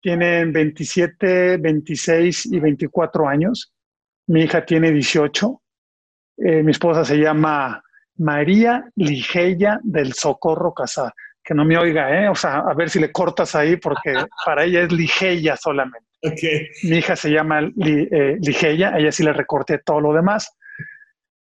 Tienen 0.00 0.52
27, 0.52 1.56
26 1.56 2.46
y 2.46 2.60
24 2.60 3.26
años. 3.26 3.74
Mi 4.26 4.42
hija 4.42 4.64
tiene 4.64 4.92
18. 4.92 5.62
Eh, 6.36 6.62
mi 6.62 6.72
esposa 6.72 7.04
se 7.04 7.16
llama 7.16 7.82
María 8.16 8.88
Ligeia 8.96 9.80
del 9.82 10.12
Socorro 10.12 10.72
Casar. 10.72 11.12
Que 11.42 11.54
no 11.54 11.64
me 11.64 11.76
oiga, 11.76 12.22
¿eh? 12.22 12.28
O 12.28 12.34
sea, 12.34 12.58
a 12.58 12.74
ver 12.74 12.88
si 12.88 12.98
le 12.98 13.12
cortas 13.12 13.54
ahí 13.54 13.76
porque 13.76 14.14
para 14.46 14.64
ella 14.64 14.82
es 14.82 14.92
Ligeia 14.92 15.56
solamente. 15.56 16.06
Okay. 16.22 16.68
Mi 16.84 16.98
hija 16.98 17.16
se 17.16 17.30
llama 17.30 17.60
eh, 17.60 18.38
Ligeia, 18.40 18.94
a 18.94 18.98
ella 18.98 19.12
sí 19.12 19.22
le 19.22 19.32
recorté 19.32 19.78
todo 19.78 20.00
lo 20.00 20.14
demás. 20.14 20.56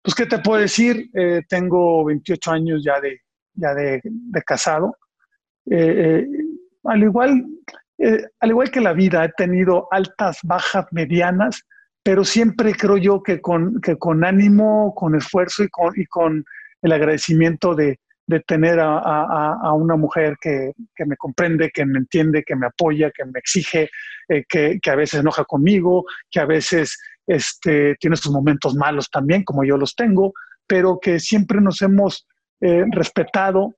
Pues, 0.02 0.14
¿qué 0.14 0.26
te 0.26 0.38
puedo 0.38 0.60
decir? 0.60 1.10
Eh, 1.12 1.42
tengo 1.48 2.04
28 2.04 2.52
años 2.52 2.82
ya 2.84 3.00
de, 3.00 3.20
ya 3.54 3.74
de, 3.74 4.00
de 4.04 4.42
casado. 4.42 4.96
Eh, 5.68 6.24
al, 6.84 7.02
igual, 7.02 7.44
al 8.38 8.48
igual 8.48 8.70
que 8.70 8.80
la 8.80 8.92
vida, 8.92 9.24
he 9.24 9.32
tenido 9.36 9.88
altas, 9.90 10.38
bajas, 10.44 10.86
medianas, 10.92 11.66
pero 12.02 12.24
siempre 12.24 12.74
creo 12.74 12.96
yo 12.96 13.22
que 13.22 13.40
con, 13.40 13.80
que 13.80 13.96
con 13.96 14.24
ánimo, 14.24 14.94
con 14.94 15.14
esfuerzo 15.14 15.64
y 15.64 15.68
con, 15.68 15.92
y 15.98 16.06
con 16.06 16.44
el 16.82 16.92
agradecimiento 16.92 17.74
de, 17.74 18.00
de 18.26 18.40
tener 18.40 18.80
a, 18.80 18.98
a, 18.98 19.72
una 19.74 19.96
mujer 19.96 20.36
que, 20.40 20.72
que, 20.94 21.04
me 21.04 21.16
comprende, 21.16 21.70
que 21.70 21.84
me 21.84 21.98
entiende, 21.98 22.44
que 22.44 22.56
me 22.56 22.66
apoya, 22.66 23.10
que 23.10 23.24
me 23.24 23.38
exige, 23.38 23.90
eh, 24.28 24.44
que, 24.48 24.78
que, 24.80 24.90
a 24.90 24.94
veces 24.94 25.20
enoja 25.20 25.44
conmigo, 25.44 26.04
que 26.30 26.40
a 26.40 26.46
veces 26.46 26.96
este, 27.26 27.96
tiene 27.96 28.16
sus 28.16 28.32
momentos 28.32 28.74
malos 28.74 29.10
también, 29.10 29.42
como 29.42 29.64
yo 29.64 29.76
los 29.76 29.94
tengo, 29.94 30.32
pero 30.66 31.00
que 31.00 31.18
siempre 31.18 31.60
nos 31.60 31.82
hemos 31.82 32.26
eh, 32.60 32.84
respetado, 32.92 33.74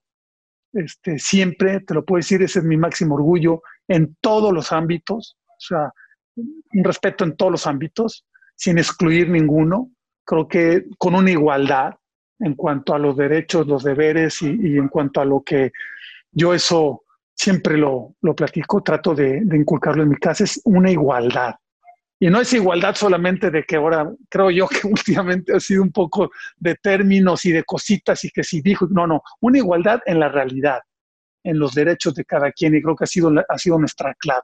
este, 0.74 1.18
siempre, 1.18 1.80
te 1.80 1.94
lo 1.94 2.04
puedo 2.04 2.18
decir, 2.18 2.42
ese 2.42 2.60
es 2.60 2.64
mi 2.64 2.76
máximo 2.76 3.14
orgullo, 3.14 3.62
en 3.88 4.16
todos 4.20 4.52
los 4.52 4.70
ámbitos, 4.70 5.36
o 5.48 5.60
sea, 5.60 5.92
un 6.36 6.84
respeto 6.84 7.24
en 7.24 7.36
todos 7.36 7.52
los 7.52 7.66
ámbitos, 7.66 8.24
sin 8.56 8.78
excluir 8.78 9.28
ninguno, 9.28 9.90
creo 10.24 10.48
que 10.48 10.86
con 10.98 11.14
una 11.14 11.30
igualdad 11.30 11.94
en 12.38 12.54
cuanto 12.54 12.94
a 12.94 12.98
los 12.98 13.16
derechos, 13.16 13.66
los 13.66 13.84
deberes 13.84 14.42
y, 14.42 14.76
en 14.76 14.88
cuanto 14.88 15.20
a 15.20 15.24
lo 15.24 15.42
que 15.42 15.72
yo 16.32 16.54
eso 16.54 17.04
siempre 17.34 17.76
lo, 17.76 18.16
lo 18.20 18.34
platico, 18.34 18.82
trato 18.82 19.14
de, 19.14 19.40
de, 19.44 19.56
inculcarlo 19.56 20.02
en 20.02 20.10
mi 20.10 20.16
casa, 20.16 20.44
es 20.44 20.60
una 20.64 20.90
igualdad. 20.90 21.54
Y 22.18 22.30
no 22.30 22.40
es 22.40 22.52
igualdad 22.52 22.94
solamente 22.94 23.50
de 23.50 23.64
que 23.64 23.76
ahora 23.76 24.08
creo 24.28 24.50
yo 24.50 24.68
que 24.68 24.86
últimamente 24.86 25.54
ha 25.54 25.60
sido 25.60 25.82
un 25.82 25.92
poco 25.92 26.30
de 26.56 26.76
términos 26.76 27.44
y 27.44 27.52
de 27.52 27.64
cositas 27.64 28.24
y 28.24 28.30
que 28.30 28.44
si 28.44 28.60
dijo, 28.60 28.86
no, 28.90 29.06
no, 29.06 29.22
una 29.40 29.58
igualdad 29.58 30.00
en 30.06 30.20
la 30.20 30.28
realidad, 30.28 30.80
en 31.44 31.58
los 31.58 31.74
derechos 31.74 32.14
de 32.14 32.24
cada 32.24 32.52
quien 32.52 32.74
y 32.74 32.82
creo 32.82 32.96
que 32.96 33.04
ha 33.04 33.08
sido, 33.08 33.32
ha 33.48 33.58
sido 33.58 33.78
nuestra 33.78 34.14
clave. 34.14 34.42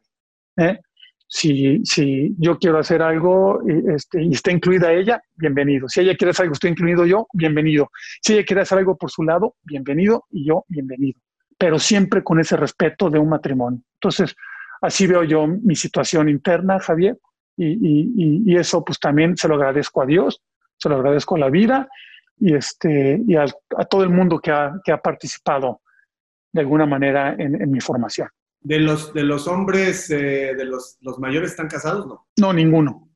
¿eh? 0.56 0.80
Si, 1.30 1.84
si 1.84 2.34
yo 2.38 2.58
quiero 2.58 2.78
hacer 2.78 3.02
algo 3.02 3.60
y, 3.66 3.94
este, 3.94 4.22
y 4.22 4.32
está 4.32 4.50
incluida 4.50 4.92
ella, 4.92 5.22
bienvenido. 5.36 5.86
Si 5.86 6.00
ella 6.00 6.16
quiere 6.16 6.30
hacer 6.30 6.44
algo, 6.44 6.54
estoy 6.54 6.70
incluido 6.70 7.04
yo, 7.04 7.26
bienvenido. 7.34 7.90
Si 8.22 8.32
ella 8.32 8.44
quiere 8.44 8.62
hacer 8.62 8.78
algo 8.78 8.96
por 8.96 9.10
su 9.10 9.22
lado, 9.22 9.54
bienvenido 9.62 10.24
y 10.30 10.46
yo, 10.46 10.64
bienvenido. 10.68 11.20
Pero 11.58 11.78
siempre 11.78 12.24
con 12.24 12.40
ese 12.40 12.56
respeto 12.56 13.10
de 13.10 13.18
un 13.18 13.28
matrimonio. 13.28 13.82
Entonces, 13.94 14.34
así 14.80 15.06
veo 15.06 15.22
yo 15.22 15.46
mi 15.46 15.76
situación 15.76 16.30
interna, 16.30 16.80
Javier, 16.80 17.18
y, 17.56 18.46
y, 18.46 18.56
eso 18.56 18.84
pues 18.84 19.00
también 19.00 19.36
se 19.36 19.48
lo 19.48 19.56
agradezco 19.56 20.00
a 20.00 20.06
Dios, 20.06 20.40
se 20.76 20.88
lo 20.88 20.94
agradezco 20.94 21.34
a 21.34 21.40
la 21.40 21.50
vida 21.50 21.88
y, 22.38 22.54
este, 22.54 23.20
y 23.26 23.34
a, 23.34 23.46
todo 23.90 24.04
el 24.04 24.10
mundo 24.10 24.38
que 24.38 24.52
ha, 24.52 24.80
que 24.84 24.92
ha 24.92 24.98
participado 24.98 25.80
de 26.52 26.60
alguna 26.60 26.86
manera 26.86 27.34
en 27.36 27.68
mi 27.68 27.80
formación. 27.80 28.28
¿De 28.60 28.80
los, 28.80 29.14
de 29.14 29.22
los 29.22 29.46
hombres, 29.46 30.10
eh, 30.10 30.54
de 30.56 30.64
los, 30.64 30.98
los, 31.00 31.18
mayores, 31.18 31.52
están 31.52 31.68
casados? 31.68 32.06
No. 32.06 32.26
No, 32.36 32.52
ninguno. 32.52 33.08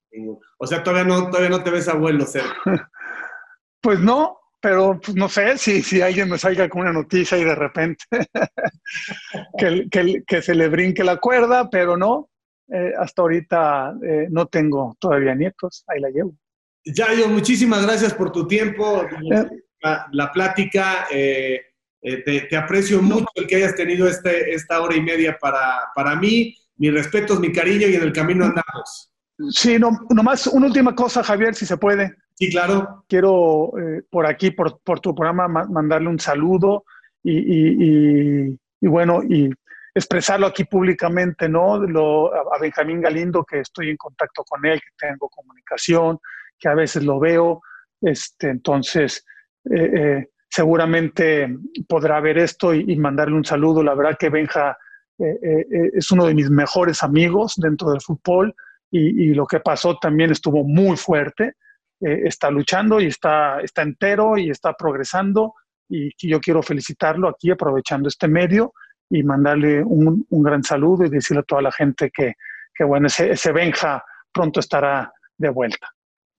O 0.59 0.67
sea, 0.67 0.83
todavía 0.83 1.05
no, 1.05 1.29
todavía 1.29 1.51
no 1.51 1.63
te 1.63 1.71
ves 1.71 1.89
abuelo 1.89 2.27
pues 3.81 3.99
no, 3.99 4.39
pero 4.61 5.01
pues, 5.01 5.17
no 5.17 5.29
sé 5.29 5.59
si, 5.59 5.83
si 5.83 6.01
alguien 6.01 6.29
me 6.29 6.39
salga 6.39 6.69
con 6.69 6.83
una 6.83 6.93
noticia 6.93 7.39
y 7.39 7.45
de 7.45 7.55
repente 7.55 8.05
que, 9.59 9.89
que, 9.91 10.23
que, 10.27 10.43
se 10.43 10.55
le 10.55 10.69
brinque 10.69 11.03
la 11.03 11.17
cuerda, 11.17 11.69
pero 11.71 11.97
no. 11.97 12.29
Eh, 12.69 12.93
hasta 12.99 13.23
ahorita 13.23 13.95
eh, 14.03 14.29
no 14.31 14.47
tengo 14.47 14.97
todavía 14.99 15.35
nietos, 15.35 15.85
ahí 15.89 16.01
la 16.01 16.11
llevo. 16.11 16.35
Yayo, 16.85 17.29
muchísimas 17.29 17.85
gracias 17.85 18.15
por 18.15 18.33
tu 18.33 18.47
tiempo, 18.47 19.05
la, 19.81 20.09
la 20.13 20.33
plática. 20.33 21.07
Eh, 21.11 21.61
eh, 22.03 22.47
te, 22.49 22.57
aprecio 22.57 23.01
mucho 23.01 23.27
el 23.37 23.47
que 23.47 23.57
hayas 23.57 23.77
tenido 23.77 24.09
este, 24.09 24.53
esta 24.53 24.83
hora 24.83 24.97
y 24.97 25.01
media 25.01 25.39
para, 25.41 25.91
para 25.95 26.17
mí. 26.17 26.55
Mi 26.77 26.91
respeto, 26.91 27.39
mi 27.39 27.53
cariño 27.53 27.87
y 27.87 27.95
en 27.95 28.03
el 28.03 28.13
camino 28.13 28.45
andamos. 28.45 29.13
Sí, 29.51 29.79
no, 29.79 30.07
nomás 30.11 30.49
una 30.49 30.67
última 30.67 30.95
cosa, 30.95 31.23
Javier, 31.23 31.55
si 31.55 31.65
se 31.65 31.77
puede. 31.77 32.17
Sí, 32.35 32.51
claro. 32.51 33.05
Quiero 33.09 33.73
eh, 33.79 34.03
por 34.11 34.27
aquí, 34.27 34.51
por, 34.51 34.81
por, 34.83 34.99
tu 34.99 35.15
programa, 35.15 35.47
mandarle 35.47 36.09
un 36.09 36.19
saludo 36.19 36.85
y, 37.23 37.39
y, 37.39 38.59
y, 38.81 38.89
bueno, 38.89 39.23
y 39.23 39.49
expresarlo 39.95 40.47
aquí 40.47 40.65
públicamente, 40.65 41.49
¿no? 41.49 41.79
Lo, 41.79 42.35
a 42.35 42.59
Benjamín 42.59 43.01
Galindo, 43.01 43.45
que 43.45 43.61
estoy 43.61 43.91
en 43.91 43.97
contacto 43.97 44.43
con 44.43 44.65
él, 44.67 44.81
que 44.81 45.07
tengo 45.07 45.29
comunicación, 45.29 46.19
que 46.59 46.69
a 46.69 46.75
veces 46.75 47.05
lo 47.05 47.21
veo. 47.21 47.61
Este, 48.01 48.49
entonces, 48.49 49.25
eh, 49.71 49.91
eh 49.95 50.32
seguramente 50.53 51.49
podrá 51.89 52.21
ver 52.21 52.37
esto 52.37 52.75
y, 52.75 52.95
mandarle 52.97 53.37
un 53.37 53.45
saludo. 53.45 53.83
La 53.83 53.95
verdad 53.95 54.19
que 54.19 54.29
Benja 54.29 54.77
eh, 55.19 55.39
eh, 55.43 55.67
eh, 55.73 55.91
es 55.95 56.11
uno 56.11 56.27
de 56.27 56.35
mis 56.35 56.51
mejores 56.51 57.03
amigos 57.03 57.55
dentro 57.57 57.91
del 57.91 58.03
fútbol 58.03 58.55
y, 58.91 59.33
lo 59.33 59.47
que 59.47 59.61
pasó 59.61 59.97
también 59.97 60.31
estuvo 60.31 60.63
muy 60.65 60.99
fuerte. 60.99 61.55
está 62.01 62.51
luchando 62.51 63.01
y 63.01 63.07
está, 63.07 63.61
está 63.63 63.81
entero 63.81 64.37
y 64.37 64.51
está 64.51 64.75
progresando 64.75 65.55
y 65.89 66.11
yo 66.29 66.41
quiero 66.41 66.63
felicitarlo 66.63 67.29
aquí 67.29 67.51
aprovechando 67.51 68.09
este 68.09 68.29
medio 68.29 68.75
y 69.09 69.23
mandarle 69.23 69.83
un, 69.83 70.27
un 70.29 70.43
gran 70.43 70.63
saludo 70.63 71.07
y 71.07 71.09
decirle 71.09 71.41
a 71.41 71.45
toda 71.45 71.63
la 71.63 71.73
gente 71.73 72.11
que, 72.11 72.35
que 72.75 72.85
bueno, 72.85 73.07
ese, 73.07 73.31
ese 73.31 73.53
Benja 73.53 74.05
pronto 74.31 74.61
estará 74.61 75.11
de 75.39 75.49
vuelta. 75.49 75.89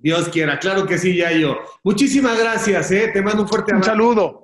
Dios 0.03 0.27
quiera, 0.27 0.59
claro 0.59 0.85
que 0.85 0.97
sí, 0.97 1.15
Yayo. 1.15 1.57
Muchísimas 1.81 2.38
gracias, 2.38 2.91
¿eh? 2.91 3.09
te 3.13 3.21
mando 3.21 3.43
un 3.43 3.47
fuerte 3.47 3.71
abrazo. 3.71 3.91
Un 3.91 3.97
saludo. 3.97 4.43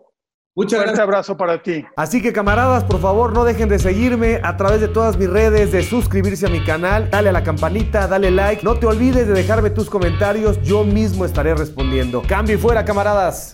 Muchas 0.56 0.84
Fuerte 0.84 1.02
abrazo 1.02 1.38
para 1.38 1.62
ti. 1.62 1.86
Así 1.96 2.22
que 2.22 2.34
camaradas, 2.34 2.84
por 2.86 3.00
favor, 3.00 3.34
no 3.34 3.44
dejen 3.46 3.70
de 3.70 3.78
seguirme 3.78 4.40
a 4.44 4.58
través 4.58 4.82
de 4.82 4.88
todas 4.88 5.18
mis 5.18 5.30
redes, 5.30 5.72
de 5.72 5.84
suscribirse 5.84 6.48
a 6.48 6.50
mi 6.50 6.64
canal, 6.64 7.10
dale 7.10 7.30
a 7.30 7.32
la 7.34 7.44
campanita, 7.44 8.08
dale 8.08 8.32
like. 8.32 8.64
No 8.64 8.80
te 8.80 8.88
olvides 8.88 9.28
de 9.28 9.34
dejarme 9.34 9.70
tus 9.70 9.90
comentarios, 9.90 10.62
yo 10.64 10.84
mismo 10.84 11.26
estaré 11.26 11.54
respondiendo. 11.56 12.24
Cambio 12.28 12.56
y 12.56 12.58
fuera, 12.58 12.84
camaradas. 12.84 13.54